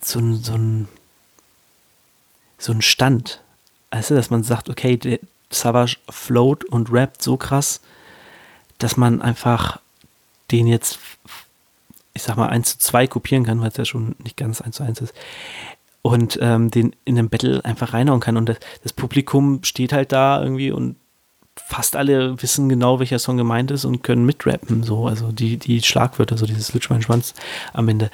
so, 0.00 0.20
so 0.36 0.54
ein, 0.54 0.88
so 2.58 2.72
ein 2.72 2.82
Stand. 2.82 3.40
Du, 3.90 4.14
dass 4.14 4.30
man 4.30 4.42
sagt, 4.42 4.70
okay, 4.70 4.96
der 4.96 5.18
Savage 5.50 5.98
float 6.08 6.64
und 6.64 6.92
rappt 6.92 7.22
so 7.22 7.36
krass, 7.36 7.80
dass 8.78 8.96
man 8.96 9.20
einfach 9.20 9.80
den 10.50 10.66
jetzt, 10.66 10.98
ich 12.14 12.22
sag 12.22 12.36
mal, 12.36 12.48
1 12.48 12.72
zu 12.72 12.78
2 12.78 13.06
kopieren 13.06 13.44
kann, 13.44 13.60
weil 13.60 13.68
es 13.68 13.76
ja 13.76 13.84
schon 13.84 14.16
nicht 14.18 14.36
ganz 14.36 14.60
1 14.60 14.76
zu 14.76 14.82
1 14.82 15.00
ist. 15.00 15.14
Und 16.00 16.38
ähm, 16.42 16.70
den 16.70 16.96
in 17.04 17.18
einem 17.18 17.28
Battle 17.28 17.64
einfach 17.64 17.92
reinhauen 17.92 18.20
kann. 18.20 18.36
Und 18.36 18.48
das, 18.48 18.56
das 18.82 18.92
Publikum 18.92 19.62
steht 19.62 19.92
halt 19.92 20.10
da 20.10 20.42
irgendwie 20.42 20.72
und 20.72 20.96
fast 21.72 21.96
alle 21.96 22.40
wissen 22.42 22.68
genau, 22.68 23.00
welcher 23.00 23.18
Song 23.18 23.38
gemeint 23.38 23.70
ist 23.70 23.86
und 23.86 24.02
können 24.02 24.26
mitrappen. 24.26 24.82
So, 24.82 25.06
also 25.06 25.32
die, 25.32 25.56
die 25.56 25.80
Schlagwörter, 25.80 26.36
so 26.36 26.44
dieses 26.44 26.74
Lutsch 26.74 26.90
mein 26.90 27.00
Schwanz 27.00 27.32
am 27.72 27.88
Ende. 27.88 28.10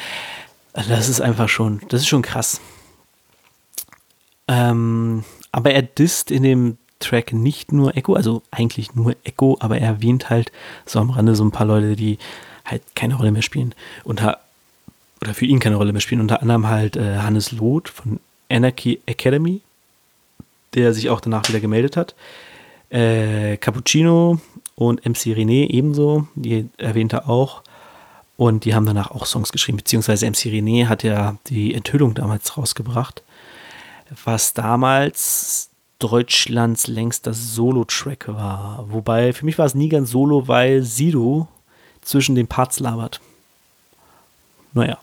Das 0.73 1.09
ist 1.09 1.21
einfach 1.21 1.49
schon, 1.49 1.81
das 1.89 2.03
ist 2.03 2.07
schon 2.07 2.23
krass. 2.23 2.61
Ähm, 4.47 5.25
aber 5.51 5.73
er 5.73 5.83
disst 5.83 6.31
in 6.31 6.45
dem 6.45 6.79
Track 7.01 7.33
nicht 7.33 7.73
nur 7.73 7.97
Echo, 7.97 8.15
also 8.15 8.43
eigentlich 8.53 8.95
nur 8.95 9.17
Echo, 9.25 9.57
aber 9.59 9.79
er 9.79 9.89
erwähnt 9.89 10.31
halt 10.31 10.53
so 10.87 11.01
am 11.01 11.11
Rande 11.11 11.35
so 11.35 11.45
ein 11.45 11.51
paar 11.51 11.67
Leute, 11.67 11.97
die 11.97 12.19
halt 12.65 12.83
keine 12.95 13.17
Rolle 13.17 13.33
mehr 13.33 13.43
spielen. 13.43 13.75
Unter, 14.05 14.39
oder 15.21 15.35
für 15.35 15.47
ihn 15.47 15.59
keine 15.59 15.77
Rolle 15.77 15.93
mehr 15.93 16.01
spielen. 16.01 16.21
Unter 16.21 16.43
anderem 16.43 16.69
halt 16.69 16.97
äh, 16.97 17.17
Hannes 17.19 17.51
Loth 17.51 17.89
von 17.89 18.21
Anarchy 18.49 19.01
Academy, 19.07 19.63
der 20.75 20.95
sich 20.95 21.11
auch 21.11 21.21
danach 21.21 21.49
wieder 21.49 21.59
gemeldet 21.59 21.97
hat. 21.97 22.15
Äh, 22.91 23.57
Cappuccino 23.59 24.41
und 24.75 25.05
MC 25.05 25.35
René 25.35 25.69
ebenso, 25.69 26.27
die 26.35 26.69
erwähnt 26.79 27.13
er 27.13 27.29
auch. 27.29 27.63
Und 28.37 28.65
die 28.65 28.75
haben 28.75 28.87
danach 28.87 29.11
auch 29.11 29.27
Songs 29.27 29.51
geschrieben, 29.51 29.79
beziehungsweise 29.79 30.27
MC 30.27 30.47
René 30.47 30.87
hat 30.87 31.03
ja 31.03 31.37
die 31.49 31.75
Enthüllung 31.75 32.15
damals 32.15 32.57
rausgebracht 32.57 33.23
was 34.25 34.55
damals 34.55 35.71
Deutschlands 35.99 36.87
längster 36.87 37.35
Solo-Track 37.35 38.29
war. 38.29 38.85
Wobei, 38.89 39.33
für 39.33 39.45
mich 39.45 39.59
war 39.59 39.67
es 39.67 39.75
nie 39.75 39.89
ganz 39.89 40.11
solo, 40.11 40.47
weil 40.49 40.83
Sido 40.83 41.49
zwischen 42.03 42.35
den 42.35 42.47
Parts 42.47 42.81
labert. 42.81 43.21
Naja, 44.73 44.99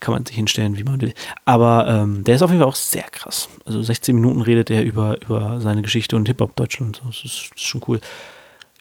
kann 0.00 0.14
man 0.14 0.26
sich 0.26 0.34
hinstellen, 0.34 0.76
wie 0.78 0.84
man 0.84 1.00
will. 1.00 1.14
Aber 1.44 1.86
ähm, 1.86 2.24
der 2.24 2.36
ist 2.36 2.42
auf 2.42 2.50
jeden 2.50 2.60
Fall 2.60 2.68
auch 2.68 2.74
sehr 2.74 3.04
krass. 3.04 3.48
Also 3.66 3.82
16 3.82 4.14
Minuten 4.14 4.40
redet 4.40 4.70
er 4.70 4.82
über, 4.82 5.20
über 5.22 5.60
seine 5.60 5.82
Geschichte 5.82 6.16
und 6.16 6.26
Hip-Hop 6.26 6.56
Deutschland. 6.56 7.02
Das 7.06 7.16
ist, 7.16 7.24
das 7.24 7.56
ist 7.56 7.60
schon 7.60 7.82
cool. 7.86 8.00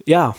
Ja. 0.06 0.36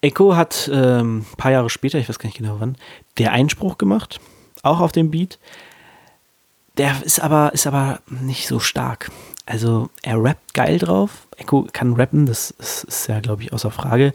Echo 0.00 0.36
hat 0.36 0.68
ein 0.72 1.00
ähm, 1.00 1.26
paar 1.36 1.52
Jahre 1.52 1.70
später, 1.70 1.98
ich 1.98 2.08
weiß 2.08 2.18
gar 2.18 2.28
nicht 2.28 2.38
genau 2.38 2.56
wann, 2.58 2.76
der 3.18 3.32
Einspruch 3.32 3.78
gemacht. 3.78 4.20
Auch 4.62 4.80
auf 4.80 4.92
dem 4.92 5.10
Beat. 5.10 5.38
Der 6.76 7.02
ist 7.04 7.20
aber, 7.20 7.52
ist 7.52 7.66
aber 7.66 8.00
nicht 8.08 8.48
so 8.48 8.58
stark. 8.58 9.10
Also 9.46 9.90
er 10.02 10.22
rappt 10.22 10.54
geil 10.54 10.78
drauf. 10.78 11.26
Echo 11.36 11.66
kann 11.72 11.94
rappen, 11.94 12.26
das 12.26 12.50
ist, 12.50 12.84
ist 12.84 13.06
ja, 13.08 13.20
glaube 13.20 13.42
ich, 13.42 13.52
außer 13.52 13.70
Frage. 13.70 14.14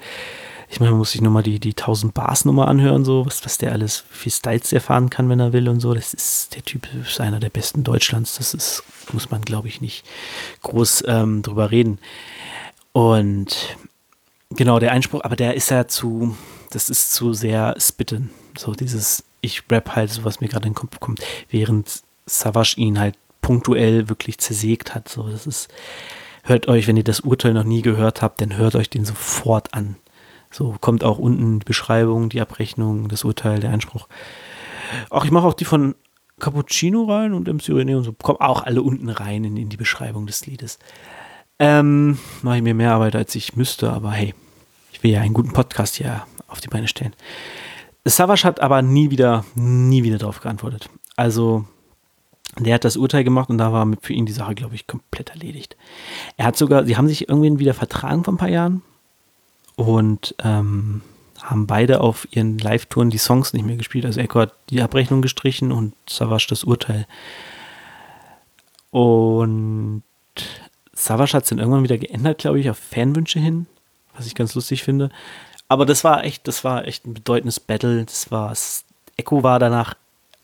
Ich 0.70 0.80
meine, 0.80 0.92
man 0.92 1.00
muss 1.00 1.12
sich 1.12 1.22
nur 1.22 1.32
mal 1.32 1.42
die, 1.42 1.60
die 1.60 1.72
1000 1.72 2.14
Bars 2.14 2.46
Nummer 2.46 2.68
anhören, 2.68 3.04
so, 3.04 3.26
was, 3.26 3.44
was 3.44 3.58
der 3.58 3.72
alles 3.72 4.04
für 4.10 4.30
Styles 4.30 4.72
erfahren 4.72 5.10
kann, 5.10 5.28
wenn 5.28 5.40
er 5.40 5.52
will 5.52 5.68
und 5.68 5.80
so. 5.80 5.94
Das 5.94 6.14
ist, 6.14 6.56
der 6.56 6.64
Typ 6.64 6.88
ist 6.94 7.20
einer 7.20 7.40
der 7.40 7.50
besten 7.50 7.84
Deutschlands. 7.84 8.38
Das 8.38 8.54
ist, 8.54 8.84
muss 9.12 9.32
man, 9.32 9.42
glaube 9.42 9.68
ich, 9.68 9.82
nicht 9.82 10.06
groß 10.62 11.06
ähm, 11.08 11.42
drüber 11.42 11.72
reden. 11.72 11.98
Und 12.92 13.78
genau, 14.52 14.80
der 14.80 14.92
Einspruch, 14.92 15.24
aber 15.24 15.36
der 15.36 15.56
ist 15.56 15.72
ja 15.72 15.88
zu, 15.88 16.38
das 16.70 16.90
ist 16.90 17.14
zu 17.14 17.34
sehr 17.34 17.76
spitten. 17.80 18.30
So 18.56 18.74
dieses 18.74 19.24
ich 19.42 19.64
rap 19.72 19.96
halt 19.96 20.12
so, 20.12 20.24
was 20.24 20.42
mir 20.42 20.48
gerade 20.48 20.68
in 20.68 20.74
den 20.74 20.80
Kopf 20.80 21.00
kommt, 21.00 21.22
während 21.50 22.02
Savage 22.26 22.76
ihn 22.78 23.00
halt 23.00 23.16
punktuell 23.42 24.10
wirklich 24.10 24.38
zersägt 24.38 24.94
hat. 24.94 25.10
So, 25.10 25.30
das 25.30 25.48
ist, 25.48 25.70
hört 26.44 26.68
euch, 26.68 26.88
wenn 26.88 26.98
ihr 26.98 27.04
das 27.04 27.22
Urteil 27.22 27.54
noch 27.54 27.64
nie 27.64 27.82
gehört 27.82 28.22
habt, 28.22 28.42
dann 28.42 28.58
hört 28.58 28.76
euch 28.76 28.90
den 28.90 29.06
sofort 29.06 29.74
an. 29.74 29.96
So 30.52 30.76
kommt 30.80 31.04
auch 31.04 31.20
unten 31.20 31.60
die 31.60 31.66
Beschreibung, 31.66 32.30
die 32.30 32.42
Abrechnung, 32.42 33.08
das 33.08 33.24
Urteil, 33.24 33.60
der 33.60 33.72
Einspruch. 33.72 34.08
Auch 35.10 35.26
ich 35.26 35.32
mache 35.32 35.48
auch 35.48 35.54
die 35.54 35.66
von 35.66 35.96
Cappuccino 36.40 37.04
rein 37.04 37.34
und 37.34 37.48
MC 37.48 37.70
René 37.70 37.96
und 37.98 38.04
so. 38.04 38.14
Kommen 38.14 38.40
auch 38.40 38.64
alle 38.64 38.82
unten 38.82 39.10
rein 39.10 39.44
in, 39.44 39.58
in 39.58 39.70
die 39.70 39.78
Beschreibung 39.78 40.26
des 40.26 40.46
Liedes. 40.46 40.80
Ähm, 41.60 42.18
mache 42.42 42.58
ich 42.58 42.64
mir 42.64 42.74
mehr 42.74 42.94
Arbeit, 42.94 43.16
als 43.16 43.36
ich 43.36 43.56
müsste, 43.56 43.92
aber 43.92 44.12
hey, 44.12 44.34
ich 44.92 45.04
will 45.04 45.12
ja 45.12 45.22
einen 45.22 45.34
guten 45.34 45.52
Podcast 45.52 45.96
hier 45.96 46.24
auf 46.48 46.62
die 46.62 46.70
Beine 46.70 46.88
stellen. 46.88 47.14
Savage 48.06 48.46
hat 48.46 48.60
aber 48.62 48.82
nie 48.82 49.12
wieder, 49.12 49.46
nie 49.56 50.04
wieder 50.04 50.18
darauf 50.18 50.40
geantwortet. 50.40 50.90
Also, 51.16 51.66
der 52.58 52.76
hat 52.76 52.86
das 52.86 52.98
Urteil 52.98 53.24
gemacht 53.24 53.50
und 53.50 53.58
da 53.58 53.72
war 53.72 53.86
für 54.02 54.14
ihn 54.14 54.26
die 54.26 54.32
Sache, 54.32 54.56
glaube 54.56 54.74
ich, 54.74 54.88
komplett 54.88 55.30
erledigt. 55.30 55.78
Er 56.38 56.46
hat 56.46 56.58
sogar, 56.58 56.86
sie 56.86 56.98
haben 56.98 57.08
sich 57.08 57.30
irgendwie 57.30 57.60
wieder 57.60 57.74
vertragen 57.74 58.24
vor 58.24 58.34
ein 58.34 58.38
paar 58.38 58.50
Jahren 58.50 58.82
und 59.80 60.36
ähm, 60.44 61.02
haben 61.42 61.66
beide 61.66 62.02
auf 62.02 62.28
ihren 62.32 62.58
Live-Touren 62.58 63.10
die 63.10 63.18
Songs 63.18 63.54
nicht 63.54 63.66
mehr 63.66 63.78
gespielt. 63.78 64.06
Also 64.06 64.20
Echo 64.20 64.42
hat 64.42 64.54
die 64.70 64.82
Abrechnung 64.82 65.22
gestrichen 65.22 65.72
und 65.72 65.94
Savage 66.08 66.48
das 66.50 66.66
Urteil. 66.66 67.08
Und 68.92 70.04
Savage 70.94 71.32
hat 71.32 71.44
es 71.44 71.50
dann 71.50 71.60
irgendwann 71.60 71.84
wieder 71.84 71.98
geändert, 71.98 72.40
glaube 72.40 72.60
ich, 72.60 72.70
auf 72.70 72.78
Fanwünsche 72.78 73.40
hin, 73.40 73.68
was 74.18 74.28
ich 74.28 74.36
ganz 74.36 74.54
lustig 74.54 74.84
finde. 74.84 75.12
Aber 75.70 75.86
das 75.86 76.04
war 76.04 76.26
echt, 76.26 76.50
das 76.50 76.66
war 76.66 76.86
echt 76.86 77.08
ein 77.08 77.14
bedeutendes 77.14 77.62
Battle. 77.62 78.04
Das 78.04 78.32
war, 78.32 78.54
Echo 79.16 79.44
war 79.44 79.60
danach 79.60 79.94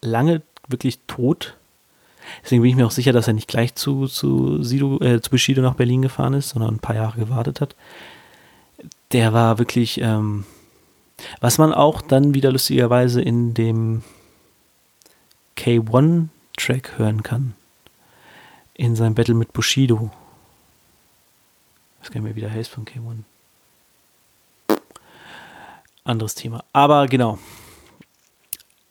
lange 0.01 0.43
wirklich 0.69 0.99
tot. 1.07 1.57
Deswegen 2.41 2.61
bin 2.61 2.69
ich 2.69 2.77
mir 2.77 2.87
auch 2.87 2.91
sicher, 2.91 3.11
dass 3.11 3.27
er 3.27 3.33
nicht 3.33 3.49
gleich 3.49 3.75
zu, 3.75 4.07
zu, 4.07 4.63
Sido, 4.63 4.97
äh, 5.01 5.19
zu 5.19 5.29
Bushido 5.29 5.61
nach 5.61 5.75
Berlin 5.75 6.03
gefahren 6.03 6.35
ist, 6.35 6.49
sondern 6.49 6.75
ein 6.75 6.79
paar 6.79 6.95
Jahre 6.95 7.19
gewartet 7.19 7.59
hat. 7.59 7.75
Der 9.11 9.33
war 9.33 9.59
wirklich, 9.59 9.99
ähm, 10.01 10.45
was 11.39 11.57
man 11.57 11.73
auch 11.73 12.01
dann 12.01 12.33
wieder 12.33 12.51
lustigerweise 12.51 13.21
in 13.21 13.53
dem 13.53 14.03
K1-Track 15.57 16.97
hören 16.97 17.23
kann. 17.23 17.55
In 18.73 18.95
seinem 18.95 19.15
Battle 19.15 19.35
mit 19.35 19.53
Bushido. 19.53 20.11
Was 21.99 22.11
kann 22.11 22.23
mir 22.23 22.35
wieder 22.35 22.51
heißt 22.51 22.69
von 22.69 22.85
K1. 22.85 23.23
Anderes 26.03 26.35
Thema. 26.35 26.63
Aber 26.73 27.07
genau. 27.07 27.39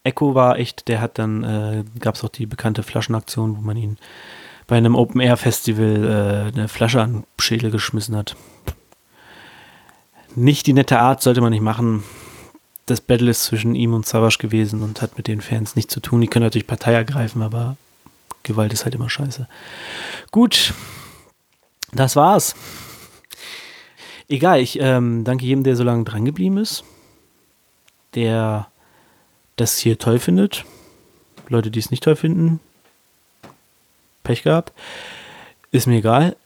Echo 0.03 0.35
war 0.35 0.59
echt, 0.59 0.89
der 0.89 1.01
hat 1.01 1.19
dann, 1.19 1.45
äh, 1.45 1.85
gab 1.99 2.17
es 2.17 2.25
auch 2.25 2.29
die 2.29 2.47
bekannte 2.47 2.83
Flaschenaktion, 2.83 3.57
wo 3.57 3.61
man 3.61 3.77
ihn 3.77 3.99
bei 4.67 4.77
einem 4.77 4.97
Open-Air-Festival 4.97 6.51
äh, 6.53 6.53
eine 6.53 6.69
Flasche 6.69 7.01
an 7.01 7.13
den 7.13 7.25
Schädel 7.39 7.71
geschmissen 7.71 8.17
hat. 8.17 8.37
Nicht 10.35 10.67
die 10.67 10.73
nette 10.73 10.99
Art, 10.99 11.23
sollte 11.23 11.41
man 11.41 11.51
nicht 11.51 11.63
machen. 11.63 12.03
Das 12.87 13.01
Battle 13.01 13.31
ist 13.31 13.45
zwischen 13.45 13.75
ihm 13.75 13.95
und 13.95 14.07
Savage 14.07 14.39
gewesen 14.39 14.83
und 14.83 15.01
hat 15.01 15.17
mit 15.17 15.27
den 15.27 15.41
Fans 15.41 15.77
nichts 15.77 15.95
zu 15.95 16.01
tun. 16.01 16.21
Die 16.21 16.27
können 16.27 16.45
natürlich 16.45 16.67
Partei 16.67 16.93
ergreifen, 16.93 17.43
aber 17.43 17.77
Gewalt 18.43 18.73
ist 18.73 18.85
halt 18.85 18.95
immer 18.95 19.09
scheiße. 19.09 19.49
Gut, 20.31 20.75
das 21.93 22.17
war's. 22.17 22.55
Egal, 24.29 24.61
ich 24.61 24.79
ähm, 24.81 25.25
danke 25.25 25.45
jedem, 25.45 25.65
der 25.65 25.77
so 25.77 25.85
lange 25.85 26.05
dran 26.05 26.25
geblieben 26.25 26.59
ist 26.59 26.85
der 28.15 28.69
das 29.57 29.79
hier 29.79 29.99
toll 29.99 30.19
findet. 30.19 30.65
Leute, 31.49 31.71
die 31.71 31.79
es 31.79 31.91
nicht 31.91 32.03
toll 32.03 32.17
finden, 32.17 32.61
Pech 34.23 34.43
gehabt. 34.43 34.73
Ist 35.71 35.87
mir 35.87 35.99
egal. 35.99 36.37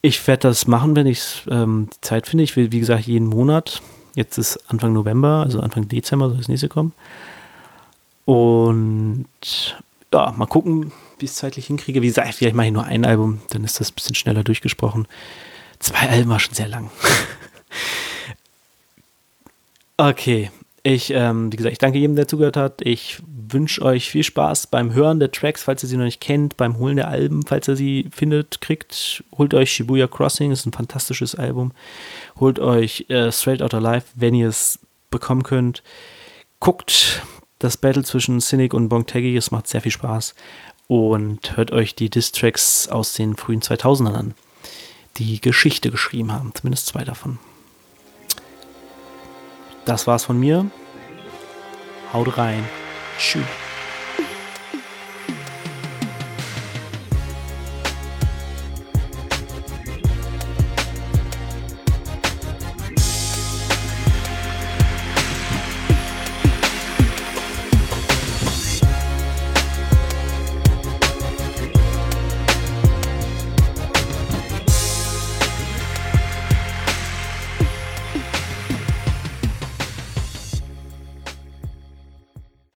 Ich 0.00 0.24
werde 0.26 0.48
das 0.48 0.66
machen, 0.66 0.94
wenn 0.94 1.06
ich 1.06 1.44
ähm, 1.50 1.88
die 1.92 2.00
Zeit 2.00 2.26
finde. 2.26 2.44
Ich 2.44 2.56
will, 2.56 2.70
wie 2.70 2.80
gesagt, 2.80 3.06
jeden 3.06 3.26
Monat. 3.26 3.82
Jetzt 4.14 4.38
ist 4.38 4.58
Anfang 4.70 4.92
November, 4.92 5.42
also 5.44 5.60
Anfang 5.60 5.88
Dezember 5.88 6.28
soll 6.28 6.38
das 6.38 6.48
nächste 6.48 6.68
kommen. 6.68 6.92
Und 8.24 9.26
ja, 10.12 10.34
mal 10.36 10.46
gucken, 10.46 10.92
wie 11.18 11.24
ich 11.24 11.30
es 11.30 11.36
zeitlich 11.36 11.66
hinkriege. 11.66 12.02
Wie 12.02 12.06
gesagt, 12.06 12.34
vielleicht 12.34 12.54
mache 12.54 12.66
ich 12.66 12.72
nur 12.72 12.84
ein 12.84 13.04
Album, 13.04 13.40
dann 13.50 13.64
ist 13.64 13.80
das 13.80 13.90
ein 13.90 13.94
bisschen 13.94 14.14
schneller 14.14 14.44
durchgesprochen. 14.44 15.06
Zwei 15.78 16.08
Alben 16.08 16.30
war 16.30 16.40
schon 16.40 16.54
sehr 16.54 16.68
lang. 16.68 16.90
okay, 19.96 20.50
ich, 20.82 21.10
ähm, 21.10 21.52
wie 21.52 21.56
gesagt, 21.56 21.72
ich 21.72 21.78
danke 21.78 21.98
jedem, 21.98 22.16
der 22.16 22.28
zugehört 22.28 22.56
hat. 22.56 22.80
Ich 22.82 23.22
wünsche 23.52 23.82
euch 23.82 24.10
viel 24.10 24.24
Spaß 24.24 24.68
beim 24.68 24.92
Hören 24.94 25.20
der 25.20 25.30
Tracks, 25.30 25.62
falls 25.62 25.82
ihr 25.82 25.88
sie 25.88 25.96
noch 25.96 26.04
nicht 26.04 26.20
kennt, 26.20 26.56
beim 26.56 26.78
Holen 26.78 26.96
der 26.96 27.08
Alben, 27.08 27.44
falls 27.44 27.68
ihr 27.68 27.76
sie 27.76 28.08
findet, 28.10 28.60
kriegt. 28.60 29.24
Holt 29.36 29.54
euch 29.54 29.72
Shibuya 29.72 30.06
Crossing, 30.06 30.50
ist 30.50 30.66
ein 30.66 30.72
fantastisches 30.72 31.34
Album. 31.34 31.72
Holt 32.38 32.58
euch 32.58 33.06
äh, 33.08 33.32
Straight 33.32 33.62
Outta 33.62 33.78
Life, 33.78 34.08
wenn 34.14 34.34
ihr 34.34 34.48
es 34.48 34.78
bekommen 35.10 35.42
könnt. 35.42 35.82
Guckt 36.60 37.22
das 37.58 37.76
Battle 37.76 38.04
zwischen 38.04 38.40
Cynic 38.40 38.74
und 38.74 38.88
Bongtaggy, 38.88 39.36
es 39.36 39.50
macht 39.50 39.68
sehr 39.68 39.80
viel 39.80 39.92
Spaß. 39.92 40.34
Und 40.86 41.56
hört 41.56 41.70
euch 41.72 41.94
die 41.94 42.08
Diss-Tracks 42.08 42.88
aus 42.88 43.12
den 43.14 43.36
frühen 43.36 43.60
2000ern 43.60 44.14
an, 44.14 44.34
die 45.18 45.40
Geschichte 45.40 45.90
geschrieben 45.90 46.32
haben, 46.32 46.52
zumindest 46.54 46.86
zwei 46.86 47.04
davon. 47.04 47.38
Das 49.84 50.06
war's 50.06 50.24
von 50.24 50.38
mir. 50.38 50.70
Haut 52.12 52.38
rein. 52.38 52.64
Shoot. 53.18 53.67